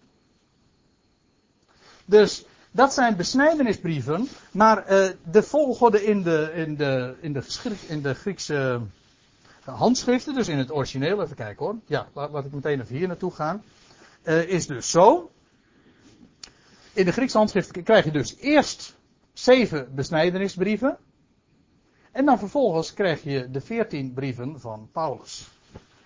Dus 2.05 2.45
dat 2.71 2.93
zijn 2.93 3.15
besnijdenisbrieven, 3.15 4.27
maar 4.51 4.77
uh, 4.77 5.09
de 5.31 5.43
volgorde 5.43 6.03
in 6.05 6.23
de, 6.23 6.51
in, 6.55 6.75
de, 6.75 7.15
in, 7.21 7.33
de 7.33 7.43
in 7.87 8.01
de 8.01 8.13
Griekse 8.13 8.81
handschriften, 9.63 10.35
dus 10.35 10.47
in 10.47 10.57
het 10.57 10.71
origineel, 10.71 11.21
even 11.21 11.35
kijken 11.35 11.65
hoor. 11.65 11.75
Ja, 11.85 12.07
laat, 12.13 12.45
ik 12.45 12.51
meteen 12.51 12.81
even 12.81 12.95
hier 12.95 13.07
naartoe 13.07 13.31
gaan. 13.31 13.63
Uh, 14.23 14.49
is 14.49 14.67
dus 14.67 14.89
zo. 14.89 15.31
In 16.93 17.05
de 17.05 17.11
Griekse 17.11 17.37
handschriften 17.37 17.83
krijg 17.83 18.05
je 18.05 18.11
dus 18.11 18.35
eerst 18.35 18.97
zeven 19.33 19.95
besnijdenisbrieven. 19.95 20.97
En 22.11 22.25
dan 22.25 22.39
vervolgens 22.39 22.93
krijg 22.93 23.23
je 23.23 23.51
de 23.51 23.61
veertien 23.61 24.13
brieven 24.13 24.59
van 24.59 24.89
Paulus. 24.91 25.47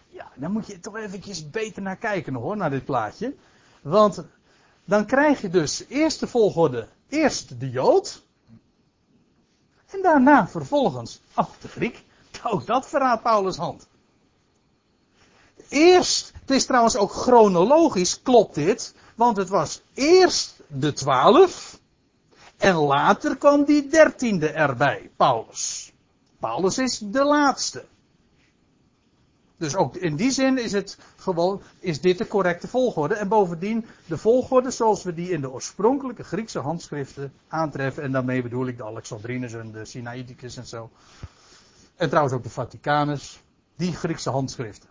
Ja, 0.08 0.32
dan 0.36 0.52
moet 0.52 0.68
je 0.68 0.80
toch 0.80 0.98
eventjes 0.98 1.50
beter 1.50 1.82
naar 1.82 1.98
kijken 1.98 2.34
hoor, 2.34 2.58
naar 2.58 2.70
dit 2.70 2.86
plaatje. 2.86 3.36
Want 3.82 4.26
dan 4.86 5.06
krijg 5.06 5.42
je 5.42 5.50
dus 5.50 5.86
eerst 5.88 6.20
de 6.20 6.28
volgorde, 6.28 6.88
eerst 7.08 7.60
de 7.60 7.70
Jood. 7.70 8.24
En 9.86 10.02
daarna 10.02 10.48
vervolgens, 10.48 11.22
oh 11.36 11.50
de 11.62 11.68
Griek. 11.68 12.04
Ook 12.44 12.66
dat 12.66 12.88
verraadt 12.88 13.24
Paulus' 13.24 13.58
hand. 13.58 13.88
Eerst, 15.69 16.31
het 16.40 16.52
is 16.52 16.65
trouwens 16.65 16.95
ook 16.95 17.11
chronologisch, 17.11 18.22
klopt 18.22 18.56
dit. 18.56 18.94
Want 19.15 19.38
het 19.38 19.49
was 19.49 19.81
eerst 19.94 20.61
de 20.68 20.94
twaalf. 20.94 21.80
En 22.57 22.76
later 22.76 23.38
kwam 23.38 23.64
die 23.64 23.88
dertiende 23.88 24.49
erbij, 24.49 25.10
Paulus. 25.15 25.94
Paulus 26.40 26.77
is 26.77 26.98
de 26.98 27.23
laatste. 27.23 27.85
Dus 29.57 29.76
ook 29.76 29.95
in 29.95 30.15
die 30.15 30.31
zin 30.31 30.57
is 30.57 30.72
het 30.72 30.98
gewoon, 31.15 31.61
is 31.80 32.02
dit 32.02 32.18
de 32.18 32.27
correcte 32.27 32.68
volgorde. 32.68 33.15
En 33.15 33.27
bovendien 33.27 33.85
de 34.06 34.18
volgorde 34.18 34.72
zoals 34.72 35.03
we 35.03 35.14
die 35.14 35.30
in 35.30 35.41
de 35.41 35.52
oorspronkelijke 35.52 36.23
Griekse 36.23 36.60
handschriften 36.60 37.34
aantreffen. 37.48 38.03
En 38.03 38.11
daarmee 38.11 38.41
bedoel 38.41 38.68
ik 38.68 38.77
de 38.77 38.85
Alexandrinus 38.85 39.53
en 39.53 39.72
de 39.72 39.85
Sinaiticus 39.85 40.57
en 40.57 40.65
zo. 40.65 40.90
En 41.95 42.07
trouwens 42.07 42.35
ook 42.35 42.44
de 42.44 42.49
Vaticanus. 42.49 43.41
Die 43.76 43.94
Griekse 43.94 44.30
handschriften. 44.30 44.90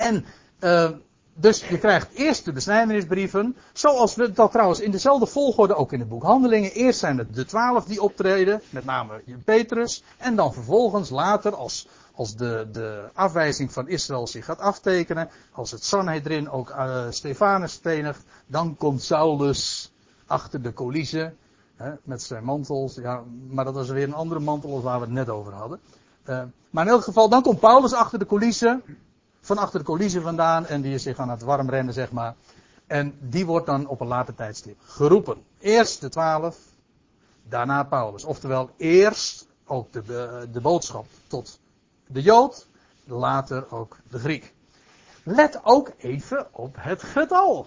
En, 0.00 0.24
uh, 0.60 0.90
dus 1.34 1.68
je 1.68 1.78
krijgt 1.78 2.08
eerst 2.14 2.44
de 2.44 2.52
besnijdenisbrieven. 2.52 3.56
Zoals 3.72 4.14
we 4.14 4.32
dat 4.32 4.52
trouwens 4.52 4.80
in 4.80 4.90
dezelfde 4.90 5.26
volgorde 5.26 5.74
ook 5.74 5.92
in 5.92 6.00
het 6.00 6.08
boek 6.08 6.22
Handelingen. 6.22 6.72
Eerst 6.72 6.98
zijn 6.98 7.18
het 7.18 7.34
de 7.34 7.44
twaalf 7.44 7.84
die 7.84 8.02
optreden. 8.02 8.62
Met 8.70 8.84
name 8.84 9.22
Petrus. 9.44 10.02
En 10.18 10.36
dan 10.36 10.52
vervolgens 10.52 11.10
later 11.10 11.54
als 11.54 11.88
als 12.14 12.36
de, 12.36 12.68
de 12.72 13.08
afwijzing 13.14 13.72
van 13.72 13.88
Israël 13.88 14.26
zich 14.26 14.44
gaat 14.44 14.58
aftekenen, 14.58 15.28
als 15.52 15.70
het 15.70 15.84
Sanhedrin 15.84 16.50
ook 16.50 16.70
uh, 16.70 17.06
Stefanus 17.10 17.72
stenigt, 17.72 18.22
dan 18.46 18.76
komt 18.76 19.02
Saulus 19.02 19.92
achter 20.26 20.62
de 20.62 20.72
coulissen 20.72 21.36
hè, 21.76 21.92
met 22.02 22.22
zijn 22.22 22.44
mantels. 22.44 22.94
Ja, 22.94 23.22
maar 23.48 23.64
dat 23.64 23.74
was 23.74 23.88
weer 23.88 24.04
een 24.04 24.14
andere 24.14 24.40
mantel 24.40 24.74
als 24.74 24.82
waar 24.82 24.98
we 24.98 25.04
het 25.04 25.14
net 25.14 25.28
over 25.28 25.52
hadden. 25.52 25.80
Uh, 26.28 26.42
maar 26.70 26.84
in 26.84 26.90
elk 26.90 27.04
geval, 27.04 27.28
dan 27.28 27.42
komt 27.42 27.60
Paulus 27.60 27.92
achter 27.92 28.18
de 28.18 28.26
coulissen, 28.26 28.82
van 29.40 29.58
achter 29.58 29.78
de 29.78 29.84
coulissen 29.84 30.22
vandaan 30.22 30.66
en 30.66 30.80
die 30.80 30.94
is 30.94 31.02
zich 31.02 31.18
aan 31.18 31.30
het 31.30 31.42
warm 31.42 31.70
rennen, 31.70 31.94
zeg 31.94 32.12
maar. 32.12 32.34
En 32.86 33.18
die 33.20 33.46
wordt 33.46 33.66
dan 33.66 33.86
op 33.86 34.00
een 34.00 34.06
later 34.06 34.34
tijdstip 34.34 34.78
geroepen. 34.84 35.44
Eerst 35.58 36.00
de 36.00 36.08
twaalf, 36.08 36.58
daarna 37.42 37.82
Paulus. 37.82 38.24
Oftewel, 38.24 38.70
eerst 38.76 39.46
ook 39.64 39.92
de, 39.92 40.48
de 40.52 40.60
boodschap 40.60 41.06
tot 41.26 41.60
de 42.06 42.22
Jood, 42.22 42.68
later 43.04 43.70
ook 43.70 43.96
de 44.08 44.18
Griek. 44.18 44.54
Let 45.22 45.60
ook 45.62 45.92
even 45.98 46.48
op 46.52 46.76
het 46.78 47.02
getal. 47.02 47.66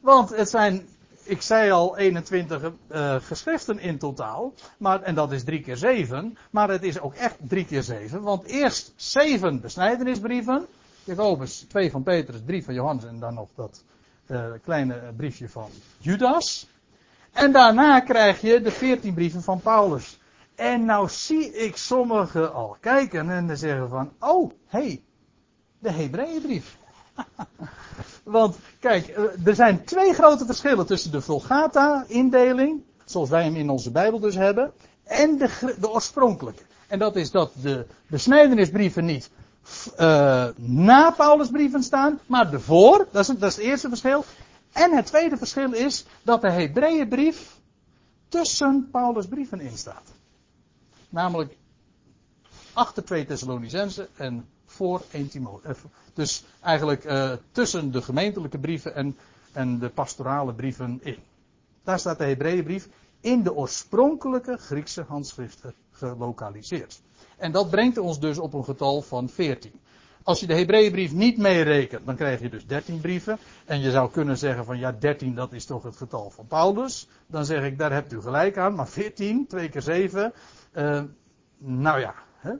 Want 0.00 0.30
het 0.30 0.50
zijn, 0.50 0.88
ik 1.22 1.42
zei 1.42 1.70
al, 1.70 1.96
21 1.96 2.62
uh, 2.62 2.70
eh, 2.88 3.22
geschriften 3.22 3.78
in 3.78 3.98
totaal. 3.98 4.52
Maar, 4.78 5.02
en 5.02 5.14
dat 5.14 5.32
is 5.32 5.44
3 5.44 5.60
keer 5.60 5.76
7. 5.76 6.38
Maar 6.50 6.68
het 6.68 6.82
is 6.82 7.00
ook 7.00 7.14
echt 7.14 7.36
3 7.48 7.64
keer 7.64 7.82
7. 7.82 8.22
Want 8.22 8.44
eerst 8.44 8.92
7 8.96 9.60
besnijdenisbrieven. 9.60 10.66
Jacobus, 11.04 11.64
2 11.68 11.90
van 11.90 12.02
Petrus, 12.02 12.40
3 12.46 12.64
van 12.64 12.74
Johannes 12.74 13.04
en 13.04 13.18
dan 13.18 13.34
nog 13.34 13.48
dat 13.54 13.84
uh, 14.26 14.44
kleine 14.62 15.12
briefje 15.16 15.48
van 15.48 15.70
Judas. 15.98 16.68
En 17.32 17.52
daarna 17.52 18.00
krijg 18.00 18.40
je 18.40 18.60
de 18.60 18.70
14 18.70 19.14
brieven 19.14 19.42
van 19.42 19.60
Paulus. 19.60 20.18
En 20.54 20.84
nou 20.84 21.08
zie 21.08 21.52
ik 21.52 21.76
sommigen 21.76 22.54
al 22.54 22.76
kijken 22.80 23.30
en 23.30 23.58
zeggen 23.58 23.88
van, 23.88 24.12
oh, 24.18 24.50
hé, 24.66 24.78
hey, 24.78 25.02
de 25.78 25.90
Hebreeënbrief. 25.90 26.76
Want 28.30 28.56
kijk, 28.78 29.08
eh, 29.08 29.46
er 29.46 29.54
zijn 29.54 29.84
twee 29.84 30.12
grote 30.12 30.46
verschillen 30.46 30.86
tussen 30.86 31.10
de 31.10 31.20
Vulgata-indeling, 31.20 32.82
zoals 33.04 33.28
wij 33.28 33.44
hem 33.44 33.56
in 33.56 33.70
onze 33.70 33.90
Bijbel 33.90 34.20
dus 34.20 34.34
hebben, 34.34 34.72
en 35.04 35.38
de, 35.38 35.74
de 35.80 35.90
oorspronkelijke. 35.90 36.62
En 36.88 36.98
dat 36.98 37.16
is 37.16 37.30
dat 37.30 37.52
de 37.62 37.86
besnijdenisbrieven 38.06 39.04
niet 39.04 39.30
uh, 40.00 40.46
na 40.56 41.10
Paulusbrieven 41.10 41.82
staan, 41.82 42.20
maar 42.26 42.52
ervoor. 42.52 43.08
Dat 43.10 43.28
is, 43.28 43.36
dat 43.38 43.50
is 43.50 43.56
het 43.56 43.64
eerste 43.64 43.88
verschil. 43.88 44.24
En 44.72 44.96
het 44.96 45.06
tweede 45.06 45.36
verschil 45.36 45.72
is 45.72 46.04
dat 46.22 46.40
de 46.40 46.50
Hebreeënbrief 46.50 47.58
tussen 48.28 48.88
Paulusbrieven 48.92 49.60
in 49.60 49.78
staat. 49.78 50.12
Namelijk 51.08 51.56
achter 52.72 53.04
2 53.04 53.26
Thessalonicense 53.26 54.08
en 54.16 54.48
voor 54.80 55.02
1 55.10 55.28
Timotheus. 55.28 55.76
Eh, 55.76 55.84
dus 56.14 56.44
eigenlijk 56.60 57.04
uh, 57.04 57.32
tussen 57.52 57.92
de 57.92 58.02
gemeentelijke 58.02 58.58
brieven 58.58 58.94
en, 58.94 59.16
en 59.52 59.78
de 59.78 59.88
pastorale 59.88 60.54
brieven 60.54 61.00
in. 61.02 61.16
Daar 61.84 61.98
staat 61.98 62.18
de 62.18 62.24
Hebreeënbrief 62.24 62.88
in 63.20 63.42
de 63.42 63.54
oorspronkelijke 63.54 64.56
Griekse 64.56 65.04
handschriften 65.08 65.74
gelokaliseerd. 65.90 67.00
En 67.36 67.52
dat 67.52 67.70
brengt 67.70 67.98
ons 67.98 68.20
dus 68.20 68.38
op 68.38 68.52
een 68.54 68.64
getal 68.64 69.02
van 69.02 69.28
14. 69.28 69.72
Als 70.22 70.40
je 70.40 70.46
de 70.46 70.54
Hebreeënbrief 70.54 71.12
niet 71.12 71.38
meerekent, 71.38 72.06
dan 72.06 72.16
krijg 72.16 72.40
je 72.40 72.48
dus 72.48 72.66
13 72.66 73.00
brieven. 73.00 73.38
En 73.64 73.80
je 73.80 73.90
zou 73.90 74.10
kunnen 74.10 74.38
zeggen 74.38 74.64
van 74.64 74.78
ja, 74.78 74.92
13 74.92 75.34
dat 75.34 75.52
is 75.52 75.64
toch 75.64 75.82
het 75.82 75.96
getal 75.96 76.30
van 76.30 76.46
Paulus. 76.46 77.08
Dan 77.26 77.44
zeg 77.44 77.64
ik, 77.64 77.78
daar 77.78 77.92
hebt 77.92 78.12
u 78.12 78.20
gelijk 78.20 78.58
aan. 78.58 78.74
Maar 78.74 78.88
14, 78.88 79.46
2 79.46 79.68
keer 79.68 79.82
7, 79.82 80.32
uh, 80.72 81.02
nou 81.58 82.00
ja, 82.00 82.14
hè? 82.36 82.52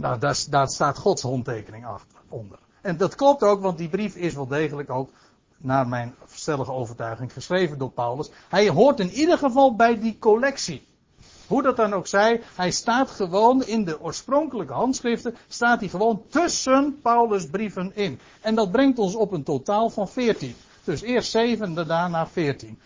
Nou, 0.00 0.18
daar, 0.18 0.68
staat 0.68 0.98
Gods 0.98 1.22
handtekening 1.22 1.86
achter, 1.86 2.18
onder. 2.28 2.58
En 2.80 2.96
dat 2.96 3.14
klopt 3.14 3.42
ook, 3.42 3.60
want 3.60 3.78
die 3.78 3.88
brief 3.88 4.16
is 4.16 4.34
wel 4.34 4.46
degelijk 4.46 4.90
ook, 4.90 5.10
naar 5.56 5.88
mijn 5.88 6.14
stellige 6.32 6.72
overtuiging, 6.72 7.32
geschreven 7.32 7.78
door 7.78 7.90
Paulus. 7.90 8.30
Hij 8.48 8.68
hoort 8.68 9.00
in 9.00 9.10
ieder 9.10 9.38
geval 9.38 9.76
bij 9.76 10.00
die 10.00 10.18
collectie. 10.18 10.88
Hoe 11.46 11.62
dat 11.62 11.76
dan 11.76 11.92
ook 11.92 12.06
zij, 12.06 12.42
hij 12.54 12.70
staat 12.70 13.10
gewoon 13.10 13.64
in 13.64 13.84
de 13.84 14.00
oorspronkelijke 14.00 14.72
handschriften, 14.72 15.36
staat 15.48 15.80
hij 15.80 15.88
gewoon 15.88 16.22
tussen 16.28 16.98
Paulus' 17.02 17.46
brieven 17.46 17.96
in. 17.96 18.20
En 18.40 18.54
dat 18.54 18.70
brengt 18.70 18.98
ons 18.98 19.14
op 19.14 19.32
een 19.32 19.42
totaal 19.42 19.90
van 19.90 20.08
14. 20.08 20.54
Dus 20.84 21.02
eerst 21.02 21.30
7 21.30 21.76
en 21.76 21.86
daarna 21.86 22.26
14. 22.26 22.80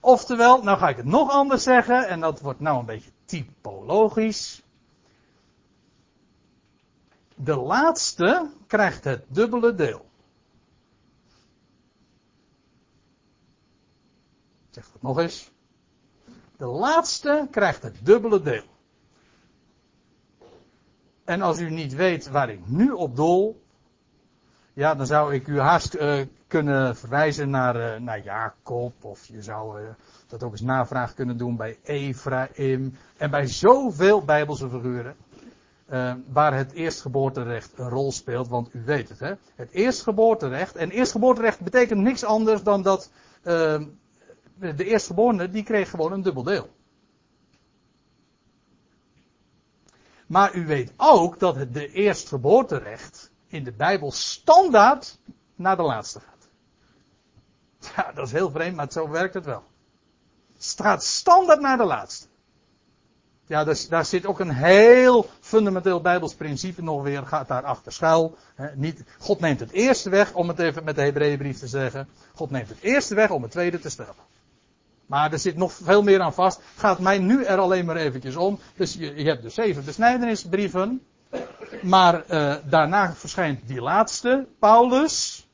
Oftewel, 0.00 0.62
nou 0.62 0.78
ga 0.78 0.88
ik 0.88 0.96
het 0.96 1.06
nog 1.06 1.30
anders 1.30 1.62
zeggen, 1.62 2.08
en 2.08 2.20
dat 2.20 2.40
wordt 2.40 2.60
nou 2.60 2.78
een 2.78 2.86
beetje 2.86 3.10
typologisch. 3.24 4.62
De 7.34 7.56
laatste 7.56 8.50
krijgt 8.66 9.04
het 9.04 9.24
dubbele 9.28 9.74
deel. 9.74 10.06
Ik 14.68 14.74
zeg 14.74 14.92
het 14.92 15.02
nog 15.02 15.18
eens. 15.18 15.52
De 16.56 16.66
laatste 16.66 17.48
krijgt 17.50 17.82
het 17.82 17.96
dubbele 18.02 18.42
deel. 18.42 18.64
En 21.24 21.42
als 21.42 21.58
u 21.58 21.70
niet 21.70 21.94
weet 21.94 22.30
waar 22.30 22.50
ik 22.50 22.66
nu 22.66 22.90
op 22.90 23.16
doel, 23.16 23.62
Ja, 24.72 24.94
dan 24.94 25.06
zou 25.06 25.34
ik 25.34 25.46
u 25.46 25.60
haast 25.60 25.94
uh, 25.94 26.20
kunnen 26.46 26.96
verwijzen 26.96 27.50
naar, 27.50 27.76
uh, 27.76 28.00
naar 28.00 28.22
Jacob. 28.22 29.04
Of 29.04 29.26
je 29.26 29.42
zou 29.42 29.80
uh, 29.82 29.88
dat 30.26 30.42
ook 30.42 30.52
eens 30.52 30.60
navraag 30.60 31.14
kunnen 31.14 31.36
doen 31.36 31.56
bij 31.56 31.78
Ephraim. 31.82 32.96
En 33.16 33.30
bij 33.30 33.46
zoveel 33.46 34.24
Bijbelse 34.24 34.70
figuren. 34.70 35.16
Waar 36.26 36.54
het 36.54 36.72
eerstgeboorterecht 36.72 37.72
een 37.78 37.88
rol 37.88 38.12
speelt. 38.12 38.48
Want 38.48 38.74
u 38.74 38.82
weet 38.84 39.08
het, 39.08 39.18
hè. 39.18 39.34
Het 39.54 39.70
eerstgeboorterecht. 39.70 40.76
En 40.76 40.90
eerstgeboorterecht 40.90 41.60
betekent 41.60 42.00
niks 42.00 42.24
anders 42.24 42.62
dan 42.62 42.82
dat 42.82 43.10
de 43.42 44.84
eerstgeborene, 44.84 45.50
die 45.50 45.62
kreeg 45.62 45.90
gewoon 45.90 46.12
een 46.12 46.22
dubbel 46.22 46.42
deel. 46.42 46.72
Maar 50.26 50.54
u 50.54 50.66
weet 50.66 50.92
ook 50.96 51.38
dat 51.38 51.56
het 51.56 51.74
de 51.74 51.88
eerstgeboorterecht 51.88 53.30
in 53.46 53.64
de 53.64 53.72
Bijbel 53.72 54.12
standaard 54.12 55.18
naar 55.54 55.76
de 55.76 55.82
laatste 55.82 56.20
gaat. 56.20 56.48
Ja, 57.96 58.12
dat 58.12 58.26
is 58.26 58.32
heel 58.32 58.50
vreemd, 58.50 58.76
maar 58.76 58.92
zo 58.92 59.08
werkt 59.08 59.34
het 59.34 59.44
wel. 59.44 59.62
Het 60.52 60.74
gaat 60.76 61.04
standaard 61.04 61.60
naar 61.60 61.76
de 61.76 61.84
laatste. 61.84 62.26
Ja, 63.46 63.64
dus 63.64 63.88
daar 63.88 64.04
zit 64.04 64.26
ook 64.26 64.40
een 64.40 64.54
heel 64.54 65.26
fundamenteel 65.40 66.00
Bijbels 66.00 66.34
principe 66.34 66.82
nog 66.82 67.02
weer, 67.02 67.26
gaat 67.26 67.48
daar 67.48 67.62
achter 67.62 67.92
schuil. 67.92 68.36
niet, 68.74 69.04
God 69.18 69.40
neemt 69.40 69.60
het 69.60 69.70
eerste 69.70 70.10
weg, 70.10 70.32
om 70.32 70.48
het 70.48 70.58
even 70.58 70.84
met 70.84 70.94
de 70.94 71.02
Hebreeënbrief 71.02 71.58
te 71.58 71.66
zeggen. 71.66 72.08
God 72.34 72.50
neemt 72.50 72.68
het 72.68 72.80
eerste 72.80 73.14
weg 73.14 73.30
om 73.30 73.42
het 73.42 73.50
tweede 73.50 73.78
te 73.78 73.90
stellen. 73.90 74.14
Maar 75.06 75.32
er 75.32 75.38
zit 75.38 75.56
nog 75.56 75.72
veel 75.72 76.02
meer 76.02 76.20
aan 76.20 76.34
vast. 76.34 76.60
Gaat 76.76 76.98
mij 76.98 77.18
nu 77.18 77.44
er 77.44 77.58
alleen 77.58 77.84
maar 77.84 77.96
eventjes 77.96 78.36
om. 78.36 78.58
Dus 78.76 78.94
je, 78.94 79.14
je 79.14 79.24
hebt 79.24 79.42
de 79.42 79.48
zeven 79.48 79.84
besnijdenisbrieven. 79.84 81.02
Maar 81.82 82.24
uh, 82.30 82.54
daarna 82.64 83.14
verschijnt 83.14 83.68
die 83.68 83.80
laatste, 83.80 84.46
Paulus. 84.58 85.46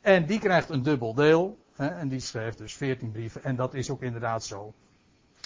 En 0.00 0.26
die 0.26 0.38
krijgt 0.38 0.70
een 0.70 0.82
dubbel 0.82 1.14
deel. 1.14 1.58
En 1.76 2.08
die 2.08 2.20
schrijft 2.20 2.58
dus 2.58 2.74
veertien 2.74 3.12
brieven. 3.12 3.44
En 3.44 3.56
dat 3.56 3.74
is 3.74 3.90
ook 3.90 4.02
inderdaad 4.02 4.44
zo. 4.44 4.74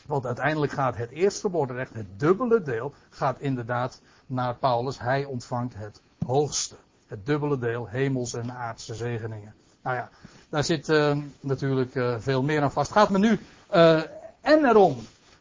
Want 0.06 0.26
uiteindelijk 0.26 0.72
gaat 0.72 0.96
het 0.96 1.10
eerstgeboorterecht, 1.10 1.94
het 1.94 2.20
dubbele 2.20 2.62
deel, 2.62 2.94
gaat 3.10 3.40
inderdaad 3.40 4.00
naar 4.26 4.54
Paulus. 4.54 4.98
Hij 4.98 5.24
ontvangt 5.24 5.74
het 5.76 6.00
hoogste. 6.26 6.74
Het 7.06 7.26
dubbele 7.26 7.58
deel, 7.58 7.86
hemels 7.86 8.34
en 8.34 8.52
aardse 8.52 8.94
zegeningen. 8.94 9.54
Nou 9.82 9.96
ja, 9.96 10.10
daar 10.48 10.64
zit 10.64 10.88
uh, 10.88 11.16
natuurlijk 11.40 11.94
uh, 11.94 12.14
veel 12.18 12.42
meer 12.42 12.62
aan 12.62 12.72
vast. 12.72 12.92
Gaat 12.92 13.10
me 13.10 13.18
nu 13.18 13.38
uh, 13.74 14.02
en 14.40 14.64
erom 14.64 14.96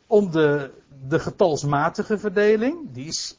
om 0.07 0.31
de, 0.31 0.71
de 1.07 1.19
getalsmatige 1.19 2.17
verdeling. 2.17 2.77
Die 2.91 3.07
is 3.07 3.37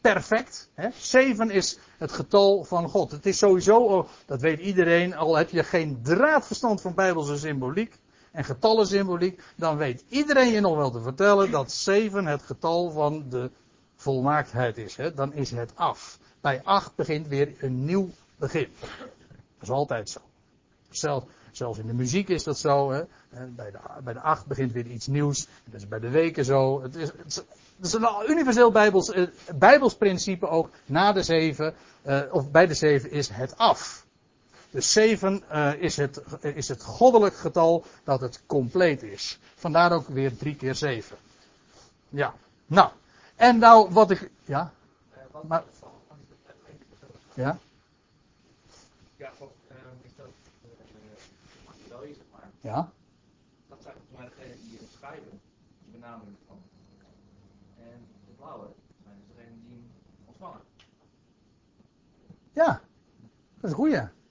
perfect. 0.00 0.68
Hè? 0.74 0.88
Zeven 0.96 1.50
is 1.50 1.78
het 1.98 2.12
getal 2.12 2.64
van 2.64 2.88
God. 2.88 3.10
Het 3.10 3.26
is 3.26 3.38
sowieso, 3.38 4.08
dat 4.26 4.40
weet 4.40 4.60
iedereen, 4.60 5.16
al 5.16 5.36
heb 5.36 5.50
je 5.50 5.64
geen 5.64 5.98
draadverstand 6.02 6.80
van 6.80 6.94
bijbelse 6.94 7.36
symboliek 7.38 7.98
en 8.34 8.44
getallen 8.44 8.86
symboliek, 8.86 9.42
dan 9.56 9.76
weet 9.76 10.04
iedereen 10.08 10.52
je 10.52 10.60
nog 10.60 10.76
wel 10.76 10.90
te 10.90 11.00
vertellen 11.00 11.50
dat 11.50 11.72
zeven 11.72 12.26
het 12.26 12.42
getal 12.42 12.90
van 12.90 13.24
de 13.28 13.50
volmaaktheid 13.96 14.78
is. 14.78 14.96
Hè? 14.96 15.14
Dan 15.14 15.32
is 15.32 15.50
het 15.50 15.72
af. 15.74 16.18
Bij 16.40 16.60
acht 16.64 16.94
begint 16.94 17.28
weer 17.28 17.54
een 17.58 17.84
nieuw 17.84 18.10
begin. 18.36 18.68
Dat 18.80 19.62
is 19.62 19.70
altijd 19.70 20.10
zo. 20.10 20.20
Zelf, 20.90 21.24
zelfs 21.52 21.78
in 21.78 21.86
de 21.86 21.94
muziek 21.94 22.28
is 22.28 22.44
dat 22.44 22.58
zo. 22.58 22.90
Hè? 22.90 23.02
Bij, 23.48 23.70
de, 23.70 23.78
bij 24.04 24.12
de 24.12 24.20
acht 24.20 24.46
begint 24.46 24.72
weer 24.72 24.86
iets 24.86 25.06
nieuws. 25.06 25.46
Dat 25.64 25.80
is 25.80 25.88
bij 25.88 26.00
de 26.00 26.10
weken 26.10 26.44
zo. 26.44 26.82
Het 26.82 26.94
is, 26.94 27.10
het 27.76 27.86
is 27.86 27.92
een 27.92 28.08
universeel 28.28 28.70
bijbels, 28.70 29.10
eh, 29.10 30.52
ook. 30.52 30.70
Na 30.86 31.12
de 31.12 31.22
zeven, 31.22 31.74
eh, 32.02 32.20
of 32.30 32.50
bij 32.50 32.66
de 32.66 32.74
zeven 32.74 33.10
is 33.10 33.28
het 33.28 33.56
af. 33.56 34.03
Dus 34.74 34.92
zeven 34.92 35.42
uh, 35.52 35.72
is, 35.82 35.96
het, 35.96 36.22
is 36.40 36.68
het 36.68 36.82
goddelijk 36.82 37.34
getal 37.34 37.84
dat 38.04 38.20
het 38.20 38.42
compleet 38.46 39.02
is. 39.02 39.38
Vandaar 39.54 39.92
ook 39.92 40.08
weer 40.08 40.36
drie 40.36 40.56
keer 40.56 40.74
zeven. 40.74 41.16
Ja. 42.08 42.34
Nou. 42.66 42.90
En 43.36 43.58
nou 43.58 43.90
wat 43.90 44.10
ik. 44.10 44.30
Ja. 44.44 44.72
Maar, 45.46 45.62
ja. 47.34 47.58
Ja. 52.60 52.90
Dat 53.68 53.78
zijn 53.82 53.94
volgens 53.94 54.18
mij 54.18 54.28
degenen 54.28 54.68
die 54.68 54.78
het 54.78 54.88
schrijven, 54.98 55.40
de 55.84 55.90
benaming 55.90 56.36
van. 56.46 56.56
En 57.78 58.06
de 58.26 58.32
blauwe 58.36 58.66
zijn 59.04 59.16
dus 59.16 59.36
degenen 59.36 59.62
die 59.66 59.72
hem 59.72 59.90
ontvangen. 60.24 60.60
Ja, 62.52 62.80
dat 63.54 63.64
is 63.64 63.70
een 63.70 63.76
goeie. 63.76 64.22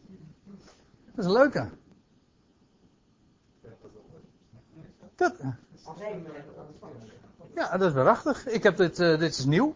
Dat 1.15 1.25
is 1.25 1.31
een 1.31 1.37
leuke. 1.37 1.69
Dat, 5.15 5.35
ja, 7.55 7.77
dat 7.77 7.89
is 7.89 7.93
waarachtig. 7.93 8.47
Ik 8.47 8.63
heb 8.63 8.77
dit, 8.77 8.99
uh, 8.99 9.19
dit 9.19 9.37
is 9.37 9.45
nieuw. 9.45 9.75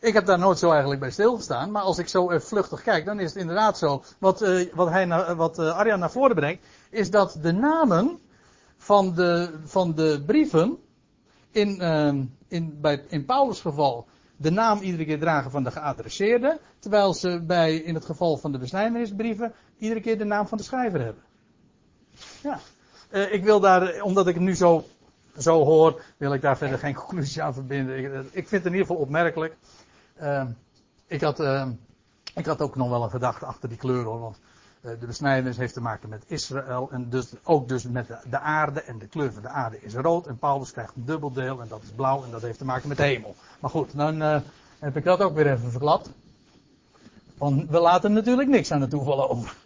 Ik 0.00 0.14
heb 0.14 0.26
daar 0.26 0.38
nooit 0.38 0.58
zo 0.58 0.70
eigenlijk 0.70 1.00
bij 1.00 1.10
stilgestaan. 1.10 1.70
Maar 1.70 1.82
als 1.82 1.98
ik 1.98 2.08
zo 2.08 2.30
even 2.30 2.46
vluchtig 2.46 2.82
kijk, 2.82 3.04
dan 3.04 3.20
is 3.20 3.28
het 3.28 3.40
inderdaad 3.40 3.78
zo. 3.78 4.02
Wat, 4.18 4.42
uh, 4.42 4.72
wat, 4.74 4.88
hij 4.88 5.34
wat 5.36 5.58
Arjan 5.58 5.98
naar 5.98 6.10
voren 6.10 6.34
brengt, 6.34 6.66
is 6.90 7.10
dat 7.10 7.38
de 7.42 7.52
namen 7.52 8.18
van 8.76 9.14
de, 9.14 9.58
van 9.64 9.94
de 9.94 10.22
brieven, 10.26 10.78
in, 11.50 11.82
uh, 11.82 12.22
in, 12.48 12.80
bij, 12.80 13.04
in 13.08 13.24
Paulus' 13.24 13.60
geval, 13.60 14.06
de 14.36 14.50
naam 14.50 14.80
iedere 14.80 15.04
keer 15.04 15.18
dragen 15.18 15.50
van 15.50 15.64
de 15.64 15.70
geadresseerde, 15.70 16.60
terwijl 16.78 17.14
ze 17.14 17.42
bij, 17.46 17.76
in 17.76 17.94
het 17.94 18.04
geval 18.04 18.36
van 18.36 18.52
de 18.52 18.58
besnijdenisbrieven, 18.58 19.52
iedere 19.78 20.00
keer 20.00 20.18
de 20.18 20.24
naam 20.24 20.46
van 20.46 20.58
de 20.58 20.64
schrijver 20.64 21.00
hebben. 21.00 21.22
Ja. 22.42 22.60
Uh, 23.10 23.32
ik 23.32 23.44
wil 23.44 23.60
daar, 23.60 24.02
omdat 24.02 24.26
ik 24.26 24.34
het 24.34 24.42
nu 24.42 24.54
zo, 24.54 24.84
zo 25.38 25.64
hoor, 25.64 26.02
wil 26.16 26.32
ik 26.32 26.40
daar 26.40 26.56
verder 26.56 26.78
geen 26.78 26.94
conclusie 27.04 27.42
aan 27.42 27.54
verbinden. 27.54 27.98
Ik, 27.98 28.04
ik 28.30 28.48
vind 28.48 28.50
het 28.50 28.64
in 28.64 28.72
ieder 28.72 28.86
geval 28.86 29.02
opmerkelijk. 29.02 29.56
Ik, 31.06 31.20
had, 31.20 31.40
ik 32.34 32.46
had 32.46 32.60
ook 32.60 32.76
nog 32.76 32.88
wel 32.88 33.02
een 33.02 33.10
gedachte 33.10 33.46
achter 33.46 33.68
die 33.68 33.78
kleur 33.78 34.04
hoor, 34.04 34.20
want 34.20 34.38
de 34.80 35.06
besnijdenis 35.06 35.56
heeft 35.56 35.74
te 35.74 35.80
maken 35.80 36.08
met 36.08 36.24
Israël 36.26 36.88
en 36.90 37.08
dus 37.10 37.32
ook 37.42 37.68
dus 37.68 37.84
met 37.84 38.06
de, 38.06 38.18
de, 38.30 38.38
aarde 38.38 38.82
en 38.82 38.98
de 38.98 39.06
kleur 39.06 39.32
van 39.32 39.42
de 39.42 39.48
aarde 39.48 39.80
is 39.80 39.94
rood 39.94 40.26
en 40.26 40.38
Paulus 40.38 40.70
krijgt 40.70 40.96
een 40.96 41.04
dubbeldeel 41.04 41.60
en 41.60 41.68
dat 41.68 41.82
is 41.82 41.90
blauw 41.90 42.24
en 42.24 42.30
dat 42.30 42.42
heeft 42.42 42.58
te 42.58 42.64
maken 42.64 42.88
met 42.88 42.96
de 42.96 43.02
hemel. 43.02 43.34
Maar 43.60 43.70
goed, 43.70 43.96
dan 43.96 44.20
heb 44.78 44.96
ik 44.96 45.04
dat 45.04 45.20
ook 45.20 45.34
weer 45.34 45.52
even 45.52 45.70
verklapt. 45.70 46.10
Want 47.38 47.70
we 47.70 47.80
laten 47.80 48.12
natuurlijk 48.12 48.48
niks 48.48 48.72
aan 48.72 48.80
de 48.80 48.88
toevallen 48.88 49.30
over. 49.30 49.56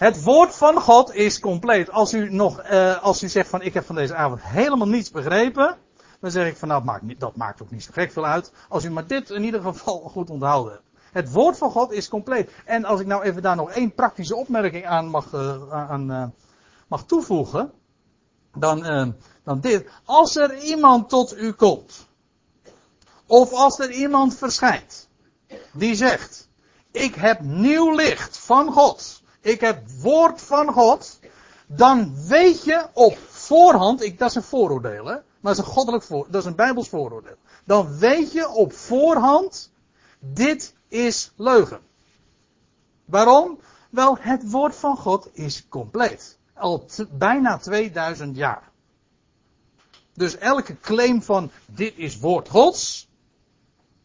Het 0.00 0.22
woord 0.22 0.54
van 0.54 0.80
God 0.80 1.14
is 1.14 1.40
compleet. 1.40 1.90
Als 1.90 2.14
u 2.14 2.32
nog, 2.32 2.70
uh, 2.70 3.02
als 3.02 3.22
u 3.22 3.28
zegt 3.28 3.48
van 3.48 3.62
ik 3.62 3.74
heb 3.74 3.84
van 3.84 3.94
deze 3.94 4.14
avond 4.14 4.40
helemaal 4.42 4.88
niets 4.88 5.10
begrepen, 5.10 5.76
dan 6.20 6.30
zeg 6.30 6.46
ik 6.46 6.56
van 6.56 6.68
nou, 6.68 6.84
dat 6.84 6.92
maakt, 6.92 7.20
dat 7.20 7.36
maakt 7.36 7.62
ook 7.62 7.70
niet 7.70 7.82
zo 7.82 7.90
gek 7.92 8.12
veel 8.12 8.26
uit. 8.26 8.52
Als 8.68 8.84
u 8.84 8.90
maar 8.90 9.06
dit 9.06 9.30
in 9.30 9.44
ieder 9.44 9.60
geval 9.60 9.98
goed 10.14 10.30
onthouden 10.30 10.72
hebt. 10.72 10.84
Het 11.12 11.32
woord 11.32 11.58
van 11.58 11.70
God 11.70 11.92
is 11.92 12.08
compleet. 12.08 12.50
En 12.64 12.84
als 12.84 13.00
ik 13.00 13.06
nou 13.06 13.22
even 13.22 13.42
daar 13.42 13.56
nog 13.56 13.70
één 13.70 13.94
praktische 13.94 14.36
opmerking 14.36 14.86
aan 14.86 15.06
mag, 15.06 15.32
uh, 15.32 15.72
aan, 15.72 16.10
uh, 16.10 16.24
mag 16.88 17.04
toevoegen. 17.04 17.72
Dan, 18.58 18.86
uh, 18.86 19.08
dan 19.44 19.60
dit. 19.60 19.88
Als 20.04 20.36
er 20.36 20.58
iemand 20.58 21.08
tot 21.08 21.36
u 21.36 21.52
komt. 21.52 22.06
Of 23.26 23.52
als 23.52 23.78
er 23.78 23.90
iemand 23.90 24.36
verschijnt. 24.36 25.08
Die 25.72 25.94
zegt. 25.94 26.48
Ik 26.90 27.14
heb 27.14 27.40
nieuw 27.40 27.94
licht 27.94 28.38
van 28.38 28.72
God. 28.72 29.19
Ik 29.40 29.60
heb 29.60 29.90
woord 30.00 30.42
van 30.42 30.72
God. 30.72 31.18
Dan 31.66 32.26
weet 32.26 32.64
je 32.64 32.86
op 32.92 33.18
voorhand. 33.28 34.02
Ik, 34.02 34.18
dat 34.18 34.28
is 34.28 34.34
een 34.34 34.42
vooroordeel 34.42 35.06
hè. 35.06 35.14
Maar 35.14 35.54
dat 35.54 35.58
is 35.58 35.58
een 35.58 35.72
goddelijk 35.72 36.08
dat 36.08 36.34
is 36.34 36.44
een 36.44 36.54
bijbels 36.54 36.88
vooroordeel. 36.88 37.36
Dan 37.64 37.98
weet 37.98 38.32
je 38.32 38.48
op 38.48 38.72
voorhand, 38.72 39.72
dit 40.18 40.74
is 40.88 41.32
leugen. 41.36 41.80
Waarom? 43.04 43.58
Wel, 43.90 44.16
het 44.20 44.50
woord 44.50 44.74
van 44.74 44.96
God 44.96 45.28
is 45.32 45.68
compleet. 45.68 46.38
Al 46.54 46.84
bijna 47.10 47.58
2000 47.58 48.36
jaar. 48.36 48.70
Dus 50.14 50.36
elke 50.36 50.80
claim 50.80 51.22
van 51.22 51.50
dit 51.66 51.92
is 51.96 52.18
woord 52.18 52.48
Gods, 52.48 53.08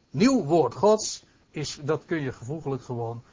nieuw 0.09 0.43
woord 0.43 0.75
Gods, 0.75 1.23
is, 1.51 1.77
dat 1.81 2.05
kun 2.05 2.21
je 2.21 2.31
gevoeglijk 2.31 2.83
gewoon 2.83 3.23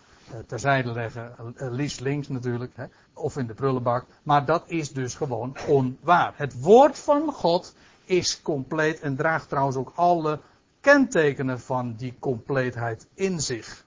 terzijde 0.47 0.93
leggen. 0.93 1.35
Uh, 1.41 1.71
liefst 1.71 2.01
links 2.01 2.29
natuurlijk, 2.29 2.73
hè, 2.75 2.85
of 3.13 3.37
in 3.37 3.47
de 3.47 3.55
prullenbak. 3.55 4.05
Maar 4.23 4.45
dat 4.45 4.63
is 4.67 4.93
dus 4.93 5.15
gewoon 5.15 5.57
onwaar. 5.69 6.33
Het 6.37 6.61
woord 6.61 6.99
van 6.99 7.33
God 7.33 7.75
is 8.05 8.43
compleet 8.43 9.01
en 9.01 9.17
draagt 9.17 9.49
trouwens 9.49 9.77
ook 9.77 9.93
alle 9.95 10.41
kentekenen 10.81 11.61
van 11.61 11.95
die 11.95 12.15
compleetheid 12.19 13.07
in 13.15 13.41
zich. 13.41 13.85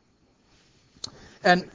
En, 1.41 1.69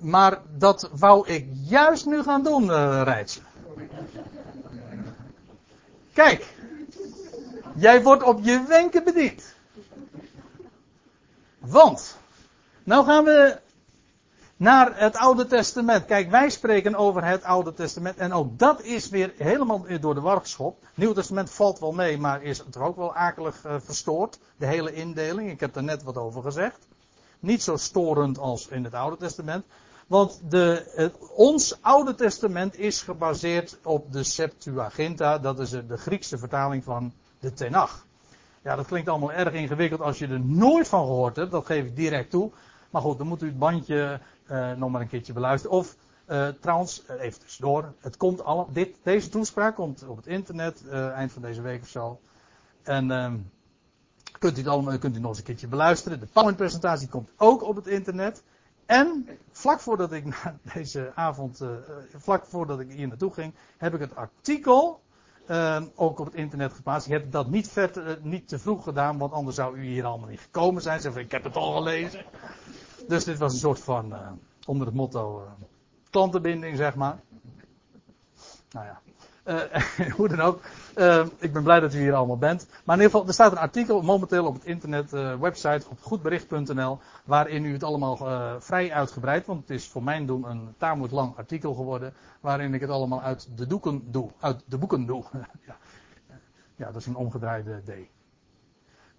maar 0.00 0.40
dat 0.58 0.90
wou 0.92 1.28
ik 1.28 1.48
juist 1.52 2.06
nu 2.06 2.22
gaan 2.22 2.42
doen, 2.42 2.64
uh, 2.64 3.00
Rijtsen. 3.04 3.42
Kijk, 6.12 6.54
jij 7.74 8.02
wordt 8.02 8.22
op 8.22 8.40
je 8.42 8.64
wenken 8.68 9.04
bediend. 9.04 9.54
Want, 11.64 12.16
nou 12.84 13.04
gaan 13.04 13.24
we 13.24 13.60
naar 14.56 14.98
het 14.98 15.16
Oude 15.16 15.46
Testament. 15.46 16.04
Kijk, 16.04 16.30
wij 16.30 16.50
spreken 16.50 16.94
over 16.94 17.24
het 17.24 17.44
Oude 17.44 17.74
Testament. 17.74 18.16
En 18.16 18.32
ook 18.32 18.58
dat 18.58 18.82
is 18.82 19.08
weer 19.08 19.32
helemaal 19.36 19.84
door 20.00 20.14
de 20.14 20.20
war 20.20 20.40
geschopt. 20.40 20.84
Nieuw 20.94 21.12
Testament 21.12 21.50
valt 21.50 21.78
wel 21.78 21.92
mee, 21.92 22.18
maar 22.18 22.42
is 22.42 22.62
toch 22.70 22.82
ook 22.82 22.96
wel 22.96 23.14
akelig 23.14 23.64
uh, 23.66 23.74
verstoord. 23.78 24.38
De 24.56 24.66
hele 24.66 24.92
indeling. 24.92 25.50
Ik 25.50 25.60
heb 25.60 25.76
er 25.76 25.82
net 25.82 26.02
wat 26.02 26.16
over 26.16 26.42
gezegd. 26.42 26.78
Niet 27.40 27.62
zo 27.62 27.76
storend 27.76 28.38
als 28.38 28.68
in 28.68 28.84
het 28.84 28.94
Oude 28.94 29.16
Testament. 29.16 29.64
Want 30.06 30.40
de, 30.48 31.10
ons 31.34 31.78
Oude 31.80 32.14
Testament 32.14 32.78
is 32.78 33.02
gebaseerd 33.02 33.78
op 33.82 34.12
de 34.12 34.22
Septuaginta. 34.22 35.38
Dat 35.38 35.58
is 35.58 35.70
de 35.70 35.96
Griekse 35.96 36.38
vertaling 36.38 36.84
van 36.84 37.12
de 37.40 37.52
Tenach. 37.52 38.06
Ja, 38.62 38.76
dat 38.76 38.86
klinkt 38.86 39.08
allemaal 39.08 39.32
erg 39.32 39.52
ingewikkeld 39.52 40.00
als 40.00 40.18
je 40.18 40.26
er 40.26 40.40
nooit 40.40 40.88
van 40.88 41.06
gehoord 41.06 41.36
hebt. 41.36 41.50
Dat 41.50 41.66
geef 41.66 41.84
ik 41.84 41.96
direct 41.96 42.30
toe. 42.30 42.50
Maar 42.90 43.02
goed, 43.02 43.18
dan 43.18 43.26
moet 43.26 43.42
u 43.42 43.46
het 43.46 43.58
bandje 43.58 44.20
uh, 44.50 44.72
nog 44.72 44.90
maar 44.90 45.00
een 45.00 45.08
keertje 45.08 45.32
beluisteren. 45.32 45.76
Of 45.76 45.96
uh, 46.28 46.48
trouwens, 46.48 47.02
uh, 47.10 47.22
even 47.22 47.40
tussendoor. 47.40 47.92
Het 48.00 48.16
komt 48.16 48.44
alle, 48.44 48.66
dit, 48.72 48.96
deze 49.02 49.28
toespraak 49.28 49.74
komt 49.74 50.04
op 50.06 50.16
het 50.16 50.26
internet 50.26 50.88
eind 50.90 51.32
van 51.32 51.42
deze 51.42 51.62
week 51.62 51.82
of 51.82 51.88
zo. 51.88 52.20
En 52.82 53.10
ehm, 53.10 53.36
kunt 54.38 54.56
u 54.56 54.60
het 54.60 54.70
allemaal 54.70 54.98
kunt 54.98 55.16
u 55.16 55.20
nog 55.20 55.28
eens 55.28 55.38
een 55.38 55.44
keertje 55.44 55.68
beluisteren. 55.68 56.20
De 56.20 56.26
PowerPoint-presentatie 56.26 57.08
komt 57.08 57.30
ook 57.36 57.62
op 57.62 57.76
het 57.76 57.86
internet. 57.86 58.42
En 58.86 59.28
vlak 59.50 59.80
voordat 59.80 60.12
ik 60.12 60.24
na 60.44 60.58
deze 60.74 61.12
avond, 61.14 61.60
vlak 62.16 62.46
voordat 62.46 62.80
ik 62.80 62.92
hier 62.92 63.08
naartoe 63.08 63.32
ging, 63.32 63.54
heb 63.76 63.94
ik 63.94 64.00
het 64.00 64.16
artikel 64.16 65.00
uh, 65.50 65.82
ook 65.94 66.18
op 66.18 66.26
het 66.26 66.34
internet 66.34 66.72
geplaatst. 66.72 67.06
Ik 67.06 67.12
heb 67.12 67.32
dat 67.32 67.50
niet, 67.50 67.68
ver, 67.68 68.06
uh, 68.06 68.12
niet 68.22 68.48
te 68.48 68.58
vroeg 68.58 68.84
gedaan, 68.84 69.18
want 69.18 69.32
anders 69.32 69.56
zou 69.56 69.76
u 69.76 69.84
hier 69.84 70.04
allemaal 70.04 70.28
niet 70.28 70.40
gekomen 70.40 70.82
zijn. 70.82 71.00
Zeg, 71.00 71.16
ik 71.16 71.30
heb 71.30 71.44
het 71.44 71.56
al 71.56 71.72
gelezen. 71.72 72.24
Dus 73.08 73.24
dit 73.24 73.38
was 73.38 73.52
een 73.52 73.58
soort 73.58 73.80
van, 73.80 74.12
uh, 74.12 74.30
onder 74.66 74.86
het 74.86 74.96
motto, 74.96 75.48
klantenbinding, 76.10 76.76
zeg 76.76 76.94
maar. 76.94 77.20
Nou 78.70 78.86
ja. 78.86 79.00
hoe 80.16 80.28
dan 80.28 80.40
ook. 80.40 80.60
ik 81.38 81.52
ben 81.52 81.62
blij 81.62 81.80
dat 81.80 81.94
u 81.94 81.98
hier 81.98 82.14
allemaal 82.14 82.38
bent. 82.38 82.66
Maar 82.84 82.96
in 82.96 83.02
ieder 83.02 83.10
geval, 83.10 83.26
er 83.26 83.34
staat 83.34 83.52
een 83.52 83.58
artikel 83.58 84.02
momenteel 84.02 84.46
op 84.46 84.54
het 84.54 84.64
internet, 84.64 85.10
website, 85.40 85.86
op 85.88 86.02
goedbericht.nl, 86.02 86.98
waarin 87.24 87.64
u 87.64 87.72
het 87.72 87.82
allemaal 87.82 88.16
vrij 88.60 88.92
uitgebreid, 88.92 89.46
want 89.46 89.60
het 89.60 89.70
is 89.70 89.88
voor 89.88 90.02
mijn 90.02 90.26
doen 90.26 90.50
een 90.50 90.74
tamelijk 90.78 91.12
lang 91.12 91.36
artikel 91.36 91.74
geworden, 91.74 92.14
waarin 92.40 92.74
ik 92.74 92.80
het 92.80 92.90
allemaal 92.90 93.22
uit 93.22 93.48
de 93.56 93.66
doeken 93.66 94.02
doe, 94.10 94.30
uit 94.40 94.62
de 94.66 94.78
boeken 94.78 95.06
doe. 95.06 95.24
ja. 95.66 95.76
ja, 96.76 96.86
dat 96.86 96.96
is 96.96 97.06
een 97.06 97.16
omgedraaide 97.16 97.82
D. 97.84 97.90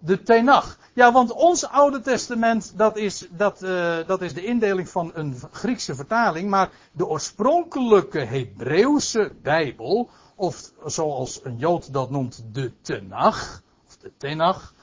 De 0.04 0.22
Tenach. 0.22 0.78
Ja, 0.92 1.12
want 1.12 1.32
ons 1.32 1.66
Oude 1.66 2.00
Testament, 2.00 2.72
dat 2.76 2.96
is, 2.96 3.28
dat, 3.30 3.62
uh, 3.62 3.96
dat 4.06 4.22
is 4.22 4.34
de 4.34 4.44
indeling 4.44 4.88
van 4.88 5.10
een 5.14 5.36
Griekse 5.52 5.94
vertaling, 5.94 6.50
maar 6.50 6.70
de 6.92 7.06
oorspronkelijke 7.06 8.18
Hebreeuwse 8.18 9.32
Bijbel, 9.42 10.10
of 10.34 10.72
zoals 10.84 11.40
een 11.44 11.56
Jood 11.56 11.92
dat 11.92 12.10
noemt, 12.10 12.44
de 12.52 12.72
Tenach, 12.80 13.62
of 13.86 13.96
de 13.96 14.12
Tenach, 14.16 14.74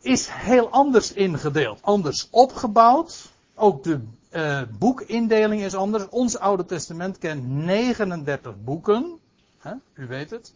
is 0.00 0.28
heel 0.30 0.68
anders 0.68 1.12
ingedeeld, 1.12 1.82
anders 1.82 2.28
opgebouwd. 2.30 3.30
Ook 3.54 3.84
de 3.84 4.00
uh, 4.32 4.62
boekindeling 4.78 5.62
is 5.62 5.74
anders. 5.74 6.08
Ons 6.08 6.38
Oude 6.38 6.64
Testament 6.64 7.18
kent 7.18 7.48
39 7.48 8.62
boeken. 8.64 9.18
Hè? 9.58 9.72
U 9.94 10.06
weet 10.06 10.30
het. 10.30 10.54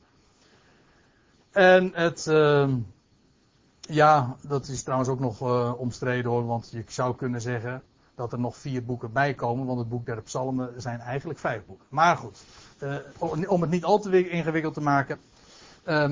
En 1.57 1.91
het, 1.95 2.27
uh, 2.27 2.69
ja, 3.81 4.37
dat 4.41 4.69
is 4.69 4.83
trouwens 4.83 5.11
ook 5.11 5.21
nog 5.21 5.41
uh, 5.41 5.73
omstreden 5.79 6.31
hoor, 6.31 6.47
want 6.47 6.71
je 6.71 6.85
zou 6.87 7.17
kunnen 7.17 7.41
zeggen 7.41 7.83
dat 8.15 8.33
er 8.33 8.39
nog 8.39 8.57
vier 8.57 8.85
boeken 8.85 9.13
bij 9.13 9.35
komen, 9.35 9.67
want 9.67 9.79
het 9.79 9.89
boek 9.89 10.07
der 10.07 10.23
psalmen 10.23 10.73
zijn 10.77 11.01
eigenlijk 11.01 11.39
vijf 11.39 11.67
boeken. 11.67 11.87
Maar 11.89 12.17
goed, 12.17 12.45
uh, 12.83 13.51
om 13.51 13.61
het 13.61 13.71
niet 13.71 13.85
al 13.85 13.99
te 13.99 14.29
ingewikkeld 14.29 14.75
te 14.75 14.81
maken. 14.81 15.19
Uh, 15.87 16.11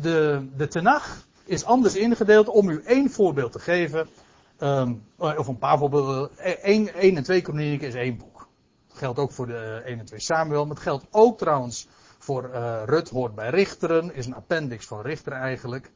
de, 0.00 0.48
de 0.56 0.68
Tenach 0.68 1.26
is 1.44 1.64
anders 1.64 1.96
ingedeeld, 1.96 2.48
om 2.48 2.68
u 2.68 2.82
één 2.84 3.10
voorbeeld 3.10 3.52
te 3.52 3.58
geven. 3.58 4.08
Um, 4.60 5.02
of 5.18 5.46
een 5.46 5.58
paar 5.58 5.78
voorbeelden. 5.78 6.38
1 6.62 6.94
en 7.16 7.22
2 7.22 7.40
Kronieken 7.40 7.88
is 7.88 7.94
één 7.94 8.16
boek. 8.16 8.48
Dat 8.88 8.98
geldt 8.98 9.18
ook 9.18 9.32
voor 9.32 9.46
de 9.46 9.82
1 9.84 9.98
en 9.98 10.04
2 10.04 10.20
Samuel. 10.20 10.66
Maar 10.66 10.74
het 10.74 10.84
geldt 10.84 11.06
ook 11.10 11.38
trouwens 11.38 11.88
voor 12.24 12.50
uh, 12.54 12.82
Rut 12.84 13.08
hoort 13.08 13.34
bij 13.34 13.50
Richteren. 13.50 14.14
Is 14.14 14.26
een 14.26 14.34
appendix 14.34 14.86
van 14.86 15.00
Richter 15.00 15.32
eigenlijk. 15.32 15.90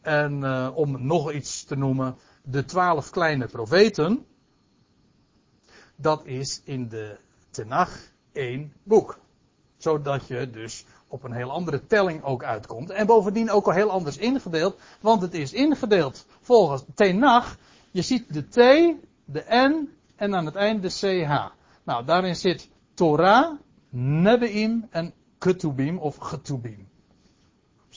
En 0.00 0.40
uh, 0.42 0.70
om 0.74 1.06
nog 1.06 1.32
iets 1.32 1.64
te 1.64 1.76
noemen. 1.76 2.16
De 2.42 2.64
twaalf 2.64 3.10
kleine 3.10 3.46
profeten. 3.46 4.26
Dat 5.96 6.24
is 6.24 6.60
in 6.64 6.88
de 6.88 7.18
Tenach 7.50 7.98
één 8.32 8.72
boek. 8.82 9.18
Zodat 9.76 10.26
je 10.26 10.50
dus 10.50 10.84
op 11.08 11.22
een 11.22 11.32
heel 11.32 11.50
andere 11.50 11.86
telling 11.86 12.22
ook 12.22 12.44
uitkomt. 12.44 12.90
En 12.90 13.06
bovendien 13.06 13.50
ook 13.50 13.66
al 13.66 13.72
heel 13.72 13.90
anders 13.90 14.16
ingedeeld. 14.16 14.78
Want 15.00 15.22
het 15.22 15.34
is 15.34 15.52
ingedeeld 15.52 16.26
volgens 16.40 16.84
Tenach 16.94 17.56
je 17.90 18.02
ziet 18.02 18.32
de 18.32 18.42
T, 18.42 18.54
de 19.24 19.44
N 19.48 19.88
en 20.16 20.34
aan 20.34 20.46
het 20.46 20.54
eind 20.54 20.82
de 20.82 20.88
CH. 20.88 21.52
Nou, 21.84 22.04
daarin 22.04 22.36
zit 22.36 22.68
Torah, 22.94 23.58
Nebeim 23.90 24.86
en 24.90 25.14
Ketubim 25.44 25.98
of 25.98 26.16
Getubim. 26.16 26.88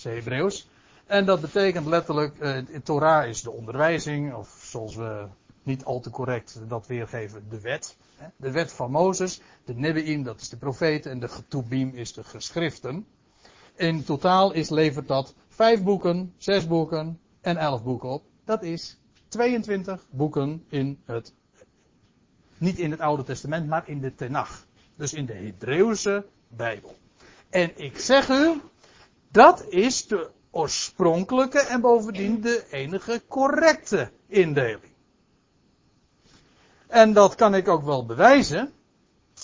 Hebreeuws. 0.02 0.68
En 1.06 1.26
dat 1.26 1.42
betekent 1.42 1.86
letterlijk, 1.86 2.40
uh, 2.40 2.58
Torah 2.84 3.28
is 3.28 3.42
de 3.42 3.52
onderwijzing, 3.52 4.34
of 4.34 4.60
zoals 4.64 4.96
we 4.96 5.28
niet 5.64 5.84
al 5.86 6.00
te 6.00 6.10
correct 6.10 6.60
dat 6.68 6.88
weergeven, 6.88 7.50
de 7.50 7.62
wet. 7.62 7.98
De 8.36 8.52
wet 8.52 8.74
van 8.74 8.92
Mozes. 8.92 9.42
De 9.66 9.76
Nebeim, 9.76 10.24
dat 10.24 10.42
is 10.42 10.50
de 10.50 10.58
profeet. 10.58 11.06
En 11.06 11.20
de 11.20 11.28
Getubim 11.28 11.90
is 11.94 12.14
de 12.14 12.24
geschriften. 12.24 13.06
In 13.76 14.04
totaal 14.04 14.54
is, 14.54 14.70
levert 14.70 15.08
dat 15.08 15.36
vijf 15.48 15.84
boeken, 15.84 16.34
zes 16.38 16.68
boeken 16.68 17.20
en 17.42 17.58
elf 17.58 17.84
boeken 17.84 18.10
op. 18.10 18.24
Dat 18.44 18.64
is 18.64 18.98
22 19.28 20.06
boeken 20.10 20.66
in 20.70 21.00
het, 21.06 21.34
niet 22.58 22.78
in 22.78 22.92
het 22.92 23.00
Oude 23.00 23.24
Testament, 23.24 23.68
maar 23.68 23.90
in 23.90 24.00
de 24.00 24.16
Tenach. 24.16 24.66
Dus 24.96 25.14
in 25.14 25.26
de 25.26 25.34
Hebreeuwse 25.34 26.26
Bijbel. 26.48 26.96
En 27.50 27.72
ik 27.76 28.00
zeg 28.00 28.30
u, 28.30 28.62
dat 29.32 29.66
is 29.70 30.08
de 30.08 30.30
oorspronkelijke 30.52 31.60
en 31.60 31.82
bovendien 31.82 32.42
de 32.42 32.66
enige 32.72 33.22
correcte 33.28 34.12
indeling. 34.28 34.96
En 36.88 37.14
dat 37.14 37.36
kan 37.36 37.56
ik 37.56 37.68
ook 37.68 37.84
wel 37.84 38.06
bewijzen. 38.06 38.72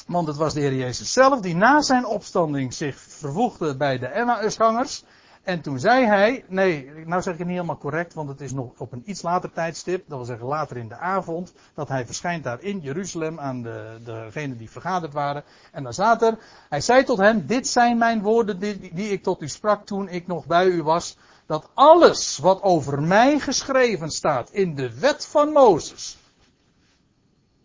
Want 0.07 0.27
het 0.27 0.37
was 0.37 0.53
de 0.53 0.59
Heer 0.59 0.75
Jezus 0.75 1.13
zelf 1.13 1.39
die 1.39 1.55
na 1.55 1.81
zijn 1.81 2.05
opstanding 2.05 2.73
zich 2.73 2.97
vervoegde 2.99 3.77
bij 3.77 3.99
de 3.99 4.07
Emmausgangers. 4.07 5.03
En 5.43 5.61
toen 5.61 5.79
zei 5.79 6.05
hij, 6.05 6.45
nee, 6.47 6.91
nou 7.05 7.21
zeg 7.21 7.33
ik 7.33 7.39
het 7.39 7.47
niet 7.47 7.55
helemaal 7.55 7.77
correct, 7.77 8.13
want 8.13 8.29
het 8.29 8.41
is 8.41 8.51
nog 8.51 8.71
op 8.77 8.91
een 8.91 9.03
iets 9.05 9.21
later 9.21 9.51
tijdstip, 9.51 10.03
dat 10.07 10.17
wil 10.17 10.25
zeggen 10.25 10.47
later 10.47 10.77
in 10.77 10.87
de 10.87 10.97
avond, 10.97 11.53
dat 11.73 11.87
hij 11.87 12.05
verschijnt 12.05 12.43
daar 12.43 12.61
in 12.61 12.79
Jeruzalem 12.79 13.39
aan 13.39 13.61
de, 13.61 13.99
degenen 14.03 14.57
die 14.57 14.69
vergaderd 14.69 15.13
waren. 15.13 15.43
En 15.71 15.83
dan 15.83 15.93
staat 15.93 16.21
er, 16.21 16.37
hij 16.69 16.81
zei 16.81 17.03
tot 17.03 17.17
hem, 17.17 17.45
dit 17.45 17.67
zijn 17.67 17.97
mijn 17.97 18.21
woorden 18.21 18.59
die, 18.59 18.93
die 18.93 19.11
ik 19.11 19.23
tot 19.23 19.41
u 19.41 19.47
sprak 19.47 19.85
toen 19.85 20.09
ik 20.09 20.27
nog 20.27 20.45
bij 20.45 20.65
u 20.65 20.83
was, 20.83 21.17
dat 21.45 21.69
alles 21.73 22.37
wat 22.37 22.61
over 22.61 23.01
mij 23.01 23.39
geschreven 23.39 24.11
staat 24.11 24.49
in 24.49 24.75
de 24.75 24.99
wet 24.99 25.25
van 25.25 25.49
Mozes, 25.49 26.17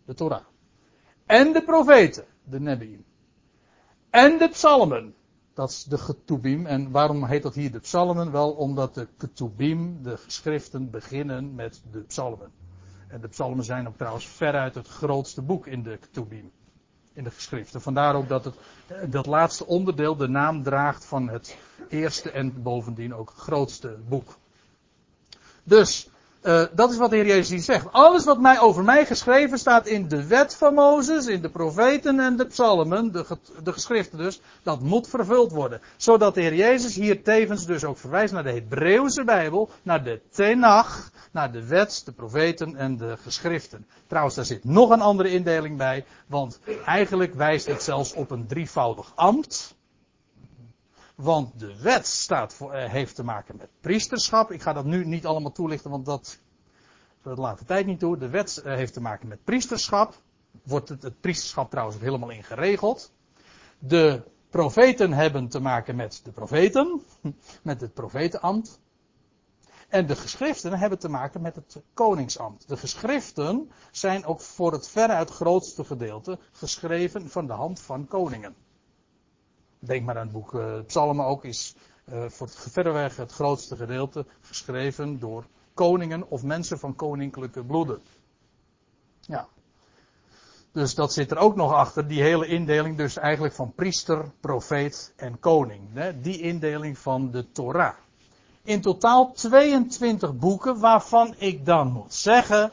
de 0.05 0.15
Torah, 0.15 0.45
en 1.27 1.53
de 1.53 1.63
profeten, 1.63 2.25
de 2.45 2.61
Nebi'im, 2.61 3.05
en 4.11 4.39
de 4.39 4.49
psalmen, 4.49 5.15
dat 5.59 5.71
is 5.71 5.85
de 5.85 5.99
Ketubim. 6.07 6.67
En 6.67 6.91
waarom 6.91 7.25
heet 7.25 7.43
dat 7.43 7.55
hier 7.55 7.73
de 7.73 7.79
psalmen? 7.79 8.33
Wel 8.33 8.51
omdat 8.51 8.95
de 8.95 9.09
Ketubim, 9.17 10.03
de 10.03 10.17
geschriften, 10.17 10.91
beginnen 10.91 11.55
met 11.55 11.83
de 11.91 11.99
psalmen. 11.99 12.51
En 13.09 13.21
de 13.21 13.29
psalmen 13.29 13.65
zijn 13.65 13.89
ook 13.89 13.97
trouwens 13.97 14.27
veruit 14.27 14.75
het 14.75 14.89
grootste 14.89 15.43
boek 15.43 15.67
in 15.67 15.83
de 15.83 15.97
Ketubim. 15.97 16.51
In 17.13 17.25
de 17.25 17.31
geschriften. 17.31 17.81
Vandaar 17.81 18.15
ook 18.15 18.29
dat 18.29 18.45
het, 18.45 18.55
dat 19.13 19.27
laatste 19.27 19.67
onderdeel 19.67 20.17
de 20.17 20.29
naam 20.29 20.63
draagt 20.63 21.05
van 21.05 21.29
het 21.29 21.57
eerste 21.89 22.31
en 22.31 22.63
bovendien 22.63 23.15
ook 23.15 23.31
grootste 23.31 23.99
boek. 24.09 24.37
Dus, 25.63 26.09
uh, 26.49 26.65
dat 26.73 26.91
is 26.91 26.97
wat 26.97 27.11
de 27.11 27.17
Heer 27.17 27.27
Jezus 27.27 27.49
hier 27.49 27.61
zegt. 27.61 27.93
Alles 27.93 28.25
wat 28.25 28.41
mij 28.41 28.61
over 28.61 28.85
mij 28.85 29.07
geschreven 29.07 29.59
staat 29.59 29.87
in 29.87 30.09
de 30.09 30.27
wet 30.27 30.57
van 30.57 30.75
Mozes, 30.75 31.27
in 31.27 31.43
de 31.43 31.51
profeten 31.51 32.21
en 32.21 32.37
de 32.37 32.47
psalmen, 32.47 33.13
de, 33.13 33.25
de 33.63 33.73
geschriften 33.73 34.19
dus, 34.19 34.41
dat 34.63 34.81
moet 34.81 35.09
vervuld 35.09 35.53
worden. 35.53 35.81
Zodat 35.97 36.35
de 36.35 36.41
Heer 36.41 36.55
Jezus 36.55 36.95
hier 36.95 37.23
tevens 37.23 37.67
dus 37.67 37.85
ook 37.85 37.99
verwijst 37.99 38.33
naar 38.33 38.43
de 38.43 38.53
Hebreeuwse 38.53 39.25
Bijbel, 39.25 39.71
naar 39.83 40.05
de 40.05 40.21
Tenach, 40.31 41.11
naar 41.33 41.53
de 41.53 41.67
wet, 41.67 42.03
de 42.05 42.13
profeten 42.13 42.77
en 42.77 42.97
de 42.97 43.17
geschriften. 43.23 43.87
Trouwens, 44.07 44.35
daar 44.35 44.45
zit 44.45 44.65
nog 44.65 44.91
een 44.91 45.01
andere 45.01 45.31
indeling 45.31 45.77
bij, 45.77 46.05
want 46.27 46.61
eigenlijk 46.85 47.35
wijst 47.35 47.67
het 47.67 47.83
zelfs 47.83 48.13
op 48.13 48.31
een 48.31 48.47
drievoudig 48.47 49.13
ambt. 49.15 49.77
Want 51.23 51.59
de 51.59 51.81
wet 51.81 52.07
staat 52.07 52.55
voor, 52.55 52.75
uh, 52.75 52.85
heeft 52.85 53.15
te 53.15 53.25
maken 53.25 53.57
met 53.57 53.69
priesterschap. 53.81 54.51
Ik 54.51 54.63
ga 54.63 54.73
dat 54.73 54.85
nu 54.85 55.05
niet 55.05 55.27
allemaal 55.27 55.53
toelichten, 55.53 55.91
want 55.91 56.07
dat 56.07 56.39
Dat 57.23 57.39
laat 57.39 57.59
de 57.59 57.65
tijd 57.65 57.87
niet 57.87 57.99
toe. 57.99 58.19
De 58.19 58.29
wet 58.29 58.57
eh, 58.57 58.75
heeft 58.75 58.93
te 58.93 59.01
maken 59.01 59.29
met 59.29 59.45
priesterschap. 59.45 60.21
Wordt 60.63 60.89
het, 60.89 61.03
het 61.03 61.21
priesterschap 61.21 61.71
trouwens 61.71 61.97
ook 61.97 62.03
helemaal 62.03 62.31
in 62.31 62.45
geregeld. 62.45 63.13
De 63.79 64.23
profeten 64.51 65.13
hebben 65.13 65.49
te 65.49 65.61
maken 65.61 65.97
met 65.97 66.21
de 66.25 66.31
profeten. 66.31 67.03
Met 67.63 67.81
het 67.81 67.95
profetenambt. 67.95 68.81
En 69.89 70.07
de 70.07 70.17
geschriften 70.17 70.79
hebben 70.79 70.99
te 70.99 71.09
maken 71.09 71.41
met 71.41 71.55
het 71.55 71.83
koningsambt. 71.95 72.69
De 72.69 72.77
geschriften 72.77 73.71
zijn 73.91 74.25
ook 74.25 74.41
voor 74.41 74.73
het 74.73 74.89
veruit 74.89 75.31
grootste 75.31 75.85
gedeelte 75.85 76.39
geschreven 76.53 77.31
van 77.31 77.47
de 77.47 77.53
hand 77.53 77.81
van 77.81 78.07
koningen. 78.07 78.55
Denk 79.79 80.05
maar 80.05 80.19
aan 80.19 80.23
het 80.23 80.33
boek 80.33 80.53
uh, 80.53 80.81
Psalmen 80.87 81.25
ook 81.25 81.45
is 81.45 81.75
uh, 82.13 82.25
voor 82.29 82.49
verreweg 82.49 83.17
het 83.17 83.33
grootste 83.33 83.77
gedeelte 83.77 84.27
geschreven 84.41 85.19
door 85.19 85.45
koningen 85.75 86.31
of 86.31 86.43
mensen 86.43 86.79
van 86.79 86.95
koninklijke 86.95 87.65
bloeden. 87.65 88.01
Ja. 89.21 89.49
Dus 90.73 90.95
dat 90.95 91.13
zit 91.13 91.31
er 91.31 91.37
ook 91.37 91.57
nog 91.57 91.73
achter, 91.73 92.09
die 92.09 92.23
hele 92.23 92.47
indeling 92.47 92.97
dus 92.97 93.17
eigenlijk 93.17 93.55
van 93.55 93.73
priester, 93.75 94.31
profeet 94.41 95.13
en 95.17 95.39
koning. 95.41 95.81
Hè? 95.93 96.21
Die 96.21 96.41
indeling 96.41 96.99
van 96.99 97.31
de 97.31 97.53
Torah. 97.53 97.95
In 98.63 98.81
totaal 98.81 99.33
22 99.33 100.37
boeken 100.37 100.79
waarvan 100.81 101.35
ik 101.39 101.67
dan 101.67 101.93
moet 101.93 102.15
zeggen 102.15 102.73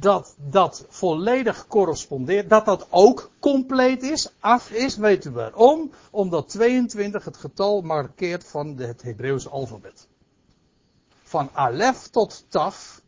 dat 0.00 0.34
dat 0.36 0.84
volledig 0.88 1.66
correspondeert, 1.66 2.48
dat 2.48 2.64
dat 2.64 2.86
ook 2.90 3.30
compleet 3.38 4.02
is, 4.02 4.32
af 4.40 4.70
is, 4.70 4.96
weet 4.96 5.24
u 5.24 5.30
waarom? 5.30 5.90
Omdat 6.10 6.48
22 6.48 7.24
het 7.24 7.36
getal 7.36 7.80
markeert 7.80 8.44
van 8.44 8.76
het 8.76 9.02
Hebreeuwse 9.02 9.48
alfabet. 9.48 10.08
Van 11.22 11.50
Alef 11.52 12.06
tot 12.06 12.44
Taf, 12.48 13.02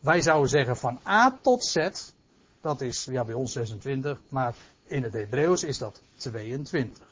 wij 0.00 0.20
zouden 0.20 0.48
zeggen 0.48 0.76
van 0.76 0.98
A 1.06 1.38
tot 1.42 1.64
Z, 1.64 1.88
dat 2.60 2.80
is 2.80 3.04
ja, 3.04 3.24
bij 3.24 3.34
ons 3.34 3.52
26, 3.52 4.20
maar 4.28 4.54
in 4.84 5.02
het 5.02 5.12
Hebreeuws 5.12 5.64
is 5.64 5.78
dat 5.78 6.00
22. 6.16 7.02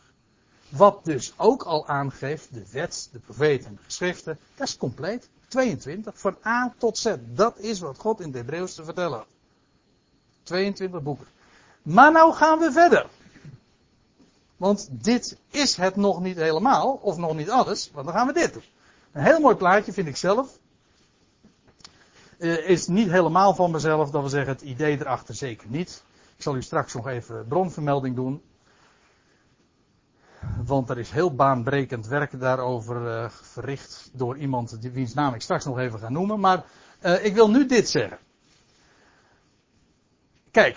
Wat 0.68 1.04
dus 1.04 1.32
ook 1.36 1.62
al 1.62 1.86
aangeeft, 1.86 2.54
de 2.54 2.64
wet, 2.70 3.08
de 3.12 3.18
profeten 3.18 3.66
en 3.66 3.74
de 3.74 3.82
geschriften, 3.82 4.38
dat 4.54 4.68
is 4.68 4.76
compleet. 4.76 5.28
22, 5.52 6.18
van 6.18 6.36
A 6.46 6.74
tot 6.78 6.98
Z. 6.98 7.14
Dat 7.24 7.58
is 7.58 7.80
wat 7.80 7.98
God 7.98 8.20
in 8.20 8.26
het 8.26 8.36
Hebreeuws 8.36 8.74
te 8.74 8.84
vertellen 8.84 9.18
had. 9.18 9.26
22 10.42 11.02
boeken. 11.02 11.26
Maar 11.82 12.12
nou 12.12 12.32
gaan 12.32 12.58
we 12.58 12.72
verder. 12.72 13.06
Want 14.56 14.88
dit 14.90 15.36
is 15.50 15.76
het 15.76 15.96
nog 15.96 16.20
niet 16.20 16.36
helemaal, 16.36 16.98
of 17.02 17.16
nog 17.16 17.34
niet 17.34 17.50
alles, 17.50 17.90
want 17.92 18.06
dan 18.06 18.14
gaan 18.14 18.26
we 18.26 18.32
dit 18.32 18.52
doen. 18.52 18.62
Een 19.12 19.24
heel 19.24 19.40
mooi 19.40 19.56
plaatje 19.56 19.92
vind 19.92 20.08
ik 20.08 20.16
zelf. 20.16 20.58
Uh, 22.38 22.68
is 22.68 22.86
niet 22.86 23.10
helemaal 23.10 23.54
van 23.54 23.70
mezelf, 23.70 24.10
dat 24.10 24.22
we 24.22 24.28
zeggen 24.28 24.52
het 24.52 24.62
idee 24.62 25.00
erachter 25.00 25.34
zeker 25.34 25.68
niet. 25.68 26.02
Ik 26.36 26.42
zal 26.42 26.56
u 26.56 26.62
straks 26.62 26.94
nog 26.94 27.08
even 27.08 27.46
bronvermelding 27.48 28.14
doen. 28.14 28.42
Want 30.72 30.90
er 30.90 30.98
is 30.98 31.10
heel 31.10 31.34
baanbrekend 31.34 32.06
werk 32.06 32.40
daarover 32.40 33.06
uh, 33.06 33.28
verricht 33.30 34.10
door 34.12 34.36
iemand 34.36 34.82
die, 34.82 34.90
wiens 34.90 35.14
naam 35.14 35.34
ik 35.34 35.40
straks 35.40 35.64
nog 35.64 35.78
even 35.78 35.98
ga 35.98 36.08
noemen. 36.08 36.40
Maar 36.40 36.64
uh, 37.02 37.24
ik 37.24 37.34
wil 37.34 37.50
nu 37.50 37.66
dit 37.66 37.88
zeggen. 37.88 38.18
Kijk, 40.50 40.76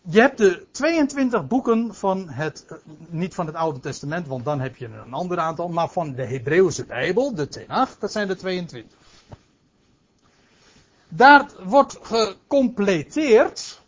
je 0.00 0.20
hebt 0.20 0.38
de 0.38 0.66
22 0.70 1.46
boeken 1.46 1.94
van 1.94 2.28
het, 2.28 2.66
uh, 2.70 2.78
niet 3.08 3.34
van 3.34 3.46
het 3.46 3.54
Oude 3.54 3.80
Testament, 3.80 4.26
want 4.26 4.44
dan 4.44 4.60
heb 4.60 4.76
je 4.76 4.86
een 4.86 5.12
ander 5.12 5.38
aantal, 5.38 5.68
maar 5.68 5.88
van 5.88 6.14
de 6.14 6.24
Hebreeuwse 6.24 6.84
Bijbel, 6.84 7.34
de 7.34 7.48
Tenach, 7.48 7.98
dat 7.98 8.12
zijn 8.12 8.28
de 8.28 8.36
22. 8.36 8.98
Daar 11.08 11.50
wordt 11.64 11.98
gecompleteerd 12.02 13.82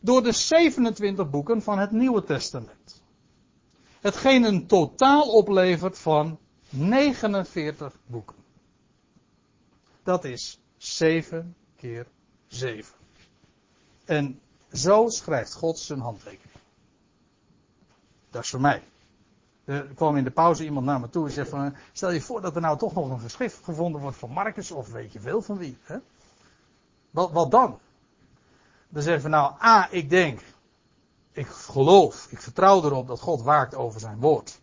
door 0.00 0.22
de 0.22 0.32
27 0.32 1.30
boeken 1.30 1.62
van 1.62 1.78
het 1.78 1.90
Nieuwe 1.90 2.24
Testament. 2.24 2.97
Hetgeen 4.00 4.44
een 4.44 4.66
totaal 4.66 5.30
oplevert 5.30 5.98
van 5.98 6.38
49 6.68 7.94
boeken. 8.06 8.36
Dat 10.02 10.24
is 10.24 10.60
7 10.76 11.56
keer 11.76 12.06
7. 12.46 12.94
En 14.04 14.40
zo 14.72 15.08
schrijft 15.08 15.54
God 15.54 15.78
zijn 15.78 16.00
handtekening. 16.00 16.56
Dat 18.30 18.42
is 18.42 18.50
voor 18.50 18.60
mij. 18.60 18.82
Er 19.64 19.86
kwam 19.94 20.16
in 20.16 20.24
de 20.24 20.30
pauze 20.30 20.64
iemand 20.64 20.86
naar 20.86 21.00
me 21.00 21.10
toe 21.10 21.26
en 21.26 21.32
zei 21.32 21.46
van, 21.46 21.74
stel 21.92 22.10
je 22.10 22.20
voor 22.20 22.40
dat 22.40 22.54
er 22.54 22.60
nou 22.60 22.78
toch 22.78 22.94
nog 22.94 23.10
een 23.10 23.20
geschrift 23.20 23.64
gevonden 23.64 24.00
wordt 24.00 24.16
van 24.16 24.30
Marcus 24.30 24.70
of 24.70 24.88
weet 24.88 25.12
je 25.12 25.20
veel 25.20 25.42
van 25.42 25.58
wie. 25.58 25.78
Hè? 25.82 25.96
Wat, 27.10 27.32
wat 27.32 27.50
dan? 27.50 27.78
Dan 28.88 29.02
zeggen 29.02 29.22
we 29.22 29.28
nou, 29.28 29.62
A, 29.62 29.90
ik 29.90 30.10
denk 30.10 30.40
ik 31.38 31.46
geloof, 31.46 32.26
ik 32.30 32.40
vertrouw 32.40 32.84
erop 32.84 33.06
dat 33.06 33.20
God 33.20 33.42
waakt 33.42 33.74
over 33.74 34.00
zijn 34.00 34.20
woord. 34.20 34.60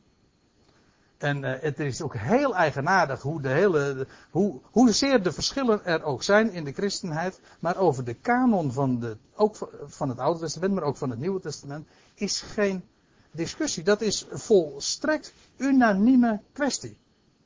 En 1.17 1.43
uh, 1.43 1.53
het 1.59 1.79
is 1.79 2.01
ook 2.01 2.15
heel 2.15 2.55
eigenaardig 2.55 3.21
hoe 3.21 3.41
de 3.41 3.49
hele, 3.49 4.07
hoe, 4.31 4.59
hoezeer 4.71 5.23
de 5.23 5.31
verschillen 5.31 5.85
er 5.85 6.03
ook 6.03 6.23
zijn 6.23 6.51
in 6.51 6.63
de 6.63 6.71
christenheid, 6.71 7.39
maar 7.59 7.77
over 7.77 8.03
de 8.03 8.13
kanon 8.13 8.71
van, 8.71 8.99
de, 8.99 9.17
ook 9.35 9.55
van 9.85 10.09
het 10.09 10.19
Oude 10.19 10.39
Testament, 10.39 10.73
maar 10.73 10.83
ook 10.83 10.97
van 10.97 11.09
het 11.09 11.19
Nieuwe 11.19 11.39
Testament, 11.39 11.87
is 12.15 12.41
geen 12.41 12.83
discussie. 13.31 13.83
Dat 13.83 14.01
is 14.01 14.25
volstrekt 14.31 15.33
unanieme 15.57 16.41
kwestie. 16.53 16.97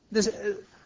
Dus 0.08 0.28
uh, 0.28 0.34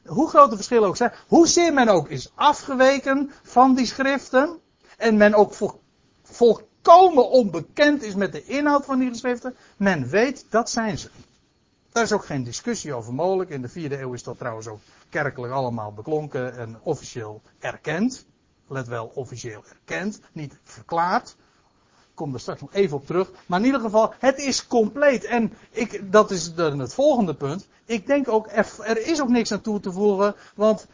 hoe 0.04 0.28
groot 0.28 0.50
de 0.50 0.56
verschillen 0.56 0.88
ook 0.88 0.96
zijn, 0.96 1.12
hoezeer 1.28 1.72
men 1.72 1.88
ook 1.88 2.08
is 2.08 2.32
afgeweken 2.34 3.30
van 3.42 3.74
die 3.74 3.86
schriften, 3.86 4.58
en 4.96 5.16
men 5.16 5.34
ook 5.34 5.54
vol, 5.54 5.80
vol 6.22 6.60
volkomen 6.84 7.30
onbekend 7.30 8.02
is 8.02 8.14
met 8.14 8.32
de 8.32 8.44
inhoud 8.44 8.84
van 8.84 8.98
die 8.98 9.08
geschriften, 9.08 9.56
men 9.76 10.08
weet 10.08 10.46
dat 10.48 10.70
zijn 10.70 10.98
ze. 10.98 11.08
Daar 11.92 12.02
is 12.02 12.12
ook 12.12 12.24
geen 12.24 12.44
discussie 12.44 12.94
over 12.94 13.14
mogelijk. 13.14 13.50
In 13.50 13.62
de 13.62 13.68
vierde 13.68 14.00
eeuw 14.00 14.12
is 14.12 14.22
dat 14.22 14.38
trouwens 14.38 14.66
ook 14.66 14.80
kerkelijk 15.08 15.52
allemaal 15.52 15.92
beklonken 15.92 16.58
en 16.58 16.78
officieel 16.82 17.42
erkend. 17.58 18.26
Let 18.68 18.88
wel, 18.88 19.10
officieel 19.14 19.64
erkend, 19.68 20.20
niet 20.32 20.58
verklaard. 20.64 21.36
Kom 22.14 22.34
er 22.34 22.40
straks 22.40 22.60
nog 22.60 22.72
even 22.72 22.96
op 22.96 23.06
terug. 23.06 23.30
Maar 23.46 23.58
in 23.60 23.66
ieder 23.66 23.80
geval, 23.80 24.14
het 24.18 24.38
is 24.38 24.66
compleet. 24.66 25.24
En 25.24 25.52
ik, 25.70 26.12
dat 26.12 26.30
is 26.30 26.54
dan 26.54 26.78
het 26.78 26.94
volgende 26.94 27.34
punt. 27.34 27.68
Ik 27.84 28.06
denk 28.06 28.28
ook, 28.28 28.46
er 28.78 29.06
is 29.06 29.20
ook 29.20 29.28
niks 29.28 29.52
aan 29.52 29.60
toe 29.60 29.80
te 29.80 29.92
voegen. 29.92 30.34
Want 30.54 30.86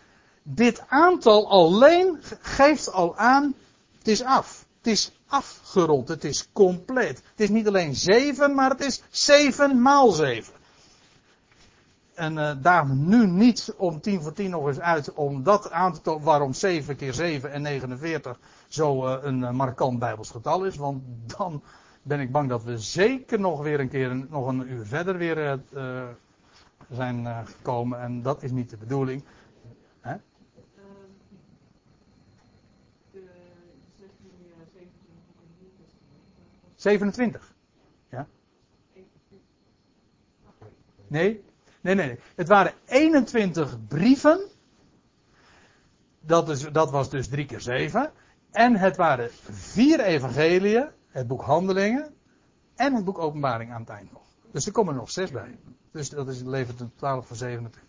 dit 0.43 0.83
aantal 0.89 1.51
alleen 1.51 2.19
geeft 2.41 2.93
al 2.93 3.17
aan, 3.17 3.55
het 3.99 4.09
is 4.09 4.25
af. 4.25 4.69
Het 4.81 4.93
is 4.93 5.13
afgerond. 5.27 6.09
Het 6.09 6.25
is 6.25 6.49
compleet. 6.53 7.23
Het 7.31 7.41
is 7.41 7.49
niet 7.49 7.69
alleen 7.69 7.95
7, 7.95 8.55
maar 8.55 8.71
het 8.71 8.81
is 8.81 9.03
7 9.11 9.83
maal 9.83 10.11
7. 10.11 10.55
En 12.15 12.37
uh, 12.37 12.53
daar 12.63 12.89
nu 12.89 13.27
niet 13.27 13.75
om 13.77 14.01
10 14.01 14.23
voor 14.23 14.33
10 14.33 14.51
nog 14.51 14.67
eens 14.67 14.81
uit 14.81 15.13
om 15.13 15.43
dat 15.43 15.71
aan 15.71 15.93
te 15.93 16.01
tonen 16.01 16.25
waarom 16.25 16.53
7 16.53 16.97
keer 16.97 17.13
7 17.13 17.53
en 17.53 17.63
49 17.63 18.39
zo 18.69 19.07
uh, 19.07 19.17
een 19.23 19.41
uh, 19.41 19.51
markant 19.51 19.99
Bijbels 19.99 20.31
getal 20.31 20.65
is. 20.65 20.77
Want 20.77 21.03
dan 21.37 21.63
ben 22.03 22.21
ik 22.21 22.33
bang 22.33 22.49
dat 22.49 22.63
we 22.63 22.79
zeker 22.79 23.41
nog 23.41 23.63
weer 23.63 23.81
een 23.81 23.89
keer 23.89 24.27
nog 24.29 24.47
een 24.47 24.71
uur 24.73 24.87
verder 24.87 25.17
weer 25.17 25.61
zijn 26.91 27.47
gekomen. 27.47 28.01
En 28.01 28.23
dat 28.23 28.43
is 28.43 28.51
niet 28.51 28.71
de 28.71 28.77
bedoeling. 28.77 29.25
27. 36.81 37.55
Ja? 38.11 38.27
Nee? 41.07 41.45
Nee, 41.81 41.95
nee, 41.95 42.07
nee. 42.07 42.19
Het 42.35 42.49
waren 42.49 42.73
21 42.87 43.87
brieven. 43.89 44.41
Dat, 46.21 46.49
is, 46.49 46.73
dat 46.73 46.91
was 46.91 47.11
dus 47.11 47.29
3 47.29 47.47
keer 47.47 47.61
7. 47.61 48.13
En 48.51 48.77
het 48.77 48.97
waren 48.97 49.31
vier 49.51 50.01
evangeliën. 50.01 50.89
Het 51.09 51.27
boek 51.27 51.43
Handelingen. 51.43 52.15
En 52.77 52.95
het 52.95 53.05
boek 53.05 53.19
Openbaring 53.19 53.73
aan 53.73 53.81
het 53.81 53.91
eind 53.91 54.13
nog. 54.13 54.23
Dus 54.51 54.67
er 54.67 54.73
komen 54.73 54.93
er 54.95 55.01
nog 55.01 55.11
zes 55.11 55.31
bij. 55.31 55.59
Dus 55.93 56.09
dat 56.09 56.29
is, 56.29 56.43
levert 56.43 56.81
een 56.81 56.93
totaal 56.97 57.23
van 57.23 57.37
27. 57.37 57.83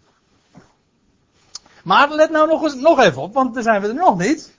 Maar 1.83 2.09
let 2.09 2.29
nou 2.29 2.47
nog, 2.47 2.63
eens, 2.63 2.75
nog 2.75 2.99
even 2.99 3.21
op, 3.21 3.33
want 3.33 3.53
daar 3.53 3.63
zijn 3.63 3.81
we 3.81 3.87
er 3.87 3.93
nog 3.93 4.17
niet. 4.17 4.57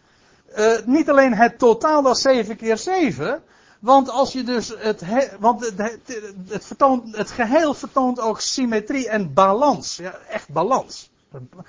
Uh, 0.57 0.87
niet 0.87 1.11
alleen 1.11 1.35
het 1.35 1.59
totaal, 1.59 2.11
is 2.11 2.21
7 2.21 2.57
keer 2.57 2.79
7. 2.79 3.43
Want 3.83 4.11
als 4.11 4.33
je 4.33 4.45
dus 4.45 4.75
het, 4.79 5.01
he, 5.01 5.27
want 5.39 5.61
het, 5.61 5.79
het, 5.79 6.35
het, 6.49 6.65
vertoont, 6.65 7.17
het 7.17 7.31
geheel 7.31 7.75
vertoont 7.75 8.21
ook 8.21 8.41
symmetrie 8.41 9.09
en 9.09 9.35
balans. 9.35 9.97
Ja, 9.97 10.15
echt 10.29 10.49
balans. 10.49 11.11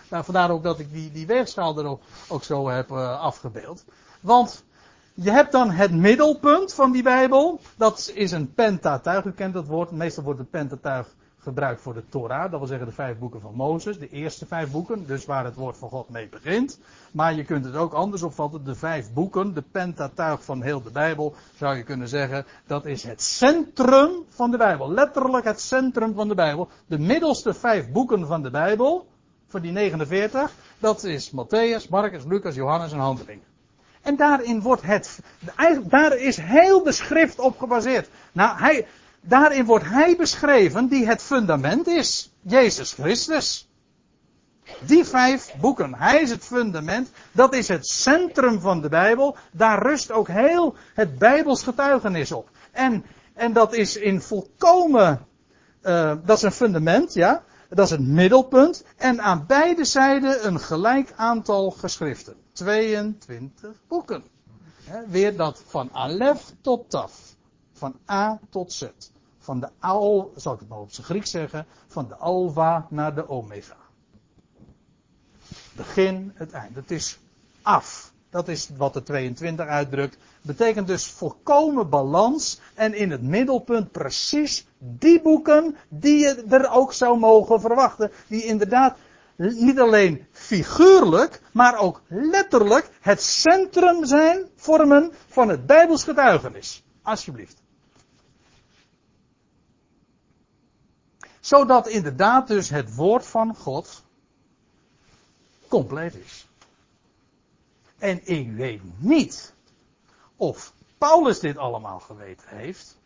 Nou, 0.10 0.24
vandaar 0.24 0.52
ook 0.52 0.64
dat 0.64 0.80
ik 0.80 0.92
die, 0.92 1.12
die 1.12 1.28
weegschaal 1.28 1.78
er 1.78 1.86
ook, 1.86 2.02
ook 2.28 2.44
zo 2.44 2.70
heb 2.70 2.90
uh, 2.92 3.20
afgebeeld. 3.20 3.84
Want 4.20 4.64
je 5.14 5.32
hebt 5.32 5.52
dan 5.52 5.72
het 5.72 5.92
middelpunt 5.92 6.74
van 6.74 6.92
die 6.92 7.04
Bijbel. 7.04 7.60
Dat 7.76 8.12
is 8.14 8.32
een 8.32 8.54
pentatuig. 8.54 9.26
U 9.26 9.32
kent 9.32 9.54
dat 9.54 9.68
woord. 9.68 9.92
Meestal 9.92 10.24
wordt 10.24 10.40
het 10.40 10.50
pentatuig 10.50 11.08
gebruikt 11.44 11.82
voor 11.82 11.94
de 11.94 12.04
Torah, 12.10 12.52
dat 12.52 12.60
wil 12.60 12.68
zeggen 12.68 12.88
de 12.88 12.94
vijf 12.94 13.18
boeken 13.18 13.42
van 13.42 13.54
Mozes, 13.54 14.00
de 14.00 14.10
eerste 14.10 14.46
vijf 14.46 14.72
boeken, 14.72 15.08
dus 15.08 15.26
waar 15.26 15.46
het 15.46 15.56
woord 15.56 15.78
van 15.78 15.90
God 15.90 16.10
mee 16.10 16.28
begint. 16.30 16.80
Maar 17.12 17.34
je 17.34 17.44
kunt 17.44 17.66
het 17.66 17.76
ook 17.76 17.94
anders 17.94 18.24
opvatten, 18.24 18.64
de 18.64 18.76
vijf 18.76 19.14
boeken, 19.14 19.54
de 19.54 19.64
Pentatuig 19.72 20.44
van 20.44 20.62
heel 20.62 20.82
de 20.82 20.92
Bijbel, 20.92 21.36
zou 21.56 21.76
je 21.76 21.84
kunnen 21.84 22.08
zeggen, 22.08 22.46
dat 22.68 22.86
is 22.86 23.04
het 23.04 23.22
centrum 23.22 24.12
van 24.30 24.52
de 24.52 24.58
Bijbel. 24.58 24.92
Letterlijk 24.92 25.46
het 25.46 25.62
centrum 25.62 26.14
van 26.14 26.28
de 26.28 26.36
Bijbel. 26.36 26.70
De 26.88 27.00
middelste 27.00 27.54
vijf 27.54 27.92
boeken 27.92 28.28
van 28.28 28.44
de 28.44 28.50
Bijbel, 28.50 29.08
van 29.48 29.62
die 29.62 29.72
49, 29.72 30.52
dat 30.80 31.04
is 31.04 31.32
Matthäus, 31.32 31.90
Marcus, 31.90 32.24
Lucas, 32.26 32.56
Johannes 32.56 32.92
en 32.92 33.00
Handelingen. 33.00 33.52
En 34.02 34.16
daarin 34.16 34.62
wordt 34.62 34.82
het, 34.82 35.20
daar 35.84 36.18
is 36.18 36.38
heel 36.38 36.84
de 36.84 36.92
schrift 36.92 37.40
op 37.40 37.58
gebaseerd. 37.58 38.10
Nou, 38.32 38.58
hij, 38.58 38.88
daarin 39.24 39.66
wordt 39.66 39.86
hij 39.86 40.16
beschreven 40.16 40.88
die 40.88 41.06
het 41.06 41.22
fundament 41.22 41.88
is. 41.88 42.34
Jezus 42.42 42.94
Christus. 42.94 43.68
Die 44.86 45.06
vijf 45.06 45.54
boeken. 45.62 45.96
Hij 45.96 46.22
is 46.22 46.30
het 46.30 46.44
fundament. 46.44 47.10
Dat 47.32 47.54
is 47.54 47.68
het 47.68 47.88
centrum 47.88 48.60
van 48.60 48.82
de 48.82 48.90
Bijbel. 48.90 49.36
Daar 49.52 49.82
rust 49.82 50.12
ook 50.12 50.28
heel 50.28 50.76
het 50.94 51.18
Bijbels 51.18 51.64
getuigenis 51.64 52.32
op. 52.32 52.50
En, 52.72 53.06
en 53.34 53.54
dat 53.54 53.74
is 53.74 53.98
in 53.98 54.22
volkomen, 54.22 55.28
uh, 55.84 56.14
dat 56.26 56.38
is 56.38 56.44
een 56.44 56.52
fundament, 56.52 57.14
ja. 57.14 57.44
Dat 57.70 57.86
is 57.86 57.92
het 57.92 58.08
middelpunt. 58.08 58.84
En 58.98 59.22
aan 59.22 59.46
beide 59.48 59.86
zijden 59.86 60.48
een 60.48 60.60
gelijk 60.60 61.14
aantal 61.16 61.72
geschriften. 61.72 62.36
22 62.54 63.70
boeken. 63.88 64.24
Weer 65.08 65.36
dat 65.36 65.64
van 65.68 65.90
Alef 65.92 66.54
tot 66.62 66.90
Taf. 66.90 67.36
Van 67.74 67.96
A 68.10 68.40
tot 68.50 68.74
Z. 68.74 68.84
Van 69.44 69.60
de 69.60 69.70
Al, 69.80 70.34
zal 70.36 70.54
ik 70.54 70.60
het 70.60 70.70
maar 70.70 70.80
op 70.80 70.92
zijn 70.92 71.06
Grieks 71.06 71.32
zeggen, 71.32 71.66
van 71.88 72.08
de 72.08 72.16
Alva 72.16 72.88
naar 72.90 73.16
de 73.16 73.30
Omega. 73.30 73.76
Begin, 75.74 76.32
het 76.36 76.52
eind. 76.52 76.76
Het 76.76 76.92
is 76.92 77.20
af. 77.62 78.12
Dat 78.30 78.48
is 78.48 78.70
wat 78.78 78.94
de 78.94 79.04
22 79.04 79.66
uitdrukt. 79.66 80.18
Betekent 80.42 80.88
dus 80.88 81.08
volkomen 81.08 81.90
balans 81.90 82.60
en 82.74 82.94
in 82.94 83.12
het 83.12 83.22
middelpunt 83.22 83.92
precies 83.92 84.68
die 84.78 85.22
boeken 85.22 85.76
die 85.90 86.18
je 86.18 86.44
er 86.50 86.70
ook 86.72 86.94
zou 86.94 87.20
mogen 87.20 87.62
verwachten. 87.62 88.12
Die 88.28 88.44
inderdaad 88.44 88.98
niet 89.36 89.80
alleen 89.80 90.26
figuurlijk, 90.32 91.42
maar 91.52 91.78
ook 91.78 92.02
letterlijk 92.08 92.90
het 93.02 93.22
centrum 93.22 94.06
zijn, 94.06 94.48
vormen 94.56 95.12
van 95.28 95.50
het 95.50 95.66
Bijbels 95.66 96.04
getuigenis. 96.04 96.84
Alsjeblieft. 97.02 97.63
Zodat 101.44 101.88
inderdaad 101.88 102.48
dus 102.48 102.70
het 102.70 102.96
woord 102.96 103.26
van 103.26 103.56
God 103.56 104.04
compleet 105.68 106.16
is. 106.16 106.48
En 107.98 108.22
ik 108.24 108.52
weet 108.52 108.82
niet 108.98 109.54
of 110.36 110.74
Paulus 110.98 111.40
dit 111.40 111.58
allemaal 111.58 112.00
geweten 112.00 112.48
heeft. 112.48 112.98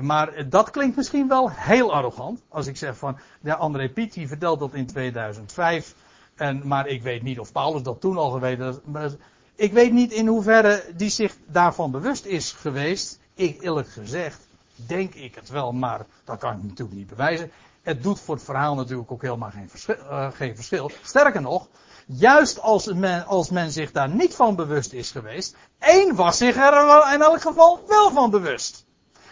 Maar 0.00 0.48
dat 0.48 0.70
klinkt 0.70 0.96
misschien 0.96 1.28
wel 1.28 1.50
heel 1.50 1.94
arrogant. 1.94 2.42
Als 2.48 2.66
ik 2.66 2.76
zeg 2.76 2.96
van, 2.96 3.18
ja, 3.40 3.54
André 3.54 3.88
Piet 3.88 4.18
vertelt 4.26 4.58
dat 4.58 4.74
in 4.74 4.86
2005. 4.86 5.94
En, 6.34 6.66
maar 6.66 6.86
ik 6.86 7.02
weet 7.02 7.22
niet 7.22 7.38
of 7.38 7.52
Paulus 7.52 7.82
dat 7.82 8.00
toen 8.00 8.16
al 8.16 8.30
geweten 8.30 8.82
heeft. 8.92 9.16
Ik 9.54 9.72
weet 9.72 9.92
niet 9.92 10.12
in 10.12 10.26
hoeverre 10.26 10.84
die 10.96 11.10
zich 11.10 11.36
daarvan 11.46 11.90
bewust 11.90 12.24
is 12.24 12.52
geweest. 12.52 13.20
Ik 13.34 13.62
eerlijk 13.62 13.88
gezegd, 13.88 14.45
denk 14.76 15.14
ik 15.14 15.34
het 15.34 15.48
wel, 15.48 15.72
maar 15.72 16.06
dat 16.24 16.38
kan 16.38 16.56
ik 16.56 16.62
natuurlijk 16.62 16.96
niet 16.96 17.06
bewijzen. 17.06 17.50
Het 17.82 18.02
doet 18.02 18.20
voor 18.20 18.34
het 18.34 18.44
verhaal 18.44 18.74
natuurlijk 18.74 19.12
ook 19.12 19.22
helemaal 19.22 19.50
geen 19.50 19.68
verschil. 19.68 19.96
Uh, 19.96 20.28
geen 20.32 20.54
verschil. 20.56 20.90
Sterker 21.02 21.40
nog, 21.40 21.68
juist 22.06 22.60
als 22.60 22.92
men, 22.92 23.26
als 23.26 23.50
men 23.50 23.72
zich 23.72 23.92
daar 23.92 24.08
niet 24.08 24.34
van 24.34 24.56
bewust 24.56 24.92
is 24.92 25.10
geweest, 25.10 25.56
één 25.78 26.14
was 26.14 26.36
zich 26.36 26.56
er 26.56 27.12
in 27.14 27.22
elk 27.22 27.40
geval 27.40 27.80
wel 27.86 28.10
van 28.10 28.30
bewust. 28.30 28.86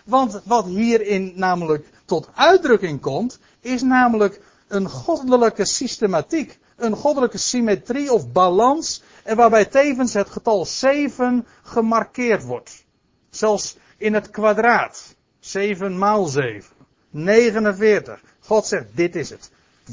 Want 0.04 0.40
wat 0.44 0.64
hierin 0.64 1.32
namelijk 1.34 1.88
tot 2.04 2.28
uitdrukking 2.34 3.00
komt, 3.00 3.38
is 3.60 3.82
namelijk 3.82 4.40
een 4.68 4.88
goddelijke 4.88 5.64
systematiek, 5.64 6.58
een 6.76 6.96
goddelijke 6.96 7.38
symmetrie 7.38 8.12
of 8.12 8.32
balans, 8.32 9.02
en 9.22 9.36
waarbij 9.36 9.64
tevens 9.64 10.12
het 10.14 10.30
getal 10.30 10.64
7 10.64 11.46
gemarkeerd 11.62 12.44
wordt. 12.44 12.84
Zelfs 13.30 13.76
in 13.96 14.14
het 14.14 14.30
kwadraat. 14.30 15.14
7 15.44 15.98
maal 15.98 16.26
7. 16.26 16.64
49. 17.10 18.20
God 18.40 18.66
zegt, 18.66 18.86
dit 18.96 19.16
is 19.16 19.30
het. 19.30 19.50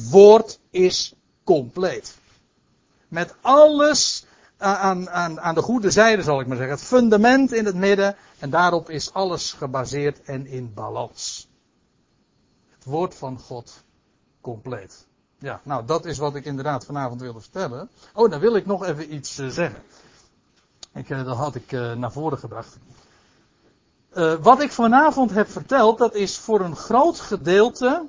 Woord 0.10 0.60
is 0.70 1.14
compleet. 1.44 2.18
Met 3.08 3.36
alles 3.42 4.26
aan, 4.58 5.10
aan, 5.10 5.40
aan 5.40 5.56
de 5.56 5.62
goede 5.62 5.92
zijde, 5.92 6.24
zal 6.24 6.40
ik 6.40 6.48
maar 6.48 6.58
zeggen. 6.58 6.76
Het 6.76 6.86
fundament 6.86 7.54
in 7.54 7.66
het 7.66 7.76
midden. 7.76 8.16
En 8.40 8.50
daarop 8.50 8.90
is 8.90 9.14
alles 9.14 9.54
gebaseerd 9.54 10.22
en 10.22 10.48
in 10.48 10.74
balans. 10.74 11.50
Het 12.70 12.86
woord 12.86 13.16
van 13.16 13.40
God 13.40 13.84
compleet. 14.42 15.08
Ja, 15.38 15.62
nou 15.64 15.86
dat 15.86 16.06
is 16.06 16.18
wat 16.18 16.36
ik 16.36 16.46
inderdaad 16.46 16.86
vanavond 16.86 17.22
wilde 17.22 17.42
vertellen. 17.42 17.90
Oh, 18.14 18.30
dan 18.30 18.40
wil 18.40 18.56
ik 18.56 18.66
nog 18.66 18.86
even 18.86 19.14
iets 19.14 19.40
uh, 19.40 19.50
zeggen. 19.50 19.82
Ik, 20.94 21.10
uh, 21.10 21.26
dat 21.26 21.38
had 21.38 21.56
ik 21.56 21.72
uh, 21.72 21.94
naar 21.94 22.12
voren 22.12 22.38
gebracht. 22.38 22.78
Wat 24.42 24.62
ik 24.62 24.72
vanavond 24.72 25.32
heb 25.32 25.50
verteld, 25.50 25.98
dat 25.98 26.16
is 26.16 26.38
voor 26.38 26.60
een 26.62 26.76
groot 26.76 27.20
gedeelte 27.20 28.08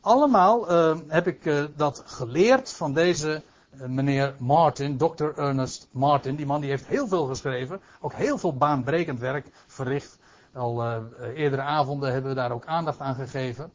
allemaal 0.00 0.68
heb 1.08 1.26
ik 1.26 1.68
dat 1.76 2.02
geleerd 2.06 2.72
van 2.72 2.92
deze 2.92 3.42
eh, 3.80 3.88
meneer 3.88 4.34
Martin, 4.38 4.96
Dr. 4.96 5.24
Ernest 5.24 5.88
Martin. 5.90 6.36
Die 6.36 6.46
man 6.46 6.60
die 6.60 6.70
heeft 6.70 6.86
heel 6.86 7.08
veel 7.08 7.26
geschreven. 7.26 7.80
Ook 8.00 8.12
heel 8.12 8.38
veel 8.38 8.56
baanbrekend 8.56 9.18
werk 9.18 9.46
verricht. 9.66 10.18
Al 10.52 11.02
eerdere 11.34 11.62
avonden 11.62 12.12
hebben 12.12 12.30
we 12.30 12.36
daar 12.36 12.52
ook 12.52 12.66
aandacht 12.66 13.00
aan 13.00 13.14
gegeven. 13.14 13.72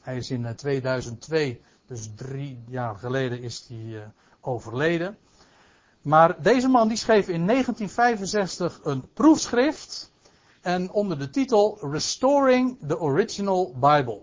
Hij 0.00 0.16
is 0.16 0.30
in 0.30 0.54
2002, 0.56 1.60
dus 1.86 2.10
drie 2.16 2.64
jaar 2.68 2.96
geleden, 2.96 3.42
is 3.42 3.66
hij 3.68 4.12
overleden. 4.40 5.18
Maar 6.02 6.42
deze 6.42 6.68
man 6.68 6.88
die 6.88 6.96
schreef 6.96 7.28
in 7.28 7.46
1965 7.46 8.80
een 8.82 9.12
proefschrift. 9.12 10.09
En 10.60 10.90
onder 10.90 11.18
de 11.18 11.30
titel 11.30 11.78
Restoring 11.90 12.78
the 12.86 13.00
Original 13.00 13.74
Bible. 13.74 14.20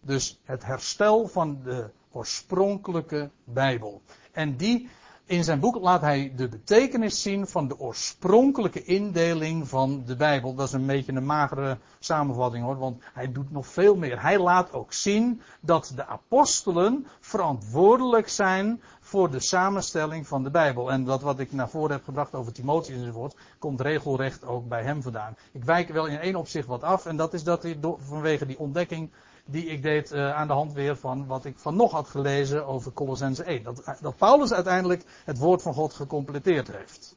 Dus 0.00 0.40
het 0.44 0.64
herstel 0.64 1.28
van 1.28 1.60
de 1.62 1.90
oorspronkelijke 2.10 3.30
Bijbel. 3.44 4.02
En 4.32 4.56
die, 4.56 4.88
in 5.26 5.44
zijn 5.44 5.60
boek 5.60 5.76
laat 5.80 6.00
hij 6.00 6.32
de 6.36 6.48
betekenis 6.48 7.22
zien 7.22 7.46
van 7.46 7.68
de 7.68 7.78
oorspronkelijke 7.78 8.84
indeling 8.84 9.68
van 9.68 10.02
de 10.06 10.16
Bijbel. 10.16 10.54
Dat 10.54 10.66
is 10.66 10.72
een 10.72 10.86
beetje 10.86 11.12
een 11.12 11.26
magere 11.26 11.78
samenvatting 11.98 12.64
hoor, 12.64 12.78
want 12.78 13.02
hij 13.12 13.32
doet 13.32 13.50
nog 13.50 13.66
veel 13.66 13.96
meer. 13.96 14.22
Hij 14.22 14.38
laat 14.38 14.72
ook 14.72 14.92
zien 14.92 15.40
dat 15.60 15.92
de 15.94 16.06
apostelen 16.06 17.06
verantwoordelijk 17.20 18.28
zijn 18.28 18.82
voor 19.00 19.30
de 19.30 19.40
samenstelling 19.40 20.26
van 20.26 20.42
de 20.42 20.50
Bijbel. 20.50 20.90
En 20.90 21.04
dat 21.04 21.22
wat 21.22 21.38
ik 21.38 21.52
naar 21.52 21.70
voren 21.70 21.90
heb 21.90 22.04
gebracht 22.04 22.34
over 22.34 22.52
Timotheus 22.52 22.98
enzovoort, 22.98 23.36
komt 23.58 23.80
regelrecht 23.80 24.44
ook 24.44 24.68
bij 24.68 24.82
hem 24.82 25.02
vandaan. 25.02 25.36
Ik 25.52 25.64
wijk 25.64 25.88
wel 25.88 26.06
in 26.06 26.18
één 26.18 26.36
opzicht 26.36 26.66
wat 26.66 26.82
af, 26.82 27.06
en 27.06 27.16
dat 27.16 27.34
is 27.34 27.44
dat 27.44 27.62
hij 27.62 27.78
vanwege 27.98 28.46
die 28.46 28.58
ontdekking 28.58 29.10
die 29.46 29.66
ik 29.66 29.82
deed 29.82 30.12
uh, 30.12 30.34
aan 30.34 30.46
de 30.46 30.52
hand 30.52 30.72
weer 30.72 30.96
van 30.96 31.26
wat 31.26 31.44
ik 31.44 31.58
van 31.58 31.76
nog 31.76 31.92
had 31.92 32.08
gelezen 32.08 32.66
over 32.66 32.92
Colossense 32.92 33.44
1. 33.44 33.62
Dat, 33.62 33.82
dat 34.00 34.16
Paulus 34.16 34.52
uiteindelijk 34.52 35.04
het 35.24 35.38
woord 35.38 35.62
van 35.62 35.74
God 35.74 35.92
gecompleteerd 35.92 36.68
heeft. 36.72 37.16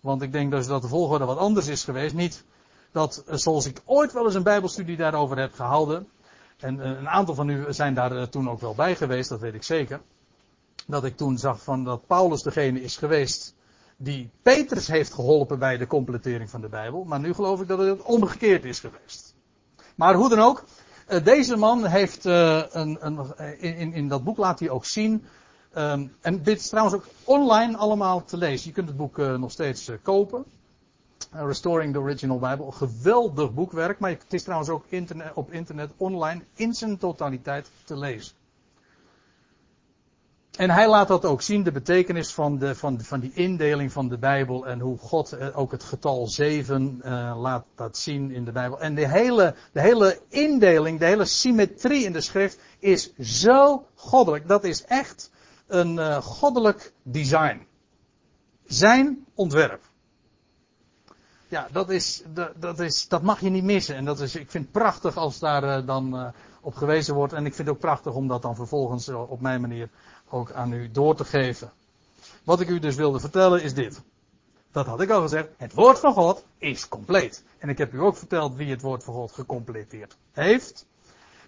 Want 0.00 0.22
ik 0.22 0.32
denk 0.32 0.50
dus 0.50 0.66
dat 0.66 0.82
de 0.82 0.88
volgorde 0.88 1.24
wat 1.24 1.38
anders 1.38 1.66
is 1.66 1.84
geweest. 1.84 2.14
Niet 2.14 2.44
dat, 2.92 3.24
uh, 3.28 3.34
zoals 3.34 3.66
ik 3.66 3.82
ooit 3.84 4.12
wel 4.12 4.24
eens 4.24 4.34
een 4.34 4.42
bijbelstudie 4.42 4.96
daarover 4.96 5.38
heb 5.38 5.52
gehouden. 5.54 6.08
En 6.58 6.86
een 6.86 7.08
aantal 7.08 7.34
van 7.34 7.48
u 7.48 7.72
zijn 7.72 7.94
daar 7.94 8.28
toen 8.28 8.50
ook 8.50 8.60
wel 8.60 8.74
bij 8.74 8.96
geweest, 8.96 9.28
dat 9.28 9.40
weet 9.40 9.54
ik 9.54 9.62
zeker. 9.62 10.00
Dat 10.86 11.04
ik 11.04 11.16
toen 11.16 11.38
zag 11.38 11.62
van 11.62 11.84
dat 11.84 12.06
Paulus 12.06 12.42
degene 12.42 12.82
is 12.82 12.96
geweest 12.96 13.54
die 14.02 14.30
Petrus 14.42 14.86
heeft 14.86 15.14
geholpen 15.14 15.58
bij 15.58 15.76
de 15.76 15.86
completering 15.86 16.50
van 16.50 16.60
de 16.60 16.68
Bijbel. 16.68 17.04
Maar 17.04 17.20
nu 17.20 17.34
geloof 17.34 17.60
ik 17.60 17.68
dat 17.68 17.78
het 17.78 18.02
omgekeerd 18.02 18.64
is 18.64 18.80
geweest. 18.80 19.34
Maar 19.94 20.14
hoe 20.14 20.28
dan 20.28 20.38
ook, 20.38 20.64
deze 21.22 21.56
man 21.56 21.86
heeft 21.86 22.26
uh, 22.26 22.62
een, 22.70 22.98
een, 23.00 23.34
in, 23.58 23.92
in 23.92 24.08
dat 24.08 24.24
boek 24.24 24.36
laat 24.36 24.60
hij 24.60 24.70
ook 24.70 24.84
zien. 24.84 25.24
Um, 25.76 26.14
en 26.20 26.42
dit 26.42 26.60
is 26.60 26.68
trouwens 26.68 26.96
ook 26.96 27.06
online 27.24 27.76
allemaal 27.76 28.24
te 28.24 28.36
lezen. 28.36 28.66
Je 28.66 28.72
kunt 28.72 28.88
het 28.88 28.96
boek 28.96 29.18
uh, 29.18 29.38
nog 29.38 29.50
steeds 29.50 29.90
kopen. 30.02 30.44
Restoring 31.30 31.92
the 31.92 31.98
Original 31.98 32.38
Bible. 32.38 32.72
Geweldig 32.72 33.54
boekwerk. 33.54 33.98
Maar 33.98 34.10
het 34.10 34.32
is 34.32 34.42
trouwens 34.42 34.70
ook 34.70 34.84
internet, 34.88 35.32
op 35.34 35.52
internet 35.52 35.90
online 35.96 36.42
in 36.54 36.74
zijn 36.74 36.98
totaliteit 36.98 37.70
te 37.84 37.96
lezen. 37.96 38.34
En 40.52 40.70
hij 40.70 40.88
laat 40.88 41.08
dat 41.08 41.24
ook 41.24 41.42
zien, 41.42 41.62
de 41.62 41.72
betekenis 41.72 42.32
van, 42.32 42.58
de, 42.58 42.74
van, 42.74 43.00
van 43.00 43.20
die 43.20 43.32
indeling 43.34 43.92
van 43.92 44.08
de 44.08 44.18
Bijbel 44.18 44.66
en 44.66 44.80
hoe 44.80 44.98
God 44.98 45.32
eh, 45.32 45.58
ook 45.58 45.72
het 45.72 45.82
getal 45.82 46.26
7 46.26 47.00
uh, 47.04 47.34
laat 47.36 47.64
dat 47.74 47.96
zien 47.96 48.30
in 48.30 48.44
de 48.44 48.52
Bijbel. 48.52 48.80
En 48.80 48.94
de 48.94 49.08
hele, 49.08 49.54
de 49.72 49.80
hele 49.80 50.20
indeling, 50.28 50.98
de 50.98 51.04
hele 51.04 51.24
symmetrie 51.24 52.04
in 52.04 52.12
de 52.12 52.20
schrift 52.20 52.58
is 52.78 53.16
zo 53.18 53.86
goddelijk. 53.94 54.48
Dat 54.48 54.64
is 54.64 54.84
echt 54.84 55.30
een 55.66 55.96
uh, 55.96 56.16
goddelijk 56.16 56.92
design. 57.02 57.66
Zijn 58.66 59.24
ontwerp. 59.34 59.80
Ja, 61.48 61.68
dat, 61.72 61.90
is, 61.90 62.22
dat, 62.56 62.80
is, 62.80 63.08
dat 63.08 63.22
mag 63.22 63.40
je 63.40 63.50
niet 63.50 63.64
missen. 63.64 63.96
En 63.96 64.04
dat 64.04 64.20
is, 64.20 64.34
ik 64.34 64.50
vind 64.50 64.64
het 64.64 64.72
prachtig 64.72 65.16
als 65.16 65.38
daar 65.38 65.84
dan 65.84 66.32
op 66.60 66.74
gewezen 66.74 67.14
wordt. 67.14 67.32
En 67.32 67.46
ik 67.46 67.54
vind 67.54 67.68
het 67.68 67.76
ook 67.76 67.82
prachtig 67.82 68.14
om 68.14 68.28
dat 68.28 68.42
dan 68.42 68.54
vervolgens 68.54 69.08
op 69.08 69.40
mijn 69.40 69.60
manier 69.60 69.88
ook 70.32 70.52
aan 70.52 70.72
u 70.72 70.90
door 70.90 71.16
te 71.16 71.24
geven. 71.24 71.72
Wat 72.44 72.60
ik 72.60 72.68
u 72.68 72.78
dus 72.78 72.94
wilde 72.94 73.20
vertellen 73.20 73.62
is 73.62 73.74
dit. 73.74 74.00
Dat 74.72 74.86
had 74.86 75.00
ik 75.00 75.10
al 75.10 75.20
gezegd. 75.20 75.48
Het 75.56 75.74
woord 75.74 75.98
van 75.98 76.12
God 76.12 76.44
is 76.58 76.88
compleet. 76.88 77.44
En 77.58 77.68
ik 77.68 77.78
heb 77.78 77.92
u 77.92 78.00
ook 78.00 78.16
verteld 78.16 78.54
wie 78.54 78.70
het 78.70 78.80
woord 78.80 79.04
van 79.04 79.14
God 79.14 79.32
gecompleteerd 79.32 80.16
heeft. 80.32 80.86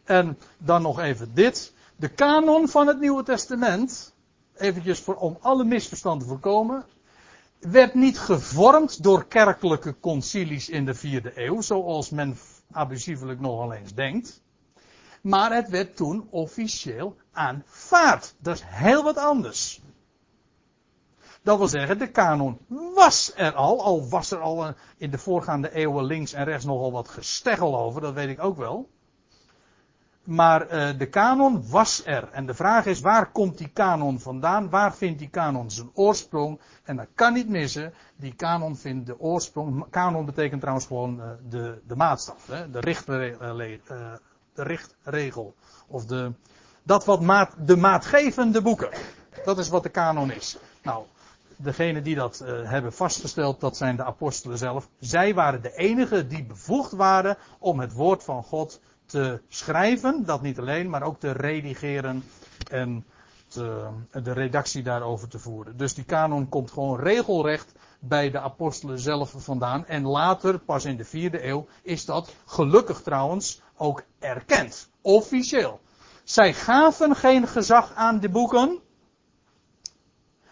En 0.04 0.38
dan 0.58 0.82
nog 0.82 0.98
even 0.98 1.34
dit. 1.34 1.72
De 1.96 2.08
kanon 2.08 2.68
van 2.68 2.86
het 2.86 3.00
Nieuwe 3.00 3.22
Testament, 3.22 4.14
eventjes 4.56 5.00
voor, 5.00 5.16
om 5.16 5.38
alle 5.40 5.64
misverstanden 5.64 6.22
te 6.22 6.28
voorkomen, 6.28 6.84
werd 7.58 7.94
niet 7.94 8.18
gevormd 8.18 9.02
door 9.02 9.24
kerkelijke 9.24 9.94
concilies 10.00 10.68
in 10.68 10.84
de 10.84 10.94
vierde 10.94 11.32
eeuw, 11.34 11.60
zoals 11.60 12.10
men 12.10 12.38
abusievelijk 12.72 13.40
nogal 13.40 13.72
eens 13.72 13.94
denkt. 13.94 14.42
Maar 15.24 15.52
het 15.52 15.68
werd 15.68 15.96
toen 15.96 16.26
officieel 16.30 17.16
aanvaard. 17.32 18.34
Dat 18.38 18.54
is 18.54 18.62
heel 18.64 19.02
wat 19.02 19.16
anders. 19.16 19.82
Dat 21.42 21.58
wil 21.58 21.68
zeggen, 21.68 21.98
de 21.98 22.10
kanon 22.10 22.58
was 22.94 23.32
er 23.36 23.52
al, 23.52 23.82
al 23.82 24.08
was 24.08 24.30
er 24.30 24.40
al 24.40 24.74
in 24.96 25.10
de 25.10 25.18
voorgaande 25.18 25.72
eeuwen 25.72 26.04
links 26.04 26.32
en 26.32 26.44
rechts 26.44 26.64
nogal 26.64 26.92
wat 26.92 27.08
gesteggel 27.08 27.78
over, 27.78 28.00
dat 28.00 28.14
weet 28.14 28.28
ik 28.28 28.42
ook 28.42 28.56
wel. 28.56 28.88
Maar 30.24 30.62
uh, 30.62 30.98
de 30.98 31.08
kanon 31.08 31.68
was 31.70 32.06
er. 32.06 32.28
En 32.32 32.46
de 32.46 32.54
vraag 32.54 32.86
is, 32.86 33.00
waar 33.00 33.32
komt 33.32 33.58
die 33.58 33.68
kanon 33.68 34.20
vandaan? 34.20 34.70
Waar 34.70 34.94
vindt 34.94 35.18
die 35.18 35.28
kanon 35.28 35.70
zijn 35.70 35.90
oorsprong? 35.94 36.60
En 36.82 36.96
dat 36.96 37.08
kan 37.14 37.32
niet 37.32 37.48
missen. 37.48 37.94
Die 38.16 38.34
kanon 38.34 38.76
vindt 38.76 39.06
de 39.06 39.20
oorsprong. 39.20 39.86
Kanon 39.90 40.24
betekent 40.24 40.60
trouwens 40.60 40.86
gewoon 40.86 41.20
uh, 41.20 41.24
de, 41.48 41.82
de 41.86 41.96
maatstaf. 41.96 42.46
Hè? 42.46 42.70
De. 42.70 42.96
Uh, 43.90 44.12
de 44.54 44.62
richtregel. 44.62 45.54
Of 45.86 46.06
de, 46.06 46.32
dat 46.82 47.04
wat 47.04 47.20
maat, 47.20 47.54
de 47.58 47.76
maatgevende 47.76 48.62
boeken. 48.62 48.90
Dat 49.44 49.58
is 49.58 49.68
wat 49.68 49.82
de 49.82 49.88
kanon 49.88 50.32
is. 50.32 50.56
Nou, 50.82 51.04
degene 51.56 52.02
die 52.02 52.14
dat 52.14 52.42
uh, 52.42 52.70
hebben 52.70 52.92
vastgesteld, 52.92 53.60
dat 53.60 53.76
zijn 53.76 53.96
de 53.96 54.04
apostelen 54.04 54.58
zelf. 54.58 54.88
Zij 54.98 55.34
waren 55.34 55.62
de 55.62 55.76
enigen 55.76 56.28
die 56.28 56.44
bevoegd 56.44 56.92
waren 56.92 57.36
om 57.58 57.80
het 57.80 57.92
woord 57.92 58.24
van 58.24 58.42
God 58.42 58.80
te 59.06 59.40
schrijven. 59.48 60.24
Dat 60.24 60.42
niet 60.42 60.58
alleen, 60.58 60.90
maar 60.90 61.02
ook 61.02 61.20
te 61.20 61.30
redigeren 61.30 62.24
en 62.70 63.04
te, 63.48 63.88
de 64.22 64.32
redactie 64.32 64.82
daarover 64.82 65.28
te 65.28 65.38
voeren. 65.38 65.76
Dus 65.76 65.94
die 65.94 66.04
kanon 66.04 66.48
komt 66.48 66.70
gewoon 66.70 67.00
regelrecht 67.00 67.72
bij 67.98 68.30
de 68.30 68.40
apostelen 68.40 68.98
zelf 68.98 69.34
vandaan. 69.36 69.86
En 69.86 70.02
later, 70.02 70.58
pas 70.58 70.84
in 70.84 70.96
de 70.96 71.04
vierde 71.04 71.46
eeuw, 71.46 71.66
is 71.82 72.04
dat 72.04 72.34
gelukkig 72.44 73.02
trouwens 73.02 73.62
ook 73.76 74.02
erkend. 74.18 74.90
Officieel. 75.00 75.80
Zij 76.24 76.54
gaven 76.54 77.16
geen 77.16 77.46
gezag 77.46 77.92
aan 77.94 78.20
de 78.20 78.28
boeken, 78.28 78.78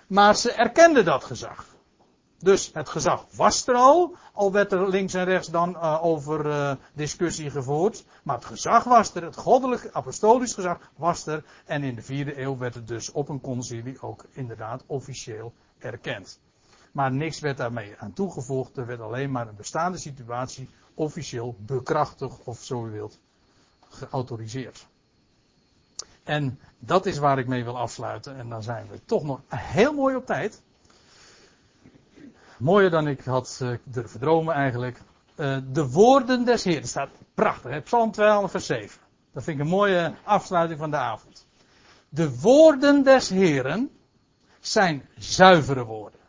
maar 0.06 0.36
ze 0.36 0.52
erkenden 0.52 1.04
dat 1.04 1.24
gezag. 1.24 1.72
Dus 2.38 2.70
het 2.72 2.88
gezag 2.88 3.26
was 3.34 3.66
er 3.66 3.74
al, 3.74 4.16
al 4.32 4.52
werd 4.52 4.72
er 4.72 4.88
links 4.88 5.14
en 5.14 5.24
rechts 5.24 5.48
dan 5.48 5.70
uh, 5.70 6.04
over 6.04 6.46
uh, 6.46 6.72
discussie 6.92 7.50
gevoerd. 7.50 8.04
Maar 8.22 8.36
het 8.36 8.44
gezag 8.44 8.84
was 8.84 9.14
er, 9.14 9.22
het 9.22 9.36
goddelijk 9.36 9.88
apostolisch 9.92 10.54
gezag 10.54 10.90
was 10.96 11.26
er. 11.26 11.44
En 11.64 11.82
in 11.82 11.94
de 11.94 12.02
vierde 12.02 12.40
eeuw 12.40 12.58
werd 12.58 12.74
het 12.74 12.88
dus 12.88 13.12
op 13.12 13.28
een 13.28 13.40
concilie 13.40 14.00
ook 14.00 14.24
inderdaad 14.32 14.82
officieel 14.86 15.52
erkend. 15.78 16.40
Maar 16.92 17.12
niks 17.12 17.40
werd 17.40 17.56
daarmee 17.56 17.94
aan 17.98 18.12
toegevoegd. 18.12 18.76
Er 18.76 18.86
werd 18.86 19.00
alleen 19.00 19.30
maar 19.30 19.48
een 19.48 19.56
bestaande 19.56 19.98
situatie 19.98 20.68
officieel 20.94 21.56
bekrachtigd, 21.58 22.38
of 22.44 22.62
zo 22.62 22.86
u 22.86 22.90
wilt, 22.90 23.18
geautoriseerd. 23.88 24.86
En 26.22 26.58
dat 26.78 27.06
is 27.06 27.18
waar 27.18 27.38
ik 27.38 27.46
mee 27.46 27.64
wil 27.64 27.78
afsluiten. 27.78 28.36
En 28.38 28.48
dan 28.48 28.62
zijn 28.62 28.86
we 28.90 29.00
toch 29.04 29.22
nog 29.22 29.40
heel 29.48 29.92
mooi 29.92 30.16
op 30.16 30.26
tijd. 30.26 30.62
Mooier 32.56 32.90
dan 32.90 33.08
ik 33.08 33.20
had 33.20 33.58
uh, 33.62 33.76
durven 33.84 34.20
dromen 34.20 34.54
eigenlijk. 34.54 35.00
Uh, 35.36 35.58
de 35.72 35.88
woorden 35.88 36.44
des 36.44 36.64
Heeren 36.64 36.88
staat 36.88 37.10
prachtig. 37.34 37.70
Hè? 37.70 37.80
Psalm 37.80 38.10
12 38.10 38.50
vers 38.50 38.66
7. 38.66 39.00
Dat 39.32 39.42
vind 39.42 39.58
ik 39.58 39.64
een 39.64 39.70
mooie 39.70 40.14
afsluiting 40.24 40.78
van 40.78 40.90
de 40.90 40.96
avond. 40.96 41.46
De 42.08 42.40
woorden 42.40 43.02
des 43.02 43.28
Heeren 43.28 43.90
zijn 44.60 45.08
zuivere 45.16 45.84
woorden. 45.84 46.20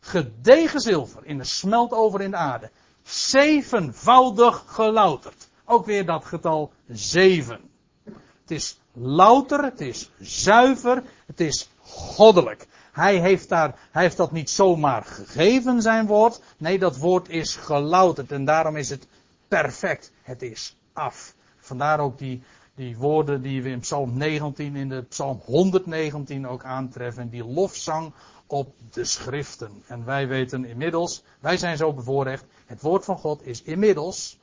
Gedegen 0.00 0.80
zilver 0.80 1.24
in 1.24 1.38
de 1.38 1.44
smeltover 1.44 2.20
in 2.20 2.30
de 2.30 2.36
aarde. 2.36 2.70
Zevenvoudig 3.06 4.64
gelouterd. 4.66 5.48
Ook 5.64 5.86
weer 5.86 6.06
dat 6.06 6.24
getal 6.24 6.72
zeven. 6.88 7.60
Het 8.04 8.50
is 8.50 8.78
louter, 8.92 9.62
het 9.64 9.80
is 9.80 10.10
zuiver, 10.20 11.02
het 11.26 11.40
is 11.40 11.68
goddelijk. 11.80 12.66
Hij 12.92 13.18
heeft, 13.18 13.48
daar, 13.48 13.78
hij 13.90 14.02
heeft 14.02 14.16
dat 14.16 14.32
niet 14.32 14.50
zomaar 14.50 15.04
gegeven, 15.04 15.82
zijn 15.82 16.06
woord. 16.06 16.40
Nee, 16.56 16.78
dat 16.78 16.98
woord 16.98 17.28
is 17.28 17.56
gelouterd 17.56 18.32
en 18.32 18.44
daarom 18.44 18.76
is 18.76 18.90
het 18.90 19.06
perfect. 19.48 20.12
Het 20.22 20.42
is 20.42 20.76
af. 20.92 21.34
Vandaar 21.58 22.00
ook 22.00 22.18
die, 22.18 22.42
die 22.74 22.96
woorden 22.96 23.42
die 23.42 23.62
we 23.62 23.68
in 23.68 23.80
Psalm 23.80 24.16
19, 24.16 24.76
in 24.76 24.88
de 24.88 25.02
Psalm 25.02 25.40
119 25.44 26.48
ook 26.48 26.64
aantreffen. 26.64 27.28
Die 27.30 27.44
lofzang 27.44 28.12
op 28.46 28.74
de 28.90 29.04
schriften. 29.04 29.82
En 29.86 30.04
wij 30.04 30.28
weten 30.28 30.64
inmiddels, 30.64 31.24
wij 31.40 31.56
zijn 31.56 31.76
zo 31.76 31.92
bevoorrecht, 31.92 32.44
het 32.66 32.80
woord 32.80 33.04
van 33.04 33.18
God 33.18 33.46
is 33.46 33.62
inmiddels 33.62 34.38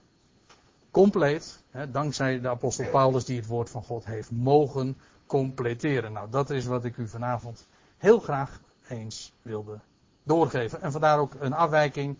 compleet, 0.91 1.63
hè, 1.69 1.91
dankzij 1.91 2.41
de 2.41 2.49
apostel 2.49 2.89
Paulus 2.89 3.25
die 3.25 3.37
het 3.37 3.47
woord 3.47 3.69
van 3.69 3.83
God 3.83 4.05
heeft 4.05 4.31
mogen 4.31 4.97
completeren. 5.25 6.13
Nou, 6.13 6.29
dat 6.29 6.49
is 6.49 6.65
wat 6.65 6.85
ik 6.85 6.97
u 6.97 7.07
vanavond 7.07 7.67
heel 7.97 8.19
graag 8.19 8.59
eens 8.87 9.33
wilde 9.41 9.79
doorgeven. 10.23 10.81
En 10.81 10.91
vandaar 10.91 11.19
ook 11.19 11.33
een 11.39 11.53
afwijking 11.53 12.17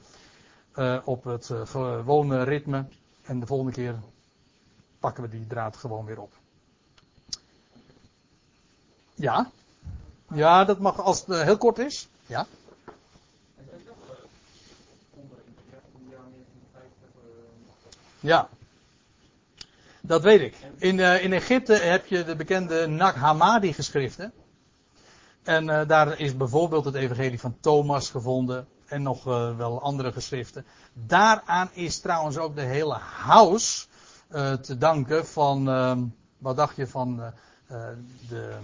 uh, 0.76 0.99
op 1.05 1.23
het 1.23 1.49
uh, 1.49 1.65
gewone 1.65 2.43
ritme. 2.43 2.85
En 3.23 3.39
de 3.39 3.45
volgende 3.45 3.72
keer 3.72 3.99
pakken 4.99 5.23
we 5.23 5.30
die 5.30 5.47
draad 5.47 5.77
gewoon 5.77 6.05
weer 6.05 6.19
op. 6.19 6.34
Ja? 9.15 9.51
Ja, 10.34 10.64
dat 10.64 10.80
mag 10.80 10.99
als 10.99 11.19
het 11.19 11.30
uh, 11.30 11.41
heel 11.41 11.57
kort 11.57 11.80
is. 11.80 12.07
Ja? 12.26 12.47
Ja. 18.19 18.49
Dat 20.01 20.22
weet 20.22 20.41
ik. 20.41 20.55
In, 20.77 20.97
uh, 20.97 21.23
in 21.23 21.34
Egypte 21.34 21.73
heb 21.73 22.05
je 22.05 22.23
de 22.23 22.35
bekende 22.35 22.88
Nag 22.88 23.15
Hammadi 23.15 23.73
geschriften. 23.73 24.34
En 25.43 25.68
uh, 25.68 25.88
daar 25.88 26.19
is 26.19 26.38
bijvoorbeeld 26.38 26.85
het 26.85 26.95
evangelie 26.95 27.39
van 27.39 27.57
Thomas 27.60 28.10
gevonden. 28.10 28.68
En 28.85 29.01
nog 29.01 29.23
wel 29.23 29.81
andere 29.81 30.11
geschriften. 30.11 30.65
Daaraan 30.93 31.69
is 31.73 31.99
trouwens 31.99 32.38
ook 32.38 32.55
de 32.55 32.61
hele 32.61 32.97
house 33.23 33.85
te 34.61 34.77
danken 34.77 35.26
van, 35.27 35.69
ehm, 35.69 36.03
wat 36.38 36.55
dacht 36.55 36.76
je 36.76 36.88
van 36.88 37.34
de, 38.30 38.55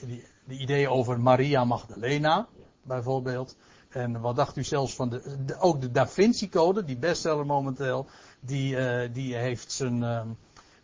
die, 0.00 0.24
de 0.48 0.56
ideeën 0.56 0.88
over 0.88 1.20
Maria 1.20 1.64
Magdalena, 1.64 2.46
bijvoorbeeld. 2.82 3.56
En 3.88 4.20
wat 4.20 4.36
dacht 4.36 4.56
u 4.56 4.64
zelfs 4.64 4.94
van 4.94 5.08
de, 5.08 5.56
ook 5.58 5.80
de 5.80 5.90
Da 5.90 6.08
Vinci 6.08 6.48
Code, 6.48 6.84
die 6.84 6.96
bestseller 6.96 7.46
momenteel, 7.46 8.06
die, 8.40 8.76
uh, 8.76 9.08
die 9.12 9.34
heeft 9.34 9.72
zijn, 9.72 10.02
uh, 10.02 10.20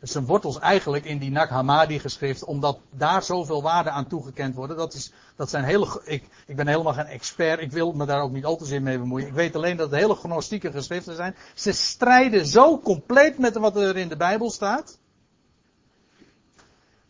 zijn 0.01 0.27
wortels 0.27 0.59
eigenlijk 0.59 1.05
in 1.05 1.19
die 1.19 1.31
Nag 1.31 1.49
Hammadi 1.49 1.99
geschrift, 1.99 2.45
omdat 2.45 2.79
daar 2.91 3.23
zoveel 3.23 3.63
waarde 3.63 3.91
aan 3.91 4.07
toegekend 4.07 4.55
worden. 4.55 4.77
Dat, 4.77 4.95
is, 4.95 5.13
dat 5.37 5.51
zijn 5.51 5.65
hele, 5.65 6.01
ik, 6.05 6.25
ik 6.47 6.57
ben 6.57 6.67
helemaal 6.67 6.93
geen 6.93 7.07
expert, 7.07 7.61
ik 7.61 7.73
wil 7.73 7.93
me 7.93 8.07
daar 8.07 8.23
ook 8.23 8.33
niet 8.33 8.45
al 8.45 8.57
te 8.57 8.65
zin 8.65 8.83
mee 8.83 8.99
bemoeien. 8.99 9.27
Ik 9.27 9.35
weet 9.35 9.57
alleen 9.57 9.77
dat 9.77 9.91
het 9.91 10.01
hele 10.01 10.15
gnostieke 10.15 10.73
geschriften 10.73 11.17
zijn. 11.17 11.37
Ze 11.55 11.73
strijden 11.73 12.47
zo 12.47 12.79
compleet 12.79 13.39
met 13.39 13.57
wat 13.57 13.77
er 13.77 13.97
in 13.97 14.09
de 14.09 14.17
Bijbel 14.17 14.51
staat. 14.51 14.99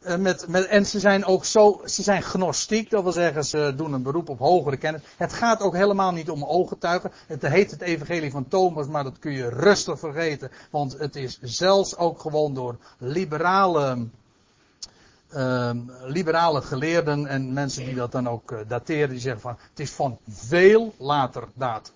Eh, 0.05 0.17
met, 0.17 0.49
met, 0.49 0.67
en 0.67 0.87
ze 0.87 1.01
zijn 1.01 1.25
ook 1.25 1.45
zo, 1.45 1.81
ze 1.85 2.03
zijn 2.03 2.23
gnostiek, 2.23 2.91
dat 2.91 3.03
wil 3.03 3.13
zeggen 3.13 3.45
ze 3.45 3.73
doen 3.77 3.93
een 3.93 4.03
beroep 4.03 4.29
op 4.29 4.39
hogere 4.39 4.77
kennis. 4.77 5.03
Het 5.17 5.33
gaat 5.33 5.61
ook 5.61 5.75
helemaal 5.75 6.13
niet 6.13 6.31
om 6.31 6.45
ooggetuigen. 6.45 7.13
Het 7.27 7.43
heet 7.43 7.71
het 7.71 7.81
evangelie 7.81 8.31
van 8.31 8.49
Thomas, 8.49 8.87
maar 8.87 9.05
dat 9.05 9.19
kun 9.19 9.33
je 9.33 9.49
rustig 9.49 9.99
vergeten. 9.99 10.51
Want 10.71 10.99
het 10.99 11.17
is 11.17 11.39
zelfs 11.41 11.97
ook 11.97 12.21
gewoon 12.21 12.55
door 12.55 12.77
liberale 12.99 14.07
ehm, 15.31 15.79
liberale 16.03 16.63
geleerden 16.63 17.27
en 17.27 17.53
mensen 17.53 17.85
die 17.85 17.95
dat 17.95 18.13
dan 18.13 18.29
ook 18.29 18.53
eh, 18.53 18.59
dateren, 18.69 19.09
die 19.09 19.21
zeggen 19.21 19.41
van 19.41 19.57
het 19.71 19.81
is 19.81 19.91
van 19.91 20.19
veel 20.29 20.95
later 20.99 21.49
datum. 21.55 21.95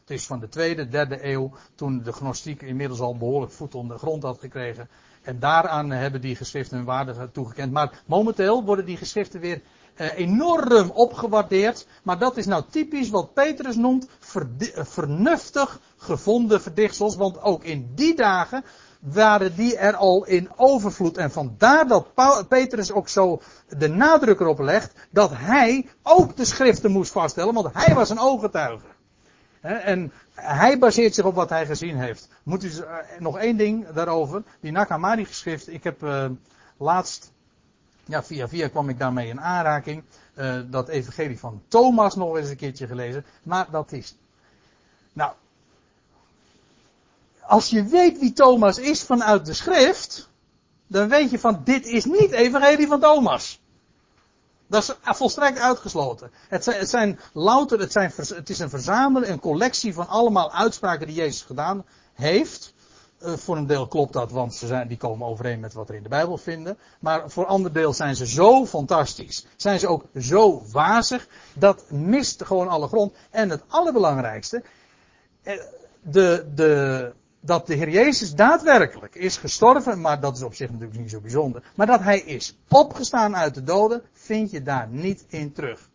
Het 0.00 0.10
is 0.10 0.26
van 0.26 0.40
de 0.40 0.48
tweede, 0.48 0.88
derde 0.88 1.24
eeuw, 1.24 1.52
toen 1.74 2.02
de 2.02 2.12
gnostiek 2.12 2.62
inmiddels 2.62 3.00
al 3.00 3.16
behoorlijk 3.16 3.52
voet 3.52 3.74
onder 3.74 3.96
de 3.96 4.02
grond 4.02 4.22
had 4.22 4.38
gekregen. 4.38 4.88
En 5.26 5.38
daaraan 5.38 5.90
hebben 5.90 6.20
die 6.20 6.36
geschriften 6.36 6.76
hun 6.76 6.86
waarde 6.86 7.30
toegekend. 7.32 7.72
Maar 7.72 8.02
momenteel 8.06 8.64
worden 8.64 8.84
die 8.84 8.96
geschriften 8.96 9.40
weer 9.40 9.62
eh, 9.94 10.18
enorm 10.18 10.90
opgewaardeerd. 10.90 11.86
Maar 12.02 12.18
dat 12.18 12.36
is 12.36 12.46
nou 12.46 12.62
typisch 12.70 13.10
wat 13.10 13.34
Petrus 13.34 13.76
noemt 13.76 14.08
eh, 14.34 14.84
vernuftig 14.84 15.80
gevonden 15.96 16.62
verdichtsels. 16.62 17.16
Want 17.16 17.42
ook 17.42 17.64
in 17.64 17.92
die 17.94 18.14
dagen 18.14 18.64
waren 19.00 19.56
die 19.56 19.76
er 19.76 19.96
al 19.96 20.24
in 20.24 20.50
overvloed. 20.56 21.16
En 21.16 21.30
vandaar 21.30 21.86
dat 21.88 22.14
Petrus 22.48 22.92
ook 22.92 23.08
zo 23.08 23.40
de 23.78 23.88
nadruk 23.88 24.40
erop 24.40 24.58
legt 24.58 24.92
dat 25.10 25.30
hij 25.34 25.88
ook 26.02 26.36
de 26.36 26.44
schriften 26.44 26.90
moest 26.90 27.12
vaststellen. 27.12 27.54
Want 27.54 27.68
hij 27.72 27.94
was 27.94 28.10
een 28.10 28.20
ooggetuige. 28.20 28.95
En 29.66 30.12
hij 30.34 30.78
baseert 30.78 31.14
zich 31.14 31.24
op 31.24 31.34
wat 31.34 31.50
hij 31.50 31.66
gezien 31.66 31.96
heeft. 31.96 32.28
Moet 32.42 32.64
u 32.64 32.70
eh, 32.70 32.94
nog 33.18 33.38
één 33.38 33.56
ding 33.56 33.88
daarover. 33.88 34.42
Die 34.60 34.72
Nakamari 34.72 35.24
geschrift. 35.24 35.68
Ik 35.68 35.84
heb 35.84 36.02
eh, 36.02 36.26
laatst, 36.76 37.32
ja 38.04 38.22
via 38.22 38.48
via 38.48 38.68
kwam 38.68 38.88
ik 38.88 38.98
daarmee 38.98 39.28
in 39.28 39.40
aanraking. 39.40 40.02
eh, 40.34 40.60
dat 40.66 40.88
evangelie 40.88 41.38
van 41.38 41.62
Thomas 41.68 42.14
nog 42.14 42.36
eens 42.36 42.48
een 42.48 42.56
keertje 42.56 42.86
gelezen. 42.86 43.24
Maar 43.42 43.66
dat 43.70 43.92
is, 43.92 44.16
nou, 45.12 45.32
als 47.40 47.70
je 47.70 47.84
weet 47.84 48.18
wie 48.18 48.32
Thomas 48.32 48.78
is 48.78 49.02
vanuit 49.02 49.46
de 49.46 49.52
schrift. 49.52 50.28
Dan 50.86 51.08
weet 51.08 51.30
je 51.30 51.38
van 51.38 51.60
dit 51.64 51.86
is 51.86 52.04
niet 52.04 52.30
evangelie 52.30 52.86
van 52.86 53.00
Thomas. 53.00 53.60
Dat 54.66 54.82
is 54.82 54.92
volstrekt 55.16 55.58
uitgesloten. 55.58 56.30
Het 56.48 56.64
zijn, 56.64 56.78
het 56.78 56.88
zijn 56.88 57.18
louter, 57.32 57.78
het, 57.80 57.92
zijn, 57.92 58.12
het 58.16 58.50
is 58.50 58.58
een 58.58 58.70
verzameling, 58.70 59.32
een 59.32 59.40
collectie 59.40 59.94
van 59.94 60.08
allemaal 60.08 60.52
uitspraken 60.52 61.06
die 61.06 61.16
Jezus 61.16 61.42
gedaan 61.42 61.84
heeft. 62.14 62.74
Eh, 63.18 63.32
voor 63.32 63.56
een 63.56 63.66
deel 63.66 63.88
klopt 63.88 64.12
dat, 64.12 64.30
want 64.30 64.54
ze 64.54 64.66
zijn, 64.66 64.88
die 64.88 64.96
komen 64.96 65.26
overeen 65.26 65.60
met 65.60 65.72
wat 65.72 65.88
er 65.88 65.94
in 65.94 66.02
de 66.02 66.08
Bijbel 66.08 66.36
vinden. 66.38 66.78
Maar 67.00 67.30
voor 67.30 67.46
ander 67.46 67.72
deel 67.72 67.92
zijn 67.92 68.16
ze 68.16 68.26
zo 68.26 68.66
fantastisch. 68.66 69.46
Zijn 69.56 69.78
ze 69.78 69.88
ook 69.88 70.04
zo 70.20 70.62
wazig. 70.72 71.26
Dat 71.54 71.84
mist 71.90 72.44
gewoon 72.44 72.68
alle 72.68 72.88
grond. 72.88 73.14
En 73.30 73.50
het 73.50 73.62
allerbelangrijkste. 73.68 74.62
eh, 75.42 75.60
De, 76.02 76.46
de, 76.54 77.12
dat 77.40 77.66
de 77.66 77.74
Heer 77.74 77.88
Jezus 77.90 78.34
daadwerkelijk 78.34 79.14
is 79.14 79.36
gestorven, 79.36 80.00
maar 80.00 80.20
dat 80.20 80.36
is 80.36 80.42
op 80.42 80.54
zich 80.54 80.70
natuurlijk 80.70 80.98
niet 80.98 81.10
zo 81.10 81.20
bijzonder. 81.20 81.62
Maar 81.74 81.86
dat 81.86 82.00
hij 82.00 82.20
is 82.20 82.56
opgestaan 82.68 83.36
uit 83.36 83.54
de 83.54 83.64
doden, 83.64 84.02
vind 84.26 84.50
je 84.50 84.62
daar 84.62 84.88
niet 84.90 85.24
in 85.28 85.52
terug. 85.52 85.88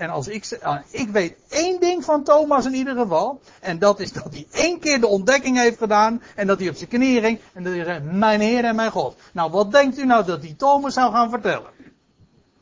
En 0.00 0.10
als 0.10 0.28
ik, 0.28 0.44
eh, 0.44 0.76
ik 0.90 1.08
weet 1.08 1.36
één 1.48 1.80
ding 1.80 2.04
van 2.04 2.22
Thomas 2.24 2.66
in 2.66 2.74
ieder 2.74 2.96
geval. 2.96 3.40
En 3.60 3.78
dat 3.78 4.00
is 4.00 4.12
dat 4.12 4.32
hij 4.32 4.46
één 4.50 4.78
keer 4.78 5.00
de 5.00 5.06
ontdekking 5.06 5.58
heeft 5.58 5.78
gedaan. 5.78 6.22
En 6.34 6.46
dat 6.46 6.58
hij 6.58 6.68
op 6.68 6.76
zijn 6.76 6.88
knieën 6.88 7.22
ging. 7.22 7.40
En 7.52 7.62
dat 7.62 7.72
hij 7.72 7.84
zei, 7.84 8.00
mijn 8.00 8.40
Heer 8.40 8.64
en 8.64 8.74
mijn 8.74 8.90
God. 8.90 9.16
Nou, 9.32 9.50
wat 9.50 9.72
denkt 9.72 9.98
u 9.98 10.04
nou 10.04 10.24
dat 10.24 10.42
die 10.42 10.56
Thomas 10.56 10.94
zou 10.94 11.12
gaan 11.12 11.30
vertellen? 11.30 11.70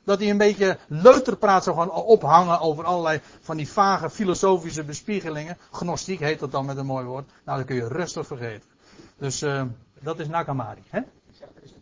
Dat 0.05 0.19
hij 0.19 0.31
een 0.31 0.39
beetje 0.39 0.79
leuterpraat 0.87 1.65
zou 1.65 1.77
gaan 1.77 1.91
ophangen 1.91 2.61
over 2.61 2.85
allerlei 2.85 3.21
van 3.41 3.57
die 3.57 3.69
vage 3.69 4.11
filosofische 4.11 4.85
bespiegelingen. 4.85 5.57
Gnostiek 5.71 6.21
heet 6.21 6.39
dat 6.39 6.53
dan 6.53 6.67
met 6.67 6.77
een 6.77 6.87
mooi 6.87 7.05
woord. 7.05 7.31
Nou, 7.45 7.59
dat 7.59 7.67
kun 7.67 7.77
je 7.77 7.89
rustig 7.89 8.27
vergeten. 8.27 8.69
Dus 9.19 9.43
eh, 9.43 9.63
dat 10.01 10.19
is 10.19 10.29
Nakamari. 10.29 10.83
Hè? 10.89 10.99
Ik 10.99 11.35
zeg, 11.39 11.49
dat 11.55 11.65
is 11.65 11.73
de 11.73 11.81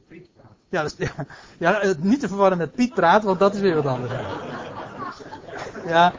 prietpraat. 0.68 0.96
Ja, 0.98 1.26
ja, 1.58 1.80
eh, 1.80 1.90
niet 1.98 2.20
te 2.20 2.28
verwarren 2.28 2.58
met 2.58 2.72
Piet 2.72 2.94
praat, 2.94 3.22
want 3.22 3.38
dat 3.38 3.54
is 3.54 3.60
weer 3.60 3.74
wat 3.74 3.86
anders. 3.86 4.12
Ja, 5.86 6.12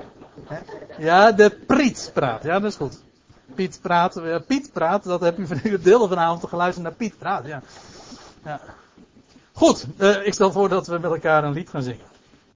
ja 0.97 1.31
de 1.31 1.49
Priet 1.49 2.11
praat. 2.13 2.43
Ja, 2.43 2.59
dat 2.59 2.71
is 2.71 2.77
goed. 2.77 2.99
Piet 3.55 3.79
praat. 3.81 4.19
ja, 4.23 4.39
Piet 4.39 4.69
praat, 4.73 5.03
dat 5.03 5.21
heb 5.21 5.37
u 5.37 5.47
van 5.47 5.59
de 5.63 5.81
deel 5.81 6.07
vanavond 6.07 6.47
geluisterd 6.47 6.85
naar 6.85 6.95
Piet 6.95 7.17
praat. 7.17 7.45
Ja. 7.45 7.61
ja. 8.43 8.59
Goed, 9.53 9.85
eh, 9.97 10.25
ik 10.25 10.33
stel 10.33 10.51
voor 10.51 10.69
dat 10.69 10.87
we 10.87 10.97
met 10.99 11.11
elkaar 11.11 11.43
een 11.43 11.53
lied 11.53 11.69
gaan 11.69 11.83
zingen. 11.83 12.05